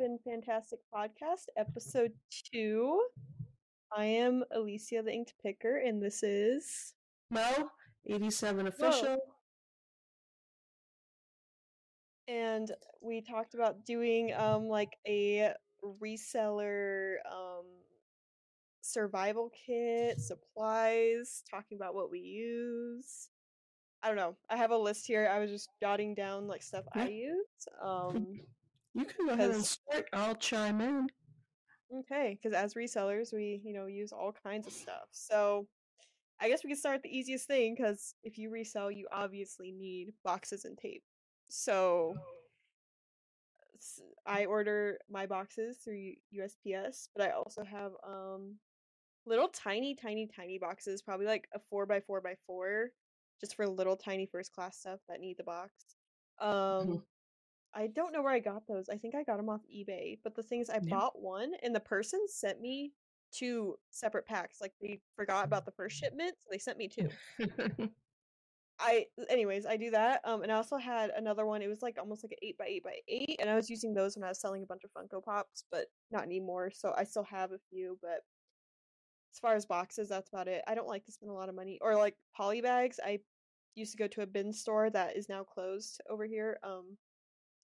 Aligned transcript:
Flippin' 0.00 0.18
Fantastic 0.24 0.78
Podcast, 0.94 1.44
episode 1.58 2.12
two. 2.50 3.02
I 3.94 4.06
am 4.06 4.42
Alicia 4.50 5.02
the 5.02 5.12
Inked 5.12 5.34
Picker, 5.42 5.76
and 5.76 6.02
this 6.02 6.22
is 6.22 6.94
Mo, 7.30 7.68
87 8.06 8.66
official. 8.68 9.18
and 12.28 12.72
we 13.02 13.20
talked 13.20 13.52
about 13.52 13.84
doing 13.84 14.32
um 14.32 14.68
like 14.68 14.96
a 15.06 15.52
reseller 15.84 17.16
um 17.30 17.66
survival 18.80 19.52
kit, 19.66 20.18
supplies, 20.18 21.42
talking 21.50 21.76
about 21.76 21.94
what 21.94 22.10
we 22.10 22.20
use. 22.20 23.28
I 24.02 24.08
don't 24.08 24.16
know. 24.16 24.34
I 24.48 24.56
have 24.56 24.70
a 24.70 24.78
list 24.78 25.06
here. 25.06 25.30
I 25.30 25.40
was 25.40 25.50
just 25.50 25.68
jotting 25.78 26.14
down 26.14 26.48
like 26.48 26.62
stuff 26.62 26.86
I 26.94 27.08
use. 27.08 27.68
Um 27.82 28.40
You 28.94 29.04
can 29.04 29.26
go 29.26 29.32
ahead 29.32 29.50
and 29.50 29.64
start. 29.64 30.06
I'll 30.12 30.34
chime 30.34 30.80
in. 30.80 31.08
Okay, 32.00 32.38
because 32.40 32.54
as 32.56 32.74
resellers, 32.74 33.32
we 33.32 33.60
you 33.64 33.72
know 33.72 33.86
use 33.86 34.12
all 34.12 34.32
kinds 34.44 34.66
of 34.66 34.72
stuff. 34.72 35.08
So 35.10 35.66
I 36.40 36.48
guess 36.48 36.64
we 36.64 36.70
can 36.70 36.78
start 36.78 37.02
the 37.02 37.16
easiest 37.16 37.46
thing 37.46 37.74
because 37.76 38.14
if 38.22 38.38
you 38.38 38.50
resell, 38.50 38.90
you 38.90 39.06
obviously 39.12 39.72
need 39.72 40.12
boxes 40.24 40.64
and 40.64 40.76
tape. 40.78 41.02
So 41.48 42.14
I 44.26 44.44
order 44.44 44.98
my 45.10 45.26
boxes 45.26 45.78
through 45.78 46.12
USPS, 46.36 47.08
but 47.14 47.26
I 47.26 47.30
also 47.30 47.64
have 47.64 47.92
um 48.06 48.56
little 49.26 49.48
tiny, 49.48 49.94
tiny, 49.94 50.28
tiny 50.34 50.58
boxes, 50.58 51.02
probably 51.02 51.26
like 51.26 51.48
a 51.54 51.58
four 51.58 51.86
by 51.86 52.00
four 52.00 52.20
by 52.20 52.34
four, 52.46 52.90
just 53.40 53.54
for 53.54 53.66
little 53.66 53.96
tiny 53.96 54.26
first 54.26 54.52
class 54.52 54.78
stuff 54.78 55.00
that 55.08 55.20
need 55.20 55.36
the 55.38 55.44
box. 55.44 55.72
Um, 56.40 57.02
I 57.74 57.86
don't 57.88 58.12
know 58.12 58.22
where 58.22 58.32
I 58.32 58.40
got 58.40 58.66
those. 58.66 58.88
I 58.88 58.96
think 58.96 59.14
I 59.14 59.22
got 59.22 59.36
them 59.36 59.48
off 59.48 59.60
eBay. 59.72 60.18
But 60.24 60.34
the 60.34 60.42
thing 60.42 60.60
is, 60.60 60.70
I 60.70 60.74
Yeah. 60.82 60.88
bought 60.90 61.20
one, 61.20 61.54
and 61.62 61.74
the 61.74 61.80
person 61.80 62.26
sent 62.28 62.60
me 62.60 62.92
two 63.32 63.78
separate 63.90 64.26
packs. 64.26 64.60
Like 64.60 64.72
they 64.80 65.00
forgot 65.16 65.44
about 65.44 65.64
the 65.64 65.72
first 65.72 65.96
shipment, 65.96 66.34
so 66.40 66.48
they 66.50 66.58
sent 66.58 66.78
me 66.78 66.88
two. 66.88 67.08
I, 68.82 69.06
anyways, 69.28 69.66
I 69.66 69.76
do 69.76 69.90
that. 69.90 70.22
Um, 70.24 70.42
and 70.42 70.50
I 70.50 70.56
also 70.56 70.78
had 70.78 71.10
another 71.10 71.44
one. 71.44 71.60
It 71.60 71.68
was 71.68 71.82
like 71.82 71.98
almost 71.98 72.24
like 72.24 72.32
an 72.32 72.38
eight 72.42 72.56
by 72.56 72.64
eight 72.66 72.82
by 72.82 72.96
eight, 73.08 73.36
and 73.38 73.48
I 73.50 73.54
was 73.54 73.68
using 73.68 73.92
those 73.92 74.16
when 74.16 74.24
I 74.24 74.28
was 74.28 74.40
selling 74.40 74.62
a 74.62 74.66
bunch 74.66 74.82
of 74.84 74.90
Funko 74.92 75.22
Pops, 75.22 75.64
but 75.70 75.86
not 76.10 76.22
anymore. 76.24 76.70
So 76.74 76.94
I 76.96 77.04
still 77.04 77.24
have 77.24 77.52
a 77.52 77.58
few, 77.68 77.98
but 78.00 78.24
as 79.32 79.38
far 79.38 79.54
as 79.54 79.66
boxes, 79.66 80.08
that's 80.08 80.30
about 80.30 80.48
it. 80.48 80.62
I 80.66 80.74
don't 80.74 80.88
like 80.88 81.04
to 81.04 81.12
spend 81.12 81.30
a 81.30 81.34
lot 81.34 81.48
of 81.50 81.54
money 81.54 81.78
or 81.82 81.94
like 81.94 82.16
poly 82.34 82.62
bags. 82.62 82.98
I 83.04 83.20
used 83.74 83.92
to 83.92 83.98
go 83.98 84.08
to 84.08 84.22
a 84.22 84.26
bin 84.26 84.52
store 84.52 84.90
that 84.90 85.16
is 85.16 85.28
now 85.28 85.44
closed 85.44 86.00
over 86.08 86.24
here. 86.24 86.58
Um, 86.64 86.96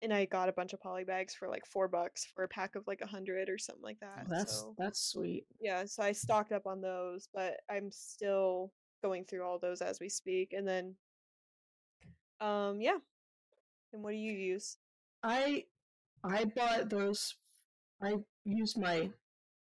and 0.01 0.13
I 0.13 0.25
got 0.25 0.49
a 0.49 0.53
bunch 0.53 0.73
of 0.73 0.81
poly 0.81 1.03
bags 1.03 1.35
for 1.35 1.47
like 1.47 1.65
four 1.65 1.87
bucks 1.87 2.25
for 2.33 2.43
a 2.43 2.47
pack 2.47 2.75
of 2.75 2.87
like 2.87 3.01
a 3.01 3.07
hundred 3.07 3.49
or 3.49 3.57
something 3.57 3.83
like 3.83 3.99
that. 3.99 4.25
that's 4.27 4.61
so 4.61 4.75
that's 4.77 4.99
sweet. 4.99 5.45
yeah, 5.59 5.85
so 5.85 6.03
I 6.03 6.11
stocked 6.11 6.51
up 6.51 6.65
on 6.65 6.81
those, 6.81 7.27
but 7.33 7.57
I'm 7.69 7.91
still 7.91 8.71
going 9.03 9.25
through 9.25 9.43
all 9.43 9.59
those 9.59 9.81
as 9.81 9.99
we 9.99 10.09
speak. 10.09 10.53
And 10.53 10.67
then, 10.67 10.95
um, 12.39 12.81
yeah. 12.81 12.97
And 13.93 14.03
what 14.03 14.11
do 14.11 14.17
you 14.17 14.33
use? 14.33 14.77
I 15.23 15.65
I 16.23 16.45
bought 16.45 16.89
those. 16.89 17.35
I 18.01 18.15
used 18.45 18.79
my 18.79 19.09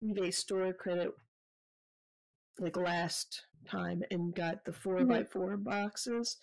eBay 0.03 0.33
store 0.33 0.73
credit 0.73 1.13
like 2.59 2.77
last 2.77 3.43
time 3.69 4.03
and 4.11 4.35
got 4.35 4.65
the 4.65 4.73
4 4.73 5.05
by 5.05 5.25
four 5.25 5.57
boxes, 5.57 6.39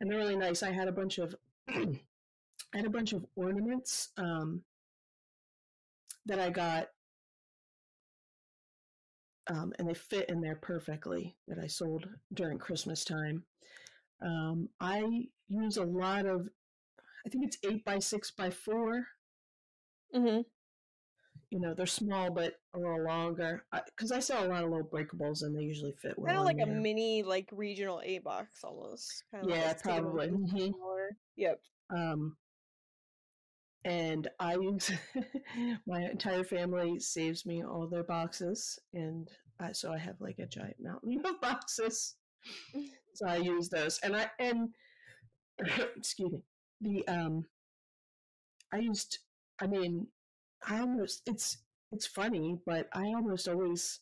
and 0.00 0.10
they're 0.10 0.18
really 0.18 0.36
nice. 0.36 0.62
I 0.62 0.72
had 0.72 0.88
a 0.88 0.92
bunch 0.92 1.18
of 1.18 1.34
I 2.74 2.78
had 2.78 2.86
a 2.86 2.90
bunch 2.90 3.12
of 3.12 3.26
ornaments 3.36 4.08
um, 4.16 4.62
that 6.26 6.38
I 6.38 6.50
got, 6.50 6.88
um, 9.48 9.72
and 9.78 9.88
they 9.88 9.94
fit 9.94 10.28
in 10.28 10.40
there 10.40 10.56
perfectly. 10.56 11.36
That 11.48 11.58
I 11.58 11.66
sold 11.66 12.08
during 12.32 12.58
Christmas 12.58 13.04
time. 13.04 13.44
Um, 14.22 14.68
I 14.80 15.26
use 15.48 15.76
a 15.76 15.84
lot 15.84 16.26
of 16.26 16.48
I 17.26 17.28
think 17.28 17.44
it's 17.44 17.58
eight 17.64 17.84
by 17.84 17.98
six 17.98 18.30
by 18.30 18.50
four. 18.50 19.06
Mm-hmm. 20.14 20.40
You 21.50 21.60
know, 21.60 21.74
they're 21.74 21.86
small 21.86 22.30
but 22.30 22.54
a 22.74 22.78
little 22.78 23.04
longer. 23.04 23.64
Because 23.72 24.10
I, 24.10 24.20
sell 24.20 24.46
a 24.46 24.48
lot 24.48 24.64
of 24.64 24.70
little 24.70 24.86
breakables, 24.86 25.42
and 25.42 25.56
they 25.56 25.62
usually 25.62 25.92
fit 26.00 26.18
well. 26.18 26.26
Kind 26.26 26.38
of 26.38 26.44
like 26.44 26.60
a 26.66 26.70
mini, 26.70 27.22
like 27.22 27.48
regional 27.52 28.00
A 28.04 28.18
box 28.18 28.64
almost. 28.64 29.24
Kind 29.30 29.44
of 29.44 29.50
Yeah, 29.50 29.68
like 29.68 29.82
probably. 29.82 30.28
Mhm. 30.28 30.74
smaller. 30.74 31.16
Yep. 31.36 31.60
Um, 31.90 32.36
and 33.84 34.28
I 34.38 34.54
use 34.54 34.90
my 35.86 36.02
entire 36.02 36.44
family 36.44 36.98
saves 37.00 37.44
me 37.44 37.64
all 37.64 37.86
their 37.86 38.04
boxes, 38.04 38.78
and 38.94 39.28
I, 39.60 39.72
so 39.72 39.92
I 39.92 39.98
have 39.98 40.20
like 40.20 40.38
a 40.38 40.46
giant 40.46 40.76
mountain 40.80 41.20
of 41.24 41.40
boxes. 41.40 42.16
so 43.14 43.26
I 43.26 43.36
use 43.36 43.68
those, 43.68 43.98
and 44.00 44.16
I 44.16 44.30
and 44.38 44.70
excuse 45.96 46.32
me, 46.32 46.42
the 46.80 47.08
um, 47.08 47.44
I 48.72 48.78
used. 48.78 49.18
I 49.60 49.66
mean, 49.66 50.08
I 50.66 50.80
almost 50.80 51.22
it's 51.26 51.58
it's 51.90 52.06
funny, 52.06 52.58
but 52.66 52.88
I 52.92 53.06
almost 53.08 53.48
always 53.48 54.00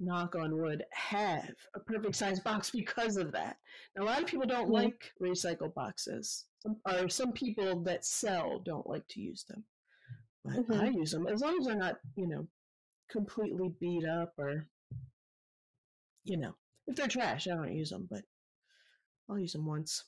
knock 0.00 0.34
on 0.34 0.56
wood 0.56 0.84
have 0.92 1.54
a 1.74 1.80
perfect 1.80 2.16
size 2.16 2.40
box 2.40 2.70
because 2.70 3.16
of 3.16 3.32
that. 3.32 3.56
Now, 3.96 4.04
a 4.04 4.06
lot 4.06 4.22
of 4.22 4.28
people 4.28 4.46
don't 4.46 4.70
like 4.70 5.12
recycled 5.20 5.74
boxes, 5.74 6.46
some, 6.60 6.76
or 6.86 7.08
some 7.08 7.32
people 7.32 7.80
that 7.84 8.04
sell 8.04 8.60
don't 8.60 8.86
like 8.86 9.06
to 9.08 9.20
use 9.20 9.44
them. 9.44 9.64
But 10.44 10.76
I 10.76 10.88
use 10.88 11.10
them 11.10 11.26
as 11.26 11.40
long 11.40 11.58
as 11.58 11.66
they're 11.66 11.76
not, 11.76 11.98
you 12.16 12.26
know, 12.26 12.46
completely 13.10 13.72
beat 13.80 14.06
up 14.06 14.32
or, 14.38 14.66
you 16.24 16.36
know, 16.38 16.54
if 16.86 16.96
they're 16.96 17.08
trash, 17.08 17.46
I 17.48 17.54
don't 17.54 17.76
use 17.76 17.90
them, 17.90 18.08
but 18.10 18.22
I'll 19.28 19.38
use 19.38 19.52
them 19.52 19.66
once. 19.66 20.04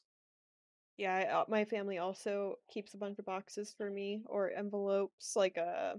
Yeah, 0.96 1.14
I, 1.14 1.24
uh, 1.24 1.44
my 1.48 1.64
family 1.64 1.98
also 1.98 2.58
keeps 2.70 2.94
a 2.94 2.98
bunch 2.98 3.18
of 3.18 3.24
boxes 3.24 3.74
for 3.76 3.90
me 3.90 4.22
or 4.26 4.50
envelopes, 4.50 5.34
like 5.34 5.58
uh 5.58 5.94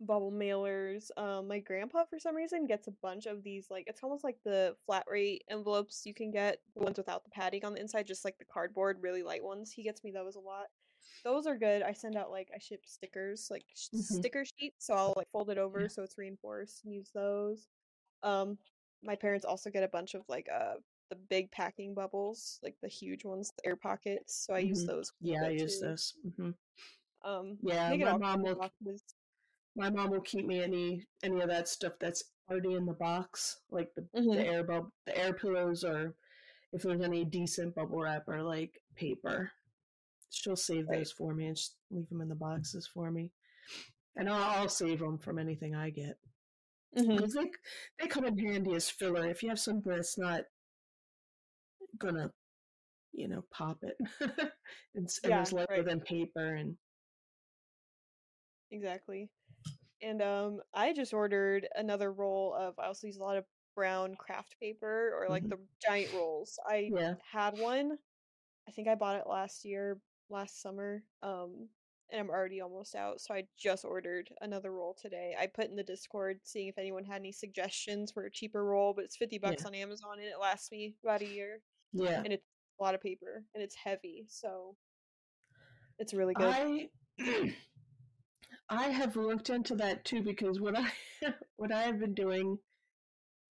bubble 0.00 0.32
mailers. 0.32 1.10
Um, 1.16 1.48
my 1.48 1.58
grandpa 1.60 2.04
for 2.04 2.18
some 2.18 2.36
reason 2.36 2.66
gets 2.66 2.86
a 2.86 2.92
bunch 2.92 3.26
of 3.26 3.42
these, 3.42 3.70
like 3.70 3.86
it's 3.88 4.02
almost 4.02 4.24
like 4.24 4.42
the 4.42 4.76
flat 4.78 5.04
rate 5.08 5.44
envelopes 5.48 6.04
you 6.06 6.14
can 6.14 6.30
get, 6.30 6.62
the 6.74 6.80
ones 6.80 6.98
without 6.98 7.24
the 7.24 7.30
padding 7.30 7.64
on 7.64 7.74
the 7.74 7.80
inside, 7.80 8.06
just 8.06 8.24
like 8.24 8.38
the 8.38 8.44
cardboard, 8.44 9.02
really 9.02 9.22
light 9.22 9.42
ones. 9.44 9.72
He 9.72 9.82
gets 9.82 10.04
me 10.04 10.10
those 10.12 10.36
a 10.36 10.40
lot. 10.40 10.68
Those 11.24 11.46
are 11.46 11.58
good. 11.58 11.82
I 11.82 11.92
send 11.92 12.16
out 12.16 12.30
like 12.30 12.50
I 12.54 12.58
ship 12.58 12.86
stickers, 12.86 13.50
like 13.50 13.66
sh- 13.74 13.88
Mhm. 13.94 14.22
sticker 14.22 14.44
sheets, 14.44 14.86
so 14.86 14.94
I'll 14.94 15.14
like 15.16 15.28
fold 15.30 15.50
it 15.50 15.58
over 15.58 15.88
so 15.88 16.02
it's 16.02 16.18
reinforced 16.18 16.84
and 16.84 16.94
use 16.94 17.10
those. 17.12 17.68
Um, 18.22 18.58
my 19.02 19.16
parents 19.16 19.44
also 19.46 19.70
get 19.70 19.84
a 19.84 19.88
bunch 19.88 20.14
of 20.14 20.28
like 20.28 20.48
uh 20.48 20.78
the 21.10 21.16
big 21.16 21.50
packing 21.52 21.94
bubbles, 21.94 22.60
like 22.62 22.80
the 22.82 22.88
huge 22.88 23.24
ones, 23.24 23.50
the 23.56 23.66
air 23.66 23.76
pockets. 23.76 24.34
So 24.34 24.54
I 24.54 24.60
use 24.60 24.84
Mhm. 24.84 24.86
those. 24.86 25.12
Yeah, 25.20 25.44
I 25.44 25.50
use 25.50 25.78
too. 25.78 25.80
those. 25.80 26.14
hmm 26.36 26.50
Um, 27.22 27.58
Yeah, 27.62 27.94
my 27.94 28.12
mom 28.14 28.42
will 28.42 28.56
boxes. 28.56 29.02
My 29.76 29.90
mom 29.90 30.10
will 30.10 30.20
keep 30.22 30.46
me 30.46 30.62
any 30.62 31.06
any 31.22 31.40
of 31.40 31.48
that 31.48 31.68
stuff 31.68 31.92
that's 32.00 32.24
already 32.50 32.74
in 32.74 32.86
the 32.86 32.94
box, 32.94 33.58
like 33.70 33.94
the, 33.94 34.02
Mhm. 34.18 34.34
the 34.34 34.46
air 34.46 34.64
bub 34.64 34.90
the 35.06 35.16
air 35.16 35.32
pillows 35.34 35.84
or 35.84 36.14
if 36.72 36.82
there's 36.82 37.00
any 37.02 37.24
decent 37.24 37.74
bubble 37.74 38.00
wrap 38.00 38.24
or 38.28 38.42
like 38.42 38.80
paper. 38.94 39.52
She'll 40.30 40.56
save 40.56 40.88
Right. 40.88 40.98
those 40.98 41.12
for 41.12 41.34
me 41.34 41.46
and 41.46 41.56
just 41.56 41.76
leave 41.90 42.08
them 42.08 42.20
in 42.20 42.28
the 42.28 42.34
boxes 42.34 42.86
for 42.86 43.10
me. 43.10 43.30
And 44.16 44.28
I'll, 44.28 44.60
I'll 44.62 44.68
save 44.68 44.98
them 44.98 45.18
from 45.18 45.38
anything 45.38 45.74
I 45.74 45.90
get. 45.90 46.18
Because 46.94 47.34
they, 47.34 47.50
they 47.98 48.06
come 48.08 48.24
in 48.24 48.38
handy 48.38 48.74
as 48.74 48.88
filler. 48.90 49.26
If 49.28 49.42
you 49.42 49.48
have 49.50 49.60
something 49.60 49.92
that's 49.92 50.18
not 50.18 50.44
gonna, 51.98 52.32
you 53.12 53.28
know, 53.28 53.44
pop 53.50 53.82
it. 53.82 53.96
and 54.94 55.08
Yeah, 55.24 55.42
it's 55.42 55.52
lighter 55.52 55.66
right. 55.70 55.84
than 55.84 56.00
paper 56.00 56.54
and 56.54 56.76
Exactly. 58.70 59.30
And 60.06 60.22
um, 60.22 60.60
I 60.72 60.92
just 60.92 61.12
ordered 61.12 61.66
another 61.74 62.12
roll 62.12 62.54
of. 62.54 62.78
I 62.78 62.86
also 62.86 63.06
use 63.08 63.16
a 63.16 63.22
lot 63.22 63.36
of 63.36 63.44
brown 63.74 64.14
craft 64.14 64.54
paper 64.60 65.12
or 65.18 65.28
like 65.28 65.42
Mhm. 65.44 65.50
the 65.50 65.58
giant 65.84 66.12
rolls. 66.14 66.58
I 66.64 66.90
yeah. 66.92 67.14
had 67.30 67.58
one. 67.58 67.98
I 68.68 68.70
think 68.70 68.88
I 68.88 68.94
bought 68.94 69.16
it 69.16 69.26
last 69.26 69.64
year, 69.64 70.00
last 70.30 70.60
summer. 70.62 71.02
Um, 71.22 71.68
and 72.10 72.20
I'm 72.20 72.30
already 72.30 72.60
almost 72.60 72.94
out, 72.94 73.20
so 73.20 73.34
I 73.34 73.48
just 73.58 73.84
ordered 73.84 74.32
another 74.40 74.70
roll 74.72 74.94
today. 74.94 75.34
I 75.36 75.48
put 75.48 75.68
in 75.68 75.74
the 75.74 75.82
Discord 75.82 76.38
seeing 76.44 76.68
if 76.68 76.78
anyone 76.78 77.04
had 77.04 77.16
any 77.20 77.32
suggestions 77.32 78.12
for 78.12 78.26
a 78.26 78.30
cheaper 78.30 78.64
roll, 78.64 78.94
but 78.94 79.04
it's 79.04 79.16
fifty 79.16 79.38
bucks 79.38 79.62
Yeah. 79.62 79.68
on 79.68 79.74
Amazon 79.74 80.18
and 80.20 80.28
it 80.28 80.38
lasts 80.40 80.70
me 80.70 80.94
about 81.02 81.22
a 81.22 81.26
year. 81.26 81.60
Yeah. 81.92 82.22
And 82.22 82.32
it's 82.32 82.44
a 82.78 82.82
lot 82.84 82.94
of 82.94 83.00
paper 83.00 83.44
and 83.54 83.62
it's 83.62 83.74
heavy, 83.74 84.24
so 84.28 84.76
it's 85.98 86.14
really 86.14 86.34
good. 86.34 86.46
I 86.46 86.90
I 88.68 88.88
have 88.88 89.16
looked 89.16 89.50
into 89.50 89.76
that 89.76 90.04
too 90.04 90.22
because 90.22 90.60
what 90.60 90.76
I 90.76 90.90
what 91.56 91.72
I 91.72 91.82
have 91.82 91.98
been 92.00 92.14
doing 92.14 92.58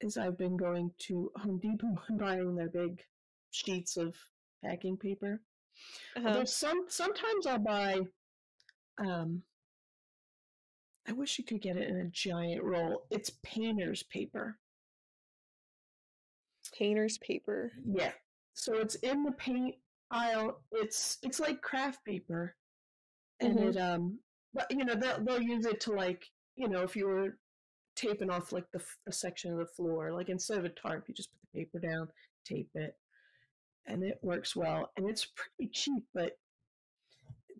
is 0.01 0.17
I've 0.17 0.37
been 0.37 0.57
going 0.57 0.91
to 0.99 1.31
Home 1.37 1.59
Depot 1.59 1.97
and 2.07 2.19
buying 2.19 2.55
their 2.55 2.69
big 2.69 3.01
sheets 3.51 3.97
of 3.97 4.15
packing 4.63 4.97
paper. 4.97 5.41
Uh-huh. 6.15 6.27
Although 6.27 6.45
some 6.45 6.85
sometimes 6.87 7.45
I'll 7.47 7.59
buy 7.59 8.01
um, 8.97 9.43
I 11.07 11.13
wish 11.13 11.37
you 11.37 11.45
could 11.45 11.61
get 11.61 11.77
it 11.77 11.87
in 11.87 11.97
a 11.97 12.05
giant 12.05 12.63
roll. 12.63 13.03
It's 13.09 13.31
painter's 13.43 14.03
paper. 14.03 14.57
Painter's 16.77 17.17
paper. 17.19 17.71
Yeah. 17.85 18.11
So 18.53 18.75
it's 18.75 18.95
in 18.95 19.23
the 19.23 19.31
paint 19.33 19.75
aisle. 20.11 20.59
It's 20.71 21.17
it's 21.23 21.39
like 21.39 21.61
craft 21.61 22.03
paper, 22.03 22.55
and 23.39 23.57
Mhm. 23.57 23.69
it 23.69 23.77
um, 23.77 24.19
but 24.57 24.71
you 24.71 24.83
know 24.83 24.95
they'll 24.95 25.23
they'll 25.23 25.41
use 25.41 25.65
it 25.65 25.79
to 25.81 25.91
like 25.93 26.25
you 26.55 26.67
know 26.67 26.81
if 26.81 26.95
you 26.95 27.07
were 27.07 27.37
taping 27.95 28.29
off 28.29 28.51
like 28.51 28.69
the 28.71 28.81
a 29.07 29.11
section 29.11 29.51
of 29.51 29.59
the 29.59 29.65
floor, 29.65 30.11
like 30.11 30.29
instead 30.29 30.57
of 30.57 30.65
a 30.65 30.69
tarp, 30.69 31.05
you 31.07 31.13
just 31.13 31.29
put 31.31 31.39
the 31.53 31.59
paper 31.59 31.79
down, 31.79 32.07
tape 32.45 32.69
it, 32.75 32.95
and 33.85 34.03
it 34.03 34.19
works 34.21 34.55
well. 34.55 34.91
And 34.97 35.09
it's 35.09 35.25
pretty 35.35 35.71
cheap, 35.71 36.03
but 36.13 36.37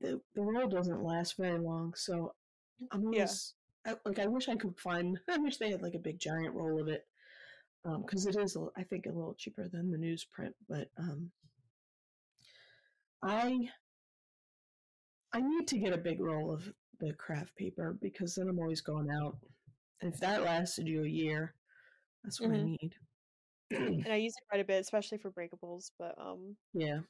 the 0.02 0.22
the 0.36 0.42
roll 0.42 0.68
doesn't 0.68 1.04
last 1.04 1.38
very 1.38 1.60
long. 1.60 1.94
So 1.96 2.34
I'm 2.92 3.12
Yeah. 3.14 3.22
always 3.22 3.54
I, 3.86 3.96
like 4.06 4.20
I 4.20 4.28
wish 4.28 4.50
I 4.50 4.56
could 4.56 4.78
find. 4.80 5.20
I 5.30 5.38
wish 5.38 5.58
they 5.58 5.72
had 5.72 5.82
like 5.82 5.96
a 5.96 6.00
big 6.00 6.20
giant 6.20 6.54
roll 6.54 6.82
of 6.82 6.88
it 6.88 7.06
because 8.02 8.26
it 8.26 8.36
is 8.36 8.58
i 8.76 8.84
think 8.84 9.06
a 9.06 9.10
little 9.10 9.36
cheaper 9.38 9.70
than 9.70 9.92
the 9.92 9.98
newsprint. 9.98 10.54
But 10.68 10.90
um, 10.98 11.32
I 13.24 13.70
I 15.34 15.42
need 15.42 15.68
to 15.70 15.78
get 15.80 15.94
a 15.94 15.98
big 15.98 16.20
roll 16.20 16.54
of 16.54 16.72
the 17.00 17.14
craft 17.14 17.56
paper 17.56 17.98
because 18.02 18.36
then 18.36 18.48
I'm 18.50 18.60
always 18.60 18.82
going 18.82 19.10
out. 19.10 19.38
And 20.02 20.14
if 20.14 20.20
that 20.20 20.44
lasted 20.44 20.88
you 20.88 21.04
a 21.04 21.08
year, 21.08 21.56
that's 22.24 22.40
what 22.40 22.52
I 22.52 22.56
Mhm. 22.56 22.66
need. 22.82 22.96
And 23.72 24.08
I 24.08 24.16
use 24.16 24.34
it 24.38 24.48
quite 24.50 24.62
a 24.62 24.66
bit, 24.66 24.80
especially 24.82 25.18
for 25.18 25.32
breakables, 25.32 25.92
but 26.00 26.16
um 26.18 26.56
yeah. 26.74 27.02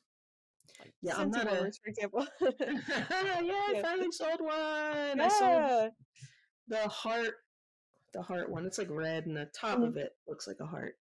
like 0.79 0.93
Yeah, 1.01 1.15
I'm 1.17 1.29
not 1.31 1.47
a- 1.47 1.71
for 1.71 1.87
example. 1.89 2.27
yeah, 2.41 3.63
I 3.75 3.79
finally 3.81 4.11
sold 4.11 4.41
one. 4.41 5.21
I 5.21 5.27
sold 5.29 5.51
yeah. 5.51 5.89
the 6.67 6.87
heart, 6.89 7.35
the 8.13 8.21
heart 8.21 8.49
one. 8.49 8.65
It's 8.65 8.77
like 8.77 8.89
red, 8.89 9.25
and 9.27 9.37
the 9.37 9.45
top 9.47 9.79
Mhm. 9.79 9.87
of 9.89 9.97
it 9.97 10.17
looks 10.27 10.47
like 10.47 10.59
a 10.59 10.65
heart. 10.65 10.97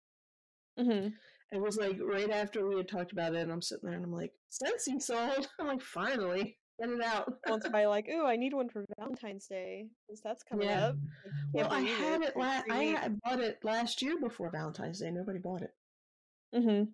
Mm-hmm. 0.79 1.09
It 1.53 1.61
was 1.61 1.77
like 1.77 1.99
right 2.01 2.31
after 2.31 2.65
we 2.67 2.77
had 2.77 2.89
talked 2.89 3.11
about 3.13 3.35
it, 3.35 3.41
and 3.43 3.51
I'm 3.53 3.61
sitting 3.63 3.87
there 3.89 3.97
and 3.97 4.05
I'm 4.05 4.13
like, 4.13 4.33
Scentsy 4.51 5.03
sold. 5.03 5.49
I'm 5.59 5.67
like, 5.67 5.83
finally, 5.83 6.60
get 6.81 6.89
it 6.91 7.03
out. 7.03 7.33
Once 7.47 7.67
I 7.73 7.87
like, 7.87 8.09
ooh, 8.13 8.25
I 8.27 8.37
need 8.37 8.55
one 8.55 8.69
for 8.69 8.85
Valentine's 8.99 9.47
Day 9.47 9.87
because 10.07 10.21
that's 10.23 10.43
coming 10.43 10.69
Yeah. 10.69 10.89
up. 10.89 10.97
Like, 11.53 11.71
well, 11.71 11.73
I 11.73 11.81
had 11.81 12.23
it. 12.23 12.37
La- 12.37 12.63
I 12.71 12.85
had 12.85 13.21
bought 13.23 13.41
it 13.41 13.59
last 13.63 14.03
year 14.03 14.19
before 14.21 14.51
Valentine's 14.51 15.01
Day. 15.01 15.11
Nobody 15.11 15.39
bought 15.39 15.63
it. 15.63 15.75
Mm-hmm. 16.55 16.85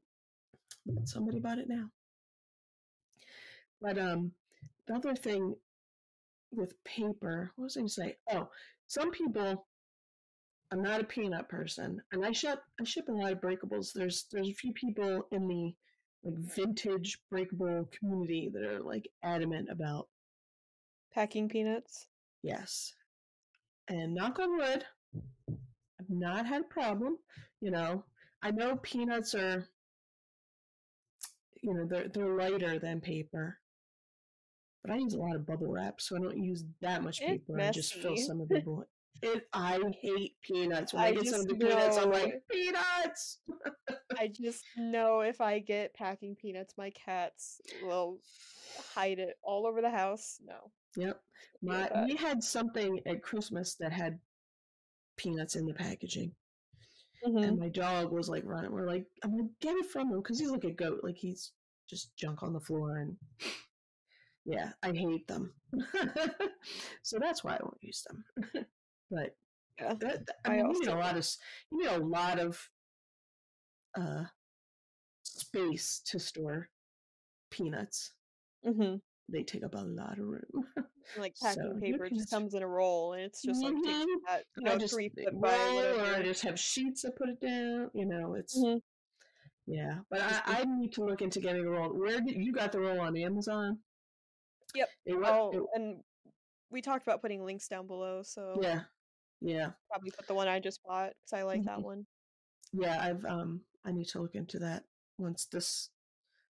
But 0.94 1.08
somebody 1.08 1.38
bought 1.40 1.58
it 1.58 1.68
now. 1.68 1.86
But 3.80 3.98
um, 3.98 4.32
the 4.86 4.94
other 4.94 5.14
thing 5.14 5.54
with 6.52 6.82
paper, 6.84 7.50
what 7.56 7.64
was 7.64 7.76
I 7.76 7.80
going 7.80 7.88
to 7.88 7.92
say? 7.92 8.16
Oh, 8.30 8.48
some 8.86 9.10
people. 9.10 9.66
I'm 10.72 10.82
not 10.82 11.00
a 11.00 11.04
peanut 11.04 11.48
person, 11.48 12.02
and 12.10 12.24
I 12.26 12.32
ship 12.32 12.58
I 12.80 12.82
ship 12.82 13.04
a 13.08 13.12
lot 13.12 13.30
of 13.30 13.40
breakables. 13.40 13.92
There's 13.94 14.26
there's 14.32 14.48
a 14.48 14.52
few 14.54 14.72
people 14.72 15.28
in 15.30 15.46
the 15.46 15.72
like 16.26 16.38
vintage 16.38 17.18
breakable 17.30 17.88
community 17.96 18.50
that 18.52 18.62
are 18.64 18.80
like 18.80 19.08
adamant 19.22 19.68
about 19.70 20.08
Packing 21.14 21.48
peanuts. 21.48 22.08
yes, 22.42 22.92
and 23.88 24.14
knock 24.14 24.38
on 24.38 24.58
wood, 24.58 24.84
I've 25.48 26.10
not 26.10 26.46
had 26.46 26.62
a 26.62 26.64
problem. 26.64 27.16
You 27.60 27.70
know, 27.70 28.04
I 28.42 28.50
know 28.50 28.76
peanuts 28.76 29.34
are, 29.34 29.66
you 31.62 31.72
know, 31.72 31.86
they're 31.88 32.08
they're 32.08 32.36
lighter 32.36 32.78
than 32.78 33.00
paper, 33.00 33.58
but 34.82 34.92
I 34.92 34.98
use 34.98 35.14
a 35.14 35.18
lot 35.18 35.36
of 35.36 35.46
bubble 35.46 35.72
wrap, 35.72 36.00
so 36.00 36.16
I 36.16 36.20
don't 36.20 36.42
use 36.42 36.64
that 36.82 37.02
much 37.02 37.20
paper. 37.20 37.58
I 37.58 37.70
just 37.70 37.94
fill 37.94 38.16
some 38.16 38.40
of 38.40 38.48
the. 38.48 38.62
It, 39.22 39.46
I 39.52 39.80
hate 40.00 40.34
peanuts. 40.42 40.92
When 40.92 41.02
I, 41.02 41.06
I 41.08 41.12
get 41.14 41.26
some 41.26 41.40
of 41.40 41.48
the 41.48 41.54
peanuts, 41.54 41.96
I'm 41.96 42.10
like 42.10 42.42
peanuts. 42.50 43.38
I 44.18 44.28
just 44.28 44.64
know 44.76 45.20
if 45.20 45.40
I 45.40 45.58
get 45.58 45.94
packing 45.94 46.36
peanuts, 46.36 46.74
my 46.76 46.90
cats 46.90 47.60
will 47.82 48.18
hide 48.94 49.18
it 49.18 49.36
all 49.42 49.66
over 49.66 49.80
the 49.80 49.90
house. 49.90 50.38
No. 50.44 50.70
Yep. 50.96 51.20
My 51.62 52.04
we 52.06 52.16
had 52.16 52.42
something 52.42 53.00
at 53.06 53.22
Christmas 53.22 53.76
that 53.80 53.92
had 53.92 54.18
peanuts 55.16 55.56
in 55.56 55.66
the 55.66 55.74
packaging. 55.74 56.32
Mhm. 57.26 57.44
and 57.48 57.58
my 57.58 57.68
dog 57.68 58.12
was 58.12 58.28
like 58.28 58.44
running. 58.44 58.70
We're 58.70 58.86
like, 58.86 59.06
I'm 59.24 59.36
gonna 59.36 59.48
get 59.60 59.76
it 59.76 59.86
from 59.86 60.10
him 60.10 60.18
because 60.18 60.38
he's 60.38 60.50
like 60.50 60.64
a 60.64 60.70
goat. 60.70 61.00
Like 61.02 61.16
he's 61.16 61.52
just 61.88 62.14
junk 62.16 62.42
on 62.42 62.52
the 62.52 62.60
floor, 62.60 62.98
and 62.98 63.16
yeah, 64.44 64.72
I 64.82 64.92
hate 64.92 65.26
them. 65.26 65.54
so 67.02 67.18
that's 67.18 67.42
why 67.42 67.52
I 67.54 67.62
won't 67.62 67.78
use 67.80 68.04
them. 68.06 68.66
but 69.10 69.36
Yeah. 69.80 69.94
that, 69.94 70.26
that- 70.26 70.36
I 70.44 70.48
I 70.52 70.56
mean, 70.62 70.70
you 70.72 70.80
need 70.80 70.88
a 70.88 70.94
lot 70.96 71.16
of 71.16 71.28
you 71.70 71.78
need 71.78 71.88
a 71.88 71.98
lot 71.98 72.38
of 72.38 72.70
uh 73.98 74.24
space 75.24 76.00
to 76.06 76.18
store 76.18 76.68
peanuts. 77.50 78.12
Mhm. 78.64 79.00
They 79.28 79.42
take 79.42 79.64
up 79.64 79.74
a 79.74 79.78
lot 79.78 80.18
of 80.18 80.26
room. 80.26 80.42
Like 81.16 81.36
packing 81.40 81.62
your 81.62 81.78
paper 81.80 82.08
just 82.10 82.30
comes 82.30 82.54
in 82.54 82.64
a 82.64 82.66
roll, 82.66 83.12
and 83.12 83.22
it's 83.22 83.40
just 83.40 83.62
like 83.62 83.74
takes 83.74 83.86
Mhm. 83.86 84.06
that 84.26 84.44
you 84.56 84.66
I 84.68 84.72
know 84.72 84.78
just 84.78 84.92
three 84.92 85.08
foot 85.08 85.40
by 85.40 85.94
or 85.96 86.00
I 86.16 86.22
just 86.24 86.42
have 86.42 86.58
sheets 86.58 87.02
that 87.02 87.14
put 87.16 87.28
it 87.28 87.40
down. 87.40 87.92
You 87.94 88.06
know, 88.06 88.34
it's 88.34 88.58
Mhm. 88.58 88.82
Yeah, 89.66 90.00
but 90.10 90.20
I, 90.20 90.42
I 90.46 90.64
need 90.64 90.92
to 90.94 91.04
look 91.04 91.22
into 91.22 91.38
getting 91.38 91.64
a 91.64 91.70
roll. 91.70 91.90
Where 91.96 92.20
did 92.20 92.34
you 92.34 92.52
got 92.52 92.72
the 92.72 92.80
roll 92.80 92.98
on 92.98 93.16
Amazon? 93.16 93.78
Yep. 94.74 94.88
It, 95.04 95.14
Oh, 95.14 95.50
it- 95.52 95.62
and 95.80 96.02
we 96.70 96.82
talked 96.82 97.06
about 97.06 97.22
putting 97.22 97.44
links 97.44 97.68
down 97.68 97.86
below, 97.86 98.24
so 98.24 98.58
yeah, 98.60 98.82
yeah, 99.46 99.70
probably 99.90 100.10
put 100.10 100.26
the 100.26 100.34
one 100.34 100.48
I 100.48 100.60
just 100.60 100.82
bought 100.84 101.14
because 101.22 101.32
I 101.38 101.42
like 101.42 101.64
that 101.64 101.78
Mhm. 101.78 101.82
one. 101.82 102.06
yeah. 102.72 102.98
I've 103.02 103.24
um, 103.24 103.62
I 103.84 103.92
need 103.92 104.08
to 104.08 104.20
look 104.20 104.34
into 104.34 104.58
that 104.60 104.84
once 105.18 105.46
this 105.46 105.90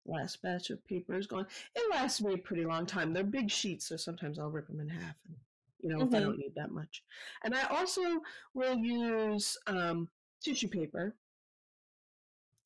last 0.06 0.42
batch 0.42 0.70
of 0.72 0.84
paper 0.86 1.16
is 1.18 1.28
gone. 1.28 1.48
It 1.76 1.90
lasts 1.92 2.22
me 2.22 2.34
a 2.34 2.38
pretty 2.38 2.66
long 2.66 2.86
time. 2.86 3.14
They're 3.14 3.24
big 3.24 3.52
sheets, 3.52 3.86
so 3.88 3.98
sometimes 3.98 4.40
I'll 4.40 4.50
rip 4.52 4.68
them 4.68 4.80
in 4.80 4.90
half, 4.90 5.16
and 5.28 5.38
you 5.80 5.90
know 5.90 6.04
if 6.04 6.14
I 6.14 6.20
Mhm. 6.20 6.22
don't 6.22 6.40
need 6.40 6.56
that 6.56 6.72
much. 6.72 7.04
And 7.44 7.56
I 7.56 7.64
also 7.68 8.22
will 8.54 8.78
use 8.78 9.58
um 9.68 10.10
tissue 10.42 10.70
paper. 10.70 11.16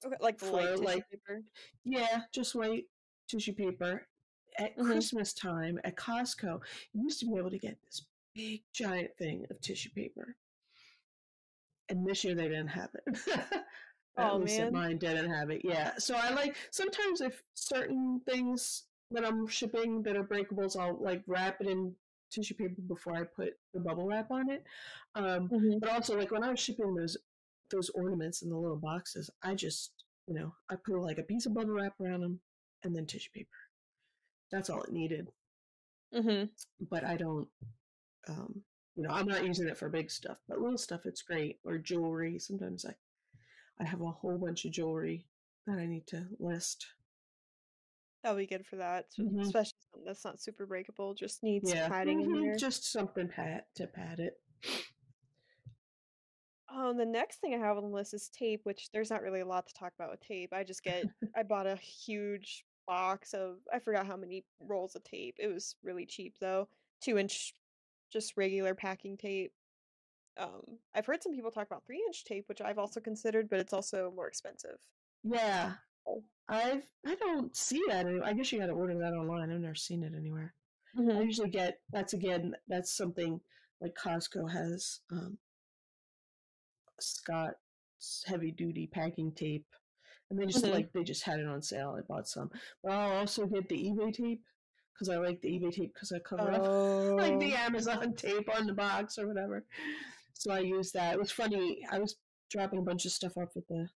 Okay, 0.05 0.17
like 0.19 0.39
For, 0.39 0.77
like, 0.77 1.09
paper. 1.09 1.43
Yeah, 1.83 2.23
just 2.31 2.55
white 2.55 2.85
tissue 3.27 3.53
paper. 3.53 4.07
At 4.59 4.77
Mhm. 4.77 4.85
Christmas 4.85 5.33
time 5.33 5.79
at 5.83 5.95
Costco, 5.95 6.61
you 6.93 7.03
used 7.03 7.19
to 7.21 7.25
be 7.25 7.37
able 7.37 7.49
to 7.49 7.57
get 7.57 7.81
this 7.81 8.05
big 8.35 8.61
giant 8.73 9.11
thing 9.17 9.45
of 9.49 9.59
tissue 9.61 9.89
paper. 9.95 10.35
And 11.89 12.07
this 12.07 12.23
year 12.23 12.35
they 12.35 12.43
didn't 12.47 12.67
have 12.69 12.89
it. 12.93 13.19
at 14.17 14.31
Oh, 14.31 14.37
least 14.37 14.59
man. 14.59 14.73
mine 14.73 14.97
didn't 14.97 15.29
have 15.31 15.49
it. 15.49 15.61
Yeah. 15.63 15.93
So 15.97 16.15
I 16.15 16.29
like 16.33 16.55
sometimes 16.71 17.21
if 17.21 17.43
certain 17.53 18.21
things 18.27 18.83
that 19.11 19.25
I'm 19.25 19.47
shipping 19.47 20.01
that 20.03 20.15
are 20.15 20.23
breakables, 20.23 20.77
I'll 20.79 20.97
like 21.01 21.23
wrap 21.27 21.57
it 21.61 21.67
in 21.67 21.95
tissue 22.31 22.55
paper 22.55 22.81
before 22.87 23.15
I 23.15 23.23
put 23.23 23.53
the 23.73 23.79
bubble 23.79 24.07
wrap 24.07 24.31
on 24.31 24.49
it. 24.49 24.63
Um, 25.15 25.49
Mhm. 25.49 25.79
but 25.79 25.89
also 25.89 26.17
like 26.17 26.31
when 26.31 26.43
I 26.43 26.49
was 26.49 26.59
shipping 26.59 26.95
those 26.95 27.17
those 27.69 27.89
ornaments 27.91 28.41
in 28.43 28.49
the 28.49 28.57
little 28.57 28.77
boxes, 28.77 29.29
I 29.43 29.55
just 29.55 30.05
you 30.27 30.33
know 30.33 30.55
I 30.69 30.75
put 30.75 30.99
like 30.99 31.17
a 31.19 31.23
piece 31.23 31.45
of 31.45 31.53
bubble 31.53 31.73
wrap 31.73 31.99
around 31.99 32.21
them 32.21 32.39
and 32.83 32.95
then 32.95 33.05
tissue 33.05 33.31
paper. 33.33 33.49
That's 34.51 34.69
all 34.69 34.83
it 34.83 34.91
needed. 34.93 35.31
Mhm. 36.13 36.49
But 36.79 37.03
I 37.03 37.17
don't, 37.17 37.47
um, 38.27 38.61
you 38.95 39.03
know, 39.03 39.09
I'm 39.09 39.27
not 39.27 39.45
using 39.45 39.67
it 39.67 39.77
for 39.77 39.89
big 39.89 40.11
stuff, 40.11 40.39
but 40.47 40.59
little 40.59 40.77
stuff 40.77 41.05
it's 41.05 41.21
great. 41.21 41.59
Or 41.63 41.77
jewelry. 41.77 42.39
Sometimes 42.39 42.85
I 42.85 42.95
I 43.79 43.85
have 43.85 44.01
a 44.01 44.11
whole 44.11 44.37
bunch 44.37 44.65
of 44.65 44.71
jewelry 44.71 45.25
that 45.65 45.79
I 45.79 45.85
need 45.85 46.05
to 46.07 46.27
list. 46.39 46.85
That'll 48.21 48.37
be 48.37 48.45
good 48.47 48.65
for 48.65 48.77
that, 48.77 49.07
Mhm. 49.19 49.41
especially 49.43 49.73
something 49.91 50.05
that's 50.05 50.23
not 50.23 50.39
super 50.39 50.65
breakable. 50.65 51.13
Just 51.13 51.43
needs 51.43 51.69
Yeah, 51.69 51.89
padding 51.89 52.21
in 52.21 52.31
mhm, 52.31 52.43
there. 52.43 52.57
just 52.57 52.85
something 52.91 53.27
pat 53.27 53.67
to 53.75 53.87
pad 53.87 54.19
it. 54.19 54.39
Um, 56.69 56.97
the 56.97 57.05
next 57.05 57.39
thing 57.39 57.53
I 57.53 57.57
have 57.57 57.77
on 57.77 57.83
the 57.83 57.89
list 57.89 58.13
is 58.13 58.29
tape, 58.29 58.61
which 58.63 58.89
there's 58.91 59.09
not 59.09 59.21
really 59.21 59.41
a 59.41 59.45
lot 59.45 59.67
to 59.67 59.73
talk 59.73 59.93
about 59.95 60.09
with 60.11 60.21
tape. 60.21 60.53
I 60.53 60.63
just 60.63 60.83
get, 60.83 61.05
I 61.35 61.43
bought 61.43 61.67
a 61.67 61.75
huge 61.75 62.65
box 62.87 63.33
of, 63.33 63.57
I 63.71 63.79
forgot 63.79 64.07
how 64.07 64.15
many 64.17 64.45
rolls 64.59 64.95
of 64.95 65.03
tape. 65.03 65.35
It 65.39 65.47
was 65.53 65.75
really 65.83 66.05
cheap 66.05 66.35
though, 66.39 66.69
two 67.01 67.17
inch, 67.17 67.53
just 68.13 68.37
regular 68.37 68.75
packing 68.75 69.17
tape. 69.17 69.53
Um, 70.37 70.79
I've 70.95 71.05
heard 71.07 71.23
some 71.23 71.33
people 71.33 71.51
talk 71.51 71.67
about 71.67 71.85
three 71.85 72.03
inch 72.07 72.25
tape, 72.25 72.49
which 72.49 72.61
I've 72.61 72.79
also 72.79 73.01
considered, 73.01 73.49
but 73.49 73.59
it's 73.59 73.73
also 73.73 74.11
more 74.11 74.27
expensive. 74.27 74.79
Yeah, 75.23 75.77
Oh. 76.05 76.23
I've 76.47 76.89
I 77.05 77.15
don't 77.15 77.55
see 77.55 77.83
that. 77.87 78.07
Any, 78.07 78.21
I 78.21 78.33
guess 78.33 78.51
you 78.51 78.59
got 78.59 78.67
to 78.67 78.73
order 78.73 78.97
that 78.99 79.13
online. 79.13 79.51
I've 79.51 79.59
never 79.61 79.75
seen 79.75 80.03
it 80.03 80.13
anywhere. 80.15 80.55
I 81.15 81.21
Mhm. 81.21 81.23
usually 81.23 81.49
get 81.49 81.81
that's 81.89 82.13
again 82.13 82.55
that's 82.67 82.91
something 82.91 83.41
like 83.81 83.95
Costco 83.95 84.51
has 84.51 85.01
um, 85.11 85.39
Scotch 86.99 87.55
heavy 88.25 88.51
duty 88.51 88.87
packing 88.87 89.33
tape, 89.33 89.67
and 90.29 90.39
they 90.39 90.45
just 90.45 90.63
Mhm. 90.63 90.71
like 90.71 90.91
they 90.93 91.03
just 91.03 91.23
had 91.23 91.39
it 91.39 91.47
on 91.47 91.61
sale. 91.61 91.95
I 91.97 92.01
bought 92.01 92.27
some, 92.27 92.51
but 92.83 92.91
I'll 92.91 93.17
also 93.19 93.45
get 93.47 93.69
the 93.69 93.77
eBay 93.89 94.13
tape. 94.13 94.45
Because 94.93 95.09
I 95.09 95.17
like 95.17 95.41
the 95.41 95.49
eBay 95.49 95.71
tape 95.73 95.93
because 95.93 96.11
I 96.11 96.19
cover 96.19 96.51
up 96.51 96.61
like 97.19 97.39
the 97.39 97.53
Oh. 97.53 97.65
Amazon 97.65 98.13
tape 98.15 98.49
on 98.55 98.67
the 98.67 98.73
box 98.73 99.17
or 99.17 99.27
whatever. 99.27 99.65
So 100.33 100.51
I 100.51 100.59
used 100.59 100.93
that. 100.93 101.13
It 101.13 101.19
was 101.19 101.31
funny. 101.31 101.85
I 101.91 101.99
was 101.99 102.15
dropping 102.51 102.79
a 102.79 102.83
bunch 102.83 103.05
of 103.05 103.11
stuff 103.11 103.37
off 103.37 103.55
at 103.55 103.67
the 103.67 103.87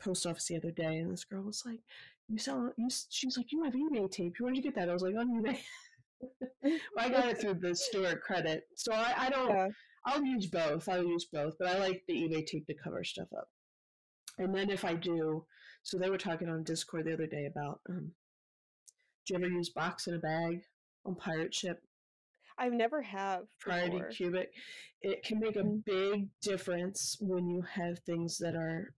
post 0.00 0.26
office 0.26 0.46
the 0.46 0.56
other 0.56 0.70
day, 0.70 0.96
and 0.98 1.12
this 1.12 1.24
girl 1.24 1.42
was 1.42 1.62
like, 1.66 1.80
"You 2.28 2.38
sell?" 2.38 2.72
You? 2.76 2.86
s-" 2.86 3.06
She 3.10 3.26
was 3.26 3.36
like, 3.36 3.52
"You 3.52 3.64
have 3.64 3.74
eBay 3.74 4.10
tape. 4.10 4.34
Where'd 4.38 4.56
you 4.56 4.62
get 4.62 4.74
that?" 4.76 4.88
I 4.88 4.92
was 4.92 5.02
like, 5.02 5.14
"On 5.16 5.28
eBay." 5.28 5.58
well, 6.62 6.78
I 6.98 7.08
got 7.08 7.28
it 7.28 7.38
through 7.40 7.54
the 7.54 7.74
store 7.74 8.16
credit, 8.16 8.64
so 8.74 8.92
I, 8.92 9.14
I 9.16 9.30
don't. 9.30 9.50
Yeah. 9.50 9.68
I'll 10.06 10.24
use 10.24 10.46
both. 10.46 10.88
I'll 10.88 11.04
use 11.04 11.26
both, 11.26 11.56
but 11.58 11.68
I 11.68 11.78
like 11.78 12.02
the 12.08 12.14
eBay 12.14 12.46
tape 12.46 12.66
to 12.66 12.74
cover 12.74 13.04
stuff 13.04 13.28
up. 13.36 13.48
And 14.38 14.54
then 14.54 14.70
if 14.70 14.82
I 14.84 14.94
do, 14.94 15.44
so 15.82 15.98
they 15.98 16.08
were 16.08 16.16
talking 16.16 16.48
on 16.48 16.62
Discord 16.64 17.04
the 17.04 17.12
other 17.12 17.26
day 17.26 17.44
about, 17.44 17.80
um, 17.90 18.12
do 19.26 19.34
you 19.34 19.38
ever 19.38 19.48
use 19.48 19.70
box 19.70 20.06
in 20.06 20.14
a 20.14 20.18
bag 20.18 20.62
on 21.04 21.14
Pirate 21.14 21.54
Ship? 21.54 21.82
I've 22.58 22.72
never 22.72 23.02
have 23.02 23.46
Priority 23.60 23.96
before. 23.96 24.10
cubic. 24.10 24.52
It 25.02 25.22
can 25.22 25.40
make 25.40 25.56
a 25.56 25.62
Mhm. 25.62 25.82
big 25.84 26.28
difference 26.42 27.16
when 27.20 27.48
you 27.48 27.62
have 27.62 27.98
things 28.00 28.38
that 28.38 28.54
are 28.54 28.94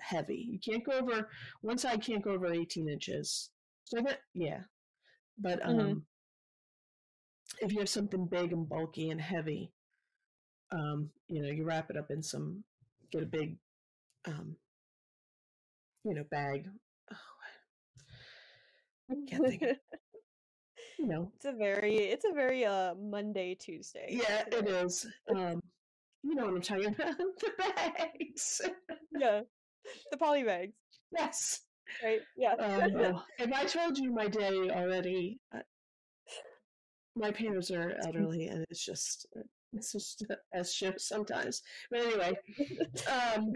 heavy. 0.00 0.36
You 0.50 0.58
can't 0.58 0.84
go 0.84 0.92
over 0.92 1.30
one 1.60 1.78
side 1.78 2.02
can't 2.02 2.22
go 2.22 2.32
over 2.32 2.52
18 2.52 2.88
inches. 2.88 3.50
So 3.84 4.00
that 4.02 4.20
yeah. 4.34 4.64
But 5.38 5.64
um 5.64 5.76
Mhm. 5.78 6.02
if 7.60 7.72
you 7.72 7.78
have 7.78 7.88
something 7.88 8.26
big 8.26 8.52
and 8.52 8.68
bulky 8.68 9.10
and 9.10 9.20
heavy, 9.20 9.72
um, 10.72 11.10
you 11.28 11.42
know, 11.42 11.48
you 11.48 11.64
wrap 11.64 11.90
it 11.90 11.96
up 11.96 12.10
in 12.10 12.22
some 12.22 12.64
get 13.12 13.22
a 13.22 13.26
big 13.26 13.56
um 14.26 14.56
you 16.04 16.14
know, 16.14 16.24
bag. 16.30 16.68
Can't 19.28 19.46
think 19.46 19.62
of 19.62 19.76
you 20.98 21.06
know. 21.06 21.30
It's 21.36 21.44
a 21.44 21.52
very 21.52 21.96
it's 21.96 22.24
a 22.24 22.32
very 22.32 22.64
uh 22.64 22.94
Monday 22.94 23.54
Tuesday 23.54 24.06
Yeah, 24.10 24.44
it 24.50 24.68
is. 24.68 25.06
Um 25.34 25.60
you 26.22 26.34
know 26.34 26.46
what 26.46 26.54
I'm 26.54 26.62
talking 26.62 26.86
about. 26.98 27.16
the 27.16 27.50
bags. 27.58 28.60
Yeah. 29.16 29.42
The 30.10 30.16
poly 30.16 30.42
bags, 30.42 30.72
yes. 31.16 31.60
right? 32.02 32.20
Yeah. 32.36 32.54
Oh, 32.60 33.22
if 33.38 33.52
I 33.52 33.64
told 33.64 33.96
you 33.98 34.12
my 34.12 34.26
day 34.26 34.68
already, 34.70 35.38
uh, 35.54 35.60
my 37.14 37.30
parents 37.30 37.70
are 37.70 37.94
elderly, 38.04 38.48
and 38.48 38.66
it's 38.68 38.84
just 38.84 39.26
it's 39.72 39.92
just 39.92 40.24
a 40.52 40.64
shit 40.64 41.00
sometimes. 41.00 41.62
But 41.90 42.00
anyway, 42.00 42.32
um, 43.08 43.52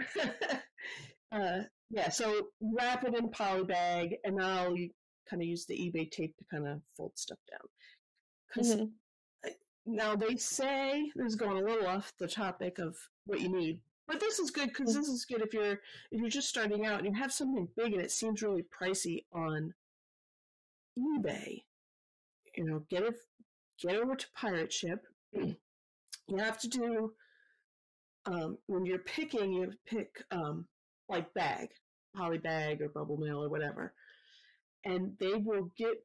uh, 1.32 1.62
yeah. 1.90 2.08
So 2.10 2.48
wrap 2.60 3.04
it 3.04 3.16
in 3.18 3.30
poly 3.30 3.64
bag, 3.64 4.14
and 4.24 4.40
I'll 4.40 4.74
kind 5.30 5.40
of 5.42 5.48
use 5.48 5.64
the 5.66 5.74
eBay 5.78 6.10
tape 6.10 6.36
to 6.36 6.44
kind 6.50 6.66
of 6.66 6.82
fold 6.96 7.12
stuff 7.16 7.38
down. 7.50 7.68
Because 8.48 8.76
Mhm. 8.76 8.92
now 9.86 10.16
they 10.16 10.36
say 10.36 11.10
this 11.14 11.28
is 11.28 11.36
going 11.36 11.58
a 11.58 11.64
little 11.64 11.86
off 11.86 12.12
the 12.18 12.28
topic 12.28 12.78
of 12.78 12.98
what 13.24 13.40
you 13.40 13.48
need, 13.48 13.80
but 14.06 14.18
this 14.20 14.38
is 14.40 14.50
good 14.50 14.68
because 14.68 14.90
Mm. 14.90 14.94
this 14.98 15.08
is 15.08 15.24
good 15.24 15.40
if 15.42 15.54
you're 15.54 15.80
if 16.10 16.20
you're 16.20 16.28
just 16.28 16.48
starting 16.48 16.84
out 16.84 16.98
and 16.98 17.06
you 17.06 17.14
have 17.14 17.32
something 17.32 17.66
big 17.76 17.92
and 17.92 18.02
it 18.02 18.10
seems 18.10 18.42
really 18.42 18.64
pricey 18.64 19.24
on 19.32 19.72
eBay. 20.98 21.64
You 22.56 22.64
know, 22.64 22.80
get 22.90 23.04
it 23.04 23.14
get 23.78 23.96
over 23.96 24.16
to 24.16 24.30
Pirate 24.34 24.72
Ship. 24.72 25.06
you 25.32 25.56
have 26.36 26.58
to 26.60 26.68
do 26.68 27.14
um, 28.26 28.58
when 28.66 28.84
you're 28.84 28.98
picking, 28.98 29.52
you 29.52 29.72
pick 29.86 30.22
um, 30.30 30.68
like 31.08 31.32
bag, 31.34 31.70
poly 32.14 32.38
bag 32.38 32.82
or 32.82 32.88
bubble 32.88 33.16
mail 33.16 33.42
or 33.42 33.48
whatever, 33.48 33.94
and 34.84 35.16
they 35.18 35.34
will 35.34 35.70
get. 35.76 36.02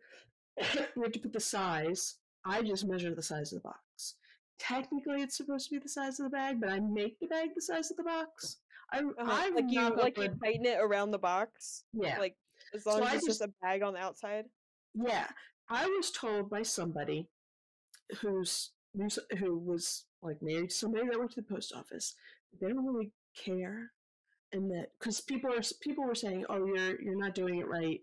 you 0.95 1.03
have 1.03 1.11
to 1.11 1.19
put 1.19 1.33
the 1.33 1.39
size. 1.39 2.15
I 2.45 2.61
just 2.61 2.85
measure 2.85 3.13
the 3.13 3.21
size 3.23 3.51
of 3.51 3.61
the 3.61 3.67
box. 3.69 4.15
Technically, 4.57 5.21
it's 5.21 5.35
supposed 5.35 5.67
to 5.67 5.75
be 5.75 5.79
the 5.79 5.89
size 5.89 6.19
of 6.19 6.25
the 6.25 6.29
bag, 6.29 6.61
but 6.61 6.69
I 6.69 6.79
make 6.79 7.19
the 7.19 7.27
bag 7.27 7.49
the 7.55 7.61
size 7.61 7.91
of 7.91 7.97
the 7.97 8.03
box. 8.03 8.57
I, 8.93 8.99
Uh-huh. 8.99 9.13
I 9.27 9.49
Like 9.49 9.65
you 9.69 9.89
like 9.95 10.17
you 10.17 10.29
tighten 10.41 10.65
it 10.65 10.77
around 10.79 11.11
the 11.11 11.17
box. 11.19 11.83
yeah, 11.93 12.19
Like 12.19 12.37
as 12.73 12.83
So 12.83 12.91
long 12.91 13.01
as 13.01 13.07
I 13.07 13.15
it's 13.15 13.25
just 13.25 13.39
just- 13.39 13.49
a 13.49 13.53
bag 13.61 13.81
on 13.81 13.93
the 13.93 13.99
outside. 13.99 14.45
Yeah, 14.93 15.27
I 15.69 15.87
was 15.87 16.11
told 16.11 16.49
by 16.49 16.61
somebody 16.63 17.27
who's 18.21 18.71
who's- 18.95 19.19
who 19.39 19.57
was 19.57 20.05
like 20.21 20.41
married 20.41 20.69
to 20.69 20.75
somebody 20.75 21.07
that 21.09 21.19
worked 21.19 21.37
at 21.37 21.47
the 21.47 21.53
post 21.53 21.73
office. 21.73 22.15
They 22.61 22.69
don't 22.69 22.85
really 22.85 23.11
care, 23.35 23.91
and 24.53 24.71
that 24.71 24.91
because 24.97 25.19
people 25.19 25.51
are 25.51 25.61
people 25.81 26.05
were 26.05 26.15
saying, 26.15 26.45
"Oh, 26.47 26.65
you're 26.65 27.01
you're 27.01 27.17
not 27.17 27.35
doing 27.35 27.57
it 27.59 27.67
right. 27.67 28.01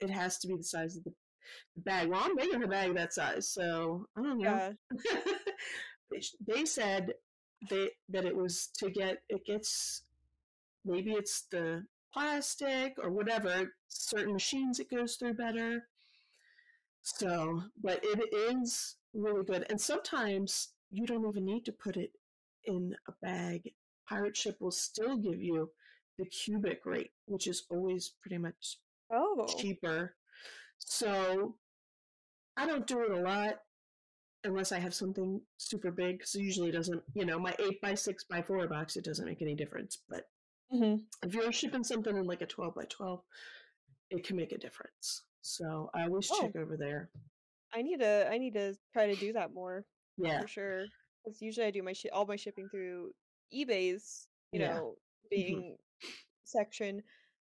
It 0.00 0.10
has 0.10 0.38
to 0.38 0.48
be 0.48 0.56
the 0.56 0.64
size 0.64 0.96
of 0.96 1.04
the, 1.04 1.12
bag." 1.76 2.08
Well, 2.08 2.22
I'm 2.22 2.34
making 2.34 2.62
a 2.62 2.68
bag 2.68 2.94
that 2.94 3.12
size, 3.12 3.48
so 3.48 4.06
I 4.16 4.22
don't 4.22 4.38
know. 4.38 4.74
Yeah. 4.94 5.20
they, 6.10 6.20
they 6.46 6.64
said 6.64 7.12
they 7.68 7.90
that 8.08 8.24
it 8.24 8.36
was 8.36 8.68
to 8.78 8.90
get 8.90 9.22
it 9.28 9.44
gets 9.44 10.02
maybe 10.84 11.12
it's 11.12 11.46
the 11.50 11.84
plastic 12.12 12.94
or 13.02 13.10
whatever 13.10 13.72
certain 13.88 14.32
machines 14.32 14.78
it 14.78 14.90
goes 14.90 15.16
through 15.16 15.34
better 15.34 15.88
so 17.02 17.62
but 17.82 18.00
it 18.02 18.20
is 18.32 18.96
really 19.14 19.44
good 19.44 19.66
and 19.68 19.80
sometimes 19.80 20.68
you 20.90 21.06
don't 21.06 21.28
even 21.28 21.44
need 21.44 21.64
to 21.64 21.72
put 21.72 21.96
it 21.96 22.12
in 22.64 22.94
a 23.08 23.12
bag 23.22 23.72
Pirate 24.08 24.36
Ship 24.36 24.56
will 24.60 24.70
still 24.70 25.16
give 25.16 25.42
you 25.42 25.70
the 26.18 26.26
cubic 26.26 26.86
rate 26.86 27.10
which 27.26 27.46
is 27.46 27.64
always 27.70 28.12
pretty 28.22 28.38
much 28.38 28.78
Oh. 29.10 29.46
cheaper. 29.58 30.16
So 30.78 31.58
I 32.56 32.66
don't 32.66 32.86
do 32.86 33.02
it 33.02 33.10
a 33.10 33.20
lot 33.20 33.56
unless 34.44 34.72
I 34.72 34.78
have 34.78 34.94
something 34.94 35.40
super 35.58 35.90
big. 35.90 36.18
Because 36.18 36.34
usually 36.34 36.68
it 36.70 36.72
doesn't, 36.72 37.02
you 37.14 37.24
know, 37.24 37.38
my 37.38 37.54
eight 37.58 37.80
by 37.80 37.94
six 37.94 38.24
by 38.24 38.42
four 38.42 38.66
box, 38.68 38.96
it 38.96 39.04
doesn't 39.04 39.26
make 39.26 39.42
any 39.42 39.54
difference. 39.54 40.02
But 40.08 40.24
hmm 40.70 40.96
if 41.24 41.34
you're 41.34 41.52
shipping 41.52 41.84
something 41.84 42.16
in 42.16 42.24
like 42.24 42.42
a 42.42 42.46
twelve 42.46 42.74
by 42.74 42.84
twelve, 42.84 43.22
it 44.10 44.24
can 44.24 44.36
make 44.36 44.52
a 44.52 44.58
difference. 44.58 45.22
So 45.42 45.90
I 45.94 46.02
always 46.04 46.28
Oh. 46.30 46.40
check 46.42 46.56
over 46.56 46.76
there. 46.76 47.10
I 47.72 47.82
need 47.82 48.00
to 48.00 48.28
I 48.30 48.38
need 48.38 48.54
to 48.54 48.74
try 48.92 49.06
to 49.06 49.16
do 49.16 49.32
that 49.32 49.52
more 49.52 49.84
Yeah, 50.16 50.40
for 50.40 50.48
sure. 50.48 50.86
Because 51.24 51.42
usually 51.42 51.66
I 51.66 51.70
do 51.70 51.82
my 51.82 51.92
shi 51.92 52.08
all 52.10 52.26
my 52.26 52.36
shipping 52.36 52.68
through 52.68 53.12
eBay's, 53.52 54.28
you 54.52 54.60
Yeah. 54.60 54.76
know, 54.76 54.94
being 55.30 55.76
section, 56.44 57.02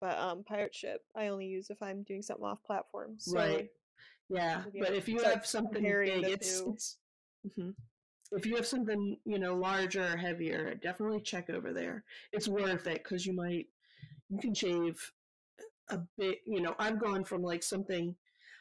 but 0.04 0.20
um 0.20 0.44
Pirate 0.44 0.76
Ship 0.76 1.02
I 1.16 1.30
only 1.30 1.46
use 1.46 1.70
if 1.70 1.82
I'm 1.82 2.04
doing 2.04 2.22
something 2.22 2.46
off 2.46 2.62
platform. 2.64 3.16
So 3.20 3.38
right. 3.38 3.70
Yeah, 4.30 4.64
but 4.78 4.94
if 4.94 5.08
you 5.08 5.22
have 5.24 5.46
something 5.46 5.82
big, 5.82 6.26
it's, 6.26 6.62
it's 6.62 6.98
mhm. 7.58 7.74
if 8.32 8.46
you 8.46 8.56
have 8.58 8.66
something 8.66 9.18
you 9.26 9.40
know 9.40 9.56
larger 9.56 10.04
or 10.04 10.18
heavier, 10.18 10.76
definitely 10.76 11.22
check 11.22 11.50
over 11.50 11.72
there. 11.72 12.04
It's 12.34 12.50
worth 12.50 12.86
it 12.88 13.04
because 13.04 13.26
you 13.26 13.34
might 13.34 13.68
you 14.30 14.40
can 14.40 14.54
shave 14.54 15.12
a 15.90 16.00
bit. 16.18 16.40
You 16.46 16.62
know, 16.62 16.76
I've 16.80 17.00
gone 17.00 17.24
from 17.24 17.42
like 17.42 17.64
something. 17.64 18.16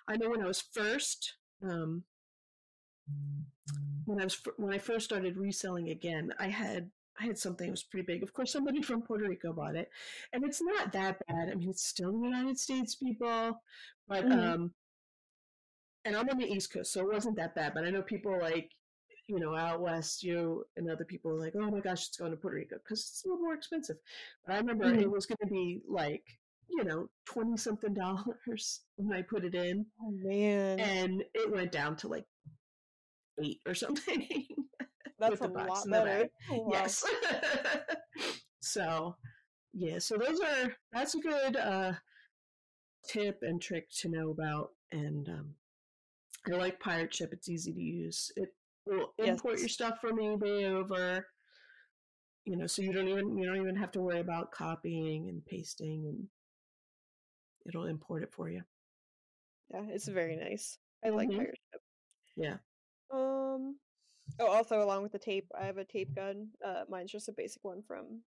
I 0.06 0.16
know 0.16 0.30
when 0.30 0.42
I 0.42 0.46
was 0.46 0.60
first, 0.60 1.34
um, 1.64 2.04
when 4.04 4.20
I 4.20 4.24
was 4.24 4.38
when 4.58 4.72
I 4.72 4.78
first 4.78 5.06
started 5.06 5.36
reselling 5.36 5.90
again, 5.90 6.32
I 6.38 6.48
had 6.48 6.90
I 7.20 7.26
had 7.26 7.38
something 7.38 7.66
that 7.66 7.72
was 7.72 7.82
pretty 7.82 8.06
big. 8.06 8.22
Of 8.22 8.32
course, 8.32 8.52
somebody 8.52 8.82
from 8.82 9.02
Puerto 9.02 9.28
Rico 9.28 9.52
bought 9.52 9.76
it, 9.76 9.90
and 10.32 10.44
it's 10.44 10.62
not 10.62 10.92
that 10.92 11.18
bad. 11.26 11.50
I 11.50 11.54
mean, 11.54 11.70
it's 11.70 11.84
still 11.86 12.12
the 12.12 12.26
United 12.26 12.58
States 12.58 12.94
people, 12.96 13.62
but 14.08 14.24
Mhm. 14.26 14.54
um, 14.54 14.74
and 16.04 16.16
I'm 16.16 16.28
on 16.28 16.38
the 16.38 16.46
East 16.52 16.72
Coast, 16.72 16.92
so 16.92 17.00
it 17.00 17.12
wasn't 17.12 17.36
that 17.36 17.54
bad. 17.54 17.74
But 17.74 17.84
I 17.84 17.90
know 17.90 18.02
people 18.02 18.38
like 18.40 18.70
you 19.28 19.38
know 19.38 19.54
out 19.54 19.80
west, 19.80 20.22
you 20.22 20.64
and 20.76 20.90
other 20.90 21.04
people 21.04 21.30
are 21.32 21.38
like, 21.38 21.54
oh 21.56 21.70
my 21.70 21.80
gosh, 21.80 22.08
it's 22.08 22.16
going 22.16 22.32
to 22.32 22.36
Puerto 22.36 22.56
Rico 22.56 22.76
because 22.78 23.00
it's 23.00 23.24
a 23.24 23.28
little 23.28 23.42
more 23.42 23.54
expensive. 23.54 23.96
But 24.44 24.54
I 24.54 24.58
remember 24.58 24.84
Mhm. 24.84 25.02
it 25.02 25.10
was 25.10 25.26
going 25.26 25.38
to 25.42 25.46
be 25.46 25.82
like 25.88 26.24
you 26.68 26.84
know 26.84 27.08
twenty 27.26 27.56
something 27.56 27.94
dollars 27.94 28.80
when 28.96 29.16
I 29.16 29.22
put 29.22 29.44
it 29.44 29.54
in, 29.54 29.86
Oh 30.00 30.10
man, 30.10 30.80
and 30.80 31.24
it 31.34 31.50
went 31.50 31.72
down 31.72 31.96
to 31.98 32.08
like 32.08 32.26
eight 33.42 33.60
or 33.66 33.74
something. 33.74 34.26
that's 35.22 35.40
the 35.40 35.48
a 35.48 35.50
lot 35.50 35.88
better. 35.88 36.28
Wow. 36.50 36.68
Yes. 36.70 37.04
so, 38.60 39.16
yeah, 39.72 39.98
so 39.98 40.16
those 40.16 40.40
are 40.40 40.74
that's 40.92 41.14
a 41.14 41.20
good 41.20 41.56
uh, 41.56 41.92
tip 43.06 43.38
and 43.42 43.60
trick 43.60 43.88
to 44.00 44.08
know 44.08 44.30
about. 44.30 44.70
And 44.90 45.28
um, 45.28 45.54
I 46.52 46.56
like 46.56 46.80
Pirate 46.80 47.14
Ship; 47.14 47.32
it's 47.32 47.48
easy 47.48 47.72
to 47.72 47.80
use. 47.80 48.30
It 48.36 48.54
will 48.86 49.14
import 49.18 49.58
your 49.58 49.68
stuff 49.68 50.00
from 50.00 50.18
eBay 50.18 50.64
over. 50.64 51.26
You 52.44 52.56
know, 52.56 52.66
so 52.66 52.82
you 52.82 52.92
don't 52.92 53.08
even 53.08 53.38
you 53.38 53.46
don't 53.46 53.60
even 53.60 53.76
have 53.76 53.92
to 53.92 54.00
worry 54.00 54.20
about 54.20 54.50
copying 54.50 55.28
and 55.28 55.44
pasting, 55.46 56.06
and 56.06 56.26
it'll 57.66 57.86
import 57.86 58.22
it 58.24 58.32
for 58.32 58.50
you. 58.50 58.62
Yeah, 59.72 59.84
it's 59.88 60.08
very 60.08 60.36
nice. 60.36 60.78
I 61.04 61.10
like 61.10 61.28
Mhm. 61.30 61.36
Pirate 61.36 61.58
Ship. 61.72 61.82
Yeah. 62.36 62.56
Um. 63.10 63.78
Oh, 64.38 64.46
also 64.46 64.82
along 64.82 65.02
with 65.02 65.12
the 65.12 65.18
tape, 65.18 65.50
I 65.54 65.66
have 65.66 65.78
a 65.78 65.84
tape 65.84 66.14
gun. 66.14 66.52
Uh, 66.64 66.84
mine's 66.88 67.12
just 67.12 67.28
a 67.28 67.32
basic 67.32 67.62
one 67.64 67.82
from 67.82 68.24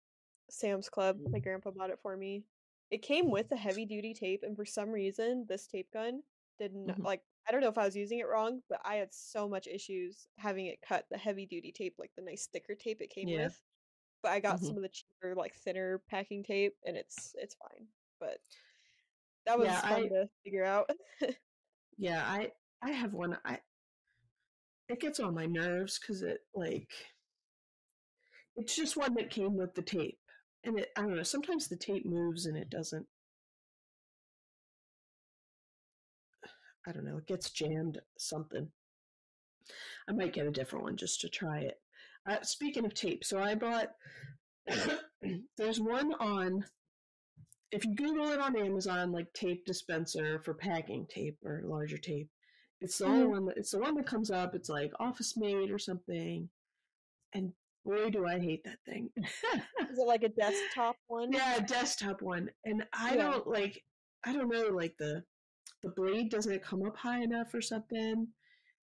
Sam's 0.49 0.89
Club. 0.89 1.21
My 1.31 1.39
grandpa 1.39 1.71
bought 1.71 1.91
it 1.91 1.99
for 2.01 2.17
me. 2.17 2.45
It 2.91 2.99
came 2.99 3.31
with 3.31 3.51
a 3.51 3.57
heavy 3.57 3.85
duty 3.85 4.13
tape, 4.13 4.43
and 4.43 4.55
for 4.55 4.65
some 4.65 4.91
reason, 4.91 5.47
this 5.47 5.67
tape 5.67 5.91
gun 5.91 6.23
didn't 6.59 6.87
Mhm. 6.87 7.05
like 7.05 7.23
I 7.47 7.51
don't 7.51 7.61
know 7.61 7.69
if 7.69 7.77
I 7.79 7.85
was 7.85 7.95
using 7.97 8.19
it 8.19 8.27
wrong, 8.27 8.63
but 8.69 8.81
I 8.85 8.95
had 8.97 9.13
so 9.13 9.49
much 9.49 9.67
issues 9.67 10.29
having 10.37 10.67
it 10.67 10.81
cut 10.81 11.07
the 11.09 11.17
heavy 11.17 11.45
duty 11.45 11.71
tape, 11.73 11.95
like 11.99 12.13
the 12.15 12.21
nice 12.23 12.47
thicker 12.47 12.75
tape 12.75 13.01
it 13.01 13.09
came 13.09 13.29
Yeah. 13.29 13.49
with. 13.49 13.61
But 14.23 14.31
I 14.33 14.39
got 14.41 14.61
Mhm. 14.61 14.65
some 14.65 14.77
of 14.77 14.83
the 14.83 14.89
cheaper, 14.89 15.35
like 15.35 15.55
thinner 15.55 15.99
packing 15.99 16.43
tape, 16.43 16.77
and 16.85 16.97
it's 16.97 17.35
it's 17.39 17.55
fine. 17.55 17.89
But 18.19 18.41
that 19.45 19.57
was 19.59 19.79
Yeah, 19.79 19.81
fun 19.83 20.01
I 20.01 20.11
to 20.11 20.29
figure 20.43 20.65
out. 20.65 20.89
yeah, 21.97 22.23
I 22.25 22.53
I 22.81 22.91
have 22.91 23.13
one 23.13 23.39
I 23.45 23.61
it 24.91 24.99
gets 24.99 25.19
on 25.19 25.33
my 25.33 25.45
nerves 25.45 25.97
cuz 25.97 26.21
it 26.21 26.45
like 26.53 26.91
it's 28.55 28.75
just 28.75 28.97
one 28.97 29.13
that 29.15 29.29
came 29.29 29.55
with 29.55 29.73
the 29.73 29.81
tape. 29.81 30.19
And 30.63 30.79
it 30.79 30.91
I 30.95 31.01
don't 31.01 31.15
know, 31.15 31.23
sometimes 31.23 31.67
the 31.67 31.77
tape 31.77 32.05
moves 32.05 32.45
and 32.45 32.57
it 32.57 32.69
doesn't 32.69 33.07
I 36.87 36.91
don't 36.91 37.05
know, 37.05 37.17
it 37.17 37.27
gets 37.27 37.49
jammed 37.51 38.01
something. 38.17 38.71
I 40.07 40.11
might 40.11 40.33
get 40.33 40.47
a 40.47 40.51
different 40.51 40.85
one 40.85 40.97
just 40.97 41.21
to 41.21 41.29
try 41.29 41.59
it. 41.59 41.81
Uh, 42.25 42.41
speaking 42.41 42.85
of 42.85 42.93
tape, 42.93 43.23
so 43.23 43.39
I 43.39 43.55
bought 43.55 43.95
there's 45.57 45.79
one 45.79 46.13
on 46.15 46.65
if 47.71 47.85
you 47.85 47.95
Google 47.95 48.31
it 48.31 48.39
on 48.39 48.57
Amazon, 48.57 49.11
like 49.11 49.31
tape 49.33 49.65
dispenser 49.65 50.39
for 50.43 50.53
packing 50.53 51.07
tape 51.07 51.37
or 51.45 51.61
larger 51.63 51.97
tape, 51.97 52.29
it's 52.81 52.97
the 52.97 53.05
only 53.05 53.25
Mhm. 53.25 53.29
one 53.29 53.45
that 53.45 53.57
it's 53.57 53.71
the 53.71 53.79
one 53.79 53.95
that 53.95 54.05
comes 54.07 54.31
up. 54.31 54.55
It's 54.55 54.69
like 54.69 54.91
Office 54.99 55.37
Mate 55.37 55.71
or 55.71 55.79
something, 55.79 56.49
and 57.33 57.53
boy, 57.85 58.09
do 58.09 58.25
I 58.25 58.39
hate 58.39 58.63
that 58.65 58.83
thing. 58.85 59.11
Is 59.17 59.97
it 59.99 60.07
like 60.07 60.23
a 60.23 60.29
desktop 60.29 60.97
one? 61.07 61.31
yeah, 61.31 61.57
a 61.57 61.61
desktop 61.61 62.21
one, 62.21 62.51
and 62.65 62.85
I 62.93 63.15
Yeah. 63.15 63.23
don't 63.31 63.47
like. 63.47 63.83
I 64.23 64.33
don't 64.33 64.49
know, 64.49 64.67
like 64.69 64.97
the 64.97 65.23
the 65.81 65.89
blade 65.89 66.29
doesn't 66.29 66.61
come 66.61 66.83
up 66.85 66.95
high 66.97 67.21
enough 67.23 67.53
or 67.53 67.61
something. 67.61 68.33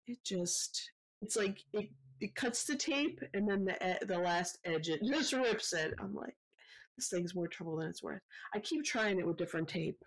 It 0.08 0.24
just 0.24 0.92
it's 1.22 1.36
like 1.36 1.64
it 1.74 1.90
it 2.22 2.36
cuts 2.36 2.64
the 2.66 2.76
tape 2.76 3.20
and 3.34 3.48
then 3.50 3.66
the 3.66 4.00
the 4.06 4.18
last 4.20 4.60
edge 4.66 4.90
it 4.90 5.04
just 5.04 5.34
rips 5.34 5.74
it. 5.74 5.94
I'm 6.00 6.14
like, 6.16 6.38
this 6.96 7.10
thing's 7.10 7.34
more 7.36 7.48
trouble 7.48 7.78
than 7.78 7.90
it's 7.90 8.04
worth. 8.04 8.22
I 8.54 8.60
keep 8.60 8.84
trying 8.84 9.20
it 9.20 9.26
with 9.26 9.38
different 9.38 9.68
tape, 9.68 10.04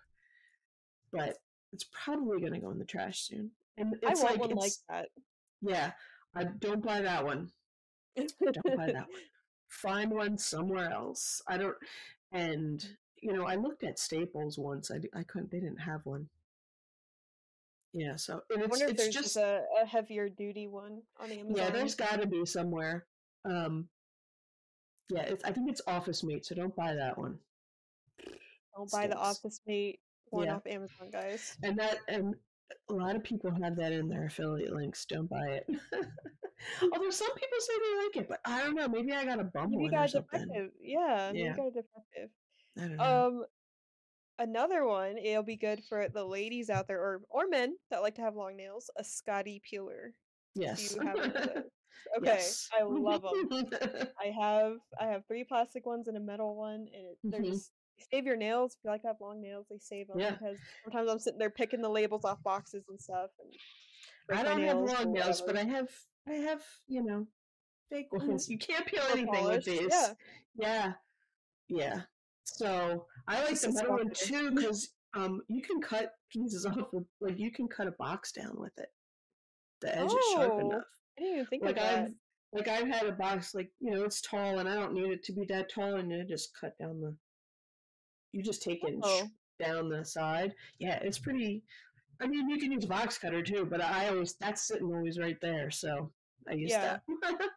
but 1.11 1.37
it's 1.73 1.85
probably 1.91 2.39
gonna 2.41 2.59
go 2.61 2.71
in 2.71 2.79
the 2.79 2.85
trash 2.85 3.19
soon. 3.27 3.51
And 3.79 3.95
I 4.05 4.11
it's 4.11 4.21
want 4.21 4.39
like 4.39 4.49
one 4.49 4.57
like 4.57 4.71
that. 4.89 5.07
yeah. 5.61 5.91
I 6.35 6.43
don't 6.43 6.83
buy 6.85 7.01
that 7.01 7.25
one. 7.25 7.49
Don't 8.15 8.77
buy 8.77 8.85
that 8.87 9.07
one. 9.09 9.21
Find 9.69 10.11
one 10.11 10.37
somewhere 10.37 10.91
else. 10.91 11.41
I 11.47 11.57
don't. 11.57 11.75
And 12.31 12.85
you 13.21 13.33
know, 13.33 13.45
I 13.45 13.55
looked 13.55 13.83
at 13.83 13.97
Staples 13.99 14.57
once. 14.59 14.91
I, 14.91 14.97
I 15.17 15.23
couldn't. 15.23 15.49
They 15.51 15.59
didn't 15.59 15.81
have 15.81 16.01
one. 16.05 16.27
Yeah. 17.93 18.15
So 18.15 18.43
and 18.51 18.61
I 18.61 18.65
it's 18.65 18.69
wonder 18.71 18.85
if 18.85 18.91
it's 18.91 19.01
there's 19.03 19.15
just 19.15 19.37
a, 19.37 19.63
a 19.81 19.85
heavier 19.85 20.29
duty 20.29 20.67
one 20.67 21.01
on 21.19 21.31
Amazon. 21.31 21.55
yeah. 21.55 21.69
There's 21.71 21.95
got 21.95 22.21
to 22.21 22.27
be 22.27 22.45
somewhere. 22.45 23.05
Um. 23.45 23.87
Yeah. 25.09 25.21
It's, 25.23 25.43
I 25.43 25.51
think 25.51 25.69
it's 25.69 25.81
Office 25.87 26.23
Mate. 26.23 26.45
So 26.45 26.53
don't 26.55 26.75
buy 26.75 26.93
that 26.93 27.17
one. 27.17 27.39
Don't 28.75 28.91
buy 28.91 29.07
the. 29.07 29.15
Office 29.17 29.61
Mate 29.65 29.99
one 30.29 30.45
Yeah. 30.45 30.55
off 30.57 30.67
Amazon, 30.67 31.09
guys. 31.11 31.57
And 31.63 31.77
that 31.79 31.97
and 32.07 32.35
a 32.89 32.93
lot 32.93 33.15
of 33.15 33.23
people 33.23 33.51
have 33.51 33.75
that 33.77 33.91
in 33.91 34.07
their 34.09 34.25
affiliate 34.25 34.73
links. 34.73 35.05
Don't 35.05 35.27
buy 35.29 35.47
it. 35.61 35.65
Although 36.81 37.09
some 37.09 37.33
people 37.35 37.59
say 37.59 37.73
they 37.79 37.97
like 38.03 38.17
it, 38.17 38.27
but 38.29 38.41
I 38.45 38.63
don't 38.63 38.75
know. 38.75 38.87
Maybe 38.87 39.13
I 39.13 39.23
got 39.25 39.39
a 39.39 39.43
bum 39.45 39.71
Maybe 39.71 39.83
you 39.83 39.89
or 39.89 39.91
got 39.91 40.09
something. 40.09 40.41
defective. 40.47 40.71
Yeah, 40.81 41.31
you 41.31 41.53
got 41.55 41.67
a 41.67 41.71
defective. 41.71 42.29
I 42.77 42.81
don't 42.81 42.97
know. 42.97 43.27
Um, 43.27 43.45
another 44.39 44.85
one. 44.85 45.17
It'll 45.17 45.43
be 45.43 45.55
good 45.57 45.83
for 45.85 46.09
the 46.09 46.25
ladies 46.25 46.69
out 46.69 46.87
there, 46.87 46.99
or 47.01 47.21
or 47.29 47.47
men 47.47 47.77
that 47.91 48.01
like 48.01 48.15
to 48.15 48.21
have 48.21 48.35
long 48.35 48.57
nails. 48.57 48.89
A 48.97 49.03
Scotty 49.03 49.61
Peeler. 49.69 50.13
Do 50.55 50.61
yes. 50.63 50.95
you 50.95 51.01
have 51.01 51.15
one 51.15 51.25
of 51.25 51.33
those? 51.33 51.63
Okay, 52.17 52.25
Yes. 52.27 52.69
I 52.73 52.83
love 52.87 53.23
them. 53.23 53.69
I 54.17 54.27
have 54.27 54.77
I 54.99 55.07
have 55.07 55.25
three 55.27 55.43
plastic 55.43 55.85
ones 55.85 56.07
and 56.07 56.15
a 56.17 56.19
metal 56.19 56.55
one, 56.55 56.87
and 56.93 57.07
it, 57.07 57.17
they're 57.23 57.41
Mhm. 57.41 57.45
just 57.51 57.71
save 58.11 58.25
your 58.25 58.35
nails. 58.37 58.73
If 58.75 58.83
you 58.83 58.89
like 58.91 59.01
to 59.01 59.07
have 59.07 59.17
long 59.21 59.41
nails, 59.41 59.65
they 59.69 59.77
save 59.79 60.07
them 60.07 60.19
Yeah. 60.19 60.31
because 60.31 60.57
sometimes 60.83 61.09
I'm 61.09 61.19
sitting 61.19 61.39
there 61.39 61.49
picking 61.49 61.81
the 61.81 61.89
labels 61.89 62.25
off 62.25 62.41
boxes 62.43 62.83
and 62.89 62.99
stuff. 62.99 63.29
And 64.29 64.39
I 64.39 64.43
don't 64.43 64.61
have 64.61 64.77
long 64.77 65.13
nails, 65.13 65.41
but. 65.41 65.57
I 65.57 65.63
have 65.63 65.89
I 66.27 66.33
have 66.33 66.63
you 66.87 67.03
know 67.03 67.27
fake 67.89 68.11
Mhm. 68.11 68.27
ones. 68.27 68.49
You 68.49 68.57
can't 68.59 68.85
peel 68.85 69.01
Or 69.03 69.11
anything 69.11 69.45
with 69.45 69.65
these. 69.65 69.89
yeah. 69.91 70.13
yeah, 70.55 70.93
yeah. 71.67 72.01
So 72.43 73.07
I 73.27 73.43
like 73.43 73.59
the 73.59 73.71
metal 73.71 73.91
one 73.97 74.11
too 74.13 74.51
because 74.55 74.93
um 75.15 75.41
you 75.47 75.61
can 75.61 75.81
cut 75.81 76.13
pieces 76.29 76.65
off 76.67 76.93
of 76.93 77.05
like 77.19 77.37
you 77.39 77.51
can 77.51 77.67
cut 77.67 77.87
a 77.87 77.91
box 77.91 78.31
down 78.31 78.59
with 78.59 78.77
it. 78.77 78.89
The 79.81 79.95
edge 79.97 80.11
is 80.11 80.25
sharp 80.33 80.53
Oh, 80.53 80.59
enough. 80.59 80.83
I 81.17 81.21
didn't 81.21 81.33
even 81.35 81.45
think 81.47 81.63
Like 81.63 81.77
of 81.77 81.81
that. 81.83 81.99
I've 82.05 82.13
like 82.51 82.67
I've 82.67 82.87
had 82.87 83.05
a 83.07 83.11
box 83.13 83.53
like 83.55 83.71
you 83.79 83.91
know 83.91 84.03
it's 84.03 84.21
tall 84.21 84.59
and 84.59 84.67
I 84.69 84.75
don't 84.75 84.93
need 84.93 85.11
it 85.11 85.23
to 85.23 85.33
be 85.33 85.45
that 85.45 85.69
tall 85.71 85.95
and 85.95 86.11
you 86.11 86.23
just 86.25 86.49
cut 86.59 86.77
down 86.77 86.99
the. 87.01 87.15
You 88.31 88.43
just 88.43 88.61
take 88.61 88.83
it 88.83 88.95
Oh, 89.03 89.29
down 89.59 89.89
the 89.89 90.03
side. 90.05 90.55
Yeah, 90.79 90.99
it's 91.01 91.19
pretty. 91.19 91.63
I 92.19 92.27
mean, 92.27 92.49
you 92.49 92.57
can 92.57 92.71
use 92.71 92.85
a 92.85 92.87
box 92.87 93.17
cutter 93.17 93.41
too, 93.41 93.65
but 93.65 93.81
I 93.81 94.09
always 94.09 94.35
that's 94.35 94.61
sitting 94.63 94.87
always 94.93 95.17
right 95.17 95.39
there, 95.41 95.71
so 95.71 96.11
I 96.47 96.53
use 96.53 96.71
Yeah. 96.71 96.99
that. 97.07 97.49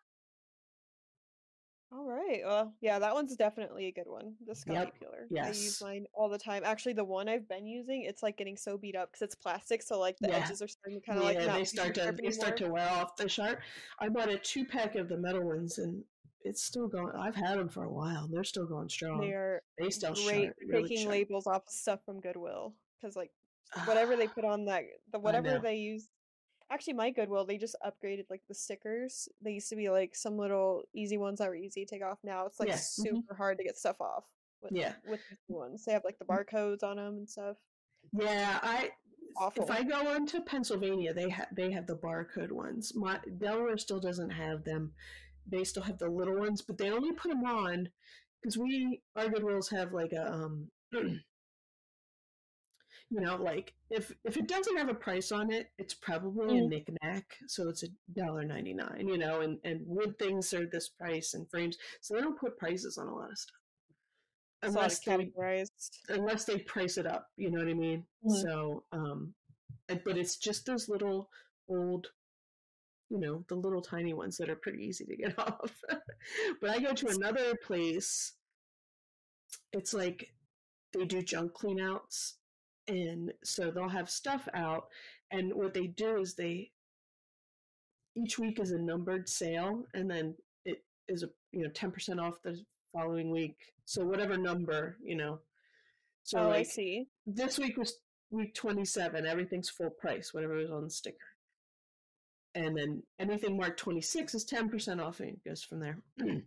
all 1.93 2.05
right. 2.05 2.41
Well, 2.45 2.75
yeah, 2.81 2.99
that 3.01 3.13
one's 3.15 3.37
definitely 3.37 3.87
a 3.87 3.93
good 3.93 4.09
one. 4.09 4.37
The 4.47 4.55
Scotty 4.55 4.87
Yep, 4.87 4.99
peeler. 4.99 5.29
I 5.43 5.51
use 5.51 5.81
mine 5.81 6.07
all 6.15 6.29
the 6.31 6.39
time. 6.39 6.63
Actually, 6.65 6.95
the 6.95 7.05
one 7.05 7.29
I've 7.29 7.49
been 7.49 7.67
using, 7.67 8.03
it's 8.03 8.23
like 8.23 8.37
getting 8.39 8.57
so 8.57 8.79
beat 8.79 8.97
up 8.97 9.11
because 9.11 9.23
it's 9.23 9.35
plastic, 9.35 9.83
so 9.83 9.99
like 9.99 10.21
the 10.21 10.29
Yeah. 10.29 10.39
edges 10.39 10.63
are 10.63 10.69
starting 10.69 11.01
to 11.01 11.07
kind 11.07 11.19
of 11.19 11.25
like 11.25 11.39
yeah, 11.39 11.47
not 11.47 11.57
they 11.59 11.65
start 11.65 11.95
to 11.97 12.19
they 12.23 12.31
start 12.31 12.57
to 12.59 12.69
wear 12.71 12.89
off 12.89 13.17
the 13.17 13.29
sharp. 13.29 13.61
I 13.99 14.09
bought 14.09 14.31
a 14.31 14.39
two 14.39 14.65
pack 14.65 14.95
of 14.95 15.09
the 15.09 15.19
metal 15.19 15.45
ones, 15.45 15.79
and 15.79 16.05
it's 16.44 16.62
still 16.62 16.88
going. 16.88 17.14
I've 17.16 17.35
had 17.35 17.59
them 17.59 17.68
for 17.68 17.85
a 17.85 17.92
while. 17.92 18.28
They're 18.31 18.44
still 18.44 18.66
going 18.66 18.88
strong. 18.88 19.20
They're 19.20 19.62
They 19.78 19.90
still 19.90 20.14
great 20.14 20.44
sharp, 20.44 20.57
really 20.66 20.88
taking 20.88 21.09
labels 21.09 21.46
off 21.46 21.66
of 21.66 21.72
stuff 21.72 22.00
from 22.05 22.20
Goodwill 22.20 22.74
because 23.00 23.16
like 23.16 23.31
whatever 23.87 24.16
they 24.16 24.26
put 24.28 24.44
on 24.44 24.66
that 24.66 24.83
the 25.12 25.18
whatever 25.18 25.59
they 25.59 25.76
use 25.76 26.09
actually 26.70 26.92
my 26.92 27.11
goodwill 27.11 27.44
they 27.46 27.57
just 27.57 27.74
upgraded 27.85 28.24
like 28.28 28.42
the 28.48 28.55
stickers 28.55 29.28
they 29.40 29.52
used 29.52 29.68
to 29.68 29.76
be 29.76 29.88
like 29.88 30.14
some 30.14 30.37
little 30.37 30.83
easy 30.94 31.16
ones 31.16 31.38
that 31.38 31.48
were 31.48 31.55
easy 31.55 31.85
to 31.85 31.90
take 31.90 32.02
off 32.05 32.18
now 32.22 32.44
it's 32.46 32.61
like 32.61 32.68
Yeah, 32.68 32.74
mhm. 32.76 32.81
super 32.81 33.35
hard 33.35 33.57
to 33.59 33.64
get 33.64 33.76
stuff 33.78 34.00
off 34.00 34.24
with 34.62 34.72
Yeah. 34.72 34.92
with 35.07 35.20
new 35.48 35.57
ones 35.57 35.85
they 35.87 35.92
have 35.92 36.05
like 36.05 36.18
the 36.18 36.24
barcodes 36.26 36.83
on 36.83 36.96
them 36.96 37.14
and 37.16 37.28
stuff 37.28 37.57
Yeah, 38.12 38.59
I 38.62 38.90
awful 39.37 39.64
if 39.64 39.70
I 39.70 39.83
go 39.83 40.14
into 40.14 40.40
Pennsylvania, 40.42 41.14
they 41.14 41.31
have 41.31 41.48
they 41.55 41.70
have 41.72 41.87
the 41.87 41.96
barcode 41.96 42.52
ones. 42.52 42.92
My 42.94 43.20
Delaware 43.38 43.78
still 43.78 44.00
doesn't 44.00 44.31
have 44.31 44.64
them. 44.64 44.92
They 45.46 45.64
still 45.64 45.83
have 45.83 45.98
the 45.98 46.09
little 46.09 46.38
ones, 46.38 46.62
but 46.62 46.78
they 46.78 46.90
only 46.90 47.12
put 47.12 47.31
them 47.31 47.44
on 47.44 47.90
because 48.40 48.57
we 48.59 49.02
our 49.16 49.26
Goodwills 49.26 49.70
have 49.70 49.92
like 49.92 50.12
a 50.12 50.33
um, 50.33 50.70
you 50.92 51.20
know, 53.11 53.37
like 53.37 53.74
if 53.90 54.12
if 54.24 54.37
it 54.37 54.48
doesn't 54.48 54.76
have 54.76 54.88
a 54.88 54.94
price 54.94 55.33
on 55.33 55.52
it, 55.52 55.70
it's 55.78 55.94
probably 55.94 56.57
a 56.57 56.62
Mm. 56.62 56.68
knickknack, 56.68 57.37
so 57.46 57.68
it's 57.68 57.83
a 57.83 57.88
dollar 58.14 58.44
ninety 58.44 58.74
nine. 58.74 59.07
You 59.09 59.18
know, 59.18 59.40
and 59.40 59.59
and 59.64 59.81
wood 59.87 60.18
things 60.18 60.52
are 60.55 60.66
this 60.66 60.88
price 60.88 61.35
and 61.35 61.48
frames, 61.50 61.76
so 62.00 62.14
they 62.14 62.20
don't 62.22 62.38
put 62.38 62.59
prices 62.59 62.98
on 62.98 63.09
a 63.09 63.14
lot 63.14 63.31
of 63.31 63.38
stuff 63.38 63.57
unless 64.62 65.00
they 65.00 65.33
unless 66.09 66.44
they 66.44 66.59
price 66.59 66.96
it 66.98 67.07
up 67.07 67.28
you 67.37 67.50
know 67.50 67.59
what 67.59 67.68
i 67.68 67.74
mean 67.74 68.05
Mhm. 68.24 68.42
so 68.42 68.85
um 68.92 69.35
but 70.05 70.16
it's 70.16 70.37
just 70.37 70.66
those 70.66 70.88
little 70.88 71.28
old 71.68 72.09
you 73.12 73.18
know 73.18 73.44
the 73.48 73.55
little 73.55 73.83
tiny 73.83 74.14
ones 74.14 74.38
that 74.38 74.48
are 74.48 74.57
pretty 74.57 74.83
easy 74.83 75.05
to 75.05 75.16
get 75.16 75.38
off. 75.38 75.70
But 76.61 76.70
i 76.70 76.79
go 76.79 76.94
to 76.94 77.09
another 77.09 77.55
place. 77.62 78.33
It's 79.72 79.92
like 79.92 80.33
they 80.94 81.05
do 81.05 81.22
junk 81.22 81.53
cleanouts. 81.53 82.35
and 82.88 83.33
so 83.44 83.70
they'll 83.70 83.88
have 83.88 84.09
stuff 84.11 84.48
out 84.55 84.87
and 85.31 85.53
what 85.55 85.75
they 85.75 85.88
do 85.88 86.20
is 86.20 86.35
they 86.35 86.70
each 88.16 88.38
week 88.38 88.59
is 88.59 88.72
a 88.72 88.79
numbered 88.79 89.29
sale 89.29 89.85
and 89.94 90.11
then 90.11 90.35
it 90.64 90.83
is 91.09 91.22
a 91.22 91.29
you 91.53 91.62
know 91.62 91.70
10% 91.70 92.20
off 92.20 92.42
the 92.42 92.59
following 92.92 93.31
week. 93.31 93.57
So 93.85 94.05
whatever 94.05 94.38
number 94.38 94.96
you 95.05 95.16
know. 95.16 95.40
So 96.25 96.38
oh 96.38 96.51
i 96.51 96.62
see. 96.62 97.09
this 97.27 97.59
week 97.59 97.77
was 97.77 97.96
week 98.31 98.55
27 98.55 99.27
everything's 99.27 99.68
full 99.68 99.90
price 99.90 100.33
whatever 100.33 100.55
was 100.55 100.70
on 100.70 100.85
the 100.85 100.90
sticker 100.90 101.32
and 102.55 102.77
then 102.77 103.03
anything 103.19 103.57
marked 103.57 103.79
26 103.81 104.35
is 104.35 104.45
10% 104.45 105.03
off 105.03 105.21
and 105.21 105.31
it 105.31 105.45
goes 105.45 105.62
from 105.62 105.81
there 105.81 105.99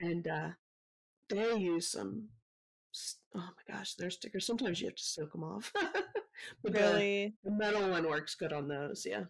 and 0.00 0.28
uh 0.28 0.48
they 1.28 1.56
use 1.56 1.90
some 1.90 2.28
oh 3.34 3.50
my 3.56 3.74
gosh 3.74 3.94
their 3.94 4.10
stickers 4.10 4.46
sometimes 4.46 4.80
you 4.80 4.86
have 4.86 4.96
to 4.96 5.02
soak 5.02 5.32
them 5.32 5.44
off 5.44 5.72
but 6.62 6.72
the, 6.72 6.80
really 6.80 7.34
the 7.44 7.50
metal 7.50 7.88
one 7.90 8.08
works 8.08 8.34
good 8.34 8.52
on 8.52 8.68
those 8.68 9.06
yeah 9.08 9.24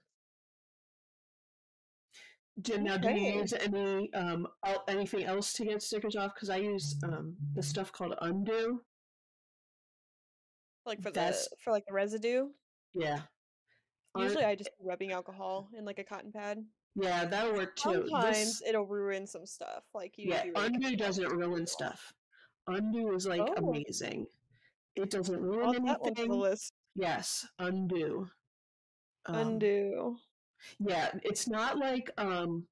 do, 2.60 2.78
now, 2.78 2.96
do 2.96 3.10
you 3.10 3.34
use 3.40 3.52
any 3.52 4.12
um 4.14 4.48
anything 4.88 5.24
else 5.24 5.52
to 5.54 5.64
get 5.64 5.82
stickers 5.82 6.16
off? 6.16 6.34
Because 6.34 6.50
I 6.50 6.56
use 6.56 6.96
um 7.04 7.36
the 7.54 7.62
stuff 7.62 7.92
called 7.92 8.14
un-du. 8.20 8.80
like 10.84 11.00
for 11.00 11.10
the 11.10 11.36
for 11.62 11.70
like 11.70 11.84
the 11.86 11.92
residue 11.92 12.48
Yeah. 12.94 13.20
Usually, 14.24 14.44
I 14.44 14.54
just 14.54 14.70
rubbing 14.80 15.12
alcohol 15.12 15.68
in 15.76 15.84
like 15.84 15.98
a 15.98 16.04
cotton 16.04 16.32
pad. 16.32 16.64
yeah, 16.94 17.24
that'll 17.24 17.54
work 17.54 17.76
too. 17.76 18.06
Sometimes 18.08 18.36
This, 18.36 18.62
it'll 18.68 18.86
ruin 18.86 19.26
some 19.26 19.46
stuff. 19.46 19.84
Like 19.94 20.18
you 20.18 20.30
yeah, 20.30 20.44
do. 20.44 20.52
un-du 20.56 20.96
doesn't 20.96 21.28
ruin 21.28 21.66
stuff. 21.66 22.12
un-du 22.66 23.14
is 23.14 23.26
like 23.26 23.40
Oh. 23.42 23.54
amazing. 23.68 24.26
It 24.96 25.10
doesn't 25.10 25.40
ruin 25.40 25.66
I'll 25.66 25.72
that 25.86 26.02
the 26.02 26.20
anything. 26.22 26.58
Yes, 26.96 27.46
un-du. 27.58 28.28
Um, 29.26 29.34
un-du. 29.36 30.16
Yeah, 30.80 31.10
it's 31.22 31.46
not 31.48 31.78
like 31.78 32.10
um 32.18 32.66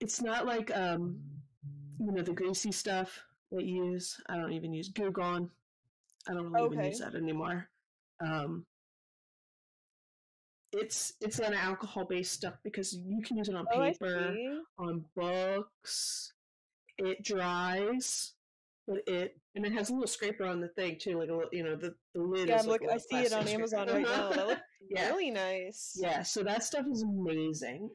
it's 0.00 0.20
not 0.22 0.46
like 0.46 0.74
um 0.76 1.20
you 1.98 2.12
know 2.12 2.22
the 2.22 2.32
greasy 2.32 2.72
stuff 2.72 3.22
that 3.52 3.64
you 3.64 3.84
use. 3.92 4.20
I 4.28 4.36
don't 4.36 4.52
even 4.52 4.72
use 4.72 4.88
Goo 4.88 5.10
Gone. 5.10 5.50
I 6.28 6.32
don't 6.34 6.50
really 6.52 6.74
even 6.74 6.84
use 6.86 6.98
that 7.00 7.14
anymore. 7.14 7.68
Um 8.20 8.66
it's 10.72 11.12
it's 11.20 11.38
an 11.38 11.54
alcohol 11.54 12.04
based 12.04 12.32
stuff 12.32 12.54
because 12.64 12.94
you 12.94 13.22
can 13.22 13.36
use 13.36 13.48
it 13.48 13.54
on 13.54 13.66
Oh, 13.72 13.80
paper, 13.80 14.36
on 14.78 15.04
books. 15.14 16.32
It 16.98 17.22
dries, 17.24 18.32
but 18.86 18.98
it 19.06 19.36
and 19.54 19.64
it 19.64 19.72
has 19.72 19.90
a 19.90 19.92
little 19.92 20.06
scraper 20.08 20.44
on 20.44 20.60
the 20.60 20.68
thing 20.68 20.96
too, 20.98 21.18
like 21.18 21.28
a 21.28 21.34
little, 21.34 21.50
you 21.52 21.62
know 21.64 21.76
the 21.76 21.94
the 22.14 22.22
lid 22.22 22.48
Yeah, 22.48 22.58
I'm 22.60 22.66
like 22.66 22.80
look. 22.82 22.90
I 22.90 22.98
see 22.98 23.22
it 23.24 23.32
on 23.32 23.40
plastic 23.40 23.54
Amazon 23.54 23.88
scraper. 23.88 24.08
right 24.08 24.16
now. 24.18 24.30
That 24.30 24.46
looks 24.48 24.60
Yeah. 24.90 25.08
really 25.08 25.30
nice. 25.30 25.96
Yeah, 26.00 26.22
so 26.22 26.42
that 26.42 26.62
stuff 26.62 26.86
is 26.90 27.02
amazing. 27.02 27.90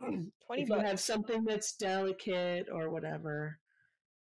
Twenty 0.00 0.62
if 0.62 0.68
you 0.68 0.78
have 0.80 1.00
something 1.00 1.44
that's 1.44 1.72
delicate 1.76 2.68
or 2.72 2.90
whatever, 2.90 3.58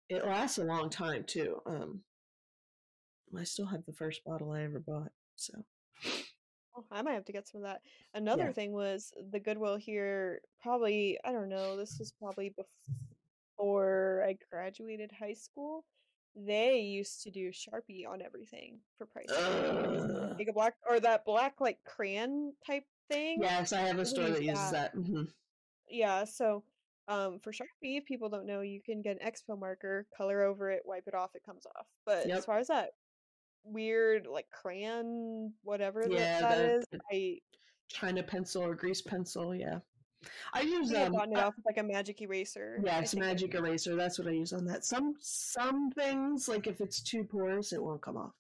it 0.09 0.25
lasts 0.27 0.59
a 0.59 0.65
long 0.65 0.91
time 0.91 1.25
too. 1.25 1.61
Um, 1.67 2.01
I 3.39 3.45
still 3.45 3.67
have 3.67 3.85
the 3.87 3.93
first 3.93 4.25
bottle 4.25 4.51
I 4.53 4.63
ever 4.63 4.79
bought, 4.81 5.13
so 5.37 5.65
Oh, 6.75 6.85
I 6.91 7.03
might 7.03 7.13
have 7.13 7.27
to 7.27 7.33
get 7.33 7.47
some 7.47 7.61
of 7.63 7.67
that. 7.67 7.83
Another 8.15 8.47
Yeah. 8.47 8.53
thing 8.53 8.73
was 8.73 9.13
the 9.31 9.39
Goodwill 9.41 9.77
here. 9.77 10.41
Probably 10.63 11.19
I 11.25 11.33
don't 11.33 11.49
know. 11.51 11.77
This 11.77 11.99
was 11.99 12.13
probably 12.13 12.55
before 13.59 14.25
I 14.27 14.39
graduated 14.51 15.13
high 15.13 15.35
school. 15.35 15.85
They 16.35 16.79
used 16.81 17.23
to 17.25 17.31
do 17.31 17.51
Sharpie 17.51 18.09
on 18.09 18.23
everything 18.23 18.79
for 18.97 19.07
price. 19.07 19.29
Ugh. 19.29 20.35
Like 20.39 20.49
a 20.49 20.53
black 20.55 20.77
or 20.89 20.99
that 21.01 21.27
black 21.27 21.61
like 21.61 21.79
crayon 21.85 22.55
type 22.67 22.85
thing. 23.11 23.41
yes, 23.43 23.75
I 23.75 23.81
have 23.81 23.99
a 23.99 24.07
store 24.07 24.31
that 24.31 24.43
uses 24.43 24.71
that. 24.71 24.95
that. 24.95 24.95
hmm 24.95 25.25
Yeah, 25.89 26.25
so 26.25 26.65
um 27.07 27.39
for 27.41 27.53
Sharpie, 27.53 27.99
if 27.99 28.07
people 28.07 28.31
don't 28.31 28.47
know, 28.47 28.63
you 28.63 28.81
can 28.81 29.03
get 29.03 29.21
an 29.21 29.27
expo 29.29 29.59
marker, 29.59 30.07
color 30.17 30.43
over 30.43 30.71
it, 30.71 30.83
wipe 30.87 31.07
it 31.07 31.15
off, 31.15 31.35
it 31.35 31.45
comes 31.45 31.67
off. 31.77 31.87
But 32.07 32.29
as 32.31 32.47
far 32.47 32.59
as 32.59 32.69
that 32.69 32.93
weird 33.65 34.27
like 34.27 34.49
crayon 34.51 35.53
whatever 35.63 36.07
Yeah, 36.11 36.41
that, 36.41 36.49
that 36.51 36.61
is, 36.79 36.85
I 37.13 37.39
China 37.89 38.23
pencil 38.23 38.63
or 38.63 38.75
grease 38.75 39.03
pencil. 39.03 39.55
Yeah, 39.55 39.79
I 40.53 40.63
use 40.63 40.93
um. 40.95 41.13
gotten 41.13 41.33
it 41.37 41.39
off 41.39 41.57
with 41.57 41.67
like 41.67 41.79
a 41.79 41.83
magic 41.83 42.21
eraser. 42.23 42.81
yeah, 42.85 43.01
it's 43.01 43.15
a 43.15 43.19
magic 43.19 43.55
eraser. 43.55 43.97
That's 43.97 44.19
what 44.19 44.29
I 44.29 44.33
use 44.33 44.53
on 44.53 44.65
that. 44.67 44.85
Some 44.85 45.15
some 45.21 45.91
things 45.91 46.49
like 46.49 46.67
if 46.67 46.81
it's 46.81 47.01
too 47.03 47.25
porous, 47.25 47.73
it 47.73 47.83
won't 47.83 48.03
come 48.03 48.17
off. 48.17 48.33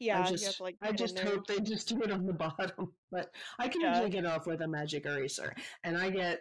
Yeah, 0.00 0.22
I 0.22 0.30
just 0.30 0.60
like 0.60 0.76
I 0.82 0.92
just 0.92 1.14
there. 1.16 1.24
hope 1.24 1.46
they 1.46 1.60
just 1.60 1.88
do 1.90 2.02
it 2.02 2.10
on 2.10 2.26
the 2.26 2.32
bottom. 2.32 2.92
But 3.10 3.30
I 3.60 3.68
can 3.68 3.80
Yeah. 3.80 3.90
usually 3.90 4.10
get 4.10 4.26
off 4.26 4.44
with 4.46 4.60
a 4.60 4.66
magic 4.66 5.06
eraser. 5.06 5.54
And 5.84 5.96
I 5.96 6.10
get 6.10 6.40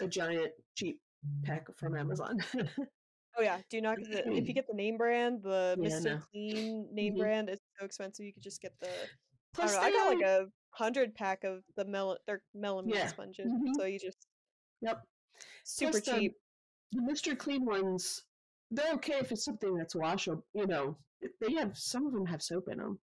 a 0.00 0.06
giant 0.06 0.52
cheap 0.74 1.00
pack 1.42 1.74
from 1.78 1.96
Amazon. 1.96 2.38
Oh 3.36 3.42
yeah, 3.42 3.60
do 3.68 3.80
not 3.80 3.98
get 3.98 4.10
the 4.10 4.32
if 4.36 4.46
you 4.48 4.54
get 4.54 4.66
the 4.68 4.74
name 4.74 4.96
brand, 4.96 5.42
the 5.42 5.76
Yeah, 5.80 5.88
Mr. 5.88 6.04
no. 6.04 6.18
Clean 6.32 6.94
name 6.94 7.14
Mhm. 7.14 7.18
brand 7.18 7.50
is 7.50 7.58
so 7.78 7.84
expensive. 7.84 8.24
You 8.26 8.32
could 8.32 8.42
just 8.42 8.60
get 8.60 8.78
the 8.80 8.86
I 8.86 9.08
Plus 9.52 9.72
don't 9.72 9.80
know. 9.80 9.86
I 9.86 9.90
got 9.90 10.08
like 10.18 10.26
a 10.26 10.52
hundred 10.70 11.14
pack 11.14 11.44
of 11.44 11.64
the 11.76 11.84
mel 11.84 12.18
they're 12.26 12.42
melamine 12.56 12.94
Yeah. 12.94 13.08
sponges, 13.08 13.50
Mhm. 13.52 13.74
so 13.76 13.84
you 13.86 13.98
just 13.98 14.28
Yep. 14.80 15.06
super 15.64 15.90
Plus 15.90 16.04
cheap. 16.04 16.32
The 16.92 17.00
Mr. 17.02 17.36
Clean 17.36 17.64
ones, 17.64 18.24
they're 18.70 18.92
okay 18.94 19.18
if 19.18 19.32
it's 19.32 19.44
something 19.44 19.74
that's 19.74 19.94
washable. 19.96 20.46
You 20.54 20.66
know, 20.66 20.96
they 21.40 21.52
have 21.54 21.76
some 21.76 22.06
of 22.06 22.12
them 22.12 22.26
have 22.26 22.42
soap 22.42 22.68
in 22.68 22.78
them. 22.78 23.00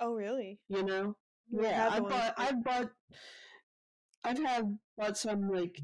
Oh 0.00 0.14
really? 0.14 0.60
You 0.68 0.82
know, 0.82 1.16
You 1.50 1.62
yeah. 1.62 1.88
I 1.88 2.00
the 2.00 2.08
bought. 2.08 2.34
I've 2.36 2.64
bought. 2.64 2.92
I've 4.24 4.38
had 4.38 4.78
bought 4.96 5.16
some 5.16 5.48
like, 5.50 5.80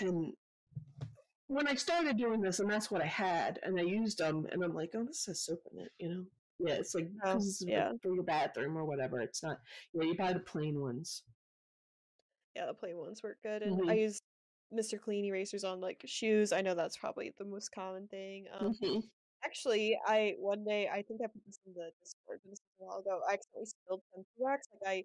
and 0.00 0.36
when 1.48 1.66
I 1.68 1.74
started 1.74 2.16
doing 2.16 2.40
this, 2.40 2.60
and 2.60 2.70
that's 2.70 2.90
what 2.90 3.02
I 3.02 3.06
had, 3.06 3.58
and 3.62 3.78
I 3.78 3.82
used 3.82 4.18
them, 4.18 4.46
and 4.52 4.62
I'm 4.62 4.74
like, 4.74 4.90
oh, 4.94 5.04
this 5.04 5.26
has 5.26 5.40
soap 5.40 5.62
in 5.72 5.80
it. 5.80 5.92
You 5.98 6.08
know, 6.08 6.26
yeah, 6.60 6.74
it's 6.74 6.94
like 6.94 7.08
Oh, 7.24 7.36
it's 7.36 7.62
like 7.62 7.70
yeah. 7.70 7.92
for 8.02 8.14
your 8.14 8.22
bathroom 8.24 8.76
or 8.76 8.84
whatever. 8.84 9.20
It's 9.20 9.42
not. 9.42 9.58
You 9.92 10.00
know, 10.00 10.06
you 10.06 10.16
buy 10.16 10.32
the 10.32 10.40
plain 10.40 10.80
ones. 10.80 11.24
Yeah, 12.54 12.66
the 12.66 12.74
plain 12.74 12.96
ones 12.98 13.22
work 13.22 13.38
good, 13.42 13.62
and 13.62 13.80
Mhm. 13.80 13.88
I 13.88 13.94
use 13.94 14.20
Mr. 14.72 14.98
Clean 14.98 15.24
erasers 15.24 15.64
on 15.64 15.80
like 15.80 16.02
shoes. 16.06 16.52
I 16.52 16.60
know 16.60 16.74
that's 16.74 16.96
probably 16.96 17.30
the 17.38 17.44
most 17.44 17.70
common 17.72 18.08
thing. 18.08 18.48
Um, 18.52 18.74
Mhm. 18.74 19.10
actually, 19.44 19.98
I 20.04 20.34
one 20.38 20.64
day 20.64 20.88
I 20.88 21.02
think 21.02 21.20
I 21.22 21.26
put 21.28 21.44
this 21.46 21.58
in 21.66 21.72
the 21.74 21.92
Discord 22.00 22.40
this 22.44 22.58
a 22.80 22.84
while 22.84 22.98
ago. 22.98 23.22
I 23.28 23.34
accidentally 23.34 23.66
spilled 23.66 24.02
Scentsy 24.12 24.26
wax. 24.36 24.68
Like 24.72 24.82
I 24.90 25.04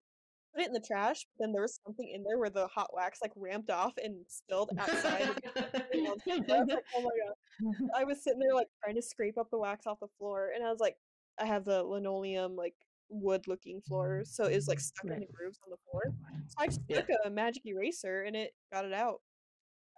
put 0.53 0.63
it 0.63 0.67
in 0.67 0.73
the 0.73 0.79
trash, 0.85 1.25
but 1.37 1.43
then 1.45 1.53
there 1.53 1.61
was 1.61 1.79
something 1.85 2.09
in 2.13 2.23
there 2.23 2.37
where 2.37 2.49
the 2.49 2.67
hot 2.67 2.91
wax 2.93 3.19
like 3.21 3.31
ramped 3.35 3.69
off 3.69 3.93
and 4.03 4.15
spilled 4.27 4.71
outside. 4.79 5.21
of 5.29 5.35
the 5.55 5.79
thing 5.91 6.07
on 6.07 6.17
the 6.25 6.43
floor. 6.43 6.57
I 6.57 6.59
was 6.59 6.67
like, 6.69 6.85
oh 6.95 7.01
my 7.01 7.09
god! 7.25 7.89
I 7.97 8.03
was 8.03 8.23
sitting 8.23 8.39
there 8.39 8.53
like 8.53 8.67
trying 8.83 8.95
to 8.95 9.01
scrape 9.01 9.37
up 9.37 9.49
the 9.51 9.57
wax 9.57 9.85
off 9.87 9.99
the 9.99 10.07
floor, 10.17 10.51
and 10.55 10.63
I 10.65 10.69
was 10.69 10.79
like, 10.79 10.95
I 11.39 11.45
have 11.45 11.65
the 11.65 11.83
linoleum 11.83 12.55
like 12.55 12.75
wood 13.09 13.47
looking 13.47 13.81
floors, 13.81 14.31
so 14.33 14.45
it 14.45 14.55
was 14.55 14.67
like 14.67 14.79
stuck 14.79 15.05
in 15.05 15.19
the 15.19 15.27
grooves 15.33 15.59
on 15.65 15.71
the 15.71 15.77
floor. 15.89 16.03
So 16.47 16.55
I 16.59 16.67
just 16.67 16.81
Yeah. 16.87 17.01
took 17.01 17.09
a 17.25 17.29
magic 17.29 17.65
eraser 17.65 18.23
and 18.23 18.35
it 18.35 18.53
got 18.71 18.85
it 18.85 18.93
out. 18.93 19.21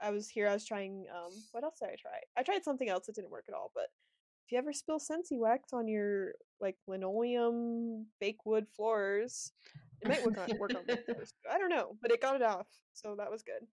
I 0.02 0.12
was 0.12 0.28
here. 0.30 0.48
I 0.50 0.54
was 0.54 0.66
trying. 0.66 1.06
Um, 1.14 1.32
what 1.52 1.64
else 1.64 1.80
did 1.82 1.88
I 1.90 1.96
try? 2.00 2.20
I 2.38 2.44
tried 2.44 2.64
something 2.66 2.90
else 2.90 3.06
that 3.06 3.16
didn't 3.16 3.32
work 3.32 3.46
at 3.48 3.54
all. 3.56 3.72
But 3.74 3.86
if 4.46 4.52
you 4.52 4.58
ever 4.58 4.74
spill 4.74 5.00
Scentsy 5.00 5.40
wax 5.40 5.72
on 5.72 5.88
your 5.88 6.34
like 6.60 6.76
linoleum 6.88 8.06
fake 8.20 8.46
wood 8.46 8.68
floors, 8.76 9.54
it 10.02 10.08
might 10.08 10.26
work 10.26 10.38
on 10.38 10.58
work 10.60 10.72
on 10.76 10.86
floors. 10.86 11.34
I 11.52 11.58
don't 11.58 11.70
know, 11.70 11.96
but 12.02 12.12
it 12.12 12.22
got 12.22 12.36
it 12.36 12.42
off, 12.42 12.68
so 12.94 13.16
that 13.18 13.32
was 13.32 13.44
good. 13.44 13.68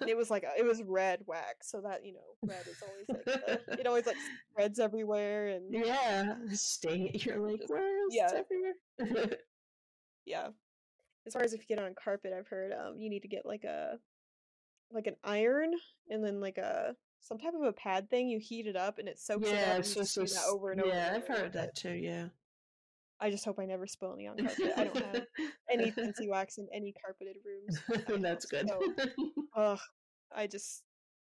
And 0.00 0.08
it 0.10 0.16
was 0.16 0.30
like 0.30 0.42
a, 0.42 0.58
it 0.58 0.64
was 0.64 0.82
red 0.82 1.20
wax, 1.26 1.70
so 1.70 1.80
that 1.82 2.04
you 2.04 2.14
know, 2.14 2.20
red 2.42 2.66
is 2.66 2.82
always 2.82 3.06
like 3.08 3.24
the, 3.24 3.60
it 3.80 3.86
always 3.86 4.06
like 4.06 4.16
spreads 4.50 4.78
everywhere, 4.78 5.48
and 5.48 5.72
yeah, 5.72 6.34
stay. 6.52 7.10
You're 7.14 7.38
like, 7.38 7.62
where 7.68 8.06
is 8.08 8.14
yeah. 8.14 8.30
everywhere? 8.32 9.38
yeah. 10.26 10.48
As 11.26 11.32
far 11.32 11.42
as 11.42 11.54
if 11.54 11.60
you 11.60 11.76
get 11.76 11.82
on 11.82 11.94
carpet, 11.94 12.34
I've 12.36 12.48
heard 12.48 12.72
um 12.72 12.98
you 12.98 13.08
need 13.08 13.22
to 13.22 13.28
get 13.28 13.46
like 13.46 13.64
a 13.64 13.98
like 14.92 15.06
an 15.06 15.16
iron 15.24 15.72
and 16.10 16.22
then 16.22 16.40
like 16.40 16.58
a 16.58 16.94
some 17.20 17.38
type 17.38 17.54
of 17.54 17.62
a 17.62 17.72
pad 17.72 18.10
thing. 18.10 18.28
You 18.28 18.38
heat 18.38 18.66
it 18.66 18.76
up 18.76 18.98
and 18.98 19.08
it 19.08 19.18
soaks 19.18 19.48
it 19.48 19.54
up. 19.54 19.54
yeah, 19.54 19.70
And 19.70 19.80
it's 19.80 19.96
you 19.96 20.02
just 20.02 20.14
just 20.14 20.34
that 20.34 20.50
over 20.52 20.72
and 20.72 20.82
over. 20.82 20.90
Yeah, 20.90 21.12
I've 21.16 21.26
heard 21.26 21.54
that 21.54 21.74
too. 21.74 21.92
Yeah. 21.94 22.26
I 23.24 23.30
just 23.30 23.46
hope 23.46 23.58
I 23.58 23.64
never 23.64 23.86
spill 23.86 24.12
any 24.12 24.26
on 24.26 24.36
carpet. 24.36 24.72
I 24.76 24.84
don't 24.84 24.96
have 24.98 25.24
any 25.72 25.90
fancy 25.90 26.28
wax 26.28 26.58
in 26.58 26.68
any 26.74 26.92
carpeted 27.02 27.36
rooms. 27.42 27.80
That's 28.22 28.44
good. 28.44 28.68
so, 28.68 28.82
Ugh, 29.56 29.78
I 30.36 30.46
just 30.46 30.82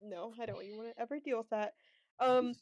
no, 0.01 0.33
I 0.41 0.47
don't 0.47 0.63
even 0.63 0.77
want 0.77 0.89
to 0.95 0.99
ever 0.99 1.19
deal 1.19 1.37
with 1.37 1.51
that. 1.51 1.73
Um, 2.19 2.55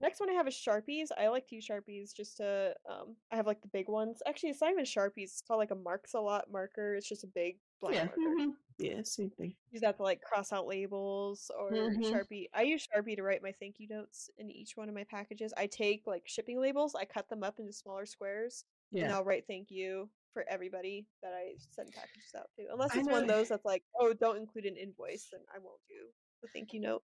next 0.00 0.20
one 0.20 0.30
I 0.30 0.34
have 0.34 0.46
is 0.46 0.54
Sharpies. 0.54 1.08
I 1.18 1.26
like 1.26 1.48
to 1.48 1.56
use 1.56 1.66
Sharpies 1.68 2.14
just 2.16 2.36
to 2.36 2.74
um. 2.88 3.16
I 3.32 3.36
have 3.36 3.48
like 3.48 3.60
the 3.60 3.68
big 3.68 3.88
ones. 3.88 4.22
Actually, 4.24 4.50
it's 4.50 4.60
not 4.60 4.70
even 4.70 4.84
Sharpies. 4.84 5.10
It's 5.24 5.42
called 5.42 5.58
like 5.58 5.72
a 5.72 5.74
Marks 5.74 6.14
a 6.14 6.20
Lot 6.20 6.44
marker. 6.52 6.94
It's 6.94 7.08
just 7.08 7.24
a 7.24 7.28
big 7.34 7.56
black 7.80 7.94
yeah. 7.94 8.04
marker. 8.04 8.20
mhm, 8.20 8.52
Yeah, 8.78 9.00
same 9.02 9.30
thing. 9.30 9.56
Use 9.72 9.80
that 9.82 9.96
to 9.96 10.02
like 10.04 10.22
cross 10.22 10.52
out 10.52 10.68
labels 10.68 11.50
or 11.58 11.72
Mhm. 11.72 12.04
Sharpie. 12.12 12.46
I 12.54 12.62
use 12.62 12.86
Sharpie 12.86 13.16
to 13.16 13.22
write 13.24 13.42
my 13.42 13.50
thank 13.50 13.80
you 13.80 13.88
notes 13.88 14.30
in 14.38 14.48
each 14.48 14.76
one 14.76 14.88
of 14.88 14.94
my 14.94 15.04
packages. 15.04 15.52
I 15.56 15.66
take 15.66 16.06
like 16.06 16.22
shipping 16.26 16.60
labels, 16.60 16.94
I 16.94 17.04
cut 17.04 17.28
them 17.28 17.42
up 17.42 17.58
into 17.58 17.72
smaller 17.72 18.06
squares, 18.06 18.64
and 18.92 19.12
I'll 19.12 19.24
write 19.24 19.44
thank 19.46 19.70
you 19.70 20.08
for 20.32 20.44
everybody 20.48 21.06
that 21.22 21.32
I 21.32 21.54
send 21.70 21.90
packages 21.92 22.34
out 22.36 22.50
to. 22.56 22.66
Unless 22.72 22.94
it's 22.96 23.08
one 23.08 23.22
of 23.22 23.28
those 23.28 23.48
that's 23.48 23.64
like, 23.64 23.82
oh, 23.98 24.12
don't 24.12 24.36
include 24.36 24.66
an 24.66 24.76
invoice, 24.76 25.28
then 25.32 25.40
I 25.54 25.58
won't 25.58 25.80
do 25.88 25.94
the 26.42 26.48
thank 26.48 26.72
you 26.72 26.80
note. 26.80 27.02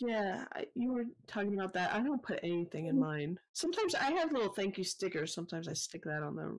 Yeah, 0.00 0.44
I, 0.52 0.66
you 0.74 0.92
were 0.92 1.04
talking 1.28 1.54
about 1.54 1.72
that. 1.74 1.92
I 1.94 2.02
don't 2.02 2.20
put 2.22 2.40
anything 2.42 2.86
in 2.86 2.96
Mhm. 2.96 3.00
mine. 3.00 3.38
Sometimes 3.52 3.94
I 3.94 4.10
have 4.12 4.32
little 4.32 4.52
thank 4.52 4.76
you 4.76 4.82
stickers. 4.82 5.32
Sometimes 5.32 5.68
I 5.68 5.72
stick 5.72 6.02
that 6.04 6.22
on 6.24 6.34
the 6.34 6.42
Mhm. 6.42 6.58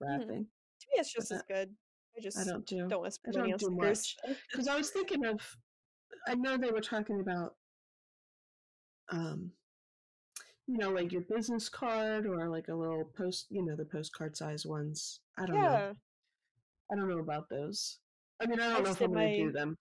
wrapping. 0.00 0.44
To 0.46 0.86
me, 0.90 0.94
it's 0.98 1.12
just 1.12 1.30
as 1.30 1.38
that- 1.38 1.46
good. 1.48 1.76
I 2.16 2.20
just 2.20 2.36
I 2.38 2.44
don't 2.44 2.66
do. 2.66 2.88
don't 2.88 3.00
want 3.02 3.04
to 3.04 3.06
I 3.06 3.08
spend 3.10 3.36
money 3.36 3.52
on 3.52 3.58
don't 3.58 3.78
do 3.78 3.94
stickers. 3.94 4.16
Because 4.50 4.66
I 4.68 4.76
was 4.76 4.90
thinking 4.90 5.24
of, 5.26 5.56
I 6.26 6.34
know 6.34 6.56
they 6.56 6.72
were 6.72 6.80
talking 6.80 7.20
about, 7.20 7.56
um, 9.10 9.52
you 10.66 10.78
know, 10.78 10.90
like 10.90 11.12
your 11.12 11.22
business 11.22 11.68
card 11.68 12.26
or 12.26 12.48
like 12.48 12.68
a 12.68 12.74
little 12.74 13.04
post, 13.16 13.46
you 13.50 13.62
know, 13.64 13.76
the 13.76 13.84
postcard 13.84 14.36
size 14.36 14.64
ones. 14.64 15.20
I 15.38 15.46
don't 15.46 15.60
know. 15.60 15.92
I 16.90 16.96
don't 16.96 17.08
know 17.08 17.18
about 17.18 17.48
those. 17.48 17.98
I 18.40 18.46
mean, 18.46 18.60
I 18.60 18.70
I 18.70 18.74
don't 18.74 18.84
know 18.84 18.90
if 18.90 19.00
I'm 19.02 19.08
did 19.10 19.14
going 19.14 19.32
to 19.32 19.38
my- 19.44 19.46
do 19.46 19.52
them. 19.52 19.76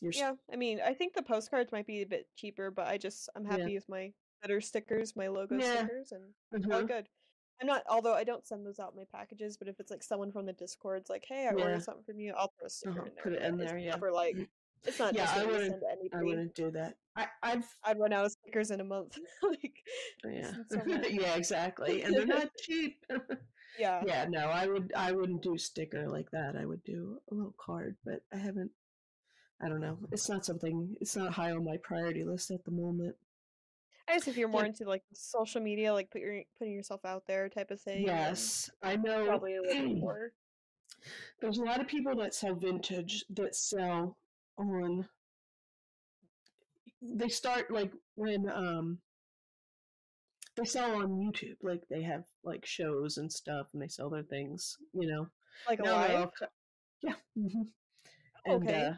You're 0.00 0.12
yeah. 0.12 0.32
I 0.52 0.56
mean, 0.56 0.80
I 0.84 0.92
think 0.92 1.14
the 1.14 1.22
postcards 1.22 1.70
might 1.70 1.86
be 1.86 2.02
a 2.02 2.06
bit 2.06 2.26
cheaper, 2.36 2.70
but 2.70 2.88
I 2.88 2.98
just 2.98 3.28
I'm 3.36 3.44
Yeah. 3.44 3.58
happy 3.58 3.74
with 3.74 3.88
my 3.88 4.12
glitter 4.42 4.60
stickers, 4.60 5.14
my 5.16 5.28
logo 5.28 5.56
Yeah. 5.56 5.84
stickers, 5.86 6.12
and 6.12 6.34
all 6.72 6.82
Mhm. 6.82 6.88
good. 6.88 7.08
I'm 7.60 7.68
not, 7.68 7.84
although 7.88 8.12
I 8.14 8.24
don't 8.24 8.44
send 8.44 8.66
those 8.66 8.80
out 8.80 8.90
in 8.92 8.96
my 8.98 9.04
packages, 9.12 9.56
but 9.56 9.68
if 9.68 9.78
it's 9.78 9.90
like 9.92 10.02
someone 10.02 10.32
from 10.32 10.46
the 10.46 10.52
Discord's 10.52 11.08
like, 11.08 11.24
"Hey, 11.24 11.46
I 11.46 11.54
Yeah. 11.56 11.62
ordered 11.62 11.82
something 11.84 12.02
from 12.04 12.18
you," 12.18 12.32
I'll 12.34 12.48
throw 12.58 12.66
a 12.66 12.70
sticker 12.70 12.90
Uh-huh, 12.92 13.04
in 13.08 13.14
there. 13.14 13.22
put 13.22 13.32
it 13.34 13.42
in 13.42 13.56
there, 13.56 13.78
yeah. 13.78 13.90
Never 13.90 14.10
like 14.10 14.36
it's 14.84 14.98
not 14.98 15.14
Yeah, 15.14 15.30
I 15.34 15.44
wouldn't- 15.44 15.82
I 16.12 16.22
wouldn't 16.22 16.54
do 16.54 16.70
that. 16.72 16.96
I, 17.16 17.26
I've 17.42 17.76
I'd 17.84 17.98
run 17.98 18.12
out 18.12 18.26
of 18.26 18.32
stickers 18.32 18.70
in 18.70 18.80
a 18.80 18.84
month. 18.84 19.18
like, 19.42 19.72
oh, 20.24 20.28
yeah, 20.28 20.52
Since 20.70 21.08
yeah, 21.10 21.34
exactly, 21.36 22.02
and 22.02 22.14
they're 22.14 22.26
not 22.26 22.50
cheap. 22.60 23.04
yeah, 23.78 24.02
yeah, 24.04 24.26
no, 24.28 24.48
I 24.48 24.66
would 24.66 24.92
I 24.96 25.12
wouldn't 25.12 25.42
do 25.42 25.56
sticker 25.56 26.08
like 26.08 26.30
that. 26.32 26.56
I 26.56 26.64
would 26.64 26.82
do 26.84 27.18
a 27.30 27.34
little 27.34 27.54
card, 27.58 27.96
but 28.04 28.22
I 28.32 28.36
haven't. 28.38 28.72
I 29.62 29.68
don't 29.68 29.80
know. 29.80 29.96
It's 30.10 30.28
not 30.28 30.44
something. 30.44 30.96
It's 31.00 31.14
not 31.16 31.32
high 31.32 31.52
on 31.52 31.64
my 31.64 31.76
priority 31.82 32.24
list 32.24 32.50
at 32.50 32.64
the 32.64 32.72
moment. 32.72 33.14
I 34.08 34.14
guess 34.14 34.26
if 34.28 34.36
you're 34.36 34.48
more 34.48 34.62
Yeah. 34.62 34.66
into 34.68 34.84
like 34.84 35.04
social 35.14 35.60
media, 35.62 35.94
like 35.94 36.10
put 36.10 36.20
your 36.20 36.42
putting 36.58 36.74
yourself 36.74 37.04
out 37.04 37.26
there 37.28 37.48
type 37.48 37.70
of 37.70 37.80
thing. 37.80 38.02
Yes, 38.04 38.68
I 38.82 38.96
know. 38.96 39.24
probably 39.26 39.54
a 39.56 39.62
little 39.62 39.94
more. 40.00 40.32
There's 41.40 41.58
a 41.58 41.62
lot 41.64 41.80
of 41.80 41.86
people 41.86 42.16
that 42.16 42.34
sell 42.34 42.54
vintage 42.56 43.24
that 43.30 43.54
sell 43.54 44.18
on. 44.58 45.08
They 47.02 47.28
start 47.28 47.70
like 47.70 47.92
when 48.16 48.48
um. 48.50 49.00
They 50.56 50.64
sell 50.64 50.96
on 50.96 51.10
YouTube, 51.18 51.56
like 51.62 51.82
they 51.88 52.02
have 52.02 52.24
like 52.44 52.64
shows 52.66 53.18
and 53.18 53.32
stuff, 53.32 53.68
and 53.72 53.82
they 53.82 53.88
sell 53.88 54.10
their 54.10 54.22
things. 54.24 54.76
You 54.92 55.06
know. 55.08 55.28
Like 55.68 55.80
a 55.80 55.82
Now 55.82 55.98
they're 55.98 56.08
live. 56.08 56.16
all 56.18 56.30
co- 56.38 56.46
yeah. 57.02 57.14
hmm 57.36 57.62
And 58.46 58.68
Okay. 58.68 58.74
uh, 58.74 58.94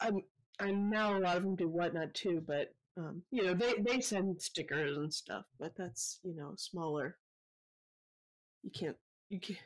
I'm 0.00 0.22
and 0.60 0.90
now 0.90 1.16
a 1.16 1.20
lot 1.20 1.36
of 1.36 1.42
them 1.44 1.56
do 1.56 1.68
whatnot 1.68 2.14
too, 2.14 2.42
but 2.46 2.74
um, 2.96 3.22
you 3.30 3.44
know 3.44 3.54
they 3.54 3.74
they 3.80 4.00
send 4.00 4.40
stickers 4.42 4.96
and 4.96 5.12
stuff, 5.12 5.44
but 5.58 5.76
that's 5.76 6.20
you 6.22 6.34
know 6.34 6.54
smaller. 6.56 7.18
You 8.62 8.70
can't 8.70 8.96
you 9.30 9.40
can't. 9.40 9.58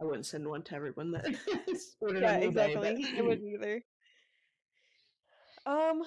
I 0.00 0.04
wouldn't 0.04 0.26
send 0.26 0.48
one 0.48 0.62
to 0.64 0.74
everyone 0.74 1.12
that 1.12 1.26
ordered 2.00 2.22
Yeah, 2.22 2.34
on 2.34 2.40
eBay, 2.42 2.46
exactly. 2.48 2.94
but- 3.12 3.18
I 3.18 3.22
wouldn't 3.22 3.48
either. 3.48 3.82
Um, 5.68 6.02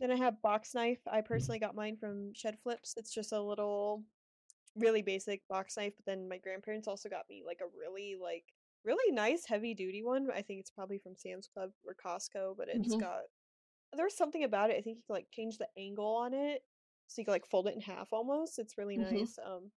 then 0.00 0.10
I 0.10 0.16
have 0.16 0.42
box 0.42 0.74
knife. 0.74 0.98
I 1.06 1.20
personally 1.20 1.58
got 1.58 1.74
mine 1.76 1.96
from 1.96 2.32
Shed 2.34 2.58
Flips. 2.62 2.94
It's 2.96 3.12
just 3.14 3.32
a 3.32 3.40
little, 3.40 4.02
really 4.74 5.02
basic 5.02 5.46
box 5.48 5.76
knife. 5.76 5.92
But 5.96 6.06
then 6.06 6.28
my 6.28 6.38
grandparents 6.38 6.88
also 6.88 7.08
got 7.08 7.26
me 7.28 7.42
like 7.46 7.60
a 7.62 7.68
really 7.78 8.16
like 8.20 8.44
really 8.84 9.12
nice 9.14 9.44
heavy 9.46 9.74
duty 9.74 10.02
one. 10.02 10.28
I 10.34 10.42
think 10.42 10.60
it's 10.60 10.70
probably 10.70 10.98
from 10.98 11.14
Sam's 11.16 11.46
Club 11.52 11.70
or 11.86 11.94
Costco, 11.94 12.56
but 12.56 12.68
it's 12.68 12.94
Mhm. 12.94 13.00
got 13.00 13.20
there's 13.94 14.16
something 14.16 14.44
about 14.44 14.70
it. 14.70 14.78
I 14.78 14.80
think 14.80 14.96
you 14.96 15.02
can 15.06 15.14
like 15.14 15.30
change 15.30 15.58
the 15.58 15.68
angle 15.76 16.16
on 16.16 16.32
it, 16.32 16.64
so 17.06 17.20
you 17.20 17.26
can 17.26 17.32
like 17.32 17.46
fold 17.46 17.68
it 17.68 17.74
in 17.74 17.80
half 17.82 18.12
almost. 18.12 18.58
It's 18.58 18.78
really 18.78 18.96
Mhm. 18.96 19.12
nice. 19.12 19.38
Um, 19.38 19.70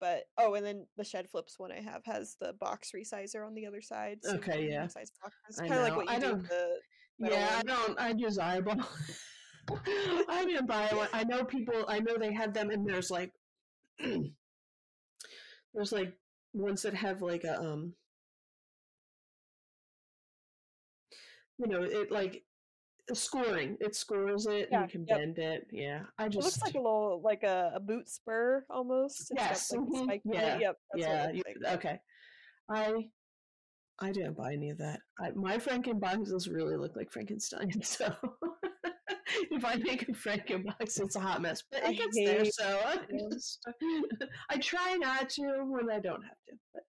but 0.00 0.24
oh, 0.36 0.54
and 0.54 0.66
then 0.66 0.86
the 0.96 1.04
Shed 1.04 1.30
Flips 1.30 1.58
one 1.58 1.70
I 1.70 1.80
have 1.80 2.04
has 2.06 2.34
the 2.40 2.52
box 2.54 2.90
resizer 2.92 3.46
on 3.46 3.54
the 3.54 3.66
other 3.66 3.80
side. 3.80 4.18
so 4.24 4.34
Okay, 4.36 4.68
yeah. 4.68 4.86
resize 4.86 5.12
boxes. 5.22 5.58
I 5.60 5.68
Kind 5.68 5.74
of 5.80 5.82
like 5.88 5.96
what 5.96 6.06
you 6.06 6.12
I 6.12 6.18
do 6.18 6.26
don't- 6.32 6.42
the 6.48 6.80
yeah, 7.20 7.56
I 7.58 7.62
don't. 7.62 8.00
I 8.00 8.10
use 8.16 8.38
eyeball. 8.38 8.80
I 10.28 10.44
didn't 10.46 10.66
buy 10.66 10.88
one. 10.92 11.08
I 11.12 11.24
know 11.24 11.44
people. 11.44 11.84
I 11.88 12.00
know 12.00 12.16
they 12.18 12.32
have 12.32 12.54
them, 12.54 12.70
and 12.70 12.88
there's 12.88 13.10
like, 13.10 13.32
there's 15.74 15.92
like 15.92 16.14
ones 16.52 16.82
that 16.82 16.94
have 16.94 17.22
like 17.22 17.44
a 17.44 17.60
um, 17.60 17.94
you 21.58 21.66
know, 21.68 21.82
it 21.82 22.10
like 22.10 22.42
scoring. 23.12 23.76
It 23.80 23.94
scores 23.94 24.46
it, 24.46 24.68
Yeah, 24.70 24.82
and 24.82 24.90
you 24.90 24.92
can 24.92 25.06
yep. 25.06 25.18
bend 25.18 25.38
it. 25.38 25.66
Yeah, 25.70 26.02
I 26.18 26.26
It 26.26 26.30
just 26.30 26.44
looks 26.44 26.62
like 26.62 26.74
a 26.74 26.78
little 26.84 27.20
like 27.22 27.42
a, 27.42 27.72
a 27.74 27.80
boot 27.80 28.08
spur 28.08 28.64
almost. 28.70 29.30
Yes, 29.36 29.70
got 29.70 29.80
like 29.80 29.88
mhm, 29.90 30.04
spike 30.04 30.22
yeah. 30.24 30.58
Yep. 30.58 30.76
Yeah. 30.96 31.30
You, 31.30 31.42
okay, 31.66 32.00
I 32.70 33.10
I 34.00 34.12
didn't 34.12 34.36
buy 34.36 34.52
any 34.54 34.70
of 34.70 34.78
that. 34.78 35.00
I, 35.20 35.30
my 35.32 35.58
Franken 35.58 36.00
boxes 36.00 36.48
really 36.48 36.76
look 36.76 36.96
like 36.96 37.12
Frankenstein. 37.12 37.70
So 37.82 38.12
if 39.50 39.64
I 39.64 39.76
make 39.76 40.02
a 40.08 40.12
Franken 40.12 40.64
box, 40.64 40.98
it's 40.98 41.16
a 41.16 41.20
hot 41.20 41.42
mess. 41.42 41.62
But 41.70 41.84
I 41.84 41.90
it 41.90 41.98
gets 41.98 42.16
there, 42.16 42.44
so 42.44 42.80
I 42.84 42.98
just 43.30 43.66
I 44.48 44.56
try 44.58 44.96
not 44.96 45.28
to 45.30 45.64
when 45.66 45.90
I 45.90 46.00
don't 46.00 46.22
have 46.22 46.38
to. 46.48 46.54
But 46.72 46.82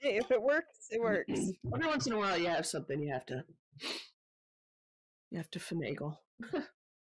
Hey, 0.00 0.16
if 0.18 0.30
it 0.30 0.42
works, 0.42 0.88
it 0.90 1.00
works. 1.02 1.30
every 1.74 1.86
once 1.86 2.06
in 2.06 2.12
a 2.12 2.18
while, 2.18 2.36
you 2.38 2.46
have 2.48 2.66
something 2.66 3.00
you 3.00 3.12
have 3.12 3.26
to 3.26 3.44
you 5.30 5.38
have 5.38 5.50
to 5.50 5.58
finagle. 5.58 6.16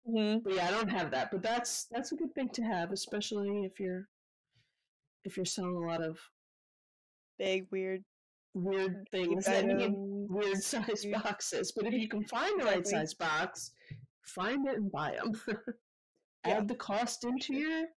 hmm 0.05 0.37
But 0.43 0.53
yeah, 0.53 0.67
I 0.67 0.71
don't 0.71 0.89
have 0.91 1.11
that. 1.11 1.31
But 1.31 1.41
that's 1.41 1.85
that's 1.91 2.11
a 2.11 2.15
good 2.15 2.33
thing 2.35 2.49
to 2.49 2.61
have, 2.63 2.91
especially 2.91 3.65
if 3.65 3.79
you're 3.79 4.07
if 5.23 5.35
you're 5.35 5.45
selling 5.45 5.75
a 5.75 5.87
lot 5.87 6.01
of 6.03 6.19
Big 7.37 7.67
weird 7.71 8.03
weird 8.63 9.07
things 9.11 9.45
that 9.45 9.65
need 9.65 9.93
weird 9.95 10.61
size 10.63 11.05
mm-hmm. 11.05 11.21
boxes. 11.21 11.71
But 11.75 11.85
if 11.87 11.93
you 11.93 12.07
can 12.07 12.23
find 12.25 12.59
the 12.59 12.65
right 12.65 12.77
Exactly. 12.77 13.07
size 13.07 13.13
box, 13.13 13.71
find 14.23 14.67
it 14.67 14.77
and 14.77 14.91
buy 14.91 15.17
them. 15.21 15.33
Yeah. 16.45 16.59
add 16.59 16.67
the 16.69 16.75
cost 16.75 17.25
into 17.25 17.55
your, 17.55 17.87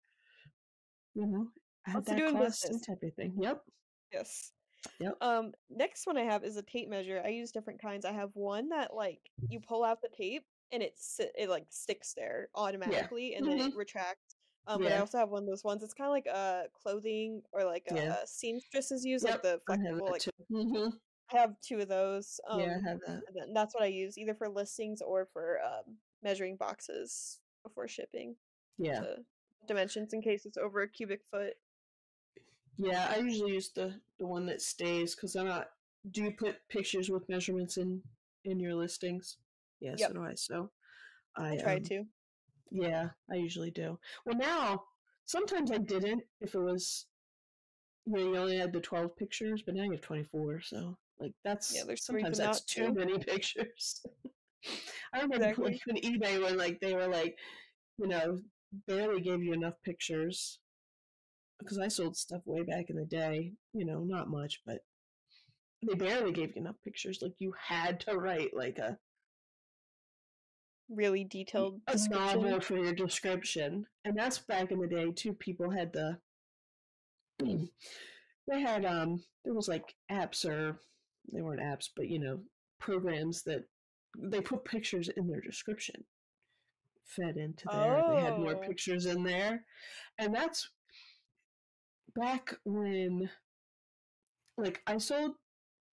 you 1.14 1.26
know, 1.26 1.46
add 1.86 1.92
Cost 1.92 2.08
of 2.08 2.16
that 2.16 2.32
cost 2.32 2.70
into 2.70 2.90
everything. 2.90 3.34
Yep. 3.38 3.60
Yes. 4.12 4.52
Yep. 4.98 5.16
Um, 5.20 5.52
next 5.68 6.06
one 6.06 6.16
I 6.16 6.22
have 6.22 6.42
is 6.42 6.56
a 6.56 6.62
tape 6.62 6.88
measure. 6.88 7.22
I 7.24 7.28
use 7.28 7.52
different 7.52 7.80
kinds. 7.80 8.04
I 8.04 8.12
have 8.12 8.30
one 8.34 8.68
that 8.70 8.94
like 8.94 9.20
you 9.48 9.60
pull 9.60 9.84
out 9.84 10.00
the 10.02 10.08
tape 10.08 10.44
and 10.72 10.82
it 10.82 10.98
it 11.36 11.48
like 11.48 11.66
sticks 11.68 12.14
there 12.14 12.48
automatically 12.54 13.34
and 13.34 13.46
then 13.46 13.58
it 13.58 13.68
mm-hmm. 13.68 13.78
retracts. 13.78 14.36
Um, 14.70 14.82
but 14.82 14.92
I 14.92 14.98
also 14.98 15.18
have 15.18 15.30
one 15.30 15.42
of 15.42 15.48
those 15.48 15.64
ones. 15.64 15.82
It's 15.82 15.94
kind 15.94 16.06
of 16.06 16.12
like 16.12 16.26
uh 16.32 16.62
clothing 16.80 17.42
or 17.52 17.64
like 17.64 17.86
uh, 17.90 17.96
Yeah. 17.96 18.16
seamstresses 18.24 19.04
use 19.04 19.24
like 19.24 19.42
Yep, 19.42 19.42
the 19.42 19.60
I 19.68 19.72
have 19.72 19.82
flexible. 19.86 20.06
that 20.06 20.12
Like 20.12 20.22
too. 20.22 20.30
hmm 20.48 20.88
I 21.32 21.36
have 21.38 21.60
two 21.60 21.78
of 21.80 21.88
those. 21.88 22.40
Um, 22.48 22.60
yeah, 22.60 22.78
I 22.84 22.88
have 22.88 23.00
that. 23.06 23.22
and 23.46 23.54
that's 23.56 23.74
what 23.74 23.82
I 23.82 23.86
use 23.86 24.16
either 24.18 24.34
for 24.34 24.48
listings 24.48 25.02
or 25.02 25.28
for 25.32 25.58
um 25.64 25.96
measuring 26.22 26.56
boxes 26.56 27.38
before 27.64 27.88
shipping. 27.88 28.36
Yeah. 28.78 29.02
dimensions 29.66 30.12
in 30.12 30.22
case 30.22 30.46
it's 30.46 30.56
over 30.56 30.82
a 30.82 30.88
cubic 30.88 31.20
foot. 31.30 31.54
Yeah, 32.78 33.08
I 33.10 33.18
usually 33.18 33.52
use 33.54 33.70
the 33.70 33.94
the 34.18 34.26
one 34.26 34.46
that 34.46 34.62
stays 34.62 35.14
because 35.14 35.36
I'm 35.36 35.46
not. 35.46 35.70
Do 36.12 36.22
you 36.22 36.30
put 36.30 36.56
pictures 36.68 37.10
with 37.10 37.28
measurements 37.28 37.76
in 37.76 38.02
in 38.44 38.58
your 38.58 38.74
listings? 38.74 39.36
Yes, 39.80 40.00
Yep. 40.00 40.08
so 40.08 40.14
do 40.14 40.24
I. 40.24 40.34
So 40.34 40.70
I 41.36 41.52
I 41.52 41.56
tried 41.56 41.78
um, 41.78 41.84
to. 41.84 42.04
Yeah, 42.70 43.10
I 43.30 43.36
usually 43.36 43.70
do. 43.70 43.98
Well, 44.24 44.36
now 44.36 44.84
sometimes 45.24 45.70
I 45.70 45.78
didn't 45.78 46.22
if 46.40 46.54
it 46.54 46.60
was 46.60 47.06
you 48.06 48.12
know 48.12 48.20
you 48.20 48.36
only 48.36 48.56
had 48.58 48.72
the 48.72 48.80
twelve 48.80 49.16
pictures, 49.16 49.62
but 49.64 49.74
now 49.74 49.84
you 49.84 49.92
have 49.92 50.00
twenty 50.00 50.24
four. 50.24 50.60
So 50.60 50.96
like 51.18 51.32
that's 51.44 51.74
Yeah, 51.74 51.84
there's 51.86 52.04
sometimes 52.04 52.38
that's 52.38 52.60
not 52.60 52.66
too 52.66 52.92
many 52.94 53.18
pictures. 53.24 54.02
I 55.12 55.20
remember 55.20 55.36
Exactly. 55.46 55.72
like 55.72 55.80
when 55.86 55.96
eBay 55.96 56.42
when 56.42 56.56
like 56.56 56.80
they 56.80 56.94
were 56.94 57.08
like 57.08 57.38
you 57.98 58.08
know 58.08 58.40
barely 58.86 59.20
gave 59.20 59.42
you 59.42 59.52
enough 59.52 59.74
pictures 59.84 60.58
because 61.58 61.78
I 61.78 61.88
sold 61.88 62.16
stuff 62.16 62.42
way 62.44 62.62
back 62.62 62.90
in 62.90 62.96
the 62.96 63.04
day. 63.04 63.52
You 63.72 63.84
know, 63.84 64.00
not 64.04 64.28
much, 64.30 64.62
but 64.66 64.80
they 65.86 65.94
barely 65.94 66.32
gave 66.32 66.54
you 66.56 66.62
enough 66.62 66.76
pictures. 66.84 67.18
Like 67.22 67.34
you 67.38 67.52
had 67.58 68.00
to 68.00 68.16
write 68.16 68.54
like 68.54 68.78
a 68.78 68.98
Really 70.90 71.22
detailed 71.24 71.80
a 71.86 71.92
description. 71.92 72.42
novel 72.42 72.60
for 72.60 72.76
your 72.76 72.92
description, 72.92 73.86
and 74.04 74.18
that's 74.18 74.38
back 74.38 74.72
in 74.72 74.80
the 74.80 74.88
day 74.88 75.10
too. 75.12 75.32
People 75.34 75.70
had 75.70 75.92
the 75.92 76.18
they 78.48 78.60
had 78.60 78.84
um 78.84 79.22
there 79.44 79.54
was 79.54 79.68
like 79.68 79.94
apps 80.10 80.44
or 80.44 80.76
they 81.32 81.42
weren't 81.42 81.60
apps, 81.60 81.88
but 81.94 82.08
you 82.08 82.18
know 82.18 82.40
programs 82.80 83.42
that 83.44 83.64
they 84.18 84.40
put 84.40 84.64
pictures 84.64 85.08
in 85.16 85.28
their 85.28 85.40
description 85.40 86.02
fed 87.04 87.36
into 87.36 87.66
there. 87.72 88.04
They 88.08 88.20
had 88.20 88.38
more 88.38 88.54
Oh. 88.56 88.60
pictures 88.66 89.06
in 89.06 89.22
there, 89.22 89.64
and 90.18 90.34
that's 90.34 90.70
back 92.16 92.54
when 92.64 93.30
like 94.58 94.82
I 94.88 94.98
sold 94.98 95.32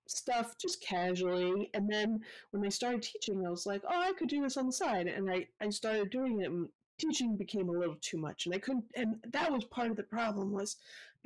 stuff 0.09 0.57
just 0.57 0.81
casually 0.81 1.69
and 1.73 1.89
then 1.89 2.19
when 2.51 2.65
I 2.65 2.69
started 2.69 3.01
teaching 3.03 3.45
i 3.45 3.49
was 3.49 3.65
like 3.65 3.81
oh 3.87 4.01
i 4.01 4.13
could 4.13 4.29
do 4.29 4.41
this 4.41 4.57
on 4.57 4.65
the 4.67 4.71
side 4.71 5.07
and 5.07 5.29
i 5.29 5.47
i 5.61 5.69
started 5.69 6.09
doing 6.09 6.41
it 6.41 6.49
and 6.49 6.69
teaching 6.97 7.35
became 7.35 7.69
a 7.69 7.71
little 7.71 7.97
too 8.01 8.17
much 8.17 8.45
and 8.45 8.55
i 8.55 8.57
couldn't 8.59 8.85
and 8.95 9.15
that 9.31 9.51
was 9.51 9.63
part 9.65 9.89
of 9.91 9.97
the 9.97 10.03
problem 10.03 10.51
was 10.51 10.77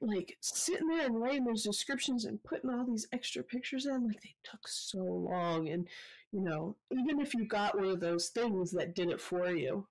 like 0.00 0.36
sitting 0.40 0.88
there 0.88 1.04
and 1.06 1.20
writing 1.20 1.44
those 1.44 1.62
descriptions 1.62 2.24
and 2.24 2.42
putting 2.42 2.70
all 2.70 2.84
these 2.86 3.06
extra 3.12 3.42
pictures 3.42 3.84
in 3.86 4.06
like 4.06 4.20
they 4.22 4.34
took 4.42 4.66
so 4.66 4.98
long 4.98 5.68
and 5.68 5.86
you 6.32 6.40
know 6.40 6.74
even 6.90 7.20
if 7.20 7.34
you 7.34 7.44
got 7.44 7.76
one 7.78 7.88
of 7.88 8.00
those 8.00 8.28
things 8.28 8.70
that 8.70 8.94
did 8.94 9.10
it 9.10 9.20
for 9.20 9.50
you 9.50 9.86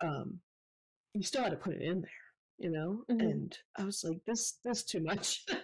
um 0.00 0.40
you 1.12 1.22
still 1.22 1.42
had 1.42 1.50
to 1.50 1.56
put 1.56 1.74
it 1.74 1.82
in 1.82 2.00
there 2.00 2.10
you 2.58 2.70
know 2.70 3.04
Mhm. 3.10 3.20
and 3.20 3.58
i 3.76 3.84
was 3.84 4.02
like 4.04 4.24
this 4.24 4.52
this 4.64 4.82
too 4.82 5.00
much 5.00 5.44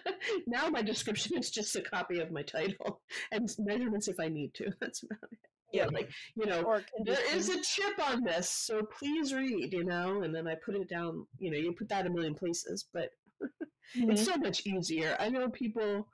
now 0.47 0.69
my 0.69 0.81
description 0.81 1.37
is 1.37 1.49
just 1.51 1.75
a 1.75 1.81
copy 1.81 2.19
of 2.19 2.31
my 2.31 2.41
title 2.43 3.01
and 3.31 3.49
measurements 3.59 4.07
if 4.07 4.19
i 4.19 4.27
need 4.27 4.53
to 4.53 4.71
that's 4.81 5.03
about 5.03 5.31
it 5.31 5.39
Yeah, 5.73 5.87
like 5.91 6.09
you 6.35 6.45
know, 6.45 6.63
there 7.03 7.35
is 7.35 7.49
a 7.49 7.61
chip 7.61 7.99
on 8.09 8.23
this, 8.23 8.49
so 8.49 8.83
please 8.97 9.33
read. 9.33 9.73
You 9.73 9.83
know, 9.83 10.21
and 10.23 10.33
then 10.33 10.47
I 10.47 10.55
put 10.65 10.75
it 10.75 10.87
down. 10.87 11.27
You 11.39 11.51
know, 11.51 11.57
you 11.57 11.73
put 11.73 11.89
that 11.89 12.07
a 12.07 12.09
million 12.09 12.35
places, 12.35 12.87
but 12.93 13.09
Mhm. 13.41 13.49
it's 14.11 14.23
so 14.23 14.37
much 14.37 14.65
easier. 14.65 15.17
I 15.19 15.27
know 15.27 15.49
people 15.49 16.07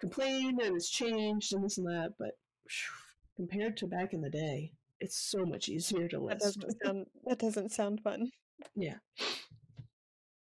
complain 0.00 0.58
and 0.60 0.74
it's 0.74 0.90
changed 0.90 1.52
and 1.54 1.64
this 1.64 1.78
and 1.78 1.86
that, 1.86 2.10
but 2.18 2.32
phew, 2.68 2.94
compared 3.36 3.76
to 3.76 3.86
back 3.86 4.12
in 4.14 4.20
the 4.20 4.30
day, 4.30 4.72
it's 4.98 5.16
so 5.30 5.46
much 5.46 5.68
easier 5.68 6.08
to 6.08 6.18
That 6.18 6.42
list. 6.42 6.58
doesn't 6.58 6.82
sound 6.82 7.06
that 7.26 7.38
doesn't 7.38 7.70
sound 7.70 8.00
fun. 8.02 8.30
Yeah. 8.74 8.98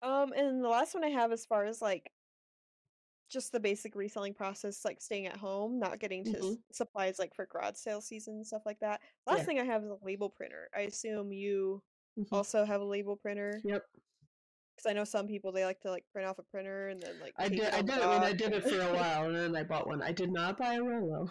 Um, 0.03 0.33
and 0.37 0.63
the 0.63 0.69
last 0.69 0.93
one 0.95 1.05
I 1.05 1.09
have 1.09 1.33
as 1.33 1.47
far 1.47 1.65
as 1.65 1.81
like 1.81 2.11
just 3.33 3.51
the 3.53 3.61
basic 3.61 3.95
reselling 3.97 4.35
process, 4.35 4.85
like 4.85 5.01
staying 5.01 5.27
at 5.27 5.37
home, 5.37 5.79
not 5.79 5.99
getting 5.99 6.23
to 6.25 6.37
s- 6.39 6.45
Mhm. 6.45 6.63
supplies 6.73 7.19
like 7.19 7.35
for 7.35 7.47
garage 7.47 7.77
sale 7.77 8.01
season 8.01 8.35
and 8.37 8.47
stuff 8.47 8.63
like 8.67 8.79
that. 8.81 9.01
Last 9.27 9.39
Yeah. 9.41 9.45
thing 9.45 9.61
I 9.61 9.65
have 9.65 9.83
is 9.85 9.91
a 9.91 9.99
label 10.03 10.29
printer. 10.31 10.69
I 10.75 10.81
assume 10.83 11.33
you 11.33 11.83
Mhm. 12.19 12.29
also 12.31 12.65
have 12.65 12.81
a 12.83 12.85
label 12.85 13.17
printer 13.17 13.61
Yep. 13.65 13.85
because 14.77 14.87
I 14.91 14.93
know 14.93 15.05
some 15.05 15.27
people 15.27 15.51
they 15.53 15.65
like 15.65 15.81
to 15.81 15.91
like 15.91 16.07
print 16.13 16.29
off 16.29 16.39
a 16.39 16.43
printer 16.43 16.89
and 16.89 17.01
then 17.03 17.19
like 17.21 17.33
I 17.39 17.49
did. 17.49 17.61
it 17.61 17.73
I 17.75 17.81
did. 17.83 17.99
I 17.99 18.13
mean, 18.15 18.23
I 18.23 18.33
did 18.35 18.53
it 18.53 18.65
for 18.65 18.81
a 18.81 18.93
while, 19.23 19.27
and 19.29 19.37
then 19.37 19.57
I 19.57 19.63
bought 19.63 19.87
one. 19.87 20.03
I 20.03 20.13
did 20.13 20.31
not 20.31 20.59
buy 20.59 20.75
a 20.75 20.83
Rollo. 20.83 21.31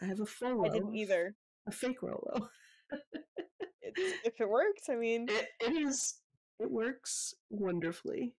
I 0.00 0.04
have 0.06 0.20
a 0.20 0.26
full 0.26 0.64
I 0.64 0.68
didn't 0.68 0.94
either. 0.94 1.36
a 1.66 1.72
fake 1.72 2.00
Rollo. 2.02 2.48
If 3.82 4.40
it 4.40 4.48
works, 4.48 4.88
I 4.88 4.94
mean, 5.04 5.28
It, 5.28 5.48
it 5.60 5.72
is. 5.72 6.20
It 6.60 6.70
works 6.70 7.34
wonderfully. 7.50 8.34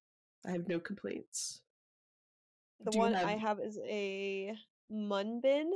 I 0.46 0.52
have 0.52 0.68
no 0.70 0.80
complaints. 0.80 1.62
The 2.84 2.92
Do 2.92 3.00
one 3.00 3.16
I 3.16 3.36
have 3.38 3.60
is 3.60 3.78
a 3.84 4.56
Munbyn. 4.92 5.72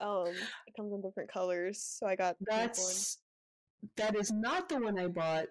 Um, 0.00 0.26
it 0.66 0.74
comes 0.76 0.92
in 0.92 1.00
different 1.00 1.32
colors, 1.32 1.80
so 1.80 2.06
I 2.06 2.16
got 2.16 2.36
one. 2.40 2.46
That's 2.58 3.18
that 3.96 4.16
is 4.16 4.32
not 4.32 4.68
the 4.68 4.78
one 4.80 4.98
I 4.98 5.08
bought, 5.08 5.46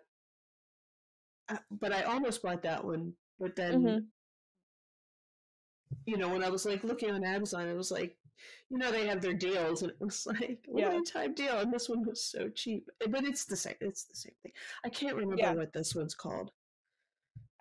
uh, 1.50 1.58
but 1.72 1.92
I 1.92 2.04
almost 2.04 2.42
bought 2.42 2.64
that 2.64 2.84
one. 2.84 3.14
But 3.40 3.56
then, 3.56 3.84
Mhm. 3.84 4.08
you 6.06 6.18
know, 6.18 6.30
when 6.30 6.44
I 6.44 6.50
was 6.50 6.66
like 6.66 6.84
looking 6.84 7.12
on 7.12 7.24
Amazon, 7.24 7.68
it 7.68 7.76
was 7.76 7.92
like, 7.92 8.18
you 8.70 8.78
know, 8.78 8.92
they 8.92 9.08
have 9.08 9.22
their 9.22 9.34
deals, 9.34 9.82
and 9.82 9.92
it 9.92 10.00
was 10.00 10.26
like 10.28 10.66
Yeah. 10.68 10.90
limited 10.90 11.12
time 11.12 11.34
deal, 11.34 11.60
and 11.60 11.72
this 11.74 11.90
one 11.90 12.06
was 12.06 12.24
so 12.24 12.50
cheap. 12.50 12.90
But 13.10 13.24
it's 13.26 13.46
the 13.46 13.56
same. 13.58 13.76
It's 13.82 14.06
the 14.06 14.16
same 14.16 14.36
thing. 14.44 14.54
I 14.84 14.90
can't 14.90 15.16
remember 15.16 15.42
Yeah. 15.42 15.54
what 15.54 15.74
this 15.74 15.96
one's 15.96 16.16
called. 16.16 16.52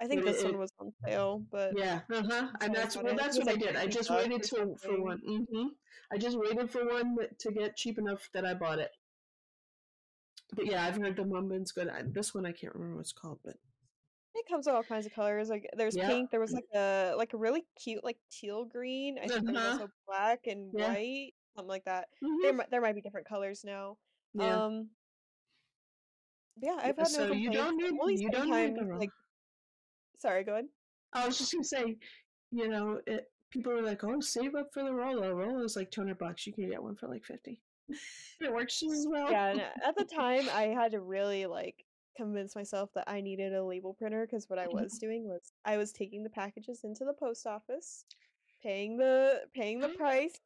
I 0.03 0.07
think 0.09 0.25
this 0.25 0.43
it- 0.43 0.47
one 0.47 0.59
was 0.59 0.73
on 0.81 0.93
sale, 1.07 1.45
but 1.51 1.79
Yeah, 1.79 2.01
uh 2.12 2.23
huh. 2.29 2.49
And 2.61 2.77
I 2.77 2.88
well, 3.03 3.15
that's 3.17 3.38
what 3.38 3.49
I 3.49 3.55
did. 3.57 3.77
I 3.77 3.87
just 3.87 4.11
waited 4.11 4.43
till 4.43 4.77
for 4.77 5.01
one. 5.01 5.21
hmm 5.25 5.69
I 6.11 6.19
just 6.19 6.37
waited 6.38 6.71
for 6.71 6.85
one 6.85 7.17
to 7.38 7.53
get 7.53 7.77
cheap 7.77 7.99
enough 7.99 8.29
that 8.35 8.45
I 8.45 8.55
bought 8.55 8.81
it. 8.81 8.91
But 10.55 10.67
yeah, 10.67 10.85
I've 10.85 10.97
heard 10.97 11.17
the 11.17 11.23
Munbyn's 11.23 11.73
good. 11.73 11.88
I, 11.88 12.03
this 12.05 12.35
one 12.35 12.45
I 12.45 12.53
can't 12.53 12.75
remember 12.75 12.97
what 12.97 13.03
it's 13.03 13.12
called, 13.12 13.38
but 13.45 13.55
it 14.35 14.47
comes 14.49 14.67
in 14.67 14.75
all 14.75 14.83
kinds 14.83 15.07
of 15.07 15.12
colors. 15.15 15.49
Like 15.49 15.71
there's 15.77 15.97
Yeah. 15.97 16.09
pink. 16.09 16.31
There 16.31 16.41
was 16.41 16.53
like 16.53 16.67
a 16.75 17.15
like 17.17 17.33
a 17.33 17.37
really 17.38 17.65
cute 17.83 18.03
like 18.03 18.19
teal 18.31 18.65
green. 18.65 19.19
I 19.19 19.29
think 19.29 19.45
there 19.47 19.55
was 19.55 19.62
Uh-huh. 19.62 19.73
also 19.83 19.88
black 20.07 20.41
and 20.47 20.73
Yeah. 20.75 20.88
white, 20.88 21.33
something 21.55 21.69
like 21.69 21.85
that. 21.85 22.09
Mhm. 22.23 22.43
There 22.43 22.67
there 22.71 22.81
might 22.81 22.95
be 22.97 23.01
different 23.03 23.29
colors 23.29 23.62
now. 23.65 23.97
yeah. 24.35 24.65
Um, 24.65 24.91
yeah, 26.61 26.77
I've 26.79 26.97
had 26.97 26.99
no 26.99 27.05
so 27.05 27.33
you 27.33 27.51
don't 27.51 27.77
need 27.77 27.93
Only 27.99 28.17
you 28.21 28.29
don't 28.31 28.47
need 28.51 28.53
sometimes, 28.53 28.79
the 28.79 28.85
Rollo. 28.85 28.99
like. 29.01 29.11
Sorry, 30.23 30.45
go 30.45 30.53
ahead. 30.55 30.69
I 31.13 31.27
was 31.27 31.39
just 31.39 31.53
gonna 31.53 31.65
say, 31.65 31.99
you 32.51 32.69
know, 32.69 33.03
it, 33.07 33.33
people 33.51 33.73
are 33.73 33.83
like, 33.83 34.05
"Oh, 34.05 34.21
save 34.21 34.55
up 34.55 34.73
for 34.73 34.83
the 34.85 34.95
Rollo. 34.95 35.35
Rollo's 35.35 35.77
like 35.77 35.91
two 35.91 36.01
hundred 36.01 36.19
bucks. 36.19 36.47
You 36.47 36.53
can 36.55 36.69
get 36.69 36.83
one 36.83 36.97
for 36.97 37.09
like 37.09 37.25
fifty. 37.25 37.63
it 37.89 38.53
works 38.53 38.81
just 38.81 38.93
as 38.93 39.07
well." 39.09 39.29
Yeah, 39.29 39.49
and 39.49 39.61
at 39.61 39.97
the 39.97 40.05
time, 40.05 40.49
I 40.49 40.65
had 40.75 40.93
to 40.93 41.01
really 41.01 41.47
like 41.47 41.87
convince 42.17 42.55
myself 42.55 42.93
that 42.95 43.09
I 43.09 43.21
needed 43.21 43.55
a 43.55 43.65
label 43.65 43.95
printer 43.95 44.27
because 44.27 44.49
what 44.49 44.59
I 44.59 44.69
Mm-hmm. 44.69 44.75
was 44.85 44.99
doing 44.99 45.25
was 45.29 45.53
I 45.65 45.77
was 45.77 45.93
taking 45.93 46.23
the 46.23 46.31
packages 46.31 46.85
into 46.85 47.05
the 47.05 47.15
post 47.15 47.47
office, 47.47 48.05
paying 48.61 48.97
the 48.99 49.51
paying 49.55 49.81
the 49.81 49.91
price. 49.91 50.41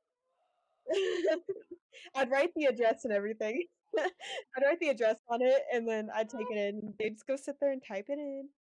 I'd 2.15 2.31
write 2.31 2.53
the 2.55 2.67
address 2.67 3.05
and 3.05 3.13
everything. 3.13 3.67
I'd 3.99 4.63
write 4.63 4.81
the 4.81 4.89
address 4.91 5.19
on 5.29 5.43
it, 5.43 5.63
and 5.73 5.89
then 5.89 6.11
I'd 6.11 6.29
take 6.29 6.51
it 6.51 6.57
in. 6.57 6.95
They'd 6.99 7.15
just 7.15 7.27
go 7.27 7.37
sit 7.37 7.59
there 7.61 7.73
and 7.73 7.83
type 7.83 8.07
it 8.09 8.19
in. 8.19 8.51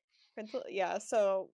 Yeah, 0.68 0.98
so 0.98 1.50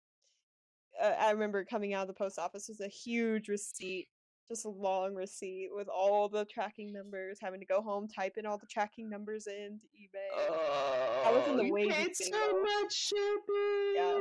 uh, 1.00 1.14
I 1.18 1.30
remember 1.30 1.64
coming 1.64 1.94
out 1.94 2.02
of 2.02 2.08
the 2.08 2.14
post 2.14 2.38
office 2.38 2.68
was 2.68 2.80
a 2.80 2.88
huge 2.88 3.48
receipt, 3.48 4.08
just 4.48 4.64
a 4.64 4.68
long 4.68 5.14
receipt 5.14 5.70
with 5.72 5.88
all 5.88 6.28
the 6.28 6.44
tracking 6.44 6.92
numbers. 6.92 7.38
Having 7.40 7.60
to 7.60 7.66
go 7.66 7.80
home, 7.80 8.08
type 8.08 8.36
in 8.36 8.46
all 8.46 8.58
the 8.58 8.66
tracking 8.66 9.08
numbers 9.08 9.46
into 9.46 9.86
eBay. 9.86 10.28
Oh, 10.38 11.32
was 11.32 11.48
in 11.48 11.56
the 11.56 11.64
you 11.64 11.72
way 11.72 11.88
paid 11.88 12.16
so 12.16 12.62
much 12.62 12.92
shipping. 12.92 13.94
Yeah. 13.94 14.20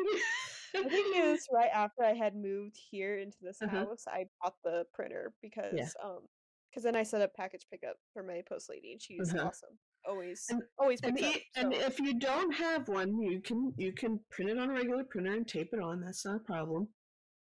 I 0.74 0.90
think 0.90 1.16
it 1.16 1.32
was 1.32 1.48
right 1.52 1.72
after 1.74 2.04
I 2.04 2.14
had 2.14 2.36
moved 2.36 2.78
here 2.78 3.18
into 3.18 3.38
this 3.42 3.62
Uh-huh. 3.62 3.86
house. 3.86 4.06
I 4.08 4.26
bought 4.42 4.56
the 4.64 4.86
printer 4.94 5.34
because 5.42 5.96
um 6.02 6.28
because 6.70 6.84
then 6.84 6.96
I 6.96 7.04
set 7.04 7.22
up 7.22 7.36
package 7.36 7.66
pickup 7.70 7.98
for 8.14 8.24
my 8.24 8.42
post 8.48 8.70
lady 8.70 8.94
and 8.94 9.02
she's 9.02 9.34
Uh-huh. 9.34 9.48
awesome. 9.48 9.78
Always 10.08 10.46
And- 10.50 10.64
always 10.80 11.00
And, 11.02 11.18
up. 11.18 11.36
e- 11.36 11.46
and 11.56 11.74
if 11.74 12.00
you 12.00 12.18
don't 12.20 12.52
have 12.54 12.88
one, 12.88 13.20
you 13.22 13.40
can 13.42 13.74
you 13.78 13.94
can 13.94 14.20
print 14.32 14.50
it 14.52 14.58
on 14.58 14.70
a 14.70 14.74
regular 14.74 15.04
printer 15.04 15.34
and 15.34 15.48
tape 15.48 15.70
it 15.74 15.80
on. 15.80 16.02
That's 16.02 16.26
not 16.26 16.38
a 16.38 16.40
problem. 16.40 16.90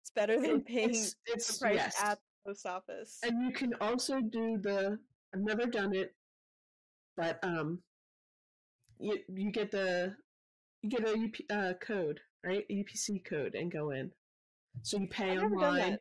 it's 0.02 0.10
better 0.10 0.38
than 0.40 0.56
It- 0.60 0.66
paying 0.66 0.90
it's, 0.90 1.14
the 1.26 1.32
it's 1.32 1.58
price 1.58 1.76
yes. 1.76 2.02
at 2.02 2.18
the 2.44 2.50
post 2.50 2.66
office. 2.66 3.18
and 3.22 3.42
you 3.42 3.52
can 3.52 3.72
also 3.80 4.20
do 4.20 4.58
the. 4.58 4.98
I've 5.32 5.40
never 5.40 5.64
done 5.66 5.94
it, 5.94 6.14
but 7.16 7.42
um, 7.42 7.82
you 8.98 9.18
you 9.28 9.50
get 9.50 9.70
the 9.70 10.14
you 10.82 10.90
get 10.90 11.08
a 11.08 11.14
UP, 11.16 11.34
uh, 11.50 11.72
code 11.80 12.20
right, 12.44 12.66
a 12.68 12.74
UPC 12.74 13.24
code, 13.24 13.54
and 13.54 13.72
go 13.72 13.90
in. 13.90 14.12
So 14.82 14.98
you 14.98 15.06
pay 15.08 15.30
I've 15.30 15.40
never 15.42 15.54
online. 15.56 15.90
that. 15.92 16.00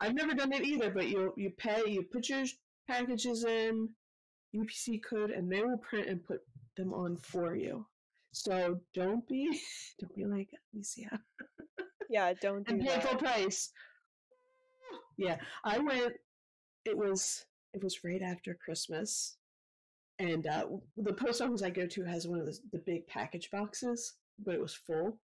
I've 0.00 0.14
never 0.14 0.32
done 0.34 0.52
it 0.52 0.62
either, 0.64 0.90
but 0.90 1.08
you 1.08 1.34
you 1.36 1.50
pay, 1.50 1.82
you 1.86 2.02
put 2.10 2.28
your 2.30 2.44
packages 2.88 3.44
in, 3.44 3.90
UPC 4.54 5.00
code, 5.02 5.30
and 5.30 5.50
they 5.50 5.62
will 5.62 5.78
print 5.78 6.08
and 6.08 6.24
put 6.24 6.40
them 6.76 6.92
on 6.92 7.16
for 7.16 7.54
you. 7.54 7.86
So 8.32 8.80
don't 8.94 9.26
be 9.28 9.58
don't 10.00 10.14
be 10.14 10.24
like 10.24 10.48
Alicia 10.74 11.20
Yeah, 12.08 12.32
don't 12.40 12.66
do 12.66 12.74
and 12.74 12.82
pay 12.82 13.00
full 13.00 13.16
price. 13.16 13.70
Yeah, 15.16 15.36
I 15.64 15.78
went. 15.78 16.14
It 16.84 16.96
was 16.96 17.44
it 17.74 17.82
was 17.82 18.04
right 18.04 18.22
after 18.22 18.54
Christmas, 18.54 19.36
and 20.18 20.46
uh, 20.46 20.66
the 20.96 21.12
post 21.12 21.40
office 21.40 21.62
I 21.62 21.70
go 21.70 21.86
to 21.86 22.04
has 22.04 22.26
one 22.26 22.40
of 22.40 22.46
the, 22.46 22.58
the 22.72 22.78
big 22.78 23.06
package 23.06 23.50
boxes, 23.50 24.14
but 24.44 24.54
it 24.54 24.60
was 24.60 24.74
full. 24.74 25.18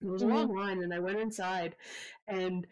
There 0.00 0.12
was 0.12 0.22
a 0.22 0.26
long 0.26 0.54
line, 0.54 0.82
and 0.82 0.94
I 0.94 1.00
went 1.00 1.20
inside, 1.20 1.74
and 2.28 2.66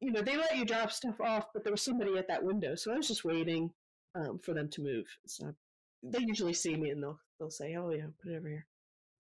you 0.00 0.12
know 0.12 0.22
they 0.22 0.36
let 0.36 0.56
you 0.56 0.64
drop 0.64 0.92
stuff 0.92 1.20
off, 1.20 1.46
but 1.52 1.64
there 1.64 1.72
was 1.72 1.82
somebody 1.82 2.16
at 2.16 2.28
that 2.28 2.44
window, 2.44 2.74
so 2.74 2.92
I 2.92 2.96
was 2.96 3.08
just 3.08 3.24
waiting 3.24 3.70
um, 4.18 4.38
for 4.38 4.54
them 4.54 4.68
to 4.70 4.82
move. 4.82 5.06
So 5.26 5.54
they 6.02 6.20
usually 6.20 6.54
see 6.54 6.76
me, 6.76 6.90
and 6.90 7.02
they'll 7.02 7.20
they'll 7.38 7.50
say, 7.50 7.76
"Oh 7.76 7.90
yeah, 7.90 8.06
put 8.22 8.32
it 8.32 8.36
over 8.36 8.48
here." 8.48 8.66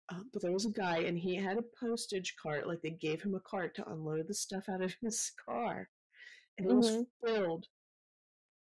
Uh, 0.09 0.23
but 0.33 0.41
there 0.41 0.51
was 0.51 0.65
a 0.65 0.71
guy, 0.71 0.99
and 0.99 1.17
he 1.17 1.35
had 1.35 1.57
a 1.57 1.63
postage 1.79 2.35
cart. 2.41 2.67
Like 2.67 2.81
they 2.81 2.91
gave 2.91 3.21
him 3.21 3.35
a 3.35 3.39
cart 3.39 3.75
to 3.75 3.89
unload 3.89 4.27
the 4.27 4.33
stuff 4.33 4.65
out 4.69 4.81
of 4.81 4.93
his 5.01 5.31
car, 5.45 5.89
and 6.57 6.69
it 6.69 6.75
was 6.75 6.89
Mhm. 6.89 7.07
filled, 7.25 7.67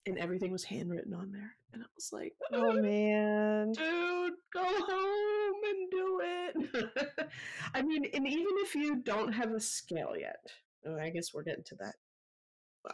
and 0.06 0.18
everything 0.18 0.52
was 0.52 0.64
handwritten 0.64 1.14
on 1.14 1.32
there. 1.32 1.56
And 1.74 1.84
I 1.84 1.88
was 1.96 2.10
like, 2.14 2.34
Oh 2.54 2.74
man. 2.74 3.72
dude, 3.74 4.34
go 4.54 4.64
home 4.64 5.62
and 5.70 5.92
do 5.92 6.22
it. 6.24 7.30
I 7.74 7.82
mean, 7.82 8.06
and 8.14 8.28
even 8.28 8.54
if 8.60 8.76
you 8.76 8.98
don't 8.98 9.34
have 9.34 9.52
a 9.52 9.60
scale 9.60 10.14
yet, 10.18 10.40
oh, 10.86 10.98
I 10.98 11.10
guess 11.10 11.34
we're 11.34 11.44
getting 11.44 11.64
to 11.66 11.76
that. 11.82 11.96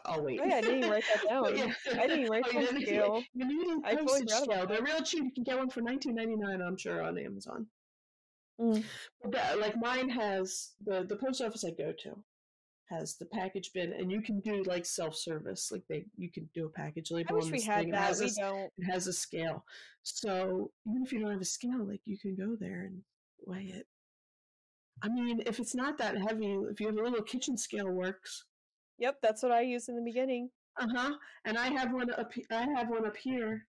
I'll 0.05 0.23
wait. 0.23 0.39
Oh 0.41 0.45
yeah, 0.45 0.55
I 0.57 0.61
didn't 0.61 0.89
write 0.89 1.03
that 1.13 1.23
down. 1.29 1.45
I 1.99 2.07
didn't 2.07 2.29
write 2.29 2.43
Oh, 2.53 2.59
you 2.59 2.65
down 2.65 2.75
didn't? 2.75 2.81
scale. 2.87 3.23
You 3.33 3.45
need 3.47 3.67
a 3.83 3.87
I 3.87 3.95
postage 3.95 4.29
scale. 4.29 4.67
They're 4.67 4.81
real 4.83 5.01
cheap. 5.01 5.23
You 5.25 5.31
can 5.31 5.43
get 5.43 5.57
one 5.57 5.69
for 5.69 5.81
nineteen 5.81 6.15
ninety 6.15 6.35
nine. 6.35 6.61
I'm 6.61 6.77
sure 6.77 7.01
on 7.01 7.17
Amazon. 7.17 7.67
Mm. 8.59 8.83
But 9.21 9.31
that- 9.31 9.59
like 9.59 9.75
mine 9.77 10.09
has 10.09 10.71
the 10.85 11.03
the 11.07 11.15
post 11.15 11.41
office 11.41 11.63
I 11.63 11.71
go 11.71 11.93
to 12.03 12.23
has 12.89 13.15
the 13.15 13.25
package 13.25 13.71
bin, 13.73 13.93
and 13.93 14.11
you 14.11 14.21
can 14.21 14.41
do 14.41 14.63
like 14.63 14.85
self 14.85 15.15
service. 15.15 15.69
Like 15.71 15.83
they, 15.87 16.05
you 16.17 16.29
can 16.29 16.49
do 16.53 16.65
a 16.65 16.69
package 16.69 17.09
label. 17.11 17.31
I 17.31 17.33
wish 17.35 17.45
on 17.45 17.51
we 17.51 17.61
had 17.61 17.79
thing. 17.79 17.89
It 17.89 17.91
that. 17.93 18.01
has 18.07 18.19
We 18.19 18.25
a, 18.27 18.33
don't. 18.35 18.71
it 18.77 18.83
has 18.91 19.07
a 19.07 19.13
scale. 19.13 19.63
So 20.03 20.71
even 20.85 21.03
if 21.03 21.13
you 21.13 21.19
don't 21.21 21.31
have 21.31 21.41
a 21.41 21.45
scale, 21.45 21.85
like 21.87 22.01
you 22.05 22.17
can 22.17 22.35
go 22.35 22.55
there 22.59 22.81
and 22.81 23.01
weigh 23.45 23.71
it. 23.73 23.87
I 25.03 25.07
mean, 25.09 25.41
if 25.45 25.59
it's 25.59 25.73
not 25.73 25.97
that 25.99 26.17
heavy, 26.17 26.51
if 26.69 26.79
you 26.79 26.87
have 26.87 26.97
a 26.97 27.01
little 27.01 27.23
kitchen 27.23 27.57
scale, 27.57 27.89
works. 27.89 28.43
Yep, 29.01 29.17
that's 29.23 29.41
what 29.41 29.51
I 29.51 29.61
used 29.61 29.89
in 29.89 29.95
the 29.95 30.01
beginning. 30.03 30.51
Uh 30.79 30.87
huh. 30.95 31.13
And 31.45 31.57
I 31.57 31.69
have 31.71 31.91
one 31.91 32.11
up. 32.11 32.31
I 32.51 32.67
have 32.75 32.87
one 32.87 33.05
up 33.05 33.17
here 33.17 33.65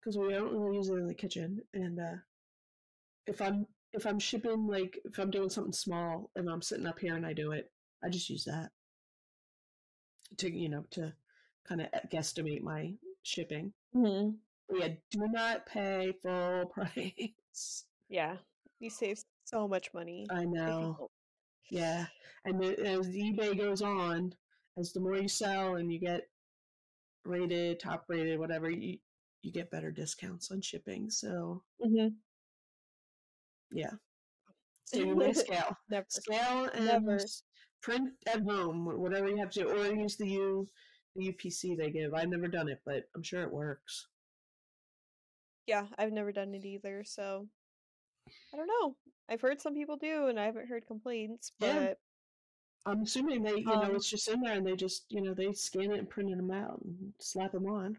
because 0.00 0.18
we 0.18 0.32
don't 0.32 0.52
really 0.52 0.76
use 0.76 0.88
it 0.88 0.94
in 0.94 1.06
the 1.06 1.14
kitchen. 1.14 1.60
And 1.72 2.00
uh, 2.00 2.16
if 3.28 3.40
I'm 3.40 3.66
if 3.92 4.04
I'm 4.04 4.18
shipping 4.18 4.66
like 4.66 4.98
if 5.04 5.18
I'm 5.18 5.30
doing 5.30 5.48
something 5.48 5.72
small 5.72 6.30
and 6.34 6.50
I'm 6.50 6.60
sitting 6.60 6.86
up 6.86 6.98
here 6.98 7.14
and 7.14 7.24
I 7.24 7.32
do 7.32 7.52
it, 7.52 7.70
I 8.04 8.08
just 8.08 8.28
use 8.28 8.44
that 8.44 8.70
to 10.38 10.50
you 10.50 10.68
know 10.68 10.84
to 10.90 11.12
kind 11.68 11.80
of 11.80 11.88
guesstimate 12.10 12.62
my 12.62 12.94
shipping. 13.22 13.72
hmm 13.92 14.30
Yeah, 14.74 14.88
do 15.12 15.28
not 15.28 15.66
pay 15.66 16.12
full 16.20 16.66
price. 16.74 17.84
Yeah, 18.08 18.38
you 18.80 18.90
save 18.90 19.22
so 19.44 19.68
much 19.68 19.94
money. 19.94 20.26
I 20.30 20.44
know. 20.44 21.10
Yeah, 21.70 22.06
and 22.44 22.60
the, 22.60 22.78
as 22.84 23.08
eBay 23.08 23.56
goes 23.56 23.80
on, 23.80 24.34
as 24.78 24.92
the 24.92 25.00
more 25.00 25.16
you 25.16 25.28
sell 25.28 25.76
and 25.76 25.92
you 25.92 25.98
get 26.00 26.28
rated, 27.24 27.80
top 27.80 28.06
rated, 28.08 28.38
whatever, 28.38 28.70
you 28.70 28.98
you 29.42 29.52
get 29.52 29.70
better 29.70 29.90
discounts 29.92 30.50
on 30.50 30.60
shipping. 30.62 31.10
So 31.10 31.64
Mhm. 31.80 32.24
yeah, 33.70 33.92
so 34.84 34.98
scale, 35.32 35.76
Never. 35.88 36.06
scale 36.08 36.64
and 36.66 36.86
Never. 36.86 37.18
print 37.82 38.14
at 38.26 38.42
home, 38.42 38.86
whatever 39.00 39.28
you 39.28 39.36
have 39.38 39.50
to, 39.52 39.64
or 39.68 39.86
use 39.94 40.16
the 40.16 40.28
U 40.30 40.70
the 41.16 41.32
UPC 41.32 41.76
they 41.76 41.90
give. 41.90 42.14
I've 42.14 42.28
never 42.28 42.48
done 42.48 42.68
it, 42.68 42.82
but 42.84 43.04
I'm 43.14 43.22
sure 43.22 43.42
it 43.42 43.52
works. 43.52 44.08
Yeah, 45.66 45.88
I've 45.96 46.12
never 46.12 46.32
done 46.32 46.54
it 46.54 46.64
either, 46.64 47.04
so 47.04 47.48
I 48.52 48.56
don't 48.56 48.66
know. 48.68 48.96
I've 49.28 49.40
heard 49.40 49.60
some 49.60 49.74
people 49.74 49.96
do, 49.96 50.26
and 50.28 50.38
I 50.38 50.44
haven't 50.46 50.68
heard 50.68 50.86
complaints, 50.86 51.52
Yeah. 51.58 51.94
I'm 52.86 53.02
assuming 53.02 53.42
they, 53.42 53.56
you 53.60 53.64
know, 53.64 53.82
um, 53.82 53.96
it's 53.96 54.08
just 54.10 54.28
in 54.28 54.40
there 54.42 54.54
and 54.54 54.66
they 54.66 54.76
just, 54.76 55.06
you 55.10 55.22
know, 55.22 55.32
they 55.34 55.52
scan 55.52 55.90
it 55.92 55.98
and 55.98 56.08
print 56.10 56.30
them 56.30 56.50
out 56.50 56.80
and 56.84 57.12
slap 57.18 57.52
them 57.52 57.66
on. 57.66 57.96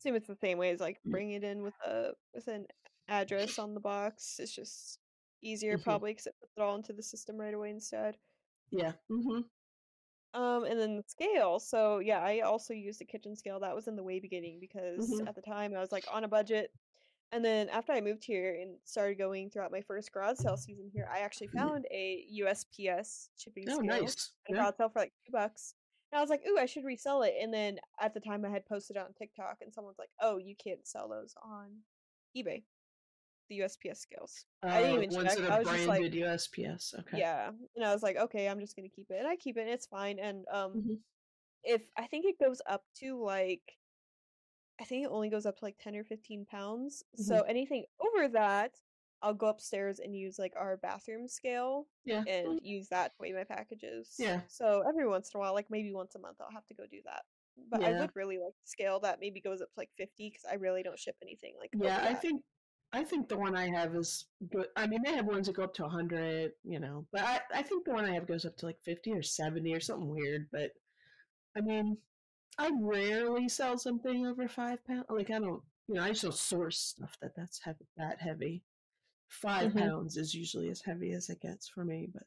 assume 0.00 0.14
it's 0.14 0.28
the 0.28 0.36
same 0.36 0.58
way 0.58 0.70
as 0.70 0.78
like 0.78 1.02
Mm. 1.04 1.10
bring 1.10 1.32
it 1.32 1.42
in 1.42 1.60
with 1.60 1.74
a 1.84 2.12
with 2.32 2.46
an 2.46 2.66
address 3.08 3.58
on 3.58 3.74
the 3.74 3.80
box. 3.80 4.38
It's 4.38 4.54
just 4.54 5.00
easier 5.42 5.76
Mhm. 5.76 5.82
probably 5.82 6.12
because 6.12 6.28
it 6.28 6.36
puts 6.38 6.52
it 6.56 6.60
all 6.60 6.76
into 6.76 6.92
the 6.92 7.02
system 7.02 7.36
right 7.36 7.52
away 7.52 7.70
instead. 7.70 8.16
Yeah. 8.70 8.92
Mm-hmm. 9.10 9.40
Um, 10.40 10.64
and 10.64 10.78
then 10.78 10.96
the 10.96 11.02
scale. 11.08 11.58
So 11.58 11.98
yeah, 11.98 12.20
I 12.20 12.40
also 12.40 12.74
used 12.74 13.00
a 13.00 13.04
kitchen 13.04 13.34
scale. 13.34 13.58
That 13.58 13.74
was 13.74 13.88
in 13.88 13.96
the 13.96 14.02
way 14.04 14.20
beginning 14.20 14.60
because 14.60 15.10
Mhm. 15.10 15.26
at 15.26 15.34
the 15.34 15.42
time 15.42 15.74
I 15.74 15.80
was 15.80 15.90
like 15.90 16.04
on 16.12 16.22
a 16.22 16.28
budget. 16.28 16.72
And 17.32 17.44
then 17.44 17.68
after 17.68 17.92
I 17.92 18.00
moved 18.00 18.24
here 18.24 18.54
and 18.60 18.76
started 18.84 19.18
going 19.18 19.50
throughout 19.50 19.70
my 19.70 19.82
first 19.82 20.10
garage 20.12 20.38
sale 20.38 20.56
season 20.56 20.90
here, 20.92 21.06
I 21.12 21.18
actually 21.20 21.48
found 21.48 21.86
a 21.90 22.24
USPS 22.40 23.28
shipping 23.36 23.64
Oh, 23.68 23.74
scale 23.74 23.84
nice. 23.84 24.32
at 24.48 24.54
Yeah. 24.54 24.62
garage 24.62 24.76
sale 24.78 24.88
for 24.88 24.98
like 25.00 25.12
two 25.26 25.32
bucks. 25.32 25.74
And 26.10 26.18
I 26.18 26.22
was 26.22 26.30
like, 26.30 26.42
ooh, 26.48 26.56
I 26.58 26.64
should 26.64 26.84
resell 26.84 27.22
it. 27.22 27.34
And 27.38 27.52
then 27.52 27.78
at 28.00 28.14
the 28.14 28.20
time 28.20 28.44
I 28.46 28.48
had 28.48 28.64
posted 28.64 28.96
it 28.96 29.00
on 29.00 29.12
TikTok 29.12 29.58
and 29.60 29.72
someone's 29.74 29.98
like, 29.98 30.08
oh, 30.20 30.38
you 30.38 30.56
can't 30.56 30.86
sell 30.86 31.06
those 31.08 31.34
on 31.42 31.82
eBay. 32.34 32.64
The 33.50 33.58
USPS 33.60 33.98
scales. 33.98 34.46
I 34.62 34.80
didn't 34.82 34.98
Uh, 34.98 35.02
even 35.02 35.10
check. 35.10 35.38
I 35.50 35.58
was 35.58 35.68
just 35.68 35.86
like, 35.86 36.02
USPS. 36.02 36.98
Okay. 37.00 37.18
yeah. 37.18 37.50
And 37.76 37.84
I 37.84 37.92
was 37.92 38.02
like, 38.02 38.16
okay, 38.16 38.48
I'm 38.48 38.60
just 38.60 38.74
gonna 38.74 38.88
keep 38.88 39.10
it. 39.10 39.18
And 39.18 39.28
I 39.28 39.36
keep 39.36 39.58
it 39.58 39.62
and 39.62 39.70
it's 39.70 39.86
fine. 39.86 40.18
And 40.18 40.46
um 40.50 40.72
Mhm. 40.72 40.98
if 41.62 41.90
I 41.96 42.06
think 42.06 42.24
it 42.24 42.38
goes 42.38 42.62
up 42.66 42.84
to 43.00 43.22
like 43.22 43.78
I 44.80 44.84
think 44.84 45.04
it 45.04 45.10
only 45.10 45.28
goes 45.28 45.46
up 45.46 45.56
to 45.58 45.64
like 45.64 45.78
10 45.78 45.96
or 45.96 46.04
15 46.04 46.46
pounds. 46.46 47.02
So 47.16 47.34
Mm-hmm. 47.34 47.50
anything 47.50 47.84
over 48.00 48.28
that, 48.28 48.72
I'll 49.22 49.34
go 49.34 49.46
upstairs 49.48 49.98
and 49.98 50.14
use 50.16 50.38
like 50.38 50.52
our 50.56 50.76
bathroom 50.76 51.26
scale 51.28 51.86
Yeah. 52.04 52.24
and 52.26 52.46
mm, 52.46 52.58
use 52.62 52.88
that 52.88 53.12
to 53.12 53.16
weigh 53.20 53.32
my 53.32 53.44
packages. 53.44 54.14
Yeah. 54.18 54.42
So 54.46 54.84
every 54.88 55.08
once 55.08 55.30
in 55.34 55.38
a 55.38 55.40
while, 55.40 55.54
like 55.54 55.70
maybe 55.70 55.92
once 55.92 56.14
a 56.14 56.20
month, 56.20 56.36
I'll 56.40 56.52
have 56.52 56.66
to 56.66 56.74
go 56.74 56.84
do 56.86 57.00
that. 57.04 57.22
But 57.70 57.82
I 57.82 57.92
would 58.00 58.10
really 58.14 58.38
like 58.38 58.54
the 58.62 58.68
scale 58.68 59.00
that 59.00 59.18
maybe 59.20 59.40
goes 59.40 59.60
up 59.60 59.72
to 59.72 59.80
like 59.80 59.90
50 59.96 60.28
because 60.30 60.44
I 60.44 60.54
really 60.54 60.84
don't 60.84 60.98
ship 60.98 61.16
anything 61.20 61.54
like 61.58 61.72
Yeah. 61.74 62.00
I 62.02 62.14
think 62.14 62.42
I 62.92 63.04
think 63.04 63.28
the 63.28 63.36
one 63.36 63.54
I 63.56 63.68
have 63.68 63.94
is 63.96 64.26
good. 64.50 64.68
I 64.76 64.86
mean, 64.86 65.02
they 65.02 65.12
have 65.12 65.26
ones 65.26 65.46
that 65.48 65.56
go 65.56 65.64
up 65.64 65.74
to 65.74 65.82
100, 65.82 66.52
you 66.62 66.78
know, 66.80 67.06
but 67.12 67.20
I, 67.22 67.40
I 67.52 67.62
think 67.62 67.84
the 67.84 67.92
one 67.92 68.06
I 68.06 68.14
have 68.14 68.26
goes 68.26 68.46
up 68.46 68.56
to 68.58 68.66
like 68.66 68.80
50 68.80 69.12
or 69.12 69.22
70 69.22 69.74
or 69.74 69.80
something 69.80 70.08
weird. 70.08 70.48
But 70.50 70.70
I 71.56 71.60
mean, 71.60 71.98
I 72.58 72.70
rarely 72.80 73.48
sell 73.48 73.78
something 73.78 74.26
over 74.26 74.48
five 74.48 74.84
pounds. 74.84 75.06
Like, 75.08 75.30
I 75.30 75.38
don't, 75.38 75.62
you 75.86 75.94
know, 75.94 76.02
I 76.02 76.08
just 76.10 76.22
don't 76.22 76.34
source 76.34 76.78
stuff 76.80 77.18
that 77.20 77.34
that's 77.36 77.60
heavy, 77.60 77.86
that 77.96 78.20
heavy. 78.20 78.64
5 79.28 79.72
Mhm. 79.72 79.78
pounds 79.78 80.16
is 80.16 80.34
usually 80.34 80.68
as 80.70 80.82
heavy 80.82 81.12
as 81.12 81.30
it 81.30 81.40
gets 81.40 81.68
for 81.68 81.84
me, 81.84 82.08
but 82.12 82.24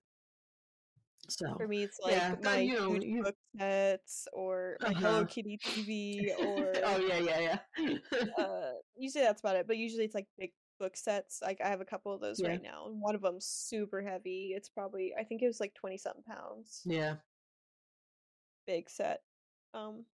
so 1.30 1.48
For 1.58 1.68
me, 1.68 1.84
it's 1.84 2.00
like 2.00 2.14
yeah, 2.14 2.36
my 2.42 2.60
you 2.60 2.74
know, 2.80 2.94
you, 2.94 3.24
book 3.24 3.36
sets 3.58 4.28
or 4.34 4.78
my 4.82 4.94
Hello 4.94 5.22
uh-huh. 5.22 5.26
Kitty 5.26 5.58
TV 5.58 6.34
or 6.40 6.82
oh 6.86 6.98
yeah, 6.98 7.18
yeah, 7.20 7.40
yeah. 7.78 7.98
uh 8.38 8.74
usually 8.96 9.24
that's 9.24 9.42
about 9.42 9.56
it 9.56 9.68
but 9.68 9.78
usually 9.78 10.06
it's 10.06 10.16
like 10.16 10.28
big 10.38 10.52
book 10.80 10.96
sets 10.98 11.42
like 11.42 11.60
i 11.62 11.68
have 11.70 11.82
a 11.82 11.86
couple 11.86 12.14
of 12.14 12.22
those 12.22 12.40
yeah, 12.40 12.50
right 12.50 12.62
now 12.62 12.88
and 12.88 13.00
one 13.02 13.16
of 13.16 13.22
them's 13.22 13.46
super 13.46 14.02
heavy 14.02 14.54
it's 14.56 14.70
probably 14.70 15.14
i 15.18 15.24
think 15.24 15.42
it 15.42 15.48
was 15.48 15.60
like 15.60 15.74
20 15.76 15.98
something 15.98 16.24
pounds 16.24 16.84
yeah, 16.86 17.18
big 18.66 18.90
set 18.90 19.22
um 19.74 20.06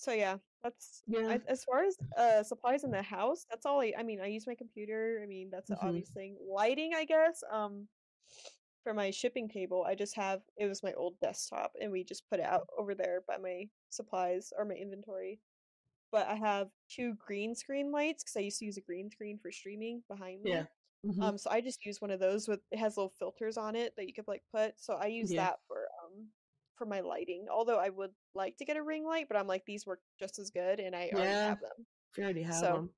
so 0.00 0.12
yeah 0.12 0.38
that's 0.62 1.04
yeah. 1.06 1.20
I, 1.28 1.40
as 1.48 1.64
far 1.64 1.84
as 1.84 1.98
uh 2.16 2.42
supplies 2.42 2.84
in 2.84 2.90
the 2.90 3.02
house 3.02 3.46
that's 3.50 3.66
all 3.66 3.80
i 3.80 3.92
i 3.98 4.02
mean 4.02 4.20
i 4.20 4.26
use 4.26 4.46
my 4.46 4.54
computer 4.54 5.20
i 5.22 5.26
mean 5.26 5.50
that's 5.50 5.70
an 5.70 5.78
hmm 5.80 5.80
obvious 5.80 6.10
thing 6.10 6.36
lighting 6.40 6.94
i 6.94 7.04
guess 7.04 7.42
um 7.50 7.88
for 8.82 8.94
my 8.94 9.10
shipping 9.10 9.48
table 9.48 9.84
i 9.86 9.94
just 9.94 10.16
have 10.16 10.42
it 10.56 10.66
was 10.66 10.82
my 10.82 10.92
old 10.94 11.18
desktop 11.20 11.72
and 11.80 11.92
we 11.92 12.04
just 12.04 12.28
put 12.28 12.40
it 12.40 12.46
out 12.46 12.66
over 12.78 12.94
there 12.94 13.22
by 13.26 13.36
my 13.38 13.68
supplies 13.90 14.52
or 14.56 14.64
my 14.64 14.74
inventory 14.74 15.40
but 16.12 16.26
I 16.28 16.36
have 16.36 16.70
two 16.88 17.14
green 17.16 17.54
screen 17.54 17.92
lights 17.92 18.24
because 18.24 18.36
I 18.36 18.40
used 18.40 18.60
to 18.60 18.66
use 18.66 18.78
a 18.78 18.82
green 18.82 19.10
screen 19.10 19.38
for 19.38 19.52
streaming 19.52 20.04
behind 20.08 20.42
Yeah. 20.42 20.66
me. 20.66 20.70
hmm 21.04 21.28
Um, 21.28 21.38
so 21.38 21.50
I 21.50 21.60
just 21.60 21.84
use 21.86 22.00
one 22.00 22.10
of 22.12 22.20
those 22.20 22.48
with 22.48 22.60
it 22.70 22.78
has 22.78 22.96
little 22.96 23.14
filters 23.18 23.58
on 23.58 23.76
it 23.76 23.94
that 23.96 24.06
you 24.08 24.14
could 24.14 24.28
like 24.28 24.42
put. 24.52 24.80
So 24.80 24.94
I 24.94 25.06
use 25.08 25.34
Yeah. 25.34 25.36
that 25.36 25.60
for 25.68 25.88
for 26.80 26.86
my 26.86 27.00
lighting. 27.00 27.44
Although 27.52 27.78
I 27.78 27.90
would 27.90 28.12
like 28.34 28.56
to 28.56 28.64
get 28.64 28.78
a 28.78 28.82
ring 28.82 29.04
light, 29.04 29.26
but 29.28 29.36
I'm 29.36 29.46
like 29.46 29.64
these 29.66 29.86
work 29.86 30.00
just 30.18 30.38
as 30.38 30.48
good, 30.50 30.80
and 30.80 30.96
I 30.96 31.10
already 31.12 31.30
have 31.30 31.60
them. 31.60 31.86
If 32.10 32.18
you 32.18 32.24
already 32.24 32.42
have 32.42 32.54
So 32.54 32.72
them. 32.72 32.90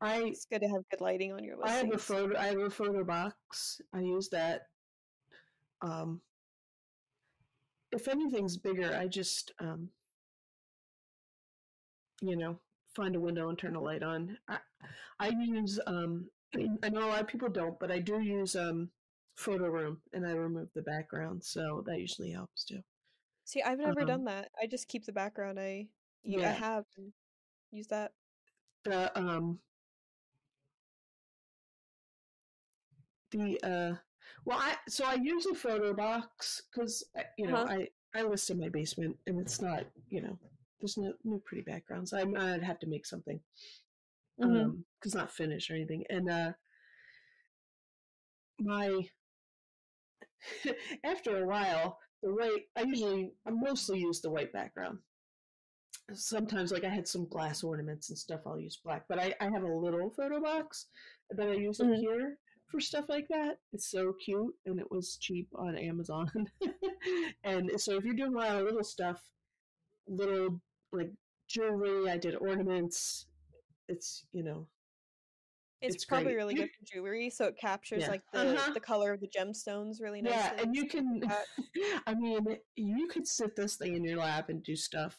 I 0.00 0.18
it's 0.22 0.46
good 0.46 0.60
to 0.60 0.68
have 0.68 0.88
good 0.90 1.00
lighting 1.00 1.32
on 1.32 1.42
your 1.42 1.56
I 1.62 1.72
have 1.72 1.92
a 1.92 1.98
photo. 1.98 2.38
I 2.38 2.46
have 2.46 2.60
a 2.60 2.70
photo 2.70 3.02
box. 3.02 3.80
I 3.92 3.98
use 3.98 4.28
that. 4.28 4.62
Um, 5.82 6.20
if 7.90 8.06
anything's 8.06 8.56
bigger, 8.56 8.96
I 8.96 9.08
just 9.08 9.52
um, 9.58 9.88
you 12.22 12.36
know, 12.36 12.60
find 12.94 13.16
a 13.16 13.20
window 13.20 13.48
and 13.48 13.58
turn 13.58 13.74
a 13.74 13.80
light 13.80 14.04
on. 14.04 14.38
I, 14.48 14.58
I 15.18 15.28
use 15.30 15.80
um, 15.88 16.30
I 16.82 16.90
know 16.90 17.06
a 17.06 17.10
lot 17.10 17.22
of 17.22 17.26
people 17.26 17.48
don't, 17.48 17.78
but 17.80 17.90
I 17.90 17.98
do 17.98 18.20
use 18.20 18.54
um, 18.54 18.90
Photoroom, 19.40 19.98
and 20.12 20.26
I 20.26 20.32
remove 20.32 20.72
the 20.74 20.82
background, 20.82 21.44
so 21.44 21.82
that 21.86 21.98
usually 22.00 22.30
helps 22.32 22.64
too. 22.64 22.82
See, 23.44 23.62
I've 23.62 23.78
never 23.78 24.04
Um, 24.04 24.04
done 24.04 24.24
that. 24.24 24.50
I 24.60 24.66
just 24.66 24.88
keep 24.88 25.04
the 25.04 25.12
background. 25.12 25.58
I 25.60 25.88
you 26.24 26.40
I 26.42 26.48
yeah, 26.48 26.52
have 26.52 26.86
and 26.96 27.12
use 27.70 27.88
that. 27.88 28.12
the 28.84 29.18
um, 29.18 29.60
the 33.30 33.58
uh, 33.62 33.96
well, 34.44 34.58
I 34.58 34.76
so 34.88 35.04
I 35.04 35.14
use 35.14 35.46
a 35.46 35.54
photo 35.54 35.92
box 35.94 36.62
because 36.70 37.04
you 37.36 37.46
know 37.46 37.56
Uh-huh. 37.56 37.66
I 37.66 37.88
I 38.14 38.22
list 38.22 38.50
in 38.50 38.58
my 38.60 38.68
basement, 38.68 39.16
and 39.26 39.40
it's 39.40 39.60
not 39.60 39.84
you 40.08 40.22
know 40.22 40.38
there's 40.80 40.96
no 40.98 41.14
no 41.24 41.38
pretty 41.44 41.62
backgrounds. 41.62 42.12
I 42.12 42.22
I'd 42.22 42.62
have 42.62 42.80
to 42.80 42.86
make 42.88 43.06
something 43.06 43.40
Mm-hmm. 44.40 44.70
um 44.70 44.84
because 44.98 45.14
not 45.14 45.30
finished 45.32 45.70
or 45.70 45.74
anything, 45.74 46.04
and 46.10 46.30
uh, 46.30 46.52
my 48.60 49.08
after 51.04 51.42
a 51.42 51.46
while 51.46 51.98
the 52.22 52.34
white 52.34 52.64
I 52.76 52.82
usually 52.82 53.32
I 53.46 53.50
mostly 53.50 54.00
use 54.00 54.20
the 54.20 54.30
white 54.30 54.52
background. 54.52 54.98
Sometimes 56.12 56.72
like 56.72 56.84
I 56.84 56.88
had 56.88 57.06
some 57.08 57.28
glass 57.28 57.62
ornaments 57.62 58.10
and 58.10 58.18
stuff 58.18 58.40
I'll 58.46 58.58
use 58.58 58.76
black, 58.84 59.04
but 59.08 59.18
I, 59.18 59.34
I 59.40 59.44
have 59.44 59.62
a 59.62 59.72
little 59.74 60.10
photo 60.10 60.40
box 60.40 60.86
that 61.30 61.48
I 61.48 61.54
use 61.54 61.80
up 61.80 61.86
Mm-hmm. 61.86 62.00
here 62.00 62.38
for 62.68 62.80
stuff 62.80 63.06
like 63.08 63.26
that. 63.28 63.58
It's 63.72 63.90
so 63.90 64.12
cute 64.24 64.54
and 64.66 64.78
it 64.80 64.90
was 64.90 65.16
cheap 65.20 65.48
on 65.54 65.76
Amazon. 65.76 66.30
and 67.44 67.70
so 67.80 67.96
if 67.96 68.04
you're 68.04 68.14
doing 68.14 68.34
a 68.34 68.38
lot 68.38 68.56
of 68.58 68.64
little 68.64 68.84
stuff, 68.84 69.20
little 70.08 70.60
like 70.92 71.12
jewelry, 71.48 72.10
I 72.10 72.16
did 72.18 72.34
ornaments, 72.36 73.26
it's 73.88 74.26
you 74.32 74.42
know, 74.44 74.66
It's 75.82 75.96
it's 75.96 76.04
probably 76.04 76.32
great. 76.32 76.36
really 76.36 76.54
good 76.54 76.70
for 76.78 76.84
jewelry, 76.84 77.30
so 77.30 77.46
it 77.46 77.56
captures 77.56 78.02
Yeah. 78.02 78.10
like 78.10 78.22
the 78.32 78.38
Uh-huh. 78.40 78.72
the 78.74 78.80
color 78.80 79.12
of 79.12 79.20
the 79.20 79.28
gemstones 79.28 80.00
really 80.00 80.22
nice. 80.22 80.34
Yeah, 80.34 80.62
and 80.62 80.74
you 80.74 80.86
can. 80.86 81.22
I 82.06 82.14
mean, 82.14 82.44
you 82.76 83.06
could 83.08 83.26
sit 83.26 83.56
this 83.56 83.76
thing 83.76 83.94
in 83.94 84.04
your 84.04 84.18
lap 84.18 84.48
and 84.48 84.62
do 84.62 84.76
stuff, 84.76 85.18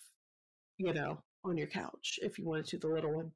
you 0.78 0.94
know, 0.94 1.24
on 1.44 1.58
your 1.58 1.68
couch 1.68 2.20
if 2.22 2.38
you 2.38 2.46
wanted 2.46 2.66
to, 2.68 2.78
the 2.78 2.88
little 2.88 3.14
one. 3.16 3.32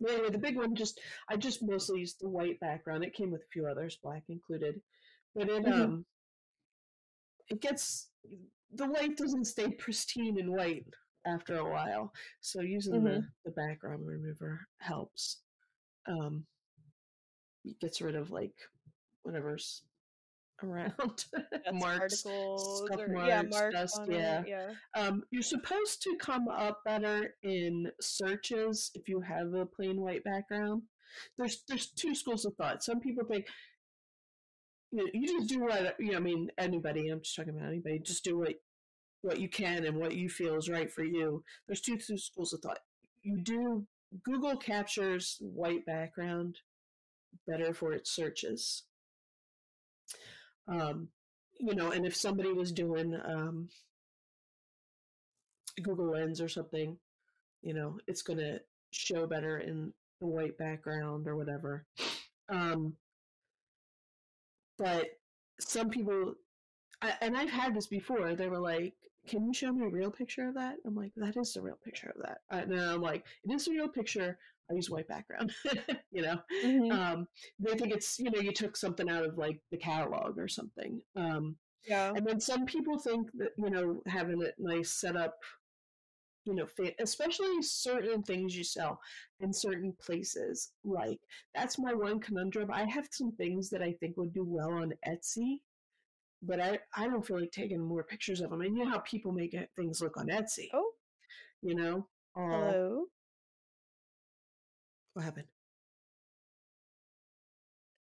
But 0.00 0.10
anyway, 0.12 0.30
the 0.30 0.38
big 0.38 0.56
one 0.56 0.74
just, 0.74 1.00
I 1.28 1.36
just 1.36 1.62
mostly 1.62 2.00
used 2.00 2.20
the 2.20 2.28
white 2.28 2.58
background. 2.60 3.04
It 3.04 3.14
came 3.14 3.30
with 3.30 3.42
a 3.42 3.48
few 3.52 3.66
others, 3.66 3.96
black 4.02 4.24
included. 4.28 4.82
But 5.34 5.48
it, 5.48 5.64
Mhm. 5.64 5.72
um, 5.72 6.06
it 7.48 7.60
gets, 7.60 8.10
the 8.70 8.86
white 8.86 9.16
doesn't 9.16 9.44
stay 9.44 9.70
pristine 9.78 10.38
and 10.38 10.50
white 10.52 10.86
after 11.26 11.56
a 11.56 11.68
while. 11.70 12.12
So 12.40 12.60
using 12.62 12.94
Mhm. 12.94 13.04
the, 13.04 13.32
the 13.44 13.50
background 13.52 14.06
remover 14.06 14.68
helps. 14.78 15.42
Um, 16.08 16.44
gets 17.80 18.00
rid 18.00 18.16
of 18.16 18.30
like 18.30 18.54
whatever's 19.22 19.82
around 20.62 21.24
marks, 21.72 22.24
or 22.26 22.56
yeah, 23.26 23.42
marks, 23.42 23.50
marks 23.50 23.74
dust. 23.74 24.00
Yeah, 24.08 24.40
it. 24.42 24.48
Yeah. 24.48 24.70
um, 24.94 25.22
you're 25.30 25.42
supposed 25.42 26.02
to 26.02 26.16
come 26.20 26.48
up 26.48 26.80
better 26.84 27.34
in 27.42 27.90
searches 28.00 28.90
if 28.94 29.08
you 29.08 29.20
have 29.20 29.54
a 29.54 29.66
plain 29.66 30.00
white 30.00 30.24
background. 30.24 30.82
There's 31.38 31.62
there's 31.68 31.90
two 31.90 32.14
schools 32.14 32.44
of 32.44 32.54
thought. 32.56 32.82
Some 32.82 33.00
people 33.00 33.24
think 33.24 33.46
you 34.92 34.98
know, 34.98 35.10
you 35.12 35.26
just 35.38 35.48
do 35.48 35.60
what 35.60 35.96
you 35.98 36.12
know. 36.12 36.18
I 36.18 36.20
mean, 36.20 36.50
anybody. 36.58 37.08
I'm 37.08 37.20
just 37.20 37.36
talking 37.36 37.54
about 37.56 37.68
anybody. 37.68 37.98
Just 38.00 38.24
do 38.24 38.38
what 38.38 38.54
what 39.22 39.40
you 39.40 39.48
can 39.48 39.84
and 39.84 39.96
what 39.98 40.14
you 40.14 40.28
feel 40.28 40.56
is 40.56 40.68
right 40.68 40.90
for 40.90 41.04
you. 41.04 41.44
There's 41.66 41.80
two, 41.80 41.98
two 41.98 42.16
schools 42.18 42.52
of 42.52 42.60
thought. 42.60 42.78
You 43.22 43.38
do 43.42 43.86
Google 44.24 44.56
captures 44.56 45.36
white 45.40 45.86
background 45.86 46.58
better 47.46 47.72
for 47.72 47.92
its 47.92 48.10
searches. 48.10 48.84
Um, 50.66 51.08
you 51.58 51.74
know, 51.74 51.90
and 51.90 52.06
if 52.06 52.16
somebody 52.16 52.52
was 52.52 52.72
doing 52.72 53.18
um, 53.24 53.68
Google 55.82 56.10
Lens 56.10 56.40
or 56.40 56.48
something, 56.48 56.96
you 57.62 57.74
know, 57.74 57.98
it's 58.06 58.22
going 58.22 58.38
to 58.38 58.60
show 58.90 59.26
better 59.26 59.58
in 59.58 59.92
the 60.20 60.26
white 60.26 60.58
background 60.58 61.26
or 61.26 61.36
whatever. 61.36 61.84
Um, 62.48 62.94
but 64.78 65.06
some 65.60 65.90
people, 65.90 66.34
I, 67.02 67.12
and 67.20 67.36
I've 67.36 67.50
had 67.50 67.74
this 67.74 67.86
before, 67.86 68.34
they 68.34 68.48
were 68.48 68.58
like, 68.58 68.94
can 69.30 69.46
you 69.46 69.54
show 69.54 69.72
me 69.72 69.84
a 69.86 69.88
real 69.88 70.10
picture 70.10 70.48
of 70.48 70.54
that? 70.54 70.76
I'm 70.86 70.94
like, 70.94 71.12
that 71.16 71.36
is 71.36 71.54
the 71.54 71.62
real 71.62 71.78
picture 71.84 72.10
of 72.14 72.22
that. 72.22 72.38
And 72.50 72.70
then 72.72 72.88
I'm 72.88 73.00
like, 73.00 73.24
it 73.44 73.52
is 73.54 73.68
a 73.68 73.72
real 73.72 73.88
picture. 73.88 74.38
I 74.70 74.74
use 74.74 74.90
white 74.90 75.08
background, 75.08 75.52
you 76.12 76.22
know. 76.22 76.40
Mhm. 76.64 76.92
Um, 76.92 77.28
they 77.58 77.74
think 77.76 77.92
it's 77.92 78.18
you 78.18 78.30
know 78.30 78.40
you 78.40 78.52
took 78.52 78.76
something 78.76 79.08
out 79.08 79.24
of 79.24 79.38
like 79.38 79.60
the 79.70 79.78
catalog 79.78 80.38
or 80.38 80.48
something. 80.48 81.02
Um, 81.16 81.56
Yeah. 81.86 82.12
and 82.14 82.26
then 82.26 82.40
some 82.40 82.66
people 82.66 82.98
think 82.98 83.30
that 83.34 83.52
you 83.56 83.70
know 83.70 84.02
having 84.06 84.42
it 84.42 84.54
nice 84.58 84.92
set 84.92 85.16
up, 85.16 85.38
you 86.44 86.54
know, 86.54 86.66
fit, 86.66 86.94
especially 87.00 87.62
certain 87.62 88.22
things 88.22 88.56
you 88.56 88.64
sell 88.64 89.00
in 89.40 89.52
certain 89.52 89.92
places. 90.00 90.72
Like 90.84 91.20
that's 91.54 91.78
my 91.78 91.92
one 91.92 92.20
conundrum. 92.20 92.70
I 92.72 92.84
have 92.84 93.08
some 93.10 93.32
things 93.32 93.70
that 93.70 93.82
I 93.82 93.92
think 93.94 94.16
would 94.16 94.32
do 94.32 94.44
well 94.44 94.72
on 94.72 94.94
Etsy, 95.06 95.60
but 96.42 96.60
I 96.60 96.78
I 96.94 97.06
don't 97.06 97.26
feel 97.26 97.38
like 97.40 97.50
taking 97.52 97.80
more 97.80 98.02
pictures 98.04 98.40
of 98.40 98.50
them. 98.50 98.60
And 98.60 98.76
you 98.76 98.84
know 98.84 98.90
how 98.90 98.98
people 99.00 99.32
make 99.32 99.54
it, 99.54 99.70
things 99.76 100.00
look 100.00 100.16
on 100.16 100.28
Etsy. 100.28 100.68
Oh, 100.72 100.90
You 101.62 101.74
know. 101.74 102.06
Uh, 102.36 102.40
hello. 102.48 103.04
What 105.14 105.24
happened? 105.24 105.46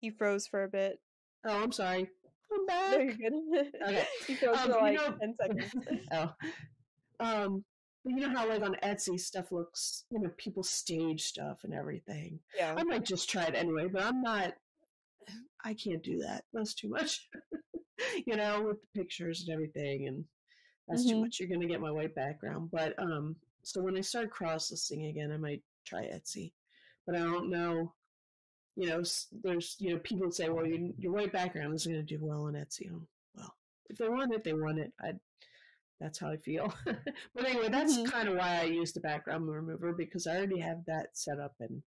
You 0.02 0.12
froze 0.18 0.48
for 0.48 0.64
a 0.64 0.68
bit. 0.70 1.00
Oh, 1.46 1.64
I'm 1.64 1.72
sorry. 1.72 2.10
I'm 2.52 2.66
back. 2.66 2.92
No, 2.92 2.98
you're 3.00 3.14
good. 3.14 3.34
Okay. 3.88 4.06
you 4.28 4.36
froze 4.36 4.58
Um, 4.58 4.72
for 4.72 4.78
you 4.78 4.82
like 4.82 4.96
know- 4.96 5.18
ten 5.20 5.36
seconds. 5.40 5.74
oh. 6.12 6.34
Um, 7.20 7.64
but 8.04 8.14
you 8.14 8.20
know 8.22 8.30
how 8.30 8.48
like 8.48 8.62
on 8.62 8.76
Etsy 8.84 9.20
stuff 9.20 9.52
looks, 9.52 10.06
you 10.10 10.20
know, 10.20 10.30
people 10.38 10.64
stage 10.64 11.24
stuff 11.24 11.60
and 11.64 11.74
everything. 11.74 12.40
Yeah. 12.58 12.76
I 12.78 12.84
might 12.84 13.04
just 13.06 13.30
try 13.30 13.44
it 13.44 13.56
anyway, 13.56 13.88
but 13.92 14.04
I'm 14.04 14.22
not. 14.22 14.54
I 15.64 15.74
can't 15.74 16.02
do 16.04 16.20
that. 16.20 16.46
That's 16.54 16.74
too 16.74 16.90
much. 16.90 17.28
you 18.26 18.36
know, 18.36 18.64
with 18.64 18.82
the 18.82 19.00
pictures 19.00 19.42
and 19.42 19.50
everything, 19.50 20.08
and 20.08 20.26
that's 20.88 21.06
too 21.06 21.16
Mhm. 21.16 21.22
much. 21.22 21.40
You're 21.40 21.50
gonna 21.50 21.68
get 21.68 21.82
my 21.82 21.92
white 21.92 22.16
background. 22.16 22.72
But 22.72 22.98
um, 23.00 23.36
so 23.64 23.82
when 23.82 23.98
I 23.98 24.02
start 24.02 24.32
cross 24.32 24.72
listing 24.72 25.06
again, 25.08 25.32
I 25.32 25.38
might 25.38 25.64
try 25.86 26.04
Etsy, 26.06 26.54
but 27.06 27.16
I 27.16 27.20
don't 27.20 27.50
know. 27.50 27.94
You 28.76 28.88
know, 28.88 29.04
there's 29.44 29.76
you 29.80 29.94
know 29.94 30.00
people 30.00 30.32
say, 30.32 30.50
well, 30.50 30.66
your, 30.66 30.80
your 30.98 31.12
white 31.14 31.34
background 31.34 31.74
is 31.76 31.86
gonna 31.88 32.04
do 32.04 32.20
well 32.22 32.46
on 32.46 32.54
Etsy. 32.54 32.90
Oh, 32.92 33.08
well, 33.36 33.56
if 33.90 33.98
they 33.98 34.10
want 34.10 34.34
it, 34.34 34.44
they 34.44 34.54
want 34.54 34.80
it. 34.80 34.94
I 35.02 35.14
that's 36.00 36.20
how 36.20 36.30
I 36.32 36.38
feel. 36.38 36.74
but 36.86 37.46
anyway, 37.46 37.70
that's 37.70 37.98
Mhm. 37.98 38.06
kind 38.06 38.30
of 38.30 38.36
why 38.38 38.60
I 38.62 38.64
use 38.66 38.94
the 38.94 39.00
background 39.02 39.48
remover 39.50 39.94
because 39.94 40.28
I 40.28 40.38
already 40.38 40.60
have 40.60 40.86
that 40.86 41.18
set 41.18 41.40
up 41.40 41.56
and 41.60 41.84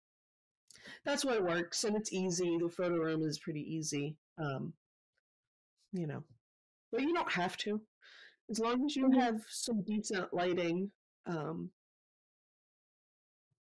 that's 1.04 1.24
why 1.24 1.34
it 1.34 1.44
works 1.44 1.84
and 1.84 1.96
it's 1.96 2.12
easy. 2.12 2.56
The 2.58 2.66
Photoroom 2.66 3.24
is 3.24 3.38
pretty 3.38 3.62
easy. 3.62 4.16
Um, 4.38 4.72
you 5.92 6.06
know, 6.06 6.24
but 6.92 7.02
you 7.02 7.12
don't 7.14 7.30
have 7.32 7.56
to. 7.58 7.80
As 8.50 8.58
long 8.58 8.84
as 8.86 8.96
you 8.96 9.06
Mhm. 9.08 9.20
have 9.20 9.46
some 9.48 9.82
decent 9.82 10.32
lighting, 10.32 10.92
um, 11.26 11.72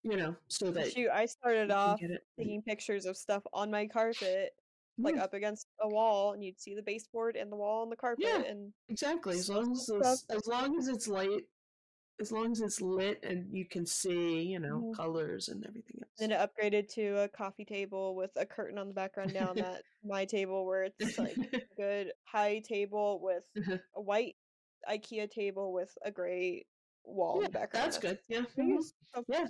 you 0.03 0.15
know, 0.15 0.35
so 0.47 0.71
that 0.71 0.91
Shoot, 0.91 1.09
I 1.09 1.25
started 1.25 1.71
off 1.71 1.99
taking 2.37 2.61
pictures 2.61 3.05
of 3.05 3.17
stuff 3.17 3.43
on 3.53 3.71
my 3.71 3.87
carpet, 3.87 4.53
like 4.97 5.15
Yeah, 5.15 5.23
up 5.23 5.33
against 5.33 5.67
a 5.81 5.87
wall, 5.89 6.33
and 6.33 6.43
you'd 6.43 6.59
see 6.59 6.75
the 6.75 6.83
baseboard 6.83 7.35
and 7.35 7.51
the 7.51 7.55
wall 7.55 7.83
and 7.83 7.91
the 7.91 7.95
carpet, 7.95 8.25
Yeah. 8.27 8.41
and 8.43 8.73
exactly. 8.87 9.35
As 9.39 9.49
long 9.49 9.71
as 9.71 9.89
as 10.29 10.47
long 10.47 10.77
as 10.77 10.87
it's 10.87 11.07
light, 11.07 11.49
as 12.19 12.31
long 12.31 12.51
as 12.51 12.61
it's 12.61 12.81
lit 12.81 13.19
and 13.23 13.51
you 13.51 13.65
can 13.65 13.85
see, 13.85 14.41
you 14.43 14.59
know, 14.59 14.81
Mhm. 14.81 14.95
colors 14.95 15.49
and 15.49 15.65
everything 15.65 15.97
else. 16.01 16.11
then 16.17 16.31
it 16.31 16.39
upgraded 16.39 16.87
to 16.93 17.17
a 17.23 17.27
coffee 17.27 17.65
table 17.65 18.15
with 18.15 18.31
a 18.37 18.45
curtain 18.45 18.77
on 18.77 18.87
the 18.87 18.93
background 18.93 19.33
down 19.33 19.55
that 19.57 19.83
my 20.03 20.23
table 20.23 20.65
where 20.65 20.89
it's 20.99 21.17
like 21.19 21.35
a 21.37 21.61
good 21.77 22.13
high 22.23 22.59
table 22.59 23.19
with 23.19 23.43
Uh-huh. 23.57 23.77
a 23.95 24.01
white 24.01 24.37
IKEA 24.89 25.29
table 25.29 25.73
with 25.73 25.97
a 26.03 26.11
gray 26.11 26.65
wall 27.03 27.39
in 27.39 27.43
the 27.45 27.49
background. 27.49 27.85
that's 27.85 27.97
good. 27.97 28.17
Yeah. 28.29 28.41
what 28.41 28.49
I 28.57 28.61
mhm. 28.61 28.67
use. 28.75 28.93
So 29.13 29.25
Yeah. 29.27 29.47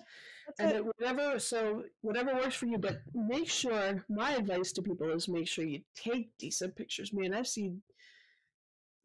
that's 0.57 0.59
And 0.59 0.85
whatever, 0.87 1.39
so 1.39 1.85
whatever 2.01 2.33
works 2.33 2.55
for 2.55 2.65
you, 2.65 2.77
but 2.79 3.01
make 3.13 3.47
sure. 3.47 4.03
My 4.09 4.31
advice 4.35 4.71
to 4.73 4.81
people 4.81 5.09
is 5.11 5.27
make 5.27 5.47
sure 5.47 5.65
you 5.65 5.83
take 5.93 6.35
decent 6.37 6.75
pictures. 6.75 7.13
Man, 7.13 7.33
I've 7.33 7.47
seen 7.47 7.81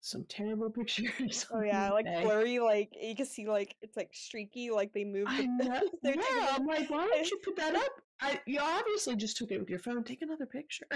some 0.00 0.24
terrible 0.28 0.70
pictures. 0.78 1.46
Oh 1.52 1.60
yeah, 1.60 1.90
like 1.90 2.06
eBay. 2.06 2.22
blurry, 2.22 2.58
like 2.58 2.90
you 3.00 3.14
can 3.14 3.26
see 3.26 3.46
like 3.48 3.76
it's 3.82 3.96
like 3.96 4.10
streaky, 4.12 4.70
like 4.70 4.92
they 4.92 5.04
moved. 5.04 5.30
I 5.30 5.42
the- 5.42 5.64
know. 5.64 5.80
Yeah, 6.02 6.48
I'm 6.56 6.66
like, 6.66 6.88
why 6.90 7.06
don't 7.06 7.30
you 7.30 7.38
put 7.44 7.56
that 7.56 7.74
up? 7.84 7.92
I 8.20 8.40
you 8.46 8.58
obviously 8.60 9.16
just 9.16 9.36
took 9.36 9.50
it 9.50 9.58
with 9.58 9.70
your 9.70 9.78
phone. 9.78 10.02
Take 10.04 10.22
another 10.22 10.46
picture. 10.46 10.86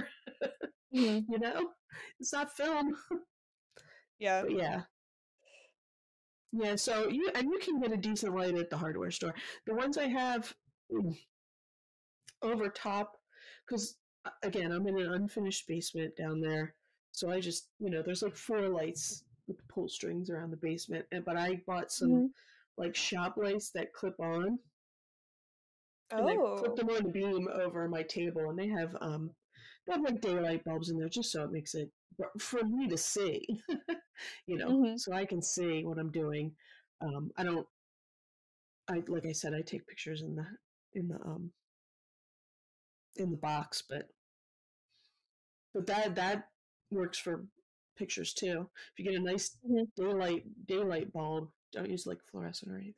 Mhm. 0.95 1.25
you 1.29 1.39
know, 1.39 1.71
it's 2.21 2.33
not 2.33 2.57
film. 2.57 2.97
Yeah. 4.19 4.43
But 4.43 4.53
yeah. 4.53 4.83
Yeah, 6.53 6.77
so 6.77 7.09
you 7.09 7.31
and 7.35 7.51
you 7.51 7.59
can 7.59 7.81
get 7.81 7.93
a 7.93 7.97
decent 7.97 8.35
light 8.35 8.55
at 8.57 8.71
the 8.71 8.77
hardware 8.77 9.11
store. 9.11 9.35
The 9.67 9.75
ones 9.75 9.99
I 9.99 10.07
have 10.07 10.55
mm, 10.93 11.17
over 12.43 12.69
top, 12.69 13.17
because 13.67 13.97
again, 14.43 14.71
I'm 14.71 14.87
in 14.87 14.99
an 15.01 15.13
unfinished 15.13 15.67
basement 15.67 16.17
down 16.17 16.41
there, 16.41 16.75
so 17.15 17.31
I 17.31 17.41
just 17.41 17.71
you 17.79 17.91
know 17.91 18.03
there's 18.03 18.23
like 18.23 18.37
four 18.37 18.69
lights 18.69 19.25
with 19.47 19.59
the 19.59 19.65
pull 19.65 19.89
strings 19.89 20.31
around 20.31 20.51
the 20.51 20.59
basement, 20.59 21.07
and 21.13 21.25
but 21.25 21.37
I 21.39 21.57
bought 21.67 21.93
some 21.93 22.11
Mhm. 22.11 22.33
like 22.77 22.97
shop 22.97 23.37
lights 23.39 23.71
that 23.73 23.93
clip 23.95 24.21
on, 24.21 24.59
and 26.17 26.29
I 26.29 26.39
Oh. 26.39 26.57
put 26.57 26.77
them 26.77 26.91
on 26.91 27.05
the 27.05 27.11
beam 27.11 27.49
over 27.49 27.89
my 27.89 28.03
table, 28.03 28.51
and 28.51 28.59
they 28.59 28.69
have 28.69 28.97
um 29.01 29.37
they 29.87 29.93
have 29.95 30.03
like 30.03 30.21
daylight 30.21 30.65
bulbs 30.65 30.91
in 30.91 30.99
there 30.99 31.09
just 31.09 31.31
so 31.33 31.45
it 31.45 31.53
makes 31.53 31.75
it 31.75 31.93
for 32.41 32.65
me 32.65 32.89
to 32.89 32.99
see, 32.99 33.47
you 34.47 34.57
know, 34.57 34.75
Mhm. 34.75 34.97
so 34.97 35.13
I 35.13 35.27
can 35.27 35.43
see 35.43 35.85
what 35.85 35.99
I'm 35.99 36.13
doing. 36.13 36.57
Um, 37.01 37.33
I 37.37 37.45
don't. 37.45 37.69
I 38.89 39.03
like 39.09 39.27
I 39.27 39.33
said, 39.33 39.53
I 39.55 39.63
take 39.63 39.87
pictures 39.87 40.23
in 40.23 40.37
the 40.37 40.59
in 40.95 41.09
the 41.09 41.21
um 41.23 41.55
in 43.17 43.31
the 43.31 43.37
box, 43.37 43.83
but 43.83 44.15
but 45.75 45.87
that 45.87 46.15
that 46.15 46.54
works 46.91 47.19
for 47.19 47.47
pictures 47.97 48.33
too. 48.35 48.69
If 48.93 48.99
you 48.99 49.05
get 49.11 49.21
a 49.21 49.25
nice 49.25 49.57
Mhm. 49.65 49.91
daylight 49.97 50.67
daylight 50.67 51.13
bulb, 51.13 51.51
don't 51.73 51.91
use 51.91 52.07
like 52.07 52.23
fluorescent 52.31 52.71
or 52.73 52.77
anything. 52.77 52.95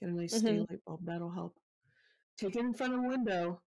Get 0.00 0.10
a 0.10 0.12
nice 0.12 0.40
Mhm. 0.40 0.44
daylight 0.44 0.84
bulb, 0.84 1.04
that'll 1.04 1.30
help. 1.30 1.58
Take 2.36 2.56
it 2.56 2.60
in 2.64 2.74
front 2.74 2.94
of 2.94 3.00
a 3.04 3.08
window. 3.08 3.62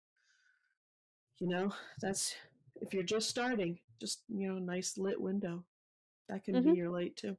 You 1.38 1.49
know, 1.49 1.74
that's 2.01 2.34
if 2.80 2.93
you're 2.95 3.03
just 3.03 3.28
starting, 3.28 3.80
just 4.01 4.22
you 4.28 4.49
know, 4.49 4.59
nice 4.59 4.99
lit 4.99 5.20
window. 5.20 5.64
That 6.28 6.45
can 6.45 6.62
be 6.62 6.70
Mhm. 6.70 6.76
your 6.76 6.91
light 6.91 7.16
too. 7.16 7.36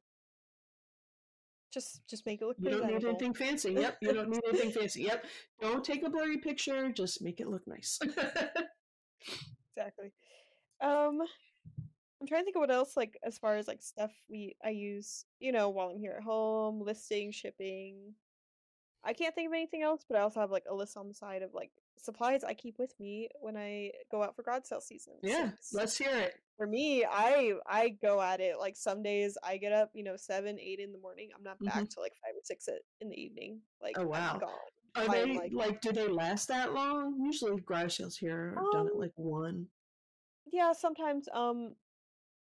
Just 1.72 2.06
just 2.08 2.26
make 2.26 2.42
it 2.42 2.46
look 2.46 2.58
You 2.60 2.70
don't 2.70 2.88
need 2.88 3.06
anything 3.06 3.34
fancy. 3.34 3.72
Yep, 3.74 3.98
you 4.02 4.14
don't 4.14 4.30
need 4.32 4.42
anything 4.46 4.72
fancy. 4.72 5.04
Yep. 5.04 5.26
Don't 5.62 5.86
take 5.86 6.04
a 6.04 6.10
blurry 6.10 6.38
picture, 6.38 6.92
just 6.92 7.22
make 7.22 7.40
it 7.40 7.48
look 7.48 7.66
nice. 7.68 8.00
Exactly. 9.76 10.12
Um, 10.82 11.22
I'm 12.22 12.28
trying 12.28 12.42
to 12.42 12.46
think 12.46 12.56
of 12.56 12.62
what 12.62 12.72
else 12.72 12.96
like 12.96 13.18
as 13.24 13.38
far 13.40 13.56
as 13.58 13.68
like 13.68 13.82
stuff 13.82 14.12
we 14.30 14.56
I 14.64 14.70
use, 14.70 15.26
you 15.40 15.52
know, 15.52 15.70
while 15.70 15.90
I'm 15.90 16.00
here 16.00 16.14
at 16.18 16.24
home, 16.24 16.80
listing, 16.82 17.32
shipping. 17.32 18.14
I 19.04 19.14
can't 19.14 19.34
think 19.34 19.48
of 19.48 19.54
anything 19.54 19.82
else, 19.82 20.06
but 20.08 20.16
I 20.16 20.22
also 20.22 20.40
have 20.40 20.52
like 20.52 20.66
a 20.70 20.76
list 20.76 20.96
on 20.96 21.08
the 21.08 21.14
side 21.16 21.42
of 21.42 21.56
like 21.56 21.72
supplies 21.98 22.44
I 22.44 22.54
keep 22.54 22.78
with 22.78 22.94
me 23.00 23.30
when 23.42 23.58
I 23.58 23.92
go 24.12 24.22
out 24.22 24.36
for 24.36 24.44
garage 24.44 24.66
sale 24.66 24.82
season. 24.82 25.14
yeah, 25.24 25.46
since 25.60 25.74
let's 25.74 25.98
hear 25.98 26.16
it. 26.16 26.36
for 26.58 26.68
me, 26.68 27.04
I 27.04 27.54
I 27.66 27.90
go 27.90 28.22
at 28.22 28.40
it 28.40 28.60
like 28.60 28.78
some 28.78 29.02
days 29.02 29.36
I 29.44 29.58
get 29.58 29.72
up, 29.74 29.90
you 29.96 30.04
know, 30.04 30.16
seven, 30.18 30.60
eight 30.60 30.80
in 30.80 30.92
the 30.92 31.00
morning. 31.00 31.30
I'm 31.36 31.42
not 31.44 31.58
back 31.64 31.90
till 31.90 32.04
like 32.04 32.14
five 32.24 32.36
or 32.36 32.42
six 32.44 32.70
in 33.02 33.10
the 33.10 33.20
evening. 33.20 33.62
Like 33.82 33.96
Mm-hmm. 33.96 34.08
Oh, 34.08 34.14
I'm 34.14 34.22
wow. 34.34 34.38
gone. 34.40 34.50
Are 34.96 35.04
I'm 35.06 35.12
they 35.12 35.36
like- 35.38 35.52
like, 35.54 35.82
do 35.82 35.92
they 35.92 36.08
last 36.08 36.48
that 36.50 36.74
long? 36.74 37.20
Usually 37.26 37.60
garage 37.62 37.98
sales 37.98 38.16
here 38.18 38.54
are 38.56 38.64
done 38.72 38.86
at 38.86 38.94
Um, 38.94 39.00
like 39.00 39.14
one. 39.16 39.66
Yeah, 40.54 40.74
sometimes 40.74 41.28
um 41.34 41.76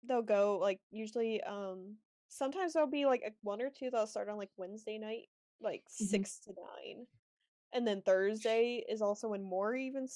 they'll 0.04 0.22
go 0.22 0.58
like 0.58 0.80
usually 0.90 1.42
um 1.42 1.96
sometimes 2.28 2.72
there'll 2.72 2.88
be 2.88 3.06
like 3.06 3.22
a 3.26 3.32
one 3.42 3.60
or 3.60 3.70
two 3.70 3.90
that'll 3.90 4.06
start 4.06 4.28
on 4.28 4.36
like 4.38 4.50
Wednesday 4.56 4.98
night, 4.98 5.28
like 5.60 5.84
Mhm. 6.00 6.08
6 6.10 6.38
to 6.40 6.54
9. 6.86 7.06
And 7.72 7.86
then 7.86 8.02
Thursday 8.02 8.84
is 8.88 9.02
also 9.02 9.28
when 9.28 9.42
more 9.42 9.74
even 9.74 10.06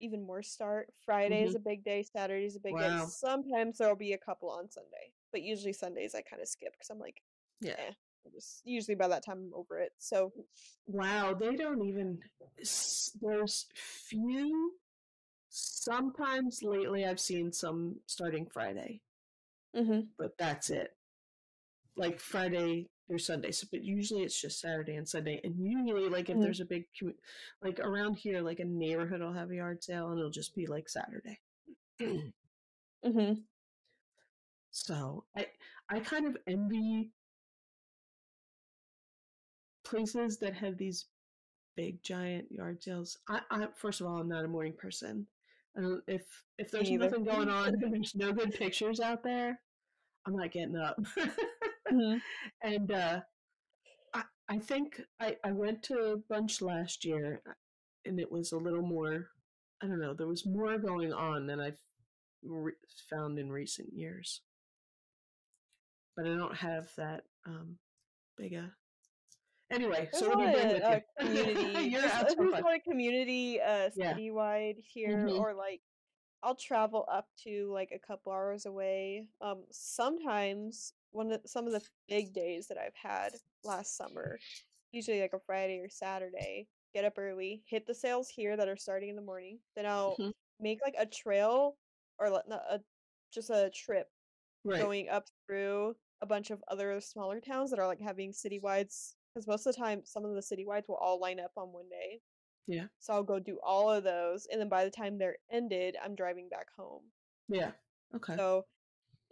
even 0.00 0.22
more 0.22 0.42
start. 0.42 0.92
Friday 1.04 1.42
is 1.44 1.52
Mhm. 1.52 1.56
a 1.56 1.60
big 1.60 1.84
day, 1.84 2.02
Saturday 2.02 2.46
is 2.46 2.56
a 2.56 2.60
big 2.60 2.78
day. 2.78 2.90
Sometimes 3.06 3.78
there'll 3.78 3.96
be 3.96 4.12
a 4.12 4.18
couple 4.18 4.50
on 4.50 4.70
Sunday, 4.70 5.12
but 5.32 5.42
usually 5.42 5.72
Sundays 5.72 6.14
I 6.14 6.22
kind 6.22 6.42
of 6.42 6.48
skip 6.48 6.72
because 6.72 6.90
I'm 6.90 6.98
like, 6.98 7.22
Yeah. 7.60 7.76
eh, 7.78 7.92
just 8.32 8.62
usually 8.66 8.96
by 8.96 9.08
that 9.08 9.24
time 9.24 9.38
I'm 9.38 9.54
over 9.54 9.78
it. 9.78 9.92
So, 9.98 10.32
Wow, 10.86 11.34
they 11.34 11.56
don't 11.56 11.82
even. 11.82 12.22
There's 13.20 13.66
few. 13.74 14.78
Sometimes 15.48 16.62
lately 16.62 17.04
I've 17.06 17.20
seen 17.20 17.52
some 17.52 18.00
starting 18.06 18.46
Friday, 18.46 19.00
mhm. 19.74 20.08
but 20.18 20.36
that's 20.38 20.70
it. 20.70 20.96
Like 21.96 22.18
Friday 22.20 22.88
or 23.08 23.18
Sunday, 23.18 23.50
so, 23.52 23.66
but 23.70 23.82
usually 23.84 24.22
it's 24.22 24.40
just 24.40 24.60
Saturday 24.60 24.96
and 24.96 25.08
Sunday. 25.08 25.40
And 25.44 25.54
usually, 25.58 26.08
like 26.08 26.28
if 26.30 26.38
Mhm. 26.38 26.42
there's 26.42 26.60
a 26.60 26.64
big, 26.64 26.86
like 27.62 27.78
around 27.80 28.14
here, 28.16 28.40
like 28.42 28.60
a 28.60 28.64
neighborhood 28.64 29.20
will 29.20 29.32
have 29.32 29.50
a 29.50 29.56
yard 29.56 29.82
sale, 29.84 30.10
and 30.10 30.18
it'll 30.18 30.30
just 30.30 30.54
be 30.54 30.66
like 30.66 30.88
Saturday. 30.88 31.40
mm-hmm. 33.04 33.34
so 34.70 35.24
I, 35.36 35.46
I 35.88 36.00
kind 36.00 36.26
of 36.26 36.36
envy 36.46 37.12
places 39.84 40.38
that 40.38 40.54
have 40.54 40.76
these 40.78 41.06
big 41.76 42.02
giant 42.02 42.50
yard 42.50 42.82
sales. 42.82 43.18
I, 43.28 43.40
I 43.50 43.68
first 43.76 44.00
of 44.00 44.06
all, 44.06 44.18
I'm 44.18 44.28
not 44.28 44.44
a 44.44 44.48
morning 44.48 44.74
person. 44.78 45.26
I 45.76 45.82
don't, 45.82 46.02
if 46.08 46.22
if 46.58 46.70
there's 46.70 46.90
neither. 46.90 47.06
nothing 47.06 47.24
going 47.26 47.48
on 47.48 47.74
there's 47.90 48.14
no 48.14 48.32
good 48.32 48.54
pictures 48.54 49.00
out 49.00 49.22
there, 49.24 49.60
I'm 50.26 50.36
not 50.36 50.52
getting 50.52 50.76
up. 50.76 50.98
Mhm. 51.90 52.20
and 52.62 52.90
uh, 52.92 53.20
I 54.14 54.22
I 54.48 54.58
think 54.58 55.00
I 55.20 55.36
I 55.44 55.52
went 55.52 55.82
to 55.84 55.94
a 56.12 56.16
bunch 56.16 56.62
last 56.62 57.04
year, 57.04 57.42
uh, 57.46 57.52
and 58.04 58.18
it 58.18 58.30
was 58.30 58.52
a 58.52 58.56
little 58.58 58.82
more. 58.82 59.28
I 59.82 59.86
don't 59.86 60.00
know. 60.00 60.14
There 60.14 60.26
was 60.28 60.46
more 60.46 60.78
going 60.78 61.12
on 61.12 61.46
than 61.46 61.60
I've 61.60 61.80
re- 62.42 62.72
found 63.10 63.38
in 63.38 63.50
recent 63.50 63.92
years. 63.92 64.40
But 66.16 66.26
I 66.26 66.34
don't 66.36 66.56
have 66.56 66.88
that 66.96 67.24
um, 67.46 67.76
big 68.38 68.54
a. 68.54 68.70
Anyway, 69.72 70.08
There's 70.12 70.22
so 70.24 70.28
let 70.28 70.38
me 70.38 70.44
lot 70.44 70.54
bring 70.54 70.68
with 70.74 70.82
uh, 70.84 70.90
you. 70.90 71.26
community. 71.26 71.80
You're 71.90 72.00
There's, 72.02 72.12
uh, 72.12 72.24
there's 72.38 72.52
a 72.52 72.62
lot 72.62 72.74
of 72.76 72.82
community 72.88 73.60
uh 73.60 73.90
citywide 73.98 74.76
here, 74.78 75.26
Mhm. 75.26 75.38
or 75.40 75.54
like 75.54 75.80
I'll 76.44 76.54
travel 76.56 77.06
up 77.08 77.30
to 77.38 77.72
like 77.72 77.90
a 77.92 77.98
couple 77.98 78.32
hours 78.32 78.66
away. 78.66 79.30
Um, 79.40 79.66
sometimes 79.70 80.94
one 81.12 81.32
of 81.32 81.42
some 81.46 81.66
of 81.66 81.72
the 81.72 81.86
big 82.08 82.34
days 82.34 82.68
that 82.68 82.78
I've 82.78 82.94
had 82.96 83.40
last 83.64 83.96
summer, 83.96 84.42
usually 84.92 85.20
like 85.22 85.32
a 85.32 85.40
Friday 85.40 85.80
or 85.80 85.88
Saturday, 85.88 86.68
get 86.94 87.04
up 87.06 87.14
early, 87.18 87.64
hit 87.66 87.86
the 87.86 87.94
sales 87.94 88.28
here 88.30 88.56
that 88.56 88.68
are 88.68 88.76
starting 88.76 89.10
in 89.10 89.16
the 89.16 89.22
morning. 89.22 89.60
Then 89.76 89.86
I'll 89.86 90.18
Mhm. 90.18 90.32
make 90.60 90.80
like 90.84 90.96
a 90.98 91.06
trail 91.06 91.78
or 92.18 92.30
like 92.30 92.44
a 92.48 92.84
just 93.32 93.50
a 93.50 93.70
trip 93.70 94.12
Right. 94.64 94.90
going 94.90 95.08
up 95.08 95.28
through 95.46 95.96
a 96.20 96.26
bunch 96.26 96.50
of 96.50 96.64
other 96.68 97.00
smaller 97.00 97.40
towns 97.40 97.70
that 97.70 97.78
are 97.80 97.86
like 97.86 98.00
having 98.00 98.32
citywides 98.32 99.16
because 99.34 99.46
most 99.46 99.66
of 99.66 99.74
the 99.74 99.80
time 99.80 100.04
some 100.04 100.24
of 100.24 100.34
the 100.34 100.40
citywides 100.40 100.88
will 100.88 100.96
all 100.96 101.18
line 101.20 101.40
up 101.40 101.52
on 101.56 101.72
one 101.72 101.88
day. 101.88 102.22
Yeah. 102.66 102.88
So 102.98 103.12
I'll 103.14 103.22
go 103.24 103.38
do 103.40 103.60
all 103.62 103.90
of 103.90 104.04
those 104.04 104.46
and 104.46 104.60
then 104.60 104.68
by 104.68 104.84
the 104.84 104.90
time 104.90 105.18
they're 105.18 105.38
ended, 105.50 105.96
I'm 106.02 106.14
driving 106.16 106.48
back 106.48 106.70
home. 106.70 107.12
Yeah. 107.48 107.72
Okay. 108.14 108.36
So 108.36 108.66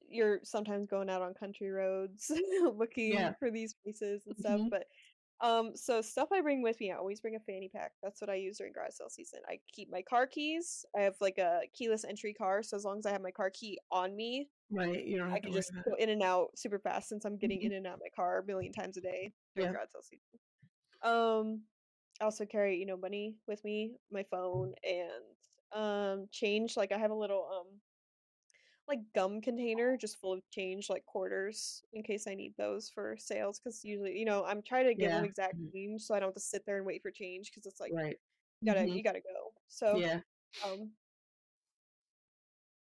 you're 0.09 0.41
sometimes 0.45 0.89
going 0.89 1.11
out 1.11 1.23
on 1.23 1.35
country 1.35 1.71
roads 1.71 2.31
looking 2.63 3.13
Yeah. 3.13 3.35
for 3.39 3.51
these 3.51 3.75
places 3.75 4.27
and 4.27 4.39
stuff, 4.39 4.63
Mhm. 4.63 4.71
but 4.71 4.89
um 5.41 5.77
so 5.77 6.03
stuff 6.03 6.31
I 6.33 6.43
bring 6.43 6.63
with 6.63 6.81
me, 6.81 6.93
I 6.93 6.97
always 6.97 7.21
bring 7.21 7.37
a 7.37 7.41
fanny 7.41 7.69
pack. 7.69 7.95
That's 8.03 8.21
what 8.21 8.31
I 8.31 8.37
use 8.37 8.59
during 8.59 8.73
garage 8.75 8.95
sale 8.95 9.11
season. 9.11 9.43
I 9.49 9.61
keep 9.73 9.91
my 9.91 10.03
car 10.03 10.27
keys. 10.29 10.85
I 10.97 11.03
have 11.03 11.17
like 11.21 11.39
a 11.39 11.63
keyless 11.75 12.05
entry 12.05 12.35
car, 12.35 12.63
so 12.65 12.77
as 12.77 12.85
long 12.85 12.99
as 13.01 13.07
I 13.07 13.13
have 13.13 13.23
my 13.23 13.33
car 13.33 13.51
key 13.51 13.79
on 13.91 14.17
me, 14.17 14.51
Right. 14.71 15.05
You 15.07 15.19
don't 15.19 15.31
have 15.31 15.37
I 15.37 15.41
can 15.41 15.53
just 15.53 15.73
go 15.85 15.95
in 15.97 16.11
and 16.11 16.23
out 16.23 16.59
super 16.59 16.79
fast 16.81 17.09
since 17.11 17.25
I'm 17.27 17.39
getting 17.39 17.61
Mhm. 17.61 17.67
in 17.67 17.73
and 17.75 17.87
out 17.87 17.95
of 17.97 18.01
my 18.01 18.11
car 18.15 18.41
a 18.41 18.47
million 18.47 18.73
times 18.73 18.97
a 18.99 19.03
day 19.03 19.35
during 19.57 19.71
Yeah. 19.71 19.73
garage 19.73 19.91
sale 19.93 20.03
season. 20.03 20.41
Um, 21.03 21.69
also 22.23 22.47
carry, 22.47 22.79
you 22.79 22.87
know, 22.87 22.97
money 22.97 23.39
with 23.47 23.65
me, 23.65 23.97
my 24.11 24.23
phone, 24.25 24.75
and 24.85 25.37
um 25.73 26.29
change. 26.31 26.77
Like 26.77 26.93
I 26.93 26.99
have 26.99 27.11
a 27.11 27.15
little 27.15 27.47
um 27.49 27.83
like 28.89 29.13
gum 29.15 29.41
container 29.41 29.97
just 29.97 30.21
full 30.21 30.33
of 30.33 30.43
change, 30.51 30.91
like 30.91 31.07
quarters, 31.07 31.85
in 31.93 32.03
case 32.03 32.27
I 32.27 32.35
need 32.35 32.57
those 32.57 32.91
for 32.91 33.17
sales. 33.17 33.59
Because 33.61 33.85
usually, 33.85 34.19
you 34.19 34.25
know, 34.25 34.45
I'm 34.45 34.63
trying 34.63 34.87
to 34.87 34.95
give 34.95 35.13
them 35.13 35.25
exact 35.25 35.55
Mhm. 35.55 35.73
change 35.73 36.03
so 36.03 36.15
I 36.15 36.21
don't 36.21 36.29
have 36.29 36.35
to 36.35 36.41
sit 36.41 36.67
there 36.67 36.77
and 36.79 36.87
wait 36.87 37.03
for 37.03 37.11
change 37.11 37.51
because 37.51 37.67
it's 37.67 37.81
like 37.81 37.95
Right. 37.95 38.19
you 38.61 38.67
gotta 38.67 38.89
Mhm. 38.89 38.97
you 38.97 39.03
gotta 39.05 39.21
go. 39.23 39.55
So 39.69 39.99
Yeah. 39.99 40.23
um, 40.65 40.97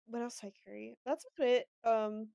what 0.05 0.21
else 0.21 0.39
do 0.39 0.47
I 0.47 0.51
carry? 0.51 0.97
That's 1.05 1.25
about 1.37 1.47
it. 1.47 1.69
Um, 1.83 2.33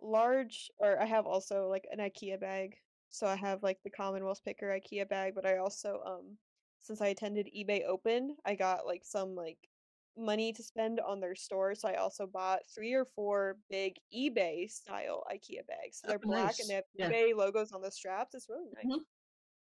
large 0.00 0.70
or 0.78 1.00
I 1.00 1.04
have 1.06 1.26
also 1.26 1.68
like 1.68 1.86
an 1.90 1.98
IKEA 1.98 2.38
bag. 2.40 2.78
So 3.14 3.26
I 3.26 3.36
have 3.36 3.62
like 3.62 3.82
the 3.82 3.90
Commonwealth 3.90 4.44
Picker 4.44 4.68
IKEA 4.68 5.08
bag, 5.08 5.34
but 5.34 5.46
I 5.46 5.58
also 5.58 6.02
um 6.04 6.38
since 6.80 7.00
I 7.00 7.08
attended 7.08 7.46
eBay 7.56 7.84
Open, 7.84 8.36
I 8.44 8.54
got 8.56 8.86
like 8.86 9.04
some 9.04 9.34
like 9.34 9.70
money 10.16 10.52
to 10.52 10.62
spend 10.62 11.00
on 11.00 11.20
their 11.20 11.34
store. 11.34 11.74
So 11.74 11.88
I 11.88 11.94
also 11.96 12.26
bought 12.26 12.66
three 12.68 12.92
or 12.94 13.04
four 13.06 13.60
big 13.70 13.96
eBay 14.14 14.70
style 14.70 15.24
IKEA 15.30 15.66
bags. 15.66 15.98
So 16.00 16.06
Oh, 16.06 16.08
they're 16.08 16.18
black 16.18 16.58
and 16.60 16.68
they 16.70 16.74
have 16.74 16.84
Yeah. 16.94 17.12
eBay 17.12 17.34
logos 17.34 17.72
on 17.72 17.82
the 17.82 17.90
straps. 17.90 18.34
It's 18.34 18.48
really 18.48 18.68
nice. 18.76 18.86
Mhm. 18.86 19.04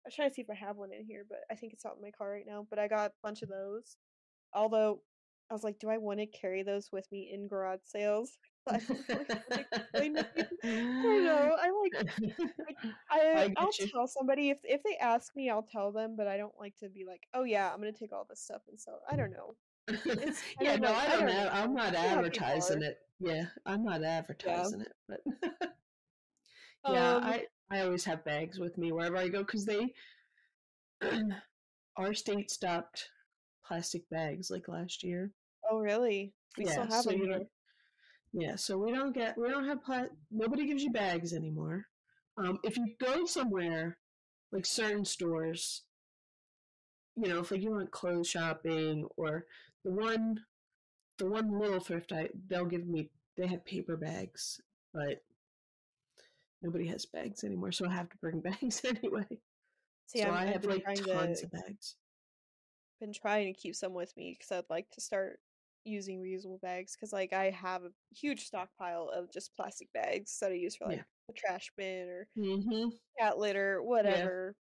I 0.04 0.08
was 0.08 0.14
trying 0.14 0.28
to 0.30 0.34
see 0.34 0.42
if 0.42 0.50
I 0.50 0.54
have 0.54 0.76
one 0.76 0.92
in 0.92 1.04
here, 1.04 1.24
but 1.28 1.40
I 1.50 1.56
think 1.56 1.72
it's 1.72 1.84
out 1.86 1.96
in 1.96 2.02
my 2.02 2.10
car 2.12 2.30
right 2.30 2.46
now. 2.46 2.62
But 2.68 2.78
I 2.78 2.88
got 2.88 3.10
a 3.12 3.14
bunch 3.22 3.42
of 3.42 3.48
those. 3.48 3.96
Although 4.54 5.04
I 5.50 5.54
was 5.54 5.64
like, 5.64 5.78
do 5.80 5.90
I 5.90 5.98
want 5.98 6.20
to 6.20 6.26
carry 6.26 6.62
those 6.64 6.92
with 6.92 7.10
me 7.12 7.30
in 7.32 7.48
garage 7.48 7.82
sales? 7.84 8.38
I 8.72 8.80
don't 8.80 9.04
really 9.08 9.26
want 9.30 9.50
to 9.54 9.60
explain 9.60 10.16
to 10.16 10.24
people. 10.34 10.58
I 11.00 11.04
don't 11.04 11.24
know. 11.24 11.56
I 11.60 11.70
like 11.70 11.94
I 13.10 13.20
I 13.34 13.48
I'll 13.56 13.72
you. 13.78 13.88
tell 13.92 14.06
somebody 14.08 14.50
if 14.50 14.60
if 14.64 14.82
they 14.82 14.96
ask 14.98 15.34
me, 15.36 15.50
I'll 15.50 15.62
tell 15.62 15.92
them, 15.92 16.16
but 16.16 16.26
I 16.26 16.36
don't 16.36 16.58
like 16.58 16.76
to 16.78 16.88
be 16.88 17.04
like, 17.04 17.28
oh 17.34 17.44
yeah, 17.44 17.72
I'm 17.72 17.78
gonna 17.80 17.92
take 17.92 18.12
all 18.12 18.24
this 18.24 18.40
stuff 18.40 18.62
and 18.68 18.78
sell. 18.80 19.02
I 19.08 19.16
don't 19.16 19.32
know. 19.32 19.56
Yeah, 20.60 20.76
no, 20.76 20.92
like 20.92 20.96
I 20.96 21.08
I 21.08 21.16
don't 21.16 21.20
don't 21.20 21.28
have, 21.28 21.52
I'm 21.52 21.74
not 21.74 21.94
You 22.00 22.08
know 22.08 22.08
how 22.16 22.22
people 22.22 22.58
advertising 22.58 22.82
it. 22.82 22.98
Yeah, 23.20 23.46
I'm 23.64 23.84
not 23.84 24.02
Yeah. 24.42 24.68
advertising 24.68 24.80
it, 24.82 24.92
but 25.08 25.20
yeah, 26.86 27.16
Um. 27.16 27.22
I 27.22 27.46
I 27.70 27.80
always 27.80 28.04
have 28.04 28.24
bags 28.24 28.58
with 28.58 28.78
me 28.78 28.92
wherever 28.92 29.16
I 29.16 29.28
go 29.28 29.42
because 29.42 29.64
they 29.66 29.94
our 31.96 32.14
state 32.14 32.50
stopped 32.50 33.10
plastic 33.64 34.08
bags 34.10 34.50
like 34.50 34.68
last 34.68 35.02
year. 35.02 35.32
Oh 35.70 35.78
really? 35.78 36.34
We 36.56 36.64
still 36.66 36.86
have 36.86 37.04
so 37.04 37.10
them 37.10 37.18
you 37.18 37.26
here. 37.30 37.46
Yeah, 38.36 38.56
so 38.56 38.78
we 38.78 38.92
don't 38.92 39.14
get 39.14 39.36
we 39.38 39.48
don't 39.50 39.66
have 39.66 39.82
pla- 39.84 40.08
nobody 40.30 40.66
gives 40.66 40.84
you 40.84 40.92
bags 40.92 41.32
anymore. 41.34 41.86
Um, 42.38 42.60
if 42.62 42.76
you 42.76 42.94
go 43.00 43.24
somewhere 43.26 43.98
like 44.52 44.66
certain 44.66 45.04
stores, 45.06 45.84
you 47.16 47.28
know, 47.28 47.40
if 47.40 47.50
like 47.50 47.62
you 47.62 47.70
want 47.72 47.90
clothes 47.92 48.28
shopping 48.28 49.08
or 49.16 49.46
the 49.84 49.92
one 49.92 50.40
the 51.18 51.26
one 51.26 51.58
little 51.58 51.80
thrift 51.80 52.12
I 52.12 52.30
they'll 52.48 52.66
give 52.66 52.86
me 52.86 53.10
they 53.38 53.46
have 53.48 53.64
paper 53.66 53.96
bags, 53.96 54.60
but 54.94 55.22
nobody 56.62 56.86
has 56.88 57.06
bags 57.06 57.44
anymore, 57.44 57.72
so 57.72 57.86
I 57.86 57.92
have 57.94 58.10
to 58.10 58.18
bring 58.18 58.40
bags 58.42 58.82
anyway. 58.84 59.26
See, 60.06 60.22
So 60.22 60.30
I'm 60.30 60.34
I 60.34 60.46
I've 60.48 60.64
like 60.64 60.84
tons 60.94 61.40
to 61.40 61.46
of 61.46 61.52
bags. 61.52 61.96
been 63.00 63.12
trying 63.12 63.52
to 63.52 63.58
keep 63.60 63.74
some 63.74 63.94
with 63.94 64.16
me 64.16 64.36
because 64.38 64.52
I'd 64.52 64.70
like 64.70 64.90
to 64.92 65.00
start 65.00 65.40
using 65.86 66.20
reusable 66.22 66.60
bags 66.60 66.96
because 66.96 67.12
like 67.12 67.32
I 67.32 67.50
have 67.50 67.84
a 67.84 67.90
huge 68.14 68.46
stockpile 68.46 69.10
of 69.14 69.30
just 69.32 69.54
plastic 69.56 69.92
bags 69.92 70.38
that 70.40 70.52
I 70.52 70.54
use 70.54 70.76
for 70.76 70.86
Yeah. 70.86 70.96
like 70.96 71.04
the 71.28 71.34
trash 71.34 71.70
bin 71.76 72.08
or 72.08 72.28
Mm-hmm. 72.36 72.88
cat 73.18 73.38
litter, 73.38 73.82
Yeah. 73.82 73.86
whatever. 73.86 74.56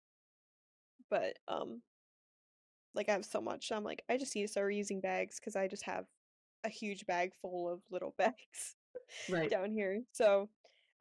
But 1.11 1.39
um, 1.49 1.83
like 2.95 3.09
I 3.09 3.13
have 3.13 3.25
so 3.25 3.41
much, 3.41 3.71
I'm 3.73 3.85
like 3.85 4.03
I 4.09 4.17
just 4.17 4.35
need 4.35 4.43
to 4.43 4.49
start 4.49 4.71
reusing 4.73 5.01
bags 5.03 5.39
because 5.39 5.57
I 5.57 5.69
just 5.69 5.85
have 5.85 6.07
a 6.65 6.69
huge 6.69 7.07
bag 7.07 7.33
full 7.41 7.69
of 7.69 7.81
little 7.91 8.15
bags 8.19 8.77
Right. 9.29 9.51
down 9.51 9.73
here. 9.73 10.03
So, 10.13 10.49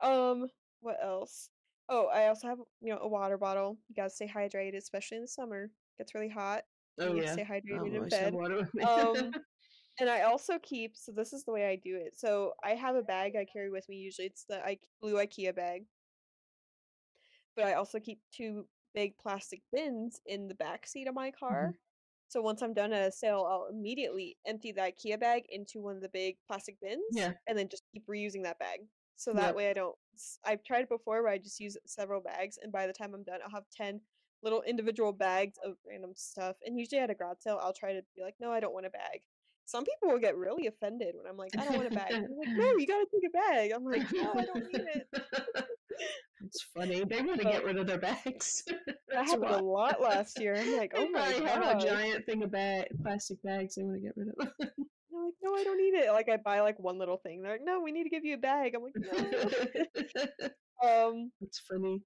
um, 0.01 0.47
what 0.81 0.97
else? 1.03 1.49
Oh, 1.89 2.07
I 2.07 2.27
also 2.27 2.47
have 2.47 2.59
you 2.81 2.93
know 2.93 2.99
a 3.01 3.07
water 3.07 3.37
bottle. 3.37 3.77
You 3.89 3.95
gotta 3.95 4.09
stay 4.11 4.27
hydrated, 4.27 4.77
especially 4.77 5.17
in 5.17 5.23
the 5.23 5.27
summer. 5.27 5.65
It 5.65 5.71
gets 5.99 6.15
really 6.15 6.29
hot. 6.29 6.63
You 6.99 7.09
Oh 7.09 7.13
need 7.13 7.23
yeah. 7.23 7.33
stay 7.33 7.43
hydrated 7.45 7.87
in 7.87 7.93
always 7.93 8.11
bed. 8.11 8.33
water 8.33 8.57
with 8.57 8.73
me. 8.73 8.83
Um, 8.85 9.35
and 9.99 10.09
I 10.09 10.21
also 10.23 10.59
keep, 10.59 10.95
so 10.95 11.11
this 11.11 11.33
is 11.33 11.45
the 11.45 11.51
way 11.51 11.67
I 11.69 11.75
do 11.75 11.95
it. 11.97 12.17
So 12.17 12.53
I 12.63 12.75
have 12.75 12.95
a 12.95 13.03
bag 13.03 13.35
I 13.35 13.45
carry 13.45 13.69
with 13.69 13.87
me. 13.89 13.97
Usually 13.97 14.27
it's 14.27 14.45
the 14.45 14.65
I- 14.65 14.79
blue 15.01 15.15
IKEA 15.15 15.55
bag, 15.55 15.87
but 17.55 17.65
I 17.65 17.73
also 17.73 17.99
keep 17.99 18.21
two 18.31 18.67
big 18.93 19.17
plastic 19.17 19.61
bins 19.71 20.19
in 20.25 20.47
the 20.47 20.55
back 20.55 20.87
seat 20.87 21.07
of 21.07 21.13
my 21.13 21.31
car. 21.31 21.73
Mhm. 21.73 21.77
So 22.29 22.41
once 22.41 22.61
I'm 22.61 22.73
done 22.73 22.93
at 22.93 23.07
a 23.07 23.11
sale, 23.11 23.45
I'll 23.49 23.67
immediately 23.67 24.37
empty 24.45 24.71
the 24.71 24.81
IKEA 24.81 25.19
bag 25.19 25.45
into 25.49 25.81
one 25.81 25.95
of 25.95 26.01
the 26.01 26.09
big 26.09 26.37
plastic 26.47 26.79
bins 26.79 27.03
Yeah. 27.11 27.33
and 27.47 27.57
then 27.57 27.69
just 27.69 27.83
keep 27.93 28.05
reusing 28.07 28.43
that 28.43 28.59
bag. 28.59 28.89
So 29.15 29.33
that 29.33 29.55
Yep. 29.55 29.55
way 29.55 29.69
I 29.69 29.73
don't 29.73 29.97
I've 30.43 30.63
tried 30.63 30.83
it 30.83 30.89
before 30.89 31.21
where 31.23 31.31
I 31.31 31.37
just 31.37 31.59
use 31.59 31.77
several 31.85 32.21
bags 32.21 32.57
and 32.57 32.71
by 32.71 32.87
the 32.87 32.93
time 32.93 33.13
I'm 33.13 33.23
done 33.23 33.41
I'll 33.43 33.49
have 33.51 33.69
10 33.71 34.01
little 34.41 34.61
individual 34.63 35.11
bags 35.13 35.57
of 35.59 35.77
random 35.85 36.15
stuff. 36.15 36.57
And 36.63 36.77
usually 36.79 36.99
at 37.01 37.09
a 37.09 37.15
garage 37.15 37.39
sale 37.41 37.59
I'll 37.61 37.73
try 37.73 37.93
to 37.93 38.03
be 38.15 38.21
like, 38.23 38.39
"No, 38.39 38.51
I 38.51 38.59
don't 38.61 38.73
want 38.73 38.85
a 38.85 38.89
bag." 38.89 39.23
Some 39.69 39.85
people 39.85 40.09
will 40.09 40.19
get 40.19 40.35
really 40.35 40.65
offended 40.65 41.13
when 41.15 41.27
I'm 41.27 41.37
like, 41.37 41.51
"I 41.55 41.63
don't 41.63 41.77
want 41.77 41.93
a 41.93 41.95
bag." 41.95 42.11
Like, 42.11 42.57
"No, 42.57 42.75
you 42.75 42.87
got 42.87 43.01
to 43.01 43.07
take 43.13 43.29
a 43.29 43.37
bag." 43.37 43.71
I'm 43.71 43.85
like, 43.85 44.11
"No, 44.11 44.33
I 44.35 44.45
don't 44.45 44.65
need 44.73 44.81
it." 44.95 45.07
it's 46.43 46.63
funny. 46.75 47.03
They 47.03 47.21
want 47.21 47.39
to 47.39 47.45
get 47.45 47.63
rid 47.63 47.77
of 47.77 47.85
their 47.85 47.99
bags. 47.99 48.63
That 49.11 49.25
happened 49.25 49.41
why. 49.43 49.57
a 49.57 49.61
lot 49.63 50.01
last 50.01 50.39
year. 50.39 50.55
I'm 50.55 50.77
like, 50.77 50.93
"Oh 50.97 51.07
my 51.09 51.19
probably 51.19 51.45
have 51.45 51.63
god." 51.63 51.83
a 51.83 51.85
giant 51.85 52.25
thing 52.25 52.43
of 52.43 52.51
bag, 52.51 52.87
plastic 53.03 53.41
bags 53.43 53.75
they 53.75 53.83
want 53.83 53.97
to 53.97 54.01
get 54.01 54.13
rid 54.15 54.29
of. 54.29 54.35
Them. 54.37 54.53
They're 54.59 55.23
like, 55.23 55.33
no, 55.41 55.55
I 55.55 55.63
don't 55.63 55.77
need 55.77 55.93
it. 55.95 56.11
Like 56.11 56.29
I 56.29 56.37
buy 56.37 56.61
like 56.61 56.79
one 56.79 56.97
little 56.97 57.17
thing. 57.17 57.41
They're 57.41 57.53
like, 57.53 57.61
no, 57.63 57.81
we 57.81 57.91
need 57.91 58.03
to 58.05 58.09
give 58.09 58.25
you 58.25 58.35
a 58.35 58.37
bag. 58.39 58.73
I'm 58.75 58.83
like, 58.83 58.95
no. 58.95 60.47
um, 60.87 61.31
it's 61.41 61.59
funny. 61.59 62.01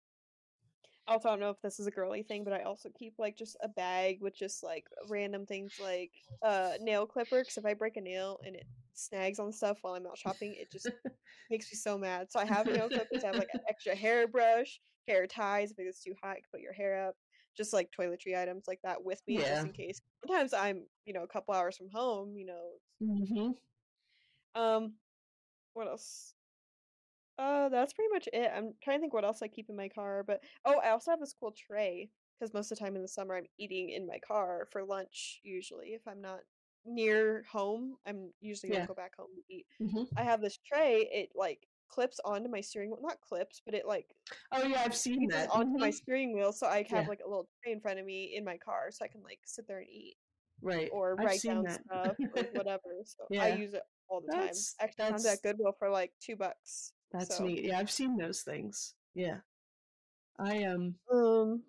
Also, 1.08 1.30
I 1.30 1.32
don't 1.34 1.40
know 1.42 1.50
if 1.50 1.62
this 1.62 1.80
is 1.80 1.88
a 1.88 1.92
girly 1.92 2.24
thing, 2.24 2.44
but 2.44 2.54
I 2.54 2.64
also 2.64 2.90
keep 2.90 3.16
like 3.20 3.38
just 3.38 3.58
a 3.62 3.68
bag 3.70 4.22
with 4.22 4.36
just 4.36 4.64
like 4.64 4.88
random 5.08 5.46
things 5.46 5.78
like 5.80 6.14
uh 6.42 6.74
nail 6.82 7.06
clipper. 7.08 7.42
Because 7.42 7.58
if 7.58 7.66
I 7.66 7.74
break 7.74 7.98
a 7.98 8.02
nail 8.02 8.40
and 8.46 8.56
it 8.56 8.68
snags 8.94 9.40
on 9.40 9.52
stuff 9.52 9.80
while 9.82 9.96
I'm 9.96 10.08
out 10.08 10.18
shopping, 10.18 10.56
it 10.56 10.72
just 10.72 10.94
makes 11.50 11.72
me 11.72 11.78
so 11.78 11.98
mad. 11.98 12.32
So 12.32 12.40
I 12.40 12.46
have 12.46 12.68
nail 12.68 12.90
clippers. 12.90 13.24
I 13.24 13.28
have 13.28 13.38
like 13.38 13.50
an 13.54 13.62
extra 13.68 13.96
hairbrush, 13.96 14.80
hair 15.08 15.28
ties 15.28 15.72
if 15.72 15.80
it's 15.80 16.04
too 16.04 16.16
hot, 16.22 16.38
you 16.38 16.44
can 16.44 16.52
put 16.52 16.62
your 16.62 16.74
hair 16.74 17.08
up. 17.08 17.16
Just 17.56 17.74
like 17.74 17.92
toiletry 17.92 18.38
items 18.40 18.68
like 18.68 18.82
that 18.84 19.04
with 19.04 19.22
me, 19.28 19.38
Yeah. 19.38 19.50
just 19.50 19.66
in 19.66 19.74
case. 19.74 20.02
Sometimes 20.26 20.54
I'm, 20.54 20.88
you 21.06 21.14
know, 21.14 21.24
a 21.24 21.28
couple 21.28 21.54
hours 21.54 21.78
from 21.78 21.90
home. 21.90 22.38
You 22.38 22.46
know, 22.48 22.80
hmm 23.00 23.52
Um, 24.56 25.00
what 25.74 25.88
else? 25.88 26.36
Uh, 27.38 27.70
that's 27.70 27.94
pretty 27.94 28.10
much 28.14 28.28
it. 28.32 28.52
I'm 28.56 28.74
trying 28.84 28.98
to 29.00 29.02
think 29.02 29.14
what 29.14 29.26
else 29.26 29.42
I 29.42 29.48
keep 29.48 29.70
in 29.70 29.76
my 29.76 29.90
car, 29.90 30.24
but 30.26 30.42
oh, 30.66 30.80
I 30.84 30.92
also 30.92 31.12
have 31.12 31.20
this 31.20 31.34
cool 31.40 31.52
tray 31.52 32.10
because 32.40 32.54
most 32.54 32.72
of 32.72 32.78
the 32.78 32.84
time 32.84 32.96
in 32.96 33.02
the 33.02 33.08
summer 33.08 33.36
I'm 33.36 33.46
eating 33.58 33.90
in 33.90 34.06
my 34.08 34.20
car 34.20 34.68
for 34.72 34.84
lunch 34.84 35.40
usually. 35.44 35.90
If 35.90 36.08
I'm 36.08 36.22
not 36.22 36.42
near 36.86 37.44
home, 37.52 37.96
I'm 38.06 38.32
usually 38.42 38.70
gonna 38.72 38.82
Yeah. 38.84 38.88
go 38.88 38.94
back 38.94 39.16
home 39.18 39.30
to 39.36 39.54
eat. 39.54 39.66
hmm 39.80 40.04
I 40.18 40.24
have 40.24 40.42
this 40.42 40.58
tray, 40.58 41.08
it 41.12 41.30
like 41.36 41.68
clips 41.88 42.20
onto 42.26 42.50
my 42.50 42.60
steering 42.62 42.90
wheel, 42.90 43.00
not 43.02 43.22
clips, 43.22 43.62
but 43.66 43.74
it 43.74 43.86
like 43.88 44.16
Oh 44.52 44.64
yeah, 44.64 44.82
I've 44.84 44.96
seen 44.96 45.28
that. 45.30 45.50
onto 45.50 45.78
my 45.80 45.90
Mhm. 45.90 45.94
steering 45.94 46.34
wheel 46.36 46.52
so 46.52 46.68
I 46.68 46.78
have 46.84 47.04
Yeah. 47.04 47.08
like 47.08 47.22
a 47.26 47.28
little 47.30 47.48
tray 47.64 47.72
in 47.72 47.80
front 47.82 48.00
of 48.00 48.06
me 48.06 48.36
in 48.36 48.44
my 48.44 48.58
car 48.58 48.92
so 48.92 49.06
I 49.06 49.08
can 49.08 49.24
like 49.24 49.40
sit 49.46 49.68
there 49.68 49.80
and 49.80 49.90
eat 49.90 50.18
Right. 50.62 50.90
or 50.92 51.14
I've 51.20 51.26
write 51.26 51.42
down 51.42 51.64
that. 51.64 51.82
stuff 51.86 52.16
or 52.20 52.26
whatever. 52.68 53.04
So 53.06 53.26
I 53.40 53.50
use 53.56 53.74
it 53.74 53.84
all 54.10 54.22
the 54.22 54.28
time. 54.32 54.42
That's- 54.42 54.76
Actually, 54.80 55.04
found 55.04 55.16
it 55.16 55.24
that's- 55.24 55.38
at 55.38 55.44
Goodwill 55.44 55.74
for 55.80 55.90
like 55.90 56.14
two 56.20 56.36
bucks. 56.36 56.94
That's 57.14 57.38
so. 57.38 57.46
neat. 57.46 57.64
Yeah, 57.64 57.78
I've 57.78 57.92
seen 57.92 58.18
those 58.18 58.42
things. 58.44 58.96
Yeah. 59.14 59.42
I 60.40 60.64
um 60.66 61.00
Um. 61.12 61.64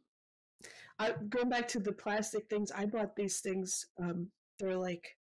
I 0.98 1.12
going 1.28 1.50
back 1.50 1.68
to 1.68 1.80
the 1.80 1.92
plastic 1.92 2.48
things, 2.48 2.70
I 2.72 2.86
bought 2.86 3.14
these 3.14 3.40
things, 3.40 3.92
um, 3.98 4.32
they're 4.58 4.76
like 4.76 5.18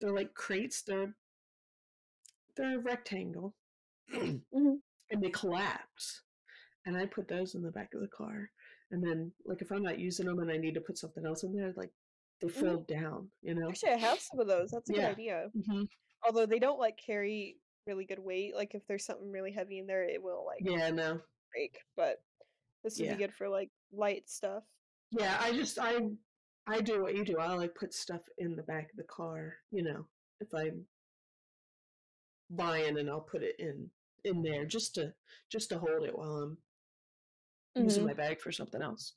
they're 0.00 0.14
like 0.14 0.34
crates, 0.34 0.82
they're 0.82 1.14
they're 2.56 2.78
a 2.78 2.82
rectangle. 2.82 3.54
Mhm. 4.10 4.82
And 5.12 5.22
they 5.24 5.30
collapse. 5.30 6.22
And 6.86 6.96
I 6.96 7.04
put 7.06 7.26
those 7.28 7.54
in 7.56 7.62
the 7.62 7.70
back 7.72 7.94
of 7.94 8.00
the 8.00 8.08
car. 8.08 8.52
And 8.92 9.04
then 9.04 9.32
like 9.44 9.60
if 9.60 9.70
I'm 9.72 9.82
not 9.82 9.98
using 9.98 10.26
them 10.26 10.38
and 10.38 10.50
I 10.50 10.56
need 10.56 10.74
to 10.74 10.80
put 10.80 10.98
something 10.98 11.26
else 11.26 11.42
in 11.42 11.52
there, 11.52 11.72
like 11.76 11.92
they 12.40 12.46
Mhm. 12.48 12.52
fold 12.60 12.86
down, 12.86 13.30
you 13.42 13.54
know? 13.54 13.68
Actually, 13.68 13.92
I 13.92 13.96
have 13.98 14.20
some 14.20 14.40
of 14.40 14.46
those. 14.46 14.70
That's 14.70 14.88
a 14.88 14.92
Yeah. 14.92 15.00
good 15.02 15.18
idea. 15.18 15.50
hmm 15.66 15.84
Although 16.24 16.46
they 16.46 16.58
don't 16.58 16.78
like 16.78 16.96
carry 16.96 17.60
really 17.86 18.04
good 18.04 18.18
weight. 18.18 18.54
Like 18.54 18.74
if 18.74 18.86
there's 18.86 19.04
something 19.04 19.30
really 19.30 19.52
heavy 19.52 19.78
in 19.78 19.86
there, 19.86 20.04
it 20.04 20.22
will 20.22 20.44
like 20.46 20.60
Yeah, 20.62 20.90
no. 20.90 21.20
break. 21.52 21.78
But 21.96 22.22
this 22.82 22.98
would 22.98 23.06
Yeah. 23.06 23.14
be 23.14 23.18
good 23.24 23.34
for 23.34 23.48
like 23.48 23.70
light 23.92 24.28
stuff. 24.28 24.64
Yeah, 25.10 25.36
I 25.40 25.52
just 25.52 25.78
I 25.78 26.16
I 26.66 26.80
do 26.80 27.02
what 27.02 27.14
you 27.16 27.24
do. 27.24 27.38
I 27.38 27.52
like 27.54 27.74
put 27.74 27.92
stuff 27.92 28.22
in 28.38 28.54
the 28.56 28.62
back 28.62 28.90
of 28.90 28.96
the 28.96 29.04
car, 29.04 29.56
you 29.70 29.82
know, 29.82 30.06
if 30.40 30.54
I'm 30.54 30.86
buying 32.50 32.98
and 32.98 33.08
I'll 33.10 33.20
put 33.20 33.42
it 33.42 33.58
in 33.58 33.90
in 34.24 34.42
there 34.42 34.66
just 34.66 34.94
to 34.96 35.14
just 35.48 35.68
to 35.70 35.78
hold 35.78 36.04
it 36.04 36.16
while 36.16 36.36
I'm 36.42 36.58
using 37.74 38.04
Mhm. 38.04 38.08
my 38.08 38.14
bag 38.14 38.40
for 38.40 38.52
something 38.52 38.82
else. 38.82 39.14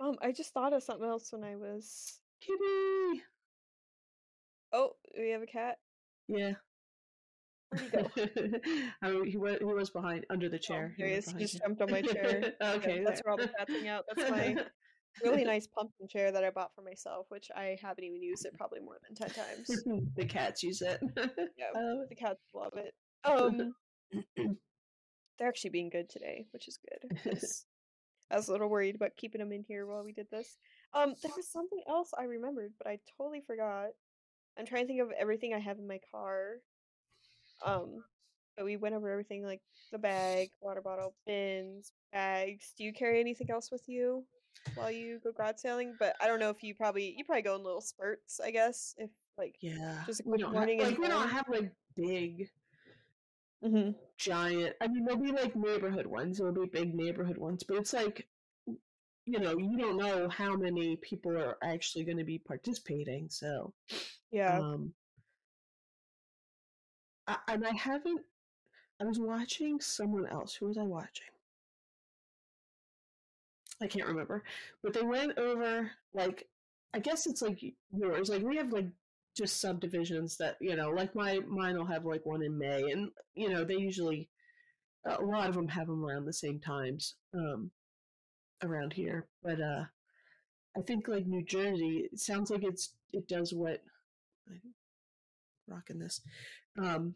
Um, 0.00 0.18
I 0.20 0.32
just 0.32 0.52
thought 0.52 0.72
of 0.72 0.82
something 0.82 1.08
else 1.08 1.32
when 1.32 1.44
I 1.44 1.56
was. 1.56 2.20
Kitty. 2.40 3.22
Oh, 4.74 4.90
we 5.16 5.30
have 5.30 5.42
a 5.42 5.46
cat. 5.46 5.76
Yeah. 6.26 6.54
Where'd 7.70 7.84
he 7.84 7.90
go? 7.90 8.58
I 9.02 9.10
mean, 9.10 9.26
he 9.26 9.36
was 9.36 9.58
he 9.58 9.64
was 9.64 9.90
behind 9.90 10.26
under 10.30 10.48
the 10.48 10.56
Oh, 10.56 10.58
chair. 10.58 10.94
there 10.98 11.06
he 11.06 11.14
is. 11.14 11.30
He 11.30 11.38
just 11.38 11.60
jumped 11.62 11.80
on 11.80 11.90
my 11.92 12.02
chair. 12.02 12.52
Yeah, 12.60 12.72
okay. 12.74 13.04
that's 13.04 13.20
where 13.24 13.32
all 13.32 13.38
the 13.38 13.48
cats 13.48 13.72
hang 13.72 13.86
out. 13.88 14.04
That's 14.16 14.30
my 14.30 14.56
really 15.22 15.44
nice 15.44 15.68
pumpkin 15.68 16.08
chair 16.08 16.32
that 16.32 16.42
I 16.42 16.50
bought 16.50 16.74
for 16.74 16.82
myself, 16.82 17.26
which 17.28 17.48
I 17.54 17.76
haven't 17.80 18.02
even 18.02 18.20
used 18.20 18.44
it 18.46 18.54
probably 18.58 18.80
more 18.80 18.96
than 19.06 19.14
ten 19.14 19.30
times. 19.30 19.68
the 20.16 20.24
cats 20.24 20.62
use 20.64 20.82
it. 20.82 20.98
Yeah, 21.56 21.70
it. 21.72 22.08
the 22.08 22.16
cats 22.16 22.40
love 22.52 22.72
it. 22.74 22.94
Um, 23.24 23.74
they're 25.38 25.48
actually 25.48 25.70
being 25.70 25.88
good 25.88 26.10
today, 26.10 26.46
which 26.50 26.66
is 26.66 26.78
good. 26.78 27.38
I 28.30 28.36
was 28.36 28.48
a 28.48 28.52
little 28.52 28.68
worried 28.68 28.96
about 28.96 29.16
keeping 29.16 29.38
them 29.38 29.52
in 29.52 29.62
here 29.62 29.86
while 29.86 30.02
we 30.02 30.12
did 30.12 30.26
this. 30.32 30.58
Um, 30.94 31.14
there 31.22 31.32
was 31.36 31.48
something 31.48 31.82
else 31.88 32.10
I 32.18 32.24
remembered, 32.24 32.72
but 32.78 32.88
I 32.88 32.98
totally 33.16 33.42
forgot. 33.46 33.90
I'm 34.58 34.66
trying 34.66 34.82
to 34.82 34.86
think 34.86 35.00
of 35.00 35.10
everything 35.18 35.54
I 35.54 35.58
have 35.58 35.78
in 35.78 35.86
my 35.86 36.00
car. 36.12 36.56
Um, 37.64 38.04
but 38.56 38.64
we 38.64 38.76
went 38.76 38.94
over 38.94 39.10
everything 39.10 39.44
like 39.44 39.60
the 39.90 39.98
bag, 39.98 40.50
water 40.60 40.80
bottle, 40.80 41.14
bins, 41.26 41.92
bags. 42.12 42.72
Do 42.76 42.84
you 42.84 42.92
carry 42.92 43.20
anything 43.20 43.50
else 43.50 43.70
with 43.70 43.82
you 43.88 44.24
while 44.74 44.90
you 44.90 45.18
go 45.22 45.32
garage 45.32 45.56
sailing? 45.58 45.94
But 45.98 46.14
I 46.20 46.26
don't 46.26 46.40
know 46.40 46.50
if 46.50 46.62
you 46.62 46.74
probably 46.74 47.14
you 47.16 47.24
probably 47.24 47.42
go 47.42 47.56
in 47.56 47.64
little 47.64 47.80
spurts. 47.80 48.40
I 48.40 48.50
guess 48.50 48.94
if 48.98 49.10
like 49.36 49.56
Yeah. 49.60 50.02
Just 50.06 50.20
a 50.20 50.24
quick 50.24 50.48
morning 50.48 50.80
have, 50.80 50.90
like 50.90 50.98
we 50.98 51.08
don't 51.08 51.28
have 51.28 51.48
like 51.48 51.72
big 51.96 52.48
mm-hmm. 53.64 53.90
giant 54.18 54.74
I 54.80 54.88
mean 54.88 55.04
there'll 55.04 55.20
be 55.20 55.32
like 55.32 55.56
neighborhood 55.56 56.06
ones, 56.06 56.38
there'll 56.38 56.52
be 56.52 56.66
big 56.66 56.94
neighborhood 56.94 57.38
ones, 57.38 57.64
but 57.64 57.78
it's 57.78 57.92
like 57.92 58.26
you 59.26 59.38
know, 59.38 59.56
you 59.56 59.78
don't 59.78 59.96
know 59.96 60.28
how 60.28 60.54
many 60.54 60.96
people 60.96 61.32
are 61.32 61.56
actually 61.62 62.04
going 62.04 62.18
to 62.18 62.24
be 62.24 62.38
participating, 62.38 63.28
so 63.30 63.72
yeah. 64.34 64.58
um 64.58 64.92
I, 67.26 67.36
and 67.48 67.66
I 67.66 67.74
haven't 67.74 68.22
I 69.00 69.04
was 69.04 69.18
watching 69.20 69.80
someone 69.80 70.26
else. 70.26 70.54
Who 70.56 70.66
was 70.66 70.78
I 70.78 70.84
watching? 70.84 71.28
I 73.82 73.86
can't 73.86 74.06
remember. 74.08 74.42
But 74.82 74.94
they 74.94 75.02
went 75.02 75.38
over 75.38 75.90
like 76.12 76.48
I 76.94 77.00
guess 77.00 77.26
it's 77.26 77.42
like 77.42 77.60
yours. 77.92 78.28
Like 78.28 78.42
we 78.42 78.56
have 78.56 78.72
like 78.72 78.86
just 79.36 79.60
subdivisions 79.60 80.36
that, 80.38 80.56
you 80.60 80.76
know, 80.76 80.90
like 80.90 81.14
my 81.14 81.40
mine 81.40 81.76
will 81.76 81.86
have 81.86 82.04
like 82.04 82.24
one 82.24 82.42
in 82.42 82.56
May 82.58 82.90
and 82.90 83.10
you 83.34 83.48
know, 83.48 83.64
they 83.64 83.76
usually 83.76 84.28
a 85.06 85.22
lot 85.22 85.48
of 85.48 85.56
them 85.56 85.68
have 85.68 85.88
them 85.88 86.04
around 86.04 86.26
the 86.26 86.32
same 86.32 86.60
times 86.60 87.16
um 87.34 87.70
around 88.62 88.92
here. 88.94 89.28
But 89.42 89.60
uh 89.60 89.84
I 90.76 90.82
think 90.82 91.08
like 91.08 91.26
New 91.26 91.44
Jersey, 91.44 92.08
it 92.12 92.20
sounds 92.20 92.50
like 92.50 92.64
it's 92.64 92.94
it 93.12 93.28
does 93.28 93.54
what 93.54 93.82
I'm 94.48 94.60
rocking 95.66 95.98
this. 95.98 96.20
Um 96.78 97.14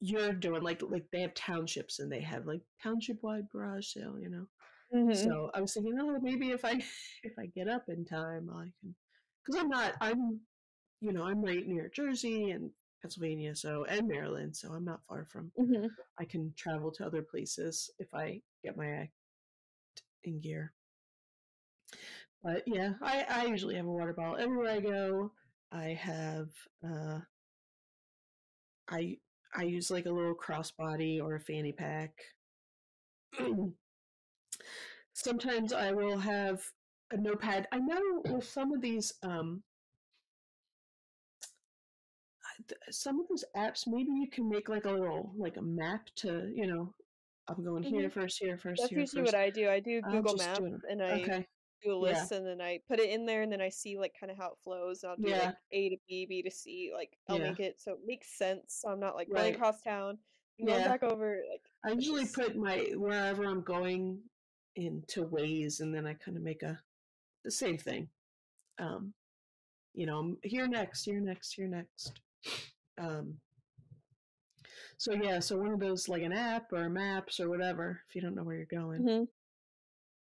you're 0.00 0.32
doing 0.32 0.62
like 0.62 0.82
like 0.82 1.06
they 1.12 1.22
have 1.22 1.34
townships 1.34 2.00
and 2.00 2.10
they 2.10 2.20
have 2.20 2.46
like 2.46 2.62
township 2.82 3.22
wide 3.22 3.48
garage 3.50 3.86
sale, 3.88 4.18
you 4.20 4.28
know. 4.30 4.46
Mhm. 4.94 5.16
So 5.16 5.50
I 5.54 5.60
was 5.60 5.74
thinking, 5.74 5.98
oh, 6.00 6.18
maybe 6.20 6.50
if 6.50 6.64
I 6.64 6.72
if 7.22 7.38
I 7.38 7.46
get 7.46 7.68
up 7.68 7.88
in 7.88 8.04
time, 8.04 8.50
I 8.50 8.66
can, 8.80 8.94
because 9.44 9.60
I'm 9.60 9.68
not, 9.68 9.94
I'm, 10.00 10.40
you 11.00 11.12
know, 11.12 11.24
I'm 11.24 11.42
right 11.42 11.66
near 11.66 11.90
Jersey 11.94 12.50
and 12.50 12.70
Pennsylvania, 13.02 13.56
so 13.56 13.84
and 13.84 14.08
Maryland, 14.08 14.56
so 14.56 14.72
I'm 14.72 14.84
not 14.84 15.00
far 15.08 15.26
from. 15.26 15.52
Mhm. 15.58 15.90
I 16.18 16.24
can 16.24 16.52
travel 16.56 16.92
to 16.92 17.06
other 17.06 17.22
places 17.22 17.90
if 17.98 18.12
I 18.14 18.42
get 18.64 18.76
my 18.76 18.88
act 18.88 19.12
in 20.24 20.40
gear. 20.40 20.72
But 22.42 22.62
yeah, 22.66 22.94
I 23.02 23.24
I 23.28 23.44
usually 23.46 23.76
have 23.76 23.86
a 23.86 23.90
water 23.90 24.12
bottle 24.12 24.36
everywhere 24.36 24.70
I 24.72 24.80
go. 24.80 25.32
I 25.72 25.94
have 25.94 26.50
uh, 26.84 27.20
I 28.88 29.18
I 29.54 29.64
use 29.64 29.90
like 29.90 30.06
a 30.06 30.10
little 30.10 30.34
crossbody 30.36 31.20
or 31.22 31.34
a 31.34 31.40
fanny 31.40 31.72
pack. 31.72 32.12
Sometimes 35.14 35.72
I 35.72 35.92
will 35.92 36.18
have 36.18 36.62
a 37.10 37.16
notepad. 37.16 37.68
I 37.72 37.78
know 37.78 38.22
with 38.26 38.44
some 38.44 38.72
of 38.72 38.80
these, 38.80 39.12
um, 39.22 39.62
some 42.90 43.20
of 43.20 43.28
those 43.28 43.44
apps, 43.56 43.86
maybe 43.86 44.10
you 44.12 44.28
can 44.30 44.48
make 44.48 44.68
like 44.68 44.84
a 44.84 44.90
little 44.90 45.32
like 45.36 45.56
a 45.56 45.62
map 45.62 46.06
to, 46.16 46.50
you 46.54 46.66
know, 46.66 46.94
I'm 47.48 47.64
going 47.64 47.82
here 47.82 48.08
Mhm. 48.08 48.12
first, 48.12 48.38
here 48.38 48.56
first, 48.58 48.80
That's 48.80 48.90
here 48.90 49.00
usually 49.00 49.22
first. 49.22 49.34
what 49.34 49.40
I 49.40 49.50
do. 49.50 49.68
I 49.68 49.80
do 49.80 50.02
Google 50.02 50.34
Maps 50.36 50.58
and 50.88 51.02
I 51.02 51.18
Okay, 51.20 51.46
do 51.82 51.90
a 51.92 51.94
Yeah. 52.10 52.18
list 52.18 52.32
and 52.32 52.46
then 52.46 52.60
I 52.60 52.78
put 52.88 53.00
it 53.00 53.10
in 53.10 53.26
there 53.26 53.42
and 53.42 53.50
then 53.52 53.60
I 53.60 53.68
see 53.68 53.98
like 53.98 54.14
kind 54.18 54.30
of 54.30 54.36
how 54.38 54.48
it 54.52 54.58
flows. 54.62 55.02
And 55.02 55.10
I'll 55.10 55.16
do 55.16 55.28
Yeah. 55.28 55.46
like 55.46 55.56
A 55.72 55.88
to 55.90 55.96
B, 56.08 56.26
B 56.26 56.42
to 56.42 56.50
C. 56.50 56.90
Like 56.94 57.18
I'll 57.28 57.38
Yeah. 57.38 57.50
make 57.50 57.60
it 57.60 57.80
so 57.80 57.92
it 57.94 58.00
makes 58.04 58.28
sense. 58.36 58.74
So 58.74 58.88
I'm 58.88 59.00
not 59.00 59.14
like 59.16 59.28
running 59.30 59.54
across 59.54 59.80
town 59.82 60.18
going 60.58 60.80
Yeah. 60.80 60.88
back 60.88 61.02
over. 61.02 61.42
Like 61.50 61.68
I 61.84 61.90
usually 61.92 62.22
just- 62.22 62.34
put 62.34 62.56
my 62.56 62.78
wherever 62.96 63.44
I'm 63.44 63.62
going 63.62 64.28
into 64.76 65.26
Waze, 65.26 65.80
and 65.80 65.94
then 65.94 66.06
I 66.06 66.14
kind 66.14 66.36
of 66.36 66.42
make 66.42 66.62
a 66.62 66.82
the 67.42 67.50
same 67.50 67.76
thing. 67.76 68.08
Um, 68.78 69.12
you 69.94 70.06
know, 70.06 70.18
I'm 70.18 70.38
here 70.42 70.66
next, 70.66 71.04
here 71.04 71.20
next, 71.20 71.52
here 71.52 71.66
next. 71.68 72.20
Um, 72.96 73.40
so 74.96 75.12
yeah, 75.12 75.40
so 75.40 75.58
one 75.58 75.72
of 75.72 75.80
those 75.80 76.08
like 76.08 76.22
an 76.22 76.32
app 76.32 76.72
or 76.72 76.88
maps 76.88 77.40
or 77.40 77.50
whatever. 77.50 78.02
If 78.08 78.14
you 78.14 78.20
don't 78.22 78.34
know 78.34 78.44
where 78.44 78.56
you're 78.56 78.64
going, 78.66 79.02
Mhm. 79.02 79.28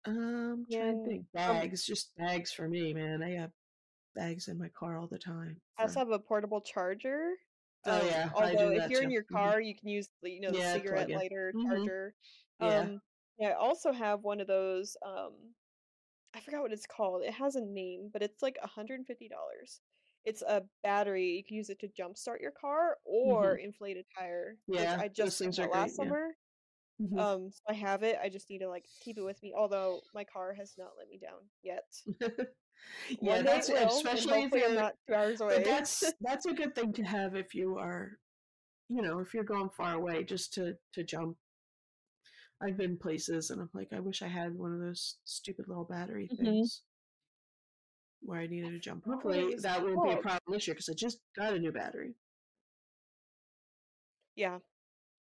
Um, 0.06 0.66
trying 0.72 0.82
to 0.82 0.90
and, 0.90 1.06
think. 1.08 1.22
um, 1.38 1.56
Bags, 1.62 1.86
just 1.86 2.16
bags 2.18 2.52
for 2.52 2.68
me, 2.68 2.94
man. 2.94 3.22
I 3.24 3.32
have 3.32 3.52
bags 4.16 4.48
in 4.48 4.58
my 4.58 4.70
car 4.70 4.98
all 4.98 5.08
the 5.08 5.18
time. 5.20 5.58
I 5.78 5.84
also 5.84 5.94
for- 5.94 6.00
have 6.00 6.10
a 6.12 6.20
portable 6.20 6.62
charger. 6.62 7.32
Oh, 7.86 8.00
Um, 8.00 8.08
yeah, 8.08 8.30
I 8.38 8.52
do 8.52 8.58
although 8.60 8.70
if 8.72 8.78
that 8.84 8.90
you're 8.92 9.02
in 9.02 9.10
too. 9.10 9.14
your 9.14 9.24
Mhm. 9.24 9.32
car, 9.32 9.62
you 9.62 9.76
can 9.76 9.90
use 9.90 10.10
the, 10.22 10.30
you 10.30 10.40
know 10.42 10.52
the 10.52 10.58
Yeah, 10.60 10.74
cigarette 10.74 11.10
in. 11.10 11.18
lighter 11.18 11.52
Mhm. 11.54 11.66
charger. 11.66 12.16
Yeah. 12.60 12.80
Um, 12.80 13.02
yeah, 13.38 13.50
I 13.50 13.54
also 13.54 13.92
have 13.92 14.24
one 14.24 14.40
of 14.40 14.48
those. 14.48 14.96
Um, 15.02 15.56
I 16.34 16.40
forgot 16.42 16.62
what 16.62 16.72
it's 16.74 16.86
called. 16.88 17.24
It 17.24 17.34
has 17.34 17.56
a 17.56 17.62
name, 17.62 18.10
but 18.12 18.24
it's 18.24 18.42
like 18.42 18.58
$150. 18.64 19.82
It's 20.26 20.42
a 20.44 20.64
battery. 20.82 21.36
You 21.38 21.44
can 21.44 21.58
use 21.58 21.70
it 21.70 21.80
to 21.80 21.90
jumpstart 21.90 22.40
your 22.42 22.52
car 22.52 22.98
or 23.04 23.58
inflate 23.58 23.98
a 23.98 24.04
tire, 24.18 24.58
which. 24.68 24.80
Yeah, 24.80 24.98
I 25.00 25.08
those 25.10 25.16
just 25.18 25.40
things 25.40 25.58
got 25.58 25.68
are 25.68 25.72
last 25.72 25.98
great, 25.98 26.06
yeah. 26.06 26.12
summer. 26.12 26.38
Mhm. 27.02 27.20
Um, 27.20 27.52
so 27.52 27.60
I 27.68 27.74
have 27.74 28.04
it. 28.04 28.18
I 28.22 28.30
just 28.30 28.50
need 28.50 28.60
to 28.60 28.70
like 28.70 28.86
keep 29.02 29.18
it 29.18 29.24
with 29.24 29.42
me. 29.42 29.54
Although 29.56 30.02
my 30.14 30.24
car 30.24 30.54
has 30.54 30.74
not 30.78 30.92
let 30.98 31.10
me 31.10 31.18
down 31.18 31.40
yet. 31.64 31.84
yeah, 33.22 33.42
that's 33.42 33.68
will, 33.70 33.88
especially 33.88 34.44
if 34.44 34.52
you're- 34.52 34.76
not 34.76 34.96
two 35.08 35.14
hours 35.16 35.42
away. 35.42 35.58
But 35.58 35.66
that's 35.66 36.14
that's 36.22 36.46
a 36.46 36.54
good 36.54 36.76
thing 36.76 36.94
to 36.94 37.04
have 37.04 37.36
if 37.36 37.56
you 37.56 37.78
are, 37.78 38.20
you 38.90 39.02
know, 39.02 39.20
if 39.20 39.34
you're 39.34 39.44
going 39.44 39.70
far 39.70 39.96
away, 39.96 40.24
just 40.24 40.54
to 40.54 40.78
to 40.94 41.04
jump. 41.04 41.38
I've 42.62 42.78
been 42.78 42.98
places 42.98 43.50
and 43.50 43.60
I'm 43.60 43.70
like, 43.74 43.92
I 43.92 44.00
wish 44.00 44.22
I 44.22 44.28
had 44.28 44.56
one 44.56 44.72
of 44.74 44.80
those 44.80 45.18
stupid 45.26 45.68
little 45.68 45.84
battery 45.84 46.30
Mhm. 46.32 46.38
things 46.38 46.84
where 48.22 48.40
I 48.40 48.48
needed 48.48 48.72
to 48.72 48.80
jump. 48.80 49.04
forgot 49.04 49.26
what 49.26 49.36
it 49.36 49.42
Hopefully 49.42 49.62
that 49.64 49.84
won't 49.84 50.04
be 50.08 50.14
a 50.14 50.22
problem 50.22 50.54
this 50.54 50.66
year 50.68 50.76
because 50.76 50.88
I 50.88 50.94
just 50.94 51.20
got 51.36 51.54
a 51.54 51.60
new 51.60 51.72
battery. 51.74 52.16
yeah. 54.36 54.60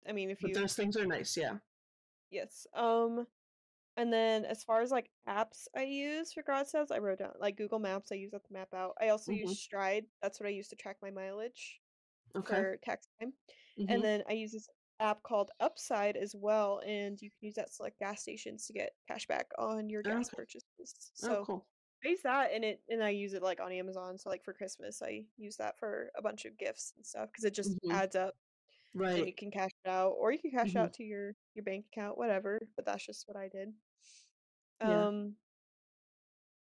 I 0.09 0.13
mean, 0.13 0.31
if 0.31 0.41
But 0.41 0.49
you 0.49 0.53
those 0.53 0.75
things 0.75 0.97
are 0.97 1.05
nice, 1.05 1.37
yeah. 1.37 1.59
Yes. 2.29 2.67
Um, 2.73 3.27
and 3.97 4.13
then 4.13 4.45
as 4.45 4.63
far 4.63 4.81
as 4.81 4.91
like 4.91 5.11
apps 5.27 5.67
I 5.75 5.83
use 5.83 6.33
for 6.33 6.43
garage 6.43 6.67
sales, 6.69 6.91
I 6.91 6.99
wrote 6.99 7.19
down 7.19 7.33
like 7.39 7.57
Google 7.57 7.79
Maps. 7.79 8.11
I 8.11 8.15
use 8.15 8.31
that 8.31 8.45
to 8.45 8.53
map 8.53 8.73
out. 8.73 8.97
I 9.01 9.09
also 9.09 9.31
Mhm. 9.31 9.33
use 9.33 9.57
Stride. 9.57 10.07
That's 10.21 10.39
what 10.39 10.47
I 10.47 10.51
use 10.51 10.69
to 10.69 10.75
track 10.75 10.97
my 11.01 11.11
mileage 11.11 11.81
Okay. 12.35 12.55
for 12.59 12.77
tax 12.83 13.07
time. 13.19 13.33
Mhm. 13.77 13.87
And 13.89 14.03
then 14.03 14.23
I 14.29 14.33
use 14.33 14.51
this 14.53 14.69
app 14.99 15.23
called 15.23 15.51
Upside 15.59 16.17
as 16.17 16.35
well, 16.35 16.81
and 16.85 17.21
you 17.21 17.29
can 17.31 17.39
use 17.47 17.55
that 17.55 17.67
to 17.67 17.73
select 17.73 17.99
gas 17.99 18.21
stations 18.21 18.67
to 18.67 18.73
get 18.73 18.95
cash 19.07 19.27
back 19.27 19.51
on 19.57 19.89
your 19.89 20.03
gas 20.03 20.29
Okay. 20.29 20.35
purchases. 20.35 21.11
oh, 21.23 21.37
So 21.37 21.45
cool. 21.45 21.67
I 22.05 22.09
use 22.09 22.21
that, 22.23 22.51
and 22.53 22.63
it 22.65 22.83
and 22.89 23.03
I 23.03 23.09
use 23.11 23.33
it 23.33 23.43
like 23.43 23.59
on 23.61 23.71
Amazon. 23.73 24.17
So 24.17 24.29
like 24.29 24.43
for 24.43 24.53
Christmas, 24.53 25.01
I 25.01 25.25
use 25.37 25.57
that 25.57 25.77
for 25.79 26.11
a 26.15 26.21
bunch 26.21 26.45
of 26.45 26.57
gifts 26.57 26.93
and 26.95 27.05
stuff 27.05 27.29
because 27.31 27.43
it 27.45 27.53
just 27.53 27.77
Mhm. 27.83 27.91
adds 27.91 28.15
up 28.15 28.37
and 29.19 29.27
you 29.27 29.33
can 29.33 29.51
cash 29.51 29.71
it 29.85 29.89
out 29.89 30.11
or 30.19 30.31
you 30.31 30.39
can 30.39 30.51
cash 30.51 30.73
Mhm. 30.73 30.77
out 30.77 30.93
to 30.93 31.03
your 31.03 31.35
your 31.55 31.63
bank 31.63 31.85
account 31.91 32.17
whatever 32.17 32.59
but 32.75 32.85
that's 32.85 33.05
just 33.05 33.27
what 33.27 33.37
i 33.37 33.47
did 33.47 33.73
Yeah. 34.81 35.07
um 35.07 35.35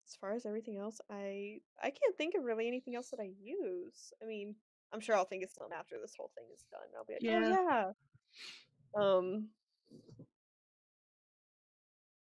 as 0.08 0.16
far 0.16 0.34
as 0.34 0.46
everything 0.46 0.78
else 0.78 1.00
i 1.10 1.60
i 1.82 1.90
can't 1.90 2.18
think 2.18 2.36
of 2.36 2.44
really 2.44 2.68
anything 2.68 2.96
else 2.96 3.10
that 3.10 3.20
i 3.20 3.30
use 3.42 4.14
i 4.22 4.26
mean 4.26 4.56
i'm 4.94 5.00
sure 5.00 5.16
i'll 5.16 5.26
think 5.26 5.44
of 5.44 5.52
something 5.52 5.76
after 5.78 5.96
this 6.00 6.16
whole 6.18 6.32
thing 6.36 6.46
is 6.54 6.66
done 6.72 6.82
i'll 6.98 7.06
be 7.06 7.14
like 7.14 7.22
Yeah. 7.22 7.56
oh 7.56 7.94
yeah 8.96 9.02
um 9.02 9.50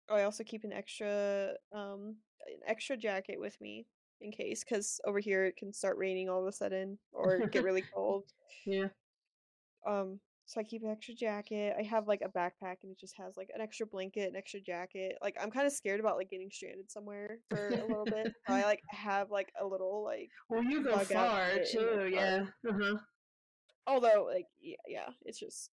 oh, 0.10 0.16
i 0.16 0.24
also 0.24 0.44
keep 0.44 0.64
an 0.64 0.74
extra 0.74 1.54
um 1.74 2.16
an 2.48 2.60
extra 2.66 2.98
jacket 2.98 3.40
with 3.40 3.60
me 3.62 3.86
in 4.22 4.32
case 4.32 4.64
because 4.64 5.00
over 5.06 5.20
here 5.20 5.46
it 5.46 5.56
can 5.58 5.72
start 5.72 5.98
raining 5.98 6.30
all 6.30 6.42
of 6.42 6.48
a 6.48 6.52
sudden 6.52 6.98
or 7.14 7.40
get 7.48 7.64
really 7.64 7.84
cold 7.94 8.24
Yeah. 8.66 8.88
Um, 9.88 10.20
so 10.46 10.62
I 10.62 10.64
keep 10.64 10.82
an 10.84 10.90
extra 10.90 11.14
jacket. 11.14 11.76
I 11.78 11.84
have 11.84 12.08
like 12.08 12.22
a 12.22 12.30
backpack 12.30 12.78
and 12.84 12.92
it 12.92 12.98
just 12.98 13.18
has 13.18 13.36
like 13.36 13.50
an 13.54 13.60
extra 13.60 13.86
blanket, 13.86 14.30
an 14.30 14.38
extra 14.38 14.62
jacket. 14.62 15.18
Like 15.22 15.36
I'm 15.42 15.52
kind 15.52 15.68
of 15.68 15.74
scared 15.74 16.00
about 16.00 16.16
like 16.16 16.30
getting 16.30 16.50
stranded 16.50 16.90
somewhere 16.90 17.40
for 17.50 17.68
a 17.68 17.86
little 17.86 18.06
bit. 18.06 18.32
So 18.48 18.54
I 18.54 18.64
like 18.64 18.82
have 18.88 19.30
like 19.30 19.52
a 19.60 19.66
little 19.66 20.06
like 20.06 20.30
Well, 20.50 20.64
you 20.64 20.84
go 20.84 20.98
far 21.00 21.42
outfit 21.42 21.68
in 21.74 21.86
my 21.86 21.92
too. 21.94 22.10
Yeah. 22.14 22.46
Uh-huh. 22.70 22.98
although 23.88 24.30
like 24.32 24.46
yeah, 24.62 24.78
yeah, 24.88 25.10
it's 25.26 25.40
just 25.40 25.70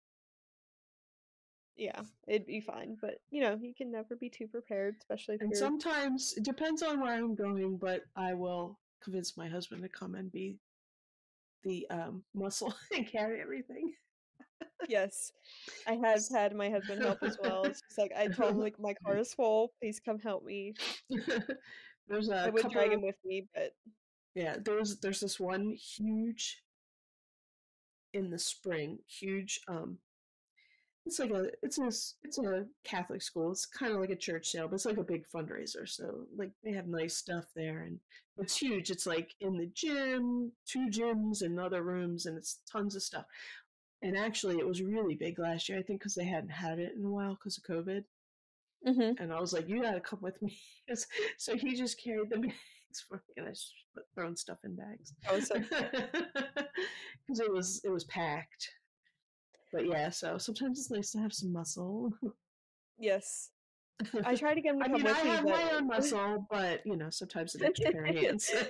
yeah, 1.76 2.01
it'd 2.28 2.45
be 2.45 2.62
fine. 2.62 2.95
But 3.01 3.22
you 3.32 3.41
know, 3.41 3.57
you 3.60 3.74
can 3.74 3.91
never 3.91 4.16
be 4.16 4.30
too 4.30 4.47
prepared, 4.47 4.97
especially 4.99 5.36
if 5.36 5.41
And 5.41 5.57
sometimes 5.57 6.36
it 6.38 6.43
depends 6.43 6.84
on 6.84 6.99
where 6.99 7.14
I'm 7.14 7.34
going, 7.34 7.78
but 7.78 8.01
I 8.16 8.36
will 8.36 8.78
convince 9.03 9.36
my 9.36 9.47
husband 9.47 9.82
to 9.82 9.89
come 9.89 10.14
and 10.14 10.32
be 10.32 10.57
the 11.64 11.86
um, 11.89 12.24
muscle 12.34 12.74
and 12.95 13.07
carry 13.07 13.41
everything. 13.41 13.93
yes. 14.88 15.32
I 15.88 15.93
have 16.03 16.22
had 16.34 16.55
my 16.55 16.70
husband 16.76 17.01
help 17.01 17.20
as 17.24 17.38
well. 17.41 17.66
It's 17.66 17.82
just 17.82 17.97
like 17.97 18.12
I 18.18 18.28
told 18.28 18.51
him 18.51 18.60
like 18.60 18.80
my 18.80 18.93
car 19.05 19.18
is 19.18 19.34
full, 19.34 19.72
please 19.82 19.99
come 20.03 20.20
help 20.20 20.43
me. 20.43 20.74
there's 22.07 22.30
a 22.30 22.36
I 22.38 22.49
would 22.49 22.70
drag 22.70 22.91
him 22.91 23.01
with 23.01 23.16
me, 23.26 23.47
but 23.53 23.72
Yeah, 24.36 24.57
there's 24.64 24.99
there's 24.99 25.20
this 25.20 25.39
one 25.39 25.74
huge 25.74 26.62
in 28.14 28.30
the 28.32 28.39
spring, 28.39 28.99
huge 29.07 29.60
um 29.68 29.99
it's 31.10 31.20
like 31.20 31.32
a 31.32 31.47
it's 31.64 31.80
a 31.80 31.88
it's 32.24 32.38
a 32.38 32.66
Catholic 32.84 33.24
school. 33.24 33.51
It's 33.51 33.66
kind 33.66 33.93
of 33.93 33.99
like 33.99 34.12
a 34.12 34.16
church 34.16 34.47
sale, 34.49 34.68
but 34.68 34.76
it's 34.76 34.86
like 34.86 34.97
a 34.97 35.03
big 35.03 35.26
fundraiser. 35.28 35.88
So 35.89 36.26
like 36.38 36.51
they 36.64 36.72
have 36.74 36.88
nice 36.88 37.16
stuff 37.18 37.45
there 37.55 37.80
and 37.80 37.99
it's 38.38 38.55
huge. 38.57 38.91
It's 38.91 39.07
like 39.07 39.34
in 39.41 39.57
the 39.57 39.72
gym, 39.74 40.51
two 40.68 40.88
gyms 40.89 41.41
and 41.41 41.60
other 41.60 41.82
rooms 41.84 42.28
and 42.28 42.38
it's 42.38 42.60
tons 42.72 42.95
of 42.95 43.01
stuff. 43.01 43.26
And 44.03 44.16
actually 44.16 44.60
it 44.60 44.68
was 44.68 44.84
really 44.84 45.16
big 45.16 45.39
last 45.39 45.68
year, 45.68 45.80
I 45.80 45.82
think 45.82 45.99
because 45.99 46.16
they 46.16 46.26
hadn't 46.26 46.51
had 46.51 46.78
it 46.80 46.93
in 46.95 47.03
a 47.05 47.10
while 47.10 47.34
because 47.36 47.57
of 47.57 47.64
COVID. 47.64 48.03
mm-hmm. 48.88 49.22
And 49.22 49.34
I 49.34 49.39
was 49.39 49.53
like, 49.53 49.68
"You 49.68 49.82
gotta 49.82 49.99
come 50.01 50.20
with 50.22 50.41
me." 50.41 50.57
so 51.38 51.55
he 51.57 51.76
just 51.76 52.01
carried 52.03 52.30
the 52.30 52.38
bags 52.39 53.01
for 53.07 53.18
me, 53.18 53.34
and 53.38 53.47
I 53.47 53.51
just 53.51 53.74
put- 53.95 54.05
thrown 54.16 54.36
stuff 54.38 54.60
in 54.64 54.76
bags 54.76 55.14
Oh, 55.30 55.39
so 55.39 55.55
because 55.60 57.39
it 57.39 57.51
was 57.51 57.82
it 57.84 57.89
was 57.89 58.03
packed. 58.05 58.70
But 59.72 59.86
yeah, 59.86 60.10
so 60.10 60.38
sometimes 60.38 60.80
it's 60.80 60.92
nice 60.92 61.12
to 61.12 61.20
have 61.20 61.34
some 61.34 61.54
muscle. 61.54 62.12
yes. 63.00 63.52
I 64.26 64.36
try 64.36 64.54
to 64.54 64.62
get 64.62 64.74
him 64.74 64.80
to 64.80 64.86
I 64.86 64.88
mean, 64.88 65.04
with 65.04 65.18
I 65.18 65.24
me, 65.24 65.30
have 65.30 65.44
my 65.44 65.72
own 65.74 65.88
muscle, 65.96 66.48
but 66.50 66.86
you 66.86 66.96
know, 66.96 67.10
sometimes 67.10 67.56
pair 67.56 68.06
hands. 68.06 68.50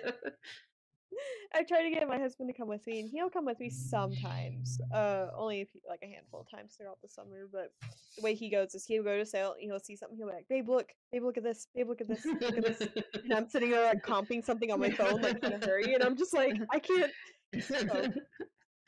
I 1.53 1.63
tried 1.63 1.83
to 1.83 1.89
get 1.89 2.07
my 2.07 2.19
husband 2.19 2.49
to 2.49 2.53
come 2.53 2.67
with 2.67 2.85
me, 2.85 2.99
and 2.99 3.09
he'll 3.09 3.29
come 3.29 3.45
with 3.45 3.59
me 3.59 3.69
sometimes. 3.69 4.79
Uh, 4.93 5.27
only 5.35 5.61
if 5.61 5.69
he, 5.71 5.81
like 5.87 6.01
a 6.03 6.07
handful 6.07 6.41
of 6.41 6.49
times 6.49 6.75
throughout 6.75 6.99
the 7.01 7.07
summer. 7.07 7.47
But 7.51 7.71
the 8.15 8.23
way 8.23 8.35
he 8.35 8.49
goes 8.51 8.75
is 8.75 8.85
he'll 8.85 9.03
go 9.03 9.17
to 9.17 9.25
sale 9.25 9.53
and 9.53 9.61
he'll 9.71 9.79
see 9.79 9.95
something. 9.95 10.17
He'll 10.17 10.27
be 10.27 10.33
like, 10.33 10.47
"Babe, 10.47 10.69
look! 10.69 10.89
Babe, 11.11 11.23
look 11.23 11.37
at 11.37 11.43
this! 11.43 11.67
Babe, 11.73 11.87
look 11.89 12.01
at 12.01 12.07
this! 12.07 12.23
Look 12.25 12.57
at 12.57 12.63
this!" 12.63 12.87
And 13.23 13.33
I'm 13.33 13.49
sitting 13.49 13.71
there 13.71 13.83
like 13.83 14.03
comping 14.03 14.43
something 14.43 14.71
on 14.71 14.79
my 14.79 14.91
phone, 14.91 15.21
like 15.21 15.43
in 15.43 15.53
a 15.53 15.65
hurry, 15.65 15.93
and 15.95 16.03
I'm 16.03 16.15
just 16.15 16.33
like, 16.35 16.55
I 16.71 16.79
can't. 16.79 17.11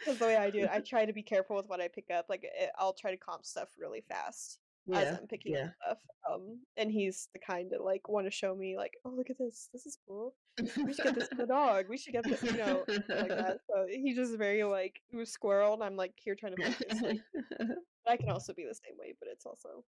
Because 0.03 0.19
the 0.19 0.25
way 0.25 0.37
I 0.37 0.49
do 0.49 0.59
it, 0.59 0.69
I 0.71 0.79
try 0.85 1.05
to 1.05 1.13
be 1.13 1.23
careful 1.23 1.55
with 1.55 1.67
what 1.67 1.81
I 1.81 1.87
pick 1.87 2.09
up. 2.11 2.25
Like 2.29 2.43
it, 2.43 2.71
I'll 2.77 2.93
try 2.93 3.11
to 3.11 3.17
comp 3.17 3.45
stuff 3.45 3.69
really 3.79 4.01
fast 4.01 4.59
as 4.93 5.17
I'm 5.19 5.27
picking 5.27 5.53
yeah. 5.53 5.65
up 5.65 5.73
stuff. 5.85 5.97
Um, 6.31 6.59
and 6.77 6.91
he's 6.91 7.29
the 7.33 7.39
kind 7.39 7.69
to 7.71 7.81
like 7.81 8.09
want 8.09 8.27
to 8.27 8.31
show 8.31 8.55
me 8.55 8.77
like, 8.77 8.93
oh 9.05 9.13
look 9.15 9.29
at 9.29 9.37
this, 9.37 9.69
this 9.73 9.85
is 9.85 9.97
cool. 10.07 10.33
We 10.59 10.93
should 10.93 11.05
get 11.05 11.15
this 11.15 11.27
for 11.27 11.35
the 11.35 11.45
dog. 11.45 11.85
We 11.89 11.97
should 11.97 12.13
get 12.13 12.23
this, 12.23 12.43
you 12.43 12.57
know, 12.57 12.83
like 12.87 13.29
that. 13.29 13.59
So 13.69 13.85
he's 13.89 14.15
just 14.15 14.37
very 14.37 14.63
like 14.63 15.01
he 15.09 15.17
was 15.17 15.31
squirrel, 15.31 15.73
and 15.73 15.83
I'm 15.83 15.95
like 15.95 16.13
here 16.17 16.35
trying 16.35 16.55
to 16.55 16.63
focus. 16.63 17.01
Like, 17.01 17.19
I 18.07 18.17
can 18.17 18.29
also 18.29 18.53
be 18.53 18.65
the 18.65 18.75
same 18.75 18.97
way, 18.99 19.13
but 19.19 19.29
it's 19.31 19.45
also. 19.45 19.83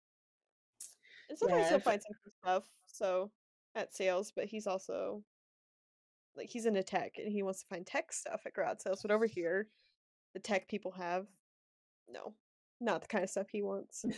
And 1.28 1.38
sometimes 1.38 1.62
Yeah, 1.62 1.68
he'll 1.70 1.80
find 1.80 2.02
some 2.02 2.16
cool 2.24 2.32
stuff. 2.42 2.64
So 2.86 3.30
at 3.74 3.94
sales, 3.94 4.32
but 4.34 4.46
he's 4.46 4.66
also 4.66 5.22
like 6.36 6.48
he's 6.48 6.66
into 6.66 6.82
tech 6.82 7.14
and 7.18 7.32
he 7.32 7.42
wants 7.42 7.60
to 7.60 7.66
find 7.66 7.86
tech 7.86 8.12
stuff 8.12 8.42
at 8.46 8.54
garage 8.54 8.78
sales. 8.80 9.02
But 9.02 9.10
over 9.10 9.26
here, 9.26 9.68
the 10.34 10.40
tech 10.40 10.68
people 10.68 10.92
have 10.92 11.26
no, 12.10 12.34
not 12.80 13.02
the 13.02 13.08
kind 13.08 13.24
of 13.24 13.30
stuff 13.30 13.48
he 13.50 13.62
wants. 13.62 14.04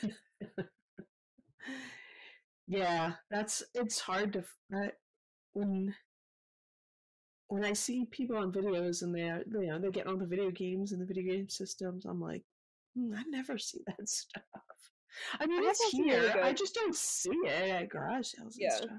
yeah, 2.67 3.13
that's 3.31 3.63
it's 3.75 4.01
hard 4.01 4.33
to 4.35 4.45
I, 4.73 4.91
when 5.53 5.95
when 7.49 7.65
I 7.65 7.73
see 7.73 8.07
people 8.11 8.37
on 8.37 8.53
videos 8.53 9.03
and 9.03 9.15
they're 9.15 9.43
you 9.47 9.67
know 9.67 9.79
they're 9.79 9.91
getting 9.91 10.13
on 10.13 10.19
the 10.19 10.27
video 10.27 10.51
games 10.51 10.93
and 10.93 11.01
the 11.01 11.07
video 11.07 11.35
game 11.35 11.49
systems. 11.49 12.05
I'm 12.05 12.21
like, 12.21 12.43
hmm, 12.97 13.13
I 13.17 13.23
never 13.29 13.59
see 13.59 13.81
that 13.87 14.09
stuff. 14.09 14.43
I 15.41 15.47
mean, 15.47 15.65
I 15.65 15.71
it's 15.71 15.91
some 15.91 16.03
really 16.03 16.29
here. 16.29 16.41
I 16.43 16.53
just 16.53 16.75
don't 16.75 16.95
see 16.95 17.31
it 17.45 17.71
at 17.71 17.89
garage 17.89 18.29
sales 18.29 18.57
and 18.57 18.63
Yeah. 18.63 18.77
stuff. 18.77 18.91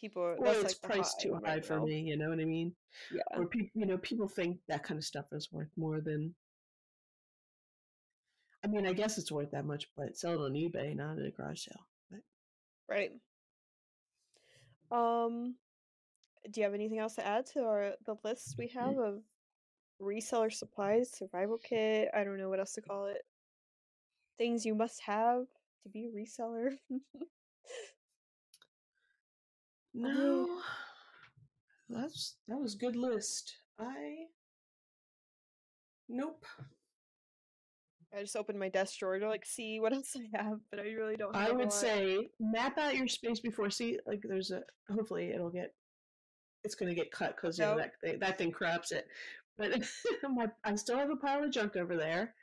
People 0.00 0.22
are 0.22 0.36
Well, 0.38 0.52
that's 0.54 0.72
it's 0.74 0.82
like 0.82 0.92
priced 0.92 1.20
too 1.20 1.34
high 1.44 1.54
right 1.56 1.64
for 1.64 1.78
now. 1.78 1.84
me. 1.84 2.00
You 2.00 2.16
know 2.16 2.28
what 2.28 2.40
I 2.40 2.44
mean? 2.44 2.74
Yeah. 3.10 3.22
Or 3.36 3.46
people, 3.46 3.70
you 3.74 3.86
know, 3.86 3.98
people 3.98 4.28
think 4.28 4.58
that 4.68 4.82
kind 4.82 4.98
of 4.98 5.04
stuff 5.04 5.26
is 5.32 5.48
worth 5.52 5.70
more 5.76 6.00
than. 6.00 6.34
I 8.64 8.68
mean, 8.68 8.86
I 8.86 8.92
guess 8.92 9.16
it's 9.18 9.30
worth 9.30 9.50
that 9.52 9.64
much, 9.64 9.86
but 9.96 10.16
sell 10.16 10.32
it 10.32 10.44
on 10.44 10.54
eBay, 10.54 10.96
not 10.96 11.18
at 11.18 11.26
a 11.26 11.30
garage 11.30 11.64
sale. 11.66 11.86
But 12.10 12.20
Right. 12.88 13.12
Um 14.90 15.56
do 16.50 16.60
you 16.60 16.64
have 16.64 16.74
anything 16.74 16.98
else 17.00 17.16
to 17.16 17.26
add 17.26 17.46
to 17.46 17.64
our 17.64 17.94
the 18.06 18.14
list 18.22 18.54
we 18.58 18.68
have 18.68 18.98
of 18.98 19.22
reseller 20.00 20.52
supplies, 20.52 21.10
survival 21.10 21.58
kit, 21.58 22.08
I 22.14 22.22
don't 22.24 22.38
know 22.38 22.48
what 22.48 22.60
else 22.60 22.72
to 22.74 22.82
call 22.82 23.06
it. 23.06 23.22
Things 24.38 24.64
you 24.66 24.74
must 24.74 25.00
have 25.02 25.46
to 25.82 25.88
be 25.88 26.06
a 26.06 26.10
reseller. 26.10 26.76
no, 29.96 30.46
oh. 30.50 30.62
that's 31.88 32.36
that 32.48 32.58
was 32.58 32.74
good 32.74 32.96
list. 32.96 33.56
I 33.78 34.26
nope. 36.08 36.44
I 38.16 38.20
just 38.20 38.36
opened 38.36 38.58
my 38.58 38.68
desk 38.68 38.98
drawer 38.98 39.18
to 39.18 39.28
like 39.28 39.44
see 39.44 39.80
what 39.80 39.92
else 39.94 40.16
I 40.16 40.42
have, 40.42 40.60
but 40.70 40.80
I 40.80 40.84
really 40.84 41.16
don't 41.16 41.34
I 41.34 41.50
would 41.50 41.72
say 41.72 42.28
map 42.38 42.78
out 42.78 42.96
your 42.96 43.08
space 43.08 43.40
before. 43.40 43.70
See, 43.70 43.98
like 44.06 44.20
there's 44.22 44.50
a. 44.50 44.62
Hopefully, 44.92 45.32
it'll 45.32 45.50
get. 45.50 45.74
It's 46.64 46.74
going 46.74 46.88
to 46.88 47.00
get 47.00 47.12
cut 47.12 47.36
because 47.36 47.58
you 47.58 47.64
know, 47.64 47.76
Nope. 47.76 47.84
that 47.84 48.00
thing, 48.00 48.18
that 48.20 48.38
thing 48.38 48.50
craps 48.50 48.90
it. 48.90 49.06
But 49.56 49.82
my, 50.34 50.46
I 50.64 50.74
still 50.74 50.98
have 50.98 51.10
a 51.10 51.16
pile 51.16 51.44
of 51.44 51.52
junk 51.52 51.76
over 51.76 51.96
there. 51.96 52.34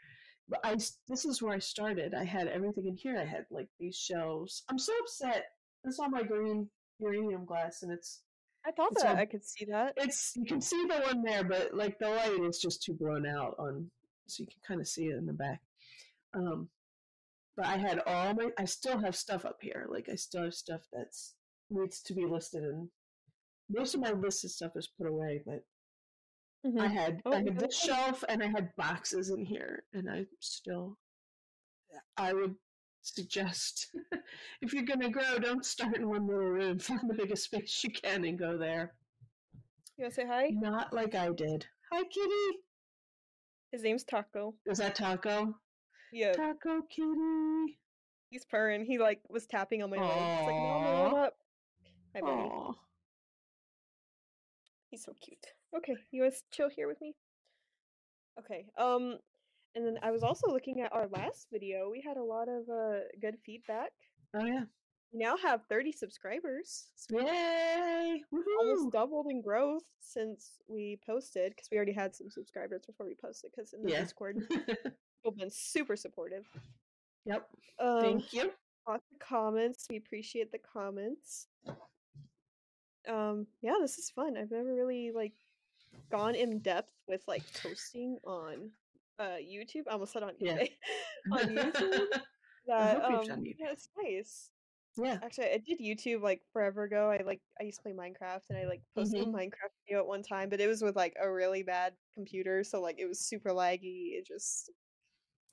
But 0.49 0.59
I 0.63 0.73
this 1.07 1.25
is 1.25 1.41
where 1.41 1.53
I 1.53 1.59
started. 1.59 2.13
I 2.13 2.23
had 2.23 2.47
everything 2.47 2.87
in 2.87 2.97
here. 2.97 3.17
I 3.17 3.25
had 3.25 3.45
like 3.51 3.67
these 3.79 3.95
shelves. 3.95 4.63
I'm 4.69 4.79
so 4.79 4.93
upset. 5.01 5.45
It's 5.85 5.99
on 5.99 6.11
my 6.11 6.23
green 6.23 6.69
uranium 6.99 7.45
glass, 7.45 7.83
and 7.83 7.91
it's 7.91 8.21
I 8.65 8.71
thought 8.71 8.91
it's 8.93 9.03
that 9.03 9.15
all- 9.15 9.21
I 9.21 9.25
could 9.25 9.43
see 9.43 9.65
that. 9.65 9.93
it's 9.97 10.33
you 10.35 10.45
can 10.45 10.61
see 10.61 10.85
the 10.87 10.99
one 11.01 11.21
there, 11.23 11.43
but 11.43 11.73
like 11.73 11.99
the 11.99 12.09
light 12.09 12.39
is 12.43 12.59
just 12.59 12.83
too 12.83 12.93
blown 12.93 13.25
out 13.27 13.55
on, 13.59 13.91
so 14.27 14.41
you 14.41 14.47
can 14.47 14.61
kind 14.67 14.81
of 14.81 14.87
see 14.87 15.05
it 15.07 15.17
in 15.17 15.25
the 15.25 15.33
back. 15.33 15.61
Um, 16.33 16.69
but 17.55 17.65
I 17.67 17.77
had 17.77 17.99
all 18.07 18.33
my, 18.33 18.49
I 18.57 18.65
still 18.65 18.97
have 18.99 19.15
stuff 19.15 19.45
up 19.45 19.57
here. 19.61 19.85
Like 19.89 20.09
I 20.09 20.15
still 20.15 20.43
have 20.43 20.53
stuff 20.55 20.81
that's 20.91 21.35
needs 21.69 22.01
to 22.03 22.13
be 22.13 22.25
listed, 22.25 22.63
and 22.63 22.89
most 23.69 23.93
of 23.95 24.01
my 24.01 24.11
listed 24.11 24.51
stuff 24.51 24.71
is 24.75 24.87
put 24.87 25.07
away. 25.07 25.43
But 25.45 25.63
I 26.65 26.67
Mhm. 26.87 26.91
had 26.93 27.21
Oh, 27.25 27.33
I 27.33 27.43
had 27.43 27.59
this 27.59 27.77
shelf, 27.77 28.23
and 28.29 28.41
I 28.41 28.47
had 28.47 28.73
boxes 28.77 29.29
in 29.29 29.43
here, 29.45 29.83
and 29.93 30.09
I 30.09 30.25
still, 30.39 30.97
I 32.17 32.31
would 32.33 32.55
suggest 33.03 33.87
if 34.61 34.73
you're 34.73 34.83
gonna 34.83 35.09
grow, 35.09 35.37
don't 35.39 35.65
start 35.65 35.97
in 35.97 36.09
one 36.09 36.25
little 36.25 36.49
room. 36.49 36.79
Find 36.79 37.09
the 37.09 37.13
biggest 37.13 37.45
space 37.45 37.83
you 37.83 37.91
can 37.91 38.25
and 38.25 38.39
go 38.39 38.57
there. 38.57 38.93
You 39.97 40.05
wanna 40.05 40.13
say 40.13 40.25
hi? 40.27 40.49
Not 40.51 40.93
like 40.93 41.13
I 41.15 41.29
did. 41.31 41.65
Hi, 41.91 42.03
kitty. 42.03 42.59
His 43.71 43.83
name's 43.83 44.03
Taco. 44.03 44.55
Is 44.65 44.77
that 44.79 44.95
Taco? 44.95 45.55
Yeah, 46.11 46.33
Taco 46.33 46.81
Kitty. 46.89 47.77
he's 48.29 48.45
purring. 48.45 48.85
He 48.85 48.97
like 48.99 49.19
was 49.29 49.45
tapping 49.47 49.81
on 49.81 49.89
my 49.89 49.97
leg. 49.97 50.09
He's 50.09 50.47
like, 50.47 50.55
Mama, 50.55 50.87
Aw. 50.87 51.25
up? 51.25 51.33
Hi, 52.15 52.21
buddy. 52.21 52.31
Aw. 52.31 52.73
He's 54.89 55.03
so 55.03 55.13
cute. 55.19 55.45
Okay, 55.75 55.95
you 56.11 56.21
want 56.21 56.35
to 56.35 56.41
chill 56.51 56.69
here 56.69 56.87
with 56.87 57.01
me? 57.01 57.15
Okay. 58.39 58.65
Um, 58.77 59.17
and 59.75 59.85
then 59.85 59.97
I 60.03 60.11
was 60.11 60.23
also 60.23 60.47
looking 60.51 60.81
at 60.81 60.91
our 60.93 61.07
last 61.07 61.47
video. 61.51 61.89
We 61.89 62.01
had 62.01 62.17
a 62.17 62.23
lot 62.23 62.47
of 62.49 62.69
uh 62.69 62.99
good 63.21 63.37
feedback. 63.45 63.91
Oh 64.33 64.45
yeah. 64.45 64.63
We 65.11 65.19
now 65.19 65.37
have 65.37 65.61
30 65.69 65.91
subscribers. 65.91 66.87
So 66.95 67.19
Yay! 67.19 68.23
Almost 68.59 68.91
doubled 68.91 69.27
in 69.29 69.41
growth 69.41 69.83
since 69.99 70.57
we 70.67 70.99
posted 71.05 71.51
because 71.51 71.69
we 71.71 71.77
already 71.77 71.93
had 71.93 72.15
some 72.15 72.31
subscribers 72.31 72.81
before 72.87 73.05
we 73.05 73.13
posted 73.13 73.51
because 73.55 73.73
in 73.73 73.83
the 73.83 73.91
Yeah. 73.91 74.01
Discord 74.01 74.37
people 74.49 74.91
have 75.25 75.37
been 75.37 75.51
super 75.51 75.95
supportive. 75.95 76.45
yep. 77.25 77.47
Um, 77.79 78.01
Thank 78.01 78.33
you. 78.33 78.51
lots 78.87 79.03
of 79.13 79.19
comments. 79.19 79.85
We 79.89 79.97
appreciate 79.97 80.51
the 80.51 80.57
comments. 80.57 81.47
Um, 83.07 83.45
yeah, 83.61 83.75
this 83.81 83.97
is 83.99 84.09
fun. 84.09 84.35
I've 84.37 84.49
never 84.51 84.73
really 84.73 85.11
like 85.13 85.33
gone 86.09 86.33
in 86.35 86.57
depth 86.59 86.91
with 87.07 87.21
like 87.27 87.43
posting 87.61 88.17
on 88.23 88.71
uh 89.19 89.37
YouTube. 89.41 89.83
I 89.89 89.93
almost 89.93 90.13
said 90.13 90.23
on 90.23 90.33
Yeah. 90.39 90.57
eBay. 90.57 90.69
on 91.31 91.39
YouTube. 91.55 92.05
That 92.65 93.01
hope 93.01 93.23
you've 93.25 93.31
um, 93.31 93.41
YouTube. 93.43 93.55
yeah, 93.59 93.71
it's 93.73 93.89
nice. 94.01 94.49
yeah. 94.95 95.17
Actually, 95.21 95.47
I 95.47 95.57
did 95.67 95.79
YouTube 95.81 96.21
like 96.21 96.39
forever 96.53 96.83
ago. 96.83 97.09
I 97.11 97.21
like 97.25 97.41
I 97.59 97.65
used 97.65 97.79
to 97.79 97.83
play 97.83 97.91
Minecraft 97.91 98.39
and 98.49 98.57
I 98.57 98.65
like 98.65 98.81
posted 98.95 99.19
Mm-hmm. 99.19 99.35
a 99.35 99.37
Minecraft 99.37 99.73
video 99.85 99.99
at 99.99 100.07
one 100.07 100.23
time, 100.23 100.47
but 100.49 100.61
it 100.61 100.67
was 100.67 100.81
with 100.81 100.95
like 100.95 101.13
a 101.21 101.29
really 101.29 101.63
bad 101.63 101.91
computer, 102.15 102.63
so 102.63 102.79
like 102.81 102.95
it 102.99 103.05
was 103.05 103.19
super 103.19 103.49
laggy. 103.49 104.13
It 104.17 104.25
just 104.25 104.71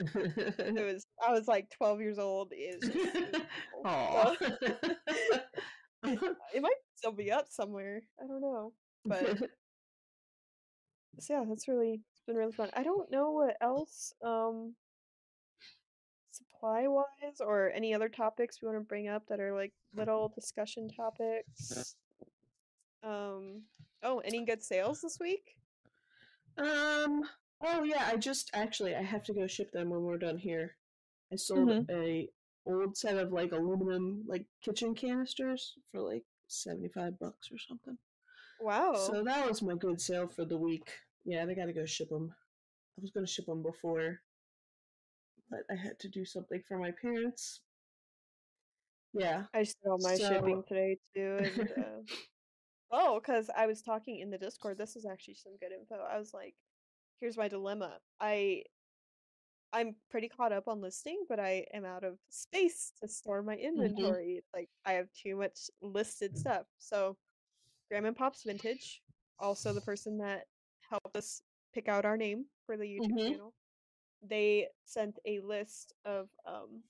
it 0.01 0.75
was 0.87 1.05
I 1.27 1.33
was 1.33 1.49
like 1.49 1.69
12 1.79 2.01
years 2.01 2.19
old. 2.21 2.53
It 2.53 2.81
just. 2.81 3.43
So- 3.93 4.37
it 6.05 6.63
might 6.63 6.73
still 6.95 7.13
be 7.13 7.31
up 7.33 7.47
somewhere. 7.51 8.03
I 8.23 8.27
don't 8.27 8.41
know. 8.41 8.73
But 9.05 9.51
so 11.19 11.35
yeah, 11.35 11.45
that's 11.49 11.69
really 11.69 12.01
it's 12.13 12.23
been 12.27 12.37
really 12.37 12.53
fun. 12.53 12.71
I 12.75 12.83
don't 12.83 13.11
know 13.11 13.31
what 13.31 13.57
else 13.61 14.13
um 14.25 14.75
supply 16.31 16.87
wise 16.87 17.41
or 17.41 17.71
any 17.75 17.93
other 17.95 18.09
topics 18.09 18.61
we 18.63 18.69
want 18.69 18.79
to 18.81 18.85
bring 18.87 19.09
up 19.09 19.25
that 19.29 19.41
are 19.41 19.55
like 19.55 19.73
little 19.95 20.29
discussion 20.35 20.89
topics. 20.89 21.95
Um 23.03 23.63
oh, 24.03 24.21
any 24.21 24.45
good 24.45 24.63
sales 24.63 25.01
this 25.01 25.19
week? 25.21 25.57
um. 26.59 27.25
Oh 27.63 27.83
yeah. 27.85 28.09
I 28.11 28.17
just 28.17 28.51
actually 28.55 28.95
I 28.95 29.03
have 29.03 29.25
to 29.25 29.35
go 29.35 29.47
ship 29.47 29.71
them 29.73 29.91
when 29.91 30.03
we're 30.03 30.19
done 30.19 30.39
here. 30.39 30.77
I 31.33 31.37
sold 31.37 31.69
Mhm. 31.69 31.91
a 31.91 32.29
old 32.67 32.97
set 32.97 33.17
of 33.17 33.33
like 33.33 33.53
aluminum 33.53 34.25
like 34.27 34.45
kitchen 34.63 34.95
canisters 34.95 35.75
for 35.91 36.01
like 36.01 36.25
seventy 36.49 36.89
five 36.89 37.19
bucks 37.19 37.51
or 37.53 37.59
something. 37.59 37.99
Wow. 38.61 38.95
So 38.95 39.23
that 39.25 39.49
was 39.49 39.63
my 39.63 39.75
good 39.75 40.01
sale 40.01 40.29
for 40.29 40.45
the 40.45 40.57
week. 40.57 40.89
Yeah, 41.25 41.45
I 41.49 41.55
got 41.55 41.67
to 41.67 41.73
go 41.73 41.87
ship 41.87 42.09
them. 42.09 42.33
I 42.99 43.01
was 43.01 43.11
going 43.11 43.27
to 43.27 43.33
ship 43.33 43.47
them 43.47 43.63
before, 43.63 44.21
but 45.51 45.61
I 45.71 45.75
had 45.75 45.99
to 46.01 46.09
do 46.09 46.25
something 46.25 46.63
for 46.69 46.79
my 46.79 46.93
parents. 47.01 47.61
Yeah. 49.13 49.45
I 49.55 49.67
all 49.87 49.99
my 50.01 50.17
shipping 50.17 50.63
today 50.69 50.99
too. 51.15 51.39
And, 51.41 51.61
uh, 51.79 52.15
oh, 52.93 53.21
because 53.21 53.51
I 53.57 53.67
was 53.67 53.83
talking 53.83 54.21
in 54.21 54.31
the 54.31 54.39
Discord. 54.39 54.79
This 54.79 54.97
is 54.97 55.07
actually 55.07 55.35
some 55.35 55.53
good 55.61 55.73
info. 55.73 55.97
I 56.03 56.19
was 56.19 56.33
like, 56.33 56.55
"Here's 57.21 57.37
my 57.37 57.49
dilemma. 57.49 57.99
I, 58.21 58.63
I'm 59.73 59.97
pretty 60.11 60.29
caught 60.29 60.53
up 60.53 60.69
on 60.69 60.81
listing, 60.81 61.25
but 61.29 61.41
I 61.41 61.67
am 61.75 61.85
out 61.85 62.05
of 62.05 62.19
space 62.29 62.93
to 63.03 63.09
store 63.09 63.43
my 63.43 63.57
inventory. 63.57 64.35
It's 64.39 64.49
Like 64.55 64.69
I 64.85 64.93
have 64.93 65.09
too 65.13 65.37
much 65.37 65.71
listed 65.83 66.39
stuff. 66.39 66.67
So, 66.79 67.17
Grandma 67.91 68.09
and 68.09 68.17
Pop's 68.17 68.45
Vintage, 68.45 69.03
also 69.39 69.75
the 69.75 69.83
person 69.83 70.19
that 70.19 70.49
helped 70.91 71.17
us 71.17 71.43
pick 71.73 71.89
out 71.89 72.05
our 72.07 72.17
name 72.17 72.47
for 72.67 72.77
the 72.77 72.85
YouTube 72.85 73.01
Mhm. 73.01 73.31
channel, 73.31 73.55
they 74.23 74.69
sent 74.85 75.19
a 75.27 75.41
list 75.41 75.95
of 76.05 76.31
um 76.47 76.85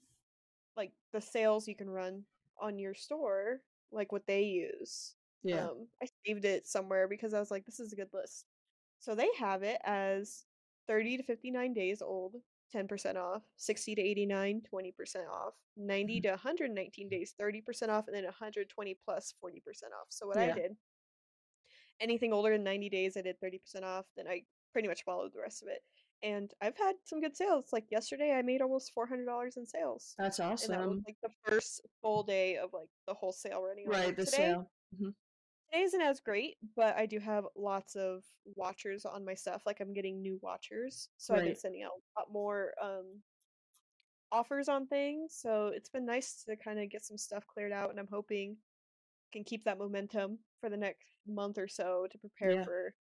like 0.76 0.92
the 1.12 1.20
sales 1.20 1.68
you 1.68 1.76
can 1.76 1.90
run 1.90 2.26
on 2.59 2.78
your 2.78 2.94
store, 2.94 3.62
like 3.90 4.12
what 4.12 4.26
they 4.26 4.44
use. 4.44 5.16
Yeah. 5.42 5.68
Um, 5.68 5.88
I 6.03 6.07
saved 6.26 6.44
it 6.44 6.66
somewhere 6.66 7.09
because 7.09 7.34
I 7.34 7.40
was 7.40 7.51
like, 7.51 7.66
this 7.66 7.80
is 7.80 7.92
a 7.92 7.96
good 7.96 8.12
list. 8.12 8.46
So 8.98 9.14
they 9.14 9.32
have 9.34 9.62
it 9.62 9.80
as 9.84 10.46
30 10.86 11.16
to 11.16 11.22
59 11.22 11.72
days 11.74 12.03
old, 12.03 12.36
10% 12.70 13.18
off, 13.18 13.44
60 13.57 13.94
to 13.96 14.03
89, 14.03 14.62
20% 14.62 15.28
off, 15.28 15.55
90 15.76 16.20
Mhm. 16.20 16.22
to 16.22 16.30
119 16.30 17.09
days, 17.09 17.32
30% 17.38 17.90
off, 17.90 18.07
and 18.09 18.16
then 18.16 18.24
120 18.24 18.94
plus 18.94 19.32
40% 19.32 19.92
off. 19.94 20.09
So 20.11 20.26
what 20.26 20.38
I 20.38 20.51
did, 20.53 20.76
anything 22.01 22.32
older 22.32 22.51
than 22.53 22.64
90 22.64 22.88
days, 22.88 23.16
I 23.16 23.22
did 23.22 23.36
30% 23.40 23.82
off. 23.84 24.07
Then 24.16 24.26
I 24.28 24.42
pretty 24.72 24.88
much 24.88 25.05
followed 25.05 25.32
the 25.34 25.40
rest 25.40 25.62
of 25.62 25.68
it. 25.68 25.80
And 26.22 26.51
I've 26.61 26.76
had 26.76 26.96
some 27.05 27.20
good 27.20 27.36
sales. 27.36 27.66
Like 27.72 27.84
yesterday, 27.90 28.32
I 28.32 28.42
made 28.42 28.61
almost 28.61 28.92
$400 28.96 29.57
in 29.57 29.66
sales. 29.66 30.14
That's 30.18 30.38
And 30.38 30.48
that 30.48 30.53
was 30.53 30.68
awesome. 30.70 31.03
like 31.07 31.16
the 31.22 31.30
first 31.44 31.80
full 32.03 32.22
day 32.22 32.57
of 32.57 32.70
like 32.72 32.88
the 33.09 33.14
whole 33.14 33.32
sale 33.32 33.62
running. 33.62 33.88
Right, 33.88 34.14
the 34.14 34.24
today, 34.26 34.36
sale. 34.36 34.70
today 34.98 35.82
isn't 35.84 36.01
as 36.03 36.20
great, 36.20 36.57
but 36.76 36.94
I 36.96 37.07
do 37.07 37.18
have 37.20 37.44
lots 37.57 37.96
of 37.96 38.22
watchers 38.55 39.07
on 39.07 39.24
my 39.24 39.34
stuff. 39.34 39.62
Like 39.64 39.80
I'm 39.80 39.94
getting 39.94 40.20
new 40.20 40.38
watchers, 40.42 41.09
so 41.16 41.34
I've 41.34 41.44
been 41.44 41.57
sending 41.57 41.82
out 41.84 41.92
a 42.16 42.20
lot 42.20 42.32
more 42.32 42.72
um 42.82 43.22
offers 44.32 44.68
on 44.68 44.86
things. 44.86 45.34
So 45.40 45.68
it's 45.74 45.88
been 45.88 46.05
nice 46.07 46.44
to 46.48 46.57
kind 46.57 46.78
of 46.78 46.90
get 46.90 47.05
some 47.05 47.16
stuff 47.16 47.44
cleared 47.46 47.72
out, 47.72 47.90
and 47.90 47.98
I'm 47.98 48.09
hoping 48.12 48.57
can 49.33 49.45
keep 49.45 49.64
that 49.64 49.78
momentum 49.78 50.39
for 50.61 50.68
the 50.70 50.76
next 50.76 51.07
month 51.26 51.59
or 51.59 51.68
so 51.68 52.07
to 52.11 52.18
prepare 52.18 52.51
Yeah. 52.53 52.64
for 52.64 52.95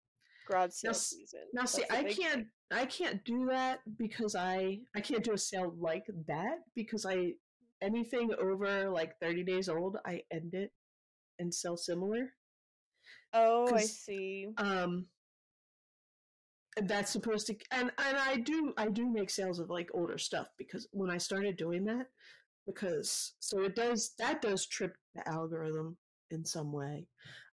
garage 0.48 0.72
sale 0.72 0.92
s- 0.92 1.08
season. 1.08 1.42
Now 1.54 1.66
see, 1.66 1.84
That's 1.90 1.92
the 2.02 2.08
I 2.10 2.14
can't. 2.14 2.48
I 2.72 2.86
can't 2.86 3.24
do 3.26 3.48
that 3.48 3.80
because 3.98 4.36
I 4.36 4.82
I 4.96 5.02
can't 5.02 5.24
do 5.24 5.34
a 5.34 5.38
sale 5.38 5.76
like 5.80 6.06
that 6.28 6.60
because 6.76 7.06
I 7.06 7.34
anything 7.82 8.34
over 8.40 8.90
like 8.90 9.18
30 9.20 9.44
days 9.44 9.70
old, 9.70 9.98
I 10.06 10.24
end 10.32 10.54
it 10.54 10.72
and 11.40 11.54
sell 11.54 11.78
similar. 11.78 12.34
Oh, 13.34 13.74
I 13.74 13.82
see. 13.84 14.48
Um, 14.58 15.08
that's 16.84 17.12
supposed 17.12 17.48
to 17.48 17.56
and 17.72 17.92
and 17.98 18.18
I 18.18 18.38
do 18.38 18.74
I 18.78 18.88
do 18.90 19.10
make 19.10 19.30
sales 19.30 19.60
of 19.60 19.70
like 19.70 19.90
older 19.94 20.18
stuff 20.18 20.48
because 20.58 20.88
when 20.92 21.10
I 21.10 21.18
started 21.18 21.58
doing 21.58 21.84
that 21.86 22.08
because 22.66 23.34
so 23.40 23.64
it 23.64 23.76
does 23.76 24.14
that 24.20 24.42
does 24.42 24.66
trip 24.68 24.96
the 25.16 25.28
algorithm 25.28 25.98
in 26.32 26.46
some 26.46 26.72
way. 26.72 27.08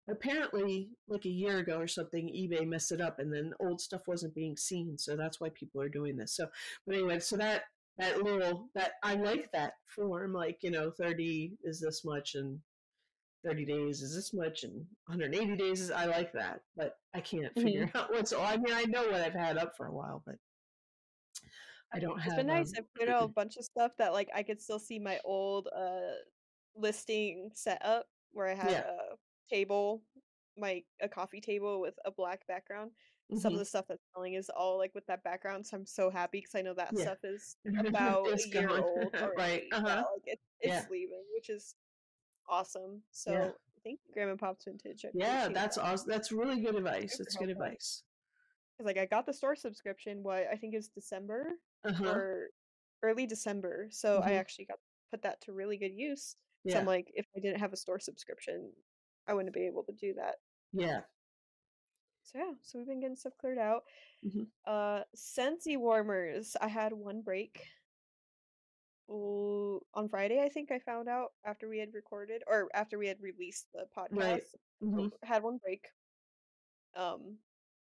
Apparently, 0.09 0.91
like 1.09 1.25
a 1.25 1.29
year 1.31 1.59
ago 1.59 1.79
or 1.79 1.89
something, 1.89 2.29
eBay 2.29 2.67
messed 2.67 2.93
it 2.93 3.01
up, 3.01 3.19
and 3.19 3.33
then 3.33 3.53
old 3.61 3.81
stuff 3.81 4.07
wasn't 4.07 4.35
being 4.35 4.57
seen, 4.57 4.97
so 4.99 5.17
that's 5.17 5.41
why 5.41 5.49
people 5.51 5.81
are 5.83 5.89
doing 5.89 6.17
this. 6.17 6.35
So, 6.37 6.47
but 6.87 6.95
anyway, 6.97 7.19
so 7.21 7.37
that 7.39 7.65
that 7.99 8.23
little 8.23 8.69
that 8.75 8.93
I 9.03 9.15
like 9.17 9.51
that 9.53 9.75
form, 9.87 10.33
like 10.33 10.59
you 10.63 10.71
know, 10.71 10.91
thirty 10.91 11.57
is 11.65 11.81
this 11.81 12.05
much, 12.05 12.35
and 12.35 12.61
30 13.45 13.65
days 13.67 14.03
is 14.03 14.15
this 14.15 14.35
much 14.35 14.65
and 14.65 14.75
180 15.07 15.57
days 15.57 15.81
is 15.81 15.91
I 15.91 16.07
like 16.07 16.33
that, 16.33 16.61
but 16.77 16.99
I 17.15 17.21
can't 17.21 17.57
figure 17.59 17.91
out 17.95 18.11
what's 18.11 18.33
all. 18.33 18.45
I 18.45 18.57
mean 18.57 18.75
I 18.75 18.85
know 18.85 19.05
what 19.05 19.21
I've 19.21 19.35
had 19.35 19.57
up 19.59 19.77
for 19.77 19.87
a 19.87 19.93
while, 19.95 20.23
but 20.27 20.37
I 21.93 21.99
don't 22.01 22.21
It's 22.25 22.25
have 22.25 22.35
It's 22.35 22.37
been 22.37 22.47
nice. 22.47 22.73
um 22.73 22.77
I've 22.77 22.93
put 22.95 23.09
out 23.09 23.25
a 23.25 23.29
bunch 23.29 23.57
of 23.57 23.65
stuff 23.65 23.93
that 23.99 24.13
like 24.13 24.29
I 24.35 24.43
could 24.43 24.61
still 24.61 24.79
see 24.79 24.99
my 24.99 25.19
old 25.25 25.69
uh 25.75 26.15
listing 26.77 27.51
set 27.55 27.81
up 27.85 28.07
where 28.37 28.49
I 28.49 28.55
had 28.55 28.77
yeah. 28.77 28.83
a 28.83 29.19
table, 29.49 30.07
my 30.57 30.85
a 31.01 31.09
coffee 31.09 31.41
table 31.41 31.81
with 31.81 31.99
a 32.05 32.13
black 32.13 32.47
background. 32.47 32.93
Some 33.35 33.55
of 33.55 33.59
hmm 33.59 33.61
the 33.61 33.65
stuff 33.67 33.87
that's 33.89 34.03
selling 34.15 34.35
is 34.35 34.51
all 34.51 34.79
like 34.79 34.95
with 34.95 35.07
that 35.09 35.25
background, 35.25 35.67
so 35.67 35.77
I'm 35.79 35.87
so 35.87 36.11
happy 36.11 36.39
because 36.41 36.55
I 36.57 36.63
know 36.63 36.75
that 36.75 36.99
Yeah. 36.99 36.99
stuff 36.99 37.19
is 37.25 37.59
about 37.89 38.35
a 38.37 38.43
year 38.49 38.69
gone. 38.69 38.81
old 38.81 39.15
right. 39.37 39.65
Uh-huh. 39.73 40.05
like 40.15 40.23
it, 40.27 40.41
Yeah. 40.63 40.87
leaving, 40.91 41.27
which 41.35 41.51
is 41.51 41.77
awesome. 42.49 43.05
So 43.13 43.59
thank 43.85 44.01
you, 44.07 44.15
Grandma 44.15 44.37
Pops 44.37 44.65
Vintage. 44.67 45.05
I 45.07 45.13
Yeah, 45.13 45.49
that's 45.49 45.79
that. 45.79 45.79
awesome. 45.79 46.09
That's 46.09 46.31
really 46.33 46.61
good 46.61 46.75
advice. 46.77 47.19
It's 47.21 47.35
good 47.37 47.51
advice. 47.51 48.05
'Cause, 48.77 48.85
like 48.87 48.99
I 48.99 49.07
got 49.07 49.27
the 49.27 49.33
store 49.33 49.57
subscription. 49.57 50.23
What 50.23 50.47
I 50.47 50.57
think 50.57 50.75
is 50.75 50.89
December 50.89 51.61
Uh-huh. 51.85 52.21
or 52.21 52.51
early 53.03 53.27
December. 53.27 53.89
So 53.91 54.21
I 54.21 54.33
hmm 54.33 54.35
actually 54.35 54.67
got 54.67 54.81
put 55.11 55.23
that 55.23 55.41
to 55.43 55.53
really 55.53 55.79
good 55.79 55.95
use. 55.95 56.37
So 56.69 56.79
I'm 56.79 56.87
like, 56.87 57.11
if 57.15 57.27
I 57.37 57.41
didn't 57.41 57.61
have 57.61 57.73
a 57.73 57.77
store 57.77 57.99
subscription, 58.01 58.73
I 59.27 59.35
wouldn't 59.35 59.55
be 59.55 59.67
able 59.67 59.85
to 59.85 59.93
do 59.93 60.15
that. 60.15 60.37
Yeah. 60.73 61.03
So 62.23 62.39
yeah, 62.39 62.53
so 62.63 62.79
we've 62.79 62.89
been 62.89 63.01
getting 63.01 63.17
stuff 63.17 63.37
cleared 63.39 63.59
out. 63.59 63.85
hmm 64.23 64.45
Uh, 64.67 65.05
Scentsy 65.17 65.77
warmers. 65.77 66.57
I 66.61 66.69
had 66.69 66.93
one 66.93 67.23
break. 67.23 67.67
Ooh, 69.09 69.81
on 69.95 70.09
Friday, 70.09 70.43
I 70.43 70.49
think 70.49 70.73
I 70.73 70.81
found 70.81 71.09
out 71.09 71.33
after 71.45 71.69
we 71.69 71.79
had 71.79 71.95
recorded 71.95 72.43
or 72.47 72.69
after 72.75 72.99
we 72.99 73.07
had 73.07 73.21
released 73.21 73.69
the 73.73 73.87
Right. 74.11 74.43
podcast. 74.43 74.57
hmm 74.81 75.09
had 75.23 75.43
one 75.43 75.59
break. 75.59 75.89
Um, 76.95 77.39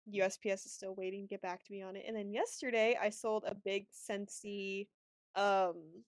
USPS 0.06 0.66
is 0.66 0.72
still 0.72 0.94
waiting 0.94 1.22
to 1.22 1.28
get 1.28 1.42
back 1.42 1.64
to 1.64 1.72
me 1.72 1.82
on 1.82 1.96
it. 1.96 2.04
And 2.06 2.16
then 2.16 2.30
yesterday, 2.30 2.96
I 3.00 3.10
sold 3.10 3.44
a 3.46 3.54
big 3.54 3.90
Scentsy 3.90 4.88
um 5.34 6.04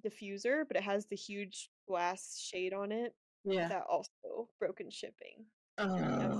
diffuser, 0.00 0.66
but 0.66 0.76
it 0.76 0.82
has 0.82 1.06
the 1.06 1.16
huge 1.16 1.70
glass 1.86 2.38
shade 2.38 2.72
on 2.72 2.92
it 2.92 3.14
Yeah. 3.44 3.68
that 3.68 3.84
also 3.88 4.48
broken 4.58 4.86
in 4.86 4.90
shipping. 4.90 5.46
I'm 5.76 5.88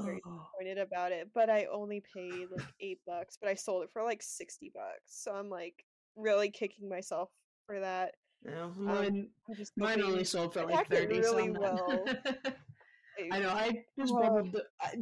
very 0.04 0.20
Oh. 0.24 0.30
disappointed 0.30 0.78
about 0.78 1.12
it, 1.12 1.28
but 1.34 1.50
I 1.50 1.64
only 1.66 2.00
paid 2.14 2.48
like 2.50 2.66
eight 2.80 3.00
bucks, 3.06 3.36
but 3.40 3.48
I 3.50 3.54
sold 3.54 3.82
it 3.84 3.90
for 3.92 4.02
like 4.04 4.22
60 4.22 4.70
bucks. 4.74 5.00
So 5.06 5.32
I'm 5.32 5.48
like 5.50 5.84
really 6.16 6.50
kicking 6.50 6.88
myself 6.88 7.30
for 7.66 7.80
that. 7.80 8.14
No, 8.42 8.64
Um, 8.64 8.84
mine 8.84 9.30
just 9.56 9.72
mine 9.76 10.02
only 10.02 10.24
sold 10.24 10.52
for 10.52 10.64
like 10.66 10.86
30 10.88 11.22
so 11.22 11.36
really 11.36 11.48
I'm 11.48 11.54
well. 11.54 12.04
I 13.32 13.38
know. 13.38 13.48
I 13.48 13.84
just 13.98 14.12
oh, 14.12 14.20
bubbled 14.20 14.52
the. 14.52 14.64
I 14.80 14.94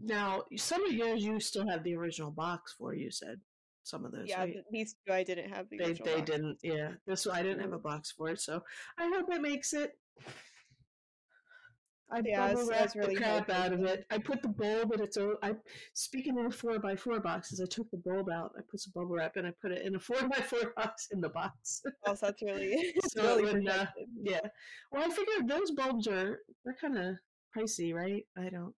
now, 0.00 0.42
some 0.56 0.84
of 0.84 0.92
yours 0.92 1.22
you 1.22 1.38
still 1.40 1.66
have 1.68 1.84
the 1.84 1.94
original 1.94 2.30
box 2.30 2.74
for. 2.78 2.92
You 2.94 3.10
said 3.10 3.40
some 3.82 4.04
of 4.04 4.12
those, 4.12 4.28
yeah, 4.28 4.40
right? 4.40 4.56
these 4.70 4.94
two 5.06 5.12
I 5.12 5.24
didn't 5.24 5.50
have 5.50 5.68
the 5.70 5.78
They 5.78 5.92
they 5.92 6.16
box. 6.16 6.30
didn't. 6.30 6.58
Yeah, 6.62 6.92
this 7.06 7.26
one 7.26 7.36
I 7.36 7.42
didn't 7.42 7.60
have 7.60 7.72
a 7.72 7.78
box 7.78 8.12
for 8.12 8.28
it, 8.30 8.40
so 8.40 8.62
I 8.98 9.08
hope 9.14 9.26
it 9.32 9.42
makes 9.42 9.72
it. 9.72 9.92
I 12.10 12.20
Yeah, 12.24 12.48
bubble 12.48 12.66
was, 12.66 12.70
I 12.70 12.82
was 12.82 12.94
wrapped 12.94 13.08
the 13.08 13.16
crap 13.16 13.48
hoping. 13.50 13.54
out 13.54 13.72
of 13.72 13.84
it. 13.84 14.04
I 14.10 14.18
put 14.18 14.42
the 14.42 14.48
bulb, 14.48 14.92
and 14.92 15.00
it's 15.00 15.16
a. 15.16 15.32
I 15.42 15.54
speaking 15.94 16.38
of 16.44 16.54
four 16.54 16.78
by 16.78 16.94
four 16.94 17.18
boxes, 17.20 17.58
I 17.60 17.64
took 17.64 17.90
the 17.90 17.96
bulb 17.96 18.28
out. 18.30 18.52
I 18.58 18.60
put 18.70 18.80
some 18.80 18.92
bubble 18.94 19.16
wrap, 19.16 19.36
and 19.36 19.46
I 19.46 19.52
put 19.62 19.72
it 19.72 19.80
in 19.86 19.94
a 19.94 19.98
four 20.00 20.28
by 20.28 20.36
four 20.42 20.72
box 20.76 21.08
in 21.10 21.20
the 21.22 21.30
box, 21.30 21.82
Also, 22.06 22.26
that's 22.26 22.42
really, 22.42 22.92
so 23.08 23.22
it 23.22 23.26
really 23.26 23.42
wouldn't. 23.44 23.68
Uh, 23.68 23.86
yeah. 24.22 24.40
Well, 24.90 25.04
I 25.04 25.08
figured 25.14 25.48
those 25.48 25.70
bulbs 25.70 26.06
are 26.06 26.40
they're 26.64 26.76
kind 26.78 26.98
of 26.98 27.14
pricey, 27.56 27.94
right? 27.94 28.26
I 28.36 28.50
don't. 28.50 28.74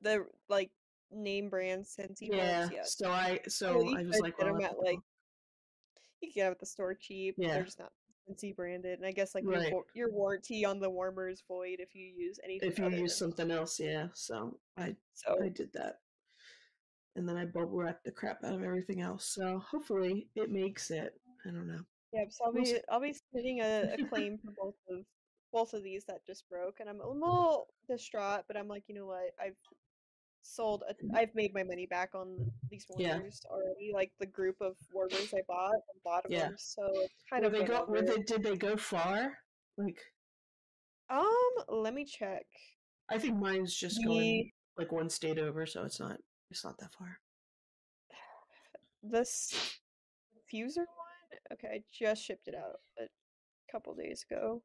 The 0.00 0.24
like 0.48 0.70
name 1.14 1.48
brand 1.48 1.84
Scentsy 1.84 2.28
Yeah. 2.30 2.68
So 2.84 3.10
I 3.10 3.40
so 3.48 3.82
you 3.82 3.96
I 3.96 4.02
was 4.02 4.20
like, 4.20 4.38
well, 4.38 4.54
them 4.54 4.62
at 4.62 4.78
like 4.78 4.98
you 6.20 6.28
can 6.28 6.32
get 6.34 6.46
'em 6.46 6.52
at 6.52 6.60
the 6.60 6.66
store 6.66 6.94
cheap. 6.94 7.36
They're 7.36 7.64
just 7.64 7.78
not 7.78 7.92
Scentsy 8.28 8.54
branded, 8.54 8.98
and 8.98 9.06
I 9.06 9.12
guess 9.12 9.34
like 9.34 9.44
your 9.44 9.54
Right. 9.54 9.72
wa- 9.72 9.82
your 9.94 10.10
warranty 10.10 10.64
on 10.64 10.78
the 10.78 10.90
warmer 10.90 11.28
is 11.28 11.42
void 11.42 11.80
if 11.80 11.94
you 11.94 12.06
use 12.06 12.38
anything 12.44 12.68
If 12.68 12.78
you 12.78 12.88
use 12.90 13.16
something 13.16 13.50
else, 13.50 13.80
yeah. 13.80 14.08
So 14.14 14.58
I 14.76 14.96
so 15.14 15.38
I 15.42 15.48
did 15.48 15.72
that, 15.72 16.00
and 17.16 17.28
then 17.28 17.36
I 17.36 17.44
bubble 17.44 17.78
wrapped 17.78 18.04
the 18.04 18.12
crap 18.12 18.44
out 18.44 18.54
of 18.54 18.62
everything 18.62 19.00
else. 19.00 19.26
So 19.26 19.58
hopefully 19.58 20.28
it 20.34 20.50
makes 20.50 20.90
it. 20.90 21.20
I 21.44 21.50
don't 21.50 21.66
know. 21.66 21.84
yeah, 22.12 22.24
so 22.28 22.44
I'll 22.44 22.52
be. 22.52 22.78
I'll 22.88 23.00
be 23.00 23.12
submitting 23.12 23.60
a, 23.60 23.94
a 23.98 24.04
claim 24.08 24.38
for 24.38 24.52
both 24.52 24.76
of 24.88 25.04
both 25.52 25.74
of 25.74 25.82
these 25.82 26.04
that 26.06 26.24
just 26.26 26.48
broke, 26.48 26.80
and 26.80 26.88
I'm 26.88 27.00
a 27.00 27.04
mm-hmm. 27.04 27.22
little 27.22 27.68
distraught, 27.88 28.44
but 28.46 28.56
I'm 28.56 28.68
like, 28.68 28.84
you 28.88 28.94
know 28.94 29.06
what? 29.06 29.34
I've 29.40 29.56
sold 30.42 30.84
a, 30.88 30.94
I've 31.16 31.34
made 31.34 31.54
my 31.54 31.62
money 31.62 31.86
back 31.86 32.14
on 32.14 32.50
these 32.70 32.86
Yeah. 32.98 33.20
already, 33.50 33.92
like 33.92 34.12
the 34.18 34.26
group 34.26 34.56
of 34.60 34.76
warmers 34.92 35.32
I 35.34 35.40
bought 35.48 35.74
on 35.74 36.00
bottom 36.04 36.32
Yeah. 36.32 36.48
them, 36.48 36.54
so 36.58 36.82
it's 36.94 37.24
kind 37.28 37.42
Were 37.42 37.48
of 37.48 37.52
they 37.52 37.64
go? 37.64 37.84
Were 37.88 38.02
they? 38.02 38.18
Did 38.18 38.42
they 38.42 38.56
go 38.56 38.76
far? 38.76 39.38
Like 39.76 40.00
Um, 41.08 41.24
let 41.68 41.94
me 41.94 42.04
check. 42.04 42.46
I 43.08 43.18
think 43.18 43.38
mine's 43.38 43.74
just 43.74 44.02
The 44.02 44.08
going 44.08 44.50
like 44.78 44.92
one 44.92 45.10
state 45.10 45.38
over, 45.38 45.66
so 45.66 45.84
it's 45.84 46.00
not. 46.00 46.18
It's 46.50 46.64
not 46.64 46.78
that 46.78 46.92
far. 46.92 47.20
this 49.02 49.78
fuser 50.52 50.78
one, 50.78 51.38
okay, 51.52 51.68
I 51.68 51.82
just 51.90 52.22
shipped 52.22 52.48
it 52.48 52.54
out 52.54 52.80
a 52.98 53.04
couple 53.70 53.94
days 53.94 54.24
ago, 54.30 54.62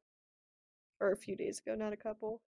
or 1.00 1.12
a 1.12 1.18
few 1.18 1.36
days 1.36 1.60
ago, 1.60 1.76
not 1.76 1.94
a 1.94 1.98
couple. 1.98 2.42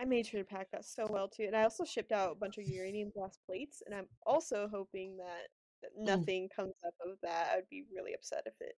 I 0.00 0.04
made 0.04 0.26
sure 0.26 0.40
to 0.40 0.44
pack 0.44 0.70
that 0.72 0.84
so 0.84 1.06
well 1.06 1.28
too, 1.28 1.44
and 1.44 1.56
I 1.56 1.62
also 1.62 1.84
shipped 1.84 2.12
out 2.12 2.32
a 2.32 2.34
bunch 2.34 2.58
of 2.58 2.64
uranium 2.64 3.10
glass 3.10 3.36
plates, 3.46 3.82
and 3.86 3.94
I'm 3.94 4.08
also 4.26 4.68
hoping 4.68 5.16
that, 5.18 5.48
that 5.82 5.96
Mm. 6.04 6.04
nothing 6.04 6.48
comes 6.48 6.74
up 6.86 6.94
of 7.04 7.18
that. 7.22 7.52
I'd 7.52 7.68
be 7.68 7.84
really 7.92 8.14
upset 8.14 8.42
if 8.46 8.54
it 8.60 8.76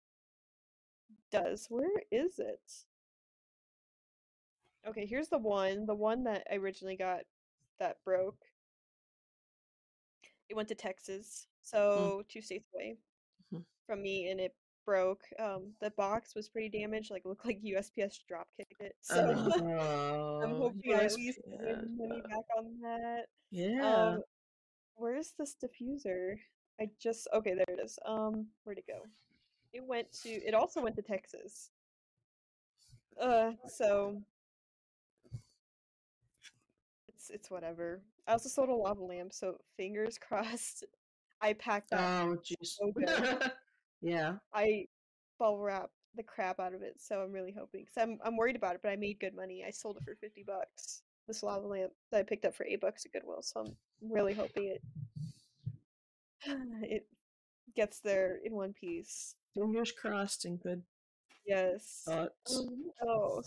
does. 1.30 1.66
Where 1.70 2.02
is 2.10 2.38
it? 2.38 2.84
Okay, 4.86 5.06
here's 5.06 5.28
the 5.28 5.38
one, 5.38 5.86
the 5.86 5.94
one 5.94 6.24
that 6.24 6.46
I 6.50 6.56
originally 6.56 6.96
got 6.96 7.24
that 7.78 8.02
broke. 8.04 8.44
It 10.48 10.54
went 10.56 10.68
to 10.68 10.74
Texas, 10.74 11.48
Mm. 11.94 12.12
so 12.12 12.22
two 12.28 12.42
states 12.42 12.68
away 12.74 12.98
Mhm. 13.52 13.64
from 13.86 14.02
me, 14.02 14.28
and 14.30 14.40
it 14.40 14.56
broke. 14.84 15.22
Um, 15.38 15.72
the 15.80 15.90
box 15.90 16.34
was 16.34 16.48
pretty 16.48 16.68
damaged, 16.68 17.10
like 17.10 17.24
looked 17.24 17.44
like 17.46 17.60
USPS 17.62 18.18
drop 18.28 18.48
kicked 18.56 18.80
it. 18.80 18.94
So 19.00 19.30
I'm 20.44 20.52
Oh, 20.52 20.58
hoping 20.58 20.94
I 20.94 21.04
at 21.04 21.14
least 21.14 21.40
win 21.46 21.96
money 21.98 22.20
back 22.22 22.44
on 22.58 22.78
that. 22.82 23.26
yeah. 23.50 24.12
Um, 24.14 24.22
where's 24.96 25.32
this 25.38 25.56
diffuser? 25.62 26.36
I 26.80 26.90
just 27.00 27.28
okay, 27.34 27.54
there 27.54 27.76
it 27.76 27.80
is. 27.84 27.98
Um, 28.04 28.46
where'd 28.64 28.78
it 28.78 28.86
go? 28.86 29.00
It 29.72 29.84
went 29.84 30.10
to. 30.22 30.28
It 30.28 30.54
also 30.54 30.82
went 30.82 30.96
to 30.96 31.02
Texas. 31.02 31.70
Uh, 33.20 33.52
so 33.68 34.20
it's 37.08 37.30
it's 37.30 37.50
whatever. 37.50 38.00
I 38.26 38.32
also 38.32 38.48
sold 38.48 38.68
a 38.70 38.74
lava 38.74 39.02
lamp, 39.02 39.32
so 39.32 39.56
fingers 39.76 40.18
crossed. 40.20 40.84
I 41.40 41.52
packed 41.52 41.90
that 41.90 42.00
Oh, 42.26 42.36
jeez. 42.36 42.78
yeah. 44.04 44.34
I 44.52 44.86
bubble 45.38 45.58
wrap 45.60 45.90
the 46.16 46.22
crap 46.22 46.60
out 46.60 46.74
of 46.74 46.82
it, 46.82 46.94
so 47.00 47.20
I'm 47.22 47.32
really 47.32 47.52
hoping. 47.56 47.84
Cause 47.86 48.00
I'm 48.02 48.18
I'm 48.24 48.36
worried 48.36 48.56
about 48.56 48.74
it, 48.76 48.80
but 48.82 48.90
I 48.92 48.96
made 48.96 49.18
good 49.18 49.34
money. 49.34 49.64
I 49.66 49.70
sold 49.70 49.96
it 49.96 50.04
for 50.04 50.14
fifty 50.14 50.44
bucks. 50.46 51.02
This 51.26 51.42
lava 51.42 51.66
lamp 51.66 51.92
that 52.12 52.18
I 52.20 52.22
picked 52.22 52.44
up 52.44 52.54
for 52.54 52.66
eight 52.66 52.80
bucks 52.82 53.04
at 53.06 53.12
Goodwill, 53.12 53.42
so 53.42 53.60
I'm 53.60 53.76
really 54.02 54.34
hoping 54.34 54.64
it 54.76 54.82
it 56.82 57.06
gets 57.74 58.00
there 58.00 58.40
in 58.44 58.52
one 58.54 58.74
piece. 58.74 59.34
Fingers 59.54 59.90
crossed 59.92 60.44
and 60.44 60.60
good 60.60 60.82
Yes. 61.46 62.02
thoughts. 62.06 62.58
Um? 62.58 63.44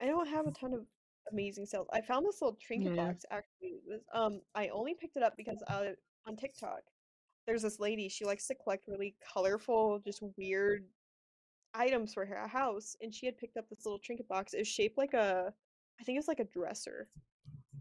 I 0.00 0.06
don't 0.06 0.28
have 0.28 0.46
a 0.46 0.50
ton 0.52 0.74
of 0.74 0.86
amazing 1.32 1.66
sales. 1.66 1.88
I 1.92 2.00
found 2.02 2.26
this 2.26 2.40
little 2.42 2.58
trinket 2.60 2.94
Yeah. 2.94 3.06
box 3.06 3.24
actually. 3.30 3.80
This, 3.88 4.02
um, 4.12 4.40
I 4.54 4.68
only 4.68 4.94
picked 4.94 5.16
it 5.16 5.22
up 5.22 5.36
because 5.36 5.62
uh, 5.68 5.92
on 6.26 6.36
TikTok, 6.36 6.80
there's 7.46 7.62
this 7.62 7.78
lady. 7.80 8.08
She 8.08 8.24
likes 8.24 8.46
to 8.48 8.54
collect 8.54 8.88
really 8.88 9.14
colorful, 9.32 10.00
just 10.04 10.22
weird 10.36 10.84
items 11.74 12.14
for 12.14 12.24
her 12.26 12.46
house, 12.48 12.96
and 13.00 13.14
she 13.14 13.26
had 13.26 13.36
picked 13.38 13.56
up 13.56 13.68
this 13.68 13.84
little 13.84 13.98
trinket 13.98 14.28
box. 14.28 14.54
It 14.54 14.58
was 14.58 14.68
shaped 14.68 14.98
like 14.98 15.14
a 15.14 15.52
I 16.00 16.04
think 16.04 16.16
it 16.16 16.20
was 16.20 16.28
like 16.28 16.40
a 16.40 16.44
dresser. 16.44 17.08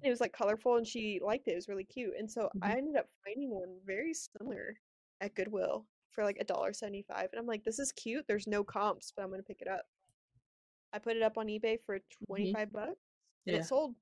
It 0.01 0.09
was 0.09 0.21
like 0.21 0.31
colorful 0.33 0.77
and 0.77 0.87
she 0.87 1.19
liked 1.23 1.47
it. 1.47 1.51
It 1.51 1.55
was 1.55 1.67
really 1.67 1.83
cute. 1.83 2.13
And 2.17 2.29
so 2.31 2.49
Mhm. 2.55 2.63
I 2.63 2.77
ended 2.77 2.95
up 2.95 3.09
finding 3.25 3.49
one 3.49 3.79
very 3.85 4.13
similar 4.13 4.79
at 5.21 5.33
Goodwill 5.35 5.85
for 6.11 6.23
like 6.23 6.37
a 6.39 6.43
dollar 6.45 6.71
seventy 6.73 7.01
five. 7.03 7.29
And 7.31 7.39
I'm 7.39 7.45
like, 7.47 7.63
this 7.63 7.79
is 7.79 7.91
cute. 7.91 8.25
There's 8.27 8.47
no 8.47 8.63
comps, 8.63 9.11
but 9.15 9.23
I'm 9.23 9.31
gonna 9.31 9.43
pick 9.43 9.61
it 9.61 9.67
up. 9.67 9.85
I 10.93 10.99
put 10.99 11.17
it 11.17 11.23
up 11.23 11.37
on 11.37 11.47
eBay 11.47 11.77
for 11.85 11.99
twenty 12.27 12.53
five 12.53 12.71
bucks 12.71 12.99
and 13.47 13.55
Yeah. 13.55 13.61
it 13.61 13.65
sold 13.65 13.95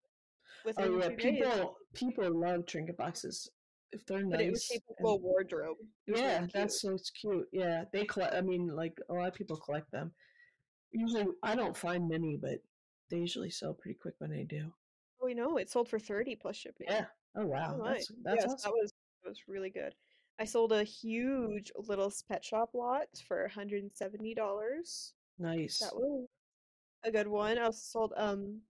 within 0.65 0.85
Oh 0.93 0.99
yeah, 0.99 1.09
days. 1.09 1.17
people 1.21 1.77
people 1.93 2.29
love 2.39 2.65
trinket 2.65 2.97
boxes 2.97 3.49
if 3.93 4.05
they're 4.05 4.25
But 4.25 4.41
it 4.41 4.51
was 4.51 4.59
nice. 4.59 4.63
shaped 4.77 4.89
like 4.89 4.97
a 4.99 5.13
and- 5.13 5.21
wardrobe. 5.23 5.77
Really 6.07 6.21
yeah, 6.21 6.39
cute. 6.39 6.53
that's 6.53 6.81
so 6.81 6.93
it's 6.93 7.09
cute. 7.11 7.47
Yeah, 7.51 7.85
they 7.93 8.05
collect. 8.05 8.33
I 8.35 8.41
mean, 8.41 8.67
like 8.75 8.99
a 9.09 9.13
lot 9.13 9.27
of 9.27 9.33
people 9.33 9.57
collect 9.57 9.91
them. 9.91 10.11
Usually, 10.91 11.25
I 11.41 11.55
don't 11.55 11.75
find 11.75 12.07
many, 12.07 12.37
but 12.37 12.59
they 13.09 13.17
usually 13.17 13.49
sell 13.49 13.73
pretty 13.73 13.97
quick 13.99 14.15
when 14.19 14.29
they 14.31 14.43
do. 14.43 14.71
Oh, 15.21 15.25
we 15.25 15.33
know 15.33 15.57
it 15.57 15.69
sold 15.69 15.89
for 15.89 15.99
thirty 15.99 16.35
plus 16.35 16.55
shipping. 16.55 16.87
Yeah. 16.89 17.05
Oh 17.35 17.45
wow, 17.47 17.77
Oh, 17.79 17.83
that's 17.87 18.11
that's 18.23 18.41
yes, 18.43 18.53
awesome. 18.53 18.71
that 18.71 18.73
was 18.79 18.93
that 19.23 19.29
was 19.29 19.39
really 19.47 19.69
good. 19.69 19.95
I 20.39 20.45
sold 20.45 20.71
a 20.71 20.83
huge 20.83 21.71
little 21.75 22.11
pet 22.27 22.43
shop 22.43 22.71
lot 22.73 23.05
for 23.27 23.47
$170. 23.55 25.11
Nice. 25.39 25.79
That 25.79 25.95
was 25.95 26.27
a 27.03 27.11
good 27.11 27.27
one. 27.27 27.57
I 27.57 27.63
also 27.65 27.79
sold 27.81 28.13
um 28.17 28.61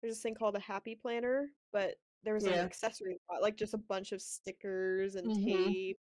there's 0.00 0.14
this 0.14 0.22
thing 0.22 0.34
called 0.34 0.56
a 0.56 0.60
happy 0.60 0.94
planner, 0.94 1.48
but 1.72 1.94
there 2.26 2.34
was 2.34 2.44
an 2.44 2.54
Yeah. 2.54 2.64
accessory 2.64 3.18
lot, 3.30 3.42
like 3.42 3.56
just 3.56 3.74
a 3.74 3.78
bunch 3.78 4.12
of 4.12 4.20
stickers 4.20 5.14
and 5.14 5.30
Mhm. 5.30 5.44
tape, 5.44 5.98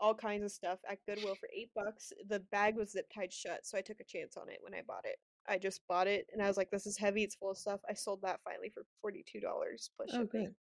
all 0.00 0.14
kinds 0.14 0.44
of 0.44 0.52
stuff 0.52 0.80
at 0.88 1.04
Goodwill 1.06 1.36
for 1.36 1.48
eight 1.54 1.70
bucks. 1.74 2.12
The 2.28 2.40
bag 2.40 2.76
was 2.76 2.92
zip 2.92 3.10
tied 3.14 3.32
shut, 3.32 3.66
so 3.66 3.78
I 3.78 3.82
took 3.82 4.00
a 4.00 4.04
chance 4.04 4.36
on 4.36 4.48
it 4.48 4.58
when 4.62 4.74
I 4.74 4.82
bought 4.82 5.04
it. 5.06 5.20
I 5.46 5.58
just 5.58 5.86
bought 5.88 6.06
it 6.06 6.28
and 6.32 6.42
I 6.42 6.48
was 6.48 6.56
like, 6.56 6.70
this 6.70 6.86
is 6.86 6.98
heavy, 6.98 7.24
it's 7.24 7.34
full 7.36 7.50
of 7.50 7.58
stuff. 7.58 7.80
I 7.88 7.94
sold 7.94 8.22
that 8.22 8.40
finally 8.44 8.70
for 8.70 8.84
$42 9.02 9.90
plus 9.96 10.10
Oh, 10.12 10.18
shipping. 10.20 10.54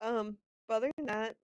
Um, 0.00 0.38
but 0.66 0.74
other 0.76 0.90
than 0.96 1.06
that, 1.06 1.36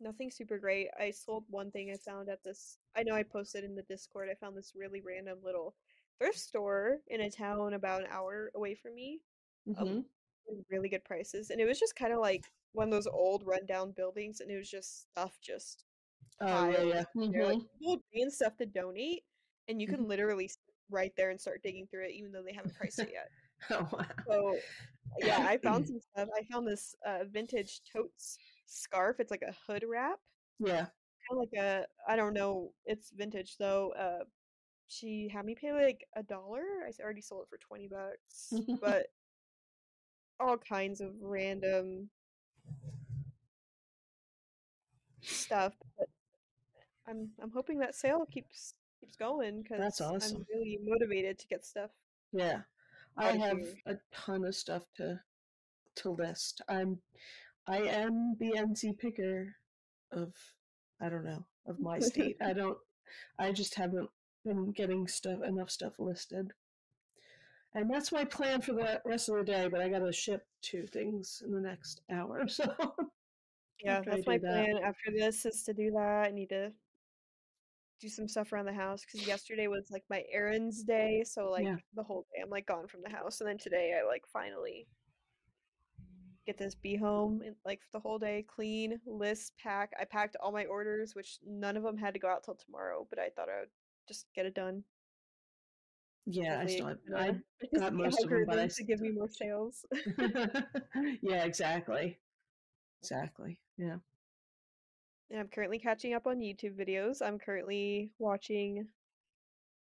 nothing 0.00 0.30
super 0.30 0.58
great. 0.58 0.88
I 0.98 1.10
sold 1.10 1.44
one 1.48 1.70
thing 1.70 1.90
I 1.90 1.96
found 1.96 2.28
at 2.28 2.42
this. 2.44 2.78
I 2.96 3.02
know 3.02 3.14
I 3.14 3.22
posted 3.22 3.64
in 3.64 3.74
the 3.74 3.82
Discord. 3.82 4.28
I 4.30 4.34
found 4.34 4.56
this 4.56 4.72
really 4.74 5.00
random 5.00 5.38
little 5.42 5.74
thrift 6.18 6.38
store 6.38 7.00
in 7.08 7.20
a 7.22 7.30
town 7.30 7.74
about 7.74 8.02
an 8.02 8.08
hour 8.10 8.50
away 8.54 8.74
from 8.74 8.94
me. 8.94 9.20
Um, 9.76 9.86
hmm 9.86 9.96
with 9.96 10.04
really 10.70 10.88
good 10.88 11.04
prices, 11.04 11.50
and 11.50 11.60
it 11.60 11.66
was 11.66 11.78
just 11.78 11.96
kind 11.96 12.12
of 12.12 12.20
like 12.20 12.44
one 12.72 12.88
of 12.88 12.92
those 12.92 13.06
old 13.06 13.44
rundown 13.46 13.92
buildings, 13.92 14.40
and 14.40 14.50
it 14.50 14.56
was 14.56 14.70
just 14.70 15.02
stuff 15.12 15.38
just 15.40 15.84
Oh 16.40 16.68
yeah, 16.68 16.82
yeah. 16.82 17.04
there. 17.32 17.46
Like 17.46 17.58
people 17.80 18.30
stuff 18.30 18.56
to 18.58 18.66
donate, 18.66 19.24
and 19.68 19.80
you 19.80 19.88
can 19.88 20.08
literally 20.08 20.48
sit 20.48 20.58
right 20.90 21.12
there 21.16 21.30
and 21.30 21.40
start 21.40 21.62
digging 21.62 21.86
through 21.86 22.04
it, 22.06 22.12
even 22.12 22.32
though 22.32 22.42
they 22.42 22.52
haven't 22.54 22.74
priced 22.74 23.00
it 23.00 23.10
yet. 23.12 23.30
Oh 23.70 23.88
wow. 23.92 24.06
So 24.28 24.60
yeah, 25.22 25.40
I 25.46 25.58
found 25.58 25.86
some 25.88 26.00
stuff. 26.00 26.28
I 26.36 26.42
found 26.52 26.66
this 26.66 26.94
uh, 27.06 27.24
vintage 27.30 27.80
totes 27.90 28.38
scarf. 28.66 29.20
It's 29.20 29.30
like 29.30 29.42
a 29.42 29.54
hood 29.66 29.84
wrap, 29.88 30.18
Yeah. 30.58 30.86
kind 31.28 31.32
of 31.32 31.38
like 31.38 31.52
a 31.58 31.86
I 32.08 32.16
don't 32.16 32.34
know. 32.34 32.72
It's 32.84 33.10
vintage 33.10 33.56
though. 33.58 33.90
Uh, 33.92 34.24
she 34.88 35.28
had 35.28 35.44
me 35.46 35.54
pay 35.54 35.72
like 35.72 36.06
a 36.16 36.22
dollar. 36.22 36.62
I 36.86 37.02
already 37.02 37.20
sold 37.22 37.42
it 37.44 37.48
for 37.50 37.58
twenty 37.58 37.88
bucks, 37.88 38.52
but 38.80 39.06
all 40.40 40.56
kinds 40.58 41.00
of 41.00 41.10
random 41.20 42.10
stuff. 45.22 45.74
But 45.98 46.08
I'm 47.08 47.30
I'm 47.42 47.50
hoping 47.50 47.78
that 47.78 47.94
sale 47.94 48.26
keeps 48.30 48.74
keeps 49.00 49.16
going 49.16 49.62
because 49.62 49.78
That's 49.78 50.00
I'm 50.00 50.44
really 50.52 50.78
motivated 50.84 51.38
to 51.38 51.46
get 51.46 51.64
stuff 51.64 51.90
Yeah. 52.32 52.60
I 53.16 53.32
have 53.32 53.58
here. 53.58 53.74
a 53.86 53.94
ton 54.12 54.44
of 54.44 54.54
stuff 54.56 54.82
to 54.96 55.20
to 55.96 56.10
list. 56.10 56.62
I'm 56.68 56.98
I 57.66 57.78
am 57.78 58.36
the 58.38 58.52
NC 58.56 58.98
picker 58.98 59.54
of 60.10 60.32
I 61.00 61.08
don't 61.08 61.24
know, 61.24 61.44
of 61.66 61.78
my 61.80 61.98
state. 62.00 62.36
I 62.44 62.52
don't 62.52 62.78
I 63.38 63.52
just 63.52 63.74
haven't 63.76 64.10
been 64.44 64.72
getting 64.72 65.06
stuff 65.06 65.42
enough 65.42 65.70
stuff 65.70 65.94
listed. 65.98 66.52
And 67.74 67.90
that's 67.90 68.12
my 68.12 68.24
plan 68.24 68.60
for 68.60 68.72
the 68.72 69.02
rest 69.04 69.28
of 69.28 69.36
the 69.36 69.44
day, 69.44 69.68
but 69.68 69.80
I 69.80 69.88
gotta 69.88 70.12
ship 70.12 70.46
two 70.62 70.86
things 70.86 71.42
in 71.44 71.52
the 71.52 71.60
next 71.60 72.02
hour. 72.10 72.46
So 72.48 72.64
Yeah, 73.84 74.02
that's 74.06 74.26
my 74.26 74.38
that. 74.38 74.42
plan 74.42 74.76
after 74.84 75.10
this 75.12 75.44
is 75.44 75.62
to 75.64 75.74
do 75.74 75.90
that. 75.90 76.26
I 76.28 76.30
need 76.30 76.50
to 76.50 76.72
do 78.00 78.08
some 78.08 78.28
stuff 78.28 78.52
around 78.52 78.66
the 78.66 78.72
house 78.72 79.04
because 79.04 79.26
yesterday 79.26 79.66
was 79.66 79.90
like 79.90 80.04
my 80.08 80.22
errands 80.30 80.84
day. 80.84 81.24
So 81.26 81.50
like 81.50 81.64
Yeah. 81.64 81.76
the 81.94 82.04
whole 82.04 82.26
day 82.32 82.42
I'm 82.42 82.50
like 82.50 82.66
gone 82.66 82.86
from 82.86 83.00
the 83.02 83.10
house. 83.10 83.40
And 83.40 83.48
then 83.48 83.58
today 83.58 83.98
I 84.00 84.06
like 84.06 84.22
finally 84.32 84.86
get 86.46 86.58
this 86.58 86.74
be 86.74 86.94
home 86.96 87.42
and 87.44 87.56
like 87.64 87.80
for 87.82 87.88
the 87.92 88.00
whole 88.00 88.18
day, 88.18 88.44
clean, 88.54 89.00
list, 89.06 89.54
pack. 89.58 89.92
I 90.00 90.04
packed 90.04 90.36
all 90.40 90.52
my 90.52 90.66
orders, 90.66 91.14
which 91.14 91.38
none 91.44 91.76
of 91.76 91.82
them 91.82 91.96
had 91.96 92.14
to 92.14 92.20
go 92.20 92.28
out 92.28 92.44
till 92.44 92.54
tomorrow, 92.54 93.06
but 93.10 93.18
I 93.18 93.30
thought 93.30 93.48
I 93.48 93.60
would 93.60 93.70
just 94.06 94.26
get 94.34 94.46
it 94.46 94.54
done. 94.54 94.84
Yeah, 96.26 96.60
I 96.60 96.66
still 96.66 96.86
have 96.86 96.98
I 97.14 97.40
got 97.78 97.92
most 97.92 98.22
of 98.22 98.30
them, 98.30 98.44
but 98.46 98.58
I 98.58 98.66
to 98.66 98.84
give 98.84 99.00
me 99.00 99.10
more 99.10 99.28
sales. 99.28 99.84
yeah, 101.22 101.44
exactly. 101.44 102.18
Exactly. 103.02 103.58
Yeah. 103.76 103.96
And 105.30 105.40
I'm 105.40 105.48
currently 105.48 105.78
catching 105.78 106.14
up 106.14 106.26
on 106.26 106.38
YouTube 106.38 106.76
videos. 106.76 107.20
I'm 107.20 107.38
currently 107.38 108.10
watching, 108.18 108.86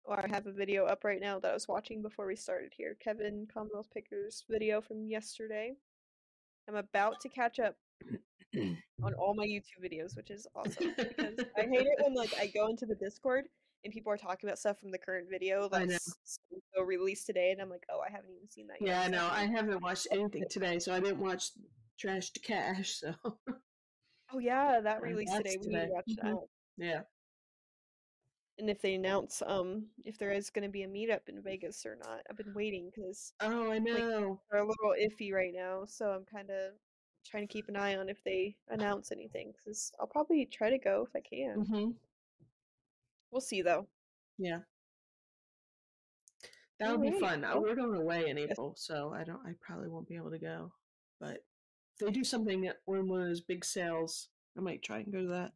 or 0.05 0.19
I 0.19 0.27
have 0.29 0.47
a 0.47 0.53
video 0.53 0.87
up 0.87 1.05
right 1.05 1.21
now 1.21 1.39
that 1.39 1.51
I 1.53 1.55
was 1.55 1.69
watching 1.69 2.03
before 2.03 2.27
we 2.27 2.35
started 2.35 2.73
here. 2.77 2.97
Kevin 2.99 3.47
Commonwealth 3.53 3.89
Picker's 3.95 4.45
video 4.51 4.81
from 4.81 5.07
yesterday. 5.07 5.75
I'm 6.69 6.77
about 6.77 7.21
to 7.21 7.29
catch 7.29 7.61
up 7.61 7.77
on 9.03 9.15
all 9.15 9.35
my 9.35 9.47
YouTube 9.47 9.85
videos, 9.85 10.17
which 10.17 10.31
is 10.31 10.49
awesome 10.57 10.95
because 10.97 11.35
I 11.57 11.63
hate 11.63 11.87
it 11.87 11.99
when 12.03 12.15
like 12.15 12.35
I 12.41 12.49
go 12.49 12.69
into 12.69 12.87
the 12.87 12.97
Discord 12.97 13.45
and 13.85 13.93
people 13.93 14.13
are 14.13 14.17
talking 14.17 14.49
about 14.49 14.59
stuff 14.59 14.79
from 14.81 14.91
the 14.91 14.99
current 14.99 15.29
video 15.31 15.69
that's 15.69 16.17
so 16.75 16.83
released 16.83 17.27
today, 17.27 17.51
and 17.53 17.61
I'm 17.61 17.71
like, 17.71 17.85
oh, 17.91 18.01
I 18.01 18.11
haven't 18.11 18.31
even 18.35 18.51
seen 18.51 18.67
that 18.69 18.81
yet. 18.81 18.89
Yeah, 18.89 19.01
I 19.03 19.05
so 19.07 19.11
know. 19.11 19.29
I 19.33 19.47
haven't 19.47 19.83
watched 19.83 20.09
anything 20.11 20.45
today, 20.49 20.79
so 20.79 20.93
I 20.95 21.01
didn't 21.01 21.21
watch 21.21 21.51
Trash 21.99 22.31
to 22.31 22.41
Cash. 22.41 22.97
So 23.01 23.15
Oh 24.33 24.39
yeah, 24.39 24.81
that 24.81 25.03
released 25.03 25.37
today. 25.37 25.59
We 25.61 25.67
today. 25.67 25.89
watch 25.91 26.07
Mhm. 26.09 26.17
that. 26.17 26.47
yeah, 26.77 27.01
and 28.59 28.71
if 28.71 28.81
they 28.81 28.95
announce 28.95 29.43
um 29.47 29.87
if 30.05 30.19
there 30.19 30.33
is 30.33 30.51
going 30.51 30.63
to 30.65 30.69
be 30.69 30.83
a 30.83 30.89
meetup 30.89 31.29
in 31.29 31.43
Vegas 31.43 31.85
or 31.87 31.97
not. 31.97 32.21
I've 32.29 32.37
been 32.37 32.55
waiting 32.55 32.91
because 32.95 33.33
oh, 33.41 33.71
I 33.71 33.79
know. 33.79 34.41
they're 34.51 34.63
a 34.63 34.67
little 34.67 34.95
iffy 34.99 35.33
right 35.33 35.53
now, 35.55 35.85
so 35.87 36.07
I'm 36.11 36.25
kind 36.25 36.51
of 36.51 36.73
trying 37.27 37.47
to 37.47 37.53
keep 37.53 37.69
an 37.69 37.77
eye 37.77 37.97
on 37.97 38.09
if 38.09 38.23
they 38.25 38.57
announce 38.69 39.13
anything. 39.13 39.53
Because 39.57 39.93
I'll 40.01 40.07
probably 40.07 40.47
try 40.47 40.71
to 40.71 40.79
go 40.79 41.07
if 41.09 41.15
I 41.17 41.21
can. 41.21 41.65
hmm 41.65 41.91
We'll 43.35 43.41
see 43.41 43.63
though. 43.63 43.89
Yeah, 44.39 44.61
that'll 46.79 46.99
be 46.99 47.11
fun. 47.19 47.45
We're 47.61 47.75
going 47.75 48.01
away 48.01 48.29
in 48.29 48.39
April, 48.39 48.75
so 48.77 49.13
I 49.13 49.25
don't. 49.25 49.45
I 49.45 49.55
probably 49.61 49.89
won't 49.89 50.07
be 50.07 50.15
able 50.15 50.31
to 50.31 50.39
go, 50.39 50.71
but 51.19 51.39
if 51.99 52.07
they 52.07 52.13
do 52.13 52.23
something 52.23 52.69
at 52.69 52.77
one 52.85 53.01
of 53.01 53.09
those 53.09 53.41
big 53.41 53.65
sales, 53.65 54.29
I 54.57 54.61
might 54.61 54.85
try 54.85 54.99
and 54.99 55.13
go 55.13 55.23
to 55.23 55.29
that. 55.31 55.53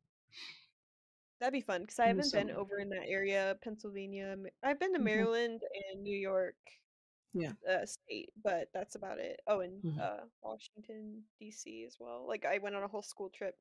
That'd 1.38 1.52
be 1.52 1.60
fun 1.60 1.82
because 1.82 2.00
I 2.00 2.08
haven't 2.08 2.32
been 2.32 2.50
over 2.50 2.80
in 2.80 2.88
that 2.88 3.06
area, 3.06 3.56
Pennsylvania. 3.62 4.36
I've 4.64 4.80
been 4.80 4.92
to 4.94 4.98
Mhm. 4.98 5.04
Maryland 5.04 5.60
and 5.92 6.02
New 6.02 6.16
York, 6.18 6.56
Yeah. 7.32 7.52
uh, 7.68 7.86
state, 7.86 8.32
but 8.42 8.72
that's 8.72 8.96
about 8.96 9.20
it. 9.20 9.38
Oh, 9.46 9.60
and 9.60 9.80
Mhm. 9.84 10.00
uh, 10.00 10.24
Washington 10.42 11.24
D.C. 11.38 11.84
as 11.84 11.96
well. 12.00 12.26
Like 12.26 12.44
I 12.44 12.58
went 12.58 12.74
on 12.74 12.82
a 12.82 12.88
whole 12.88 13.02
school 13.02 13.30
trip 13.30 13.56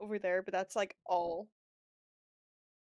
over 0.00 0.18
there, 0.18 0.40
but 0.40 0.52
that's 0.52 0.74
like 0.74 0.96
all 1.04 1.50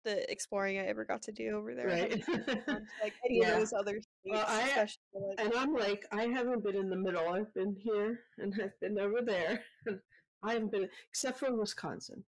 the 0.04 0.30
exploring 0.32 0.80
I 0.80 0.86
ever 0.86 1.06
got 1.06 1.22
to 1.24 1.32
do 1.32 1.56
over 1.58 1.76
there. 1.76 1.88
Right. 1.88 2.24
haven't 2.26 2.46
gone 2.46 2.66
to, 2.66 2.82
like 3.04 3.14
any 3.26 3.40
Yeah. 3.40 3.54
of 3.54 3.60
those 3.60 3.74
other 3.74 3.94
states, 4.02 4.08
Well, 4.26 4.46
I- 4.48 4.76
like 4.78 5.40
And 5.40 5.54
I'm 5.54 5.74
like, 5.74 6.06
I 6.12 6.24
haven't 6.24 6.64
been 6.64 6.76
in 6.76 6.90
the 6.90 6.96
middle. 6.96 7.28
I've 7.30 7.54
been 7.54 7.76
here 7.76 8.20
and 8.38 8.54
I've 8.62 8.80
been 8.80 8.98
over 9.00 9.22
there. 9.22 9.64
I 10.44 10.54
haven't 10.54 10.72
been, 10.72 10.90
except 11.10 11.40
for 11.40 11.54
Wisconsin. 11.56 12.24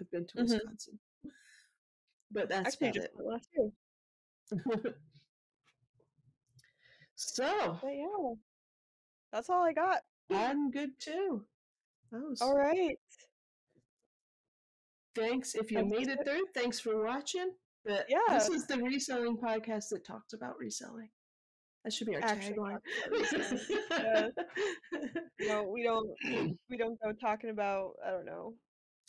I've 0.00 0.10
been 0.10 0.26
to 0.26 0.36
Mhm. 0.36 0.42
Wisconsin. 0.42 0.98
But 2.30 2.50
that's 2.50 2.74
actually 2.74 2.88
about 2.90 3.04
it. 3.04 3.10
last 3.16 3.48
year. 3.56 3.70
so, 7.16 7.78
But 7.82 7.90
yeah, 7.94 8.34
that's 9.32 9.48
all 9.48 9.62
I 9.64 9.72
got. 9.72 10.02
I'm 10.30 10.70
good 10.70 10.90
too. 11.00 11.42
All 12.42 12.54
right. 12.54 12.98
Thanks. 15.14 15.54
If 15.54 15.70
you 15.70 15.84
made 15.84 16.08
it 16.08 16.18
through, 16.24 16.44
thanks 16.54 16.80
for 16.80 17.04
watching. 17.04 17.50
But 17.84 18.06
Yeah. 18.08 18.18
this 18.30 18.48
is 18.48 18.66
the 18.66 18.78
reselling 18.78 19.36
podcast 19.38 19.88
that 19.90 20.04
talks 20.06 20.32
about 20.32 20.58
reselling. 20.58 21.10
That 21.84 21.92
should 21.92 22.08
be 22.08 22.16
our 22.16 22.22
tagline. 22.22 22.78
No, 25.40 25.62
we 25.72 25.82
don't. 25.84 26.10
We 26.70 26.76
don't 26.76 27.00
go 27.00 27.12
talking 27.12 27.50
about. 27.50 27.92
I 28.06 28.10
don't 28.10 28.26
know. 28.26 28.54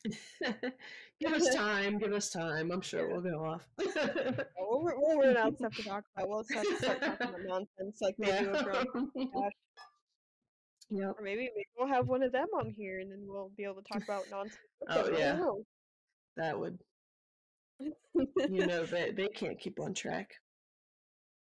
give 1.19 1.33
us 1.33 1.53
time. 1.55 1.97
Give 1.97 2.13
us 2.13 2.29
time. 2.29 2.71
I'm 2.71 2.81
sure 2.81 3.09
we'll 3.09 3.21
go 3.21 3.43
off. 3.43 3.67
we'll, 3.77 4.83
we'll 4.83 5.17
run 5.19 5.35
out 5.35 5.49
of 5.49 5.55
stuff 5.57 5.75
to 5.75 5.83
talk 5.83 6.05
about. 6.15 6.29
We'll 6.29 6.43
to 6.43 6.75
start 6.77 7.01
talking 7.01 7.27
about 7.27 7.41
nonsense 7.45 7.97
like 8.01 8.15
they 8.17 8.27
yeah. 8.29 8.63
Yep. 10.91 11.15
Or 11.19 11.23
maybe, 11.23 11.41
maybe 11.41 11.67
we'll 11.77 11.87
have 11.87 12.07
one 12.07 12.23
of 12.23 12.31
them 12.31 12.47
on 12.57 12.73
here, 12.75 12.99
and 12.99 13.11
then 13.11 13.19
we'll 13.27 13.51
be 13.55 13.63
able 13.63 13.75
to 13.75 13.83
talk 13.93 14.03
about 14.03 14.23
nonsense. 14.31 14.57
oh 14.89 15.11
yeah, 15.15 15.37
that 16.37 16.59
would. 16.59 16.79
you 17.79 18.65
know 18.65 18.85
they 18.85 19.11
they 19.11 19.27
can't 19.27 19.59
keep 19.59 19.79
on 19.79 19.93
track. 19.93 20.31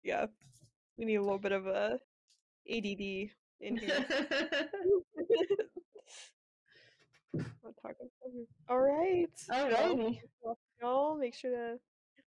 Yeah, 0.03 0.25
we 0.97 1.05
need 1.05 1.15
a 1.15 1.21
little 1.21 1.39
bit 1.39 1.51
of 1.51 1.67
a 1.67 1.99
ADD 2.69 3.29
in 3.61 3.77
here. 3.77 4.05
All 8.69 8.79
right. 8.79 9.27
Alrighty. 9.51 10.19
Well, 10.41 10.57
y'all 10.81 11.17
make 11.17 11.35
sure 11.35 11.51
to 11.51 11.77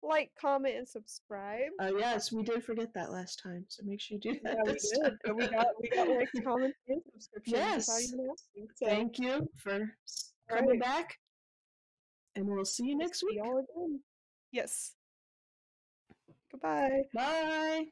like, 0.01 0.31
comment, 0.39 0.75
and 0.75 0.87
subscribe. 0.87 1.69
Oh 1.79 1.87
uh, 1.87 1.97
yes, 1.97 2.31
we 2.31 2.43
did 2.43 2.63
forget 2.63 2.93
that 2.93 3.11
last 3.11 3.41
time, 3.41 3.65
so 3.69 3.83
make 3.85 4.01
sure 4.01 4.17
you 4.21 4.33
do 4.33 4.39
that. 4.43 4.57
Yeah, 4.65 4.73
we 4.73 5.09
did. 5.09 5.17
But 5.23 5.35
we 5.35 5.47
got 5.47 5.67
we 5.81 5.89
got 5.89 6.07
likes, 6.09 6.31
comments, 6.43 6.77
and 6.87 7.01
subscriptions. 7.09 7.55
Yes. 7.55 7.89
Asking, 7.89 8.27
so. 8.75 8.85
Thank 8.85 9.19
you 9.19 9.47
for 9.57 9.89
coming 10.49 10.69
right. 10.71 10.79
back, 10.79 11.17
and 12.35 12.47
we'll 12.47 12.65
see 12.65 12.85
you 12.85 12.97
next 12.97 13.23
week. 13.23 13.39
Yes. 14.51 14.95
Goodbye. 16.51 17.03
Bye. 17.13 17.85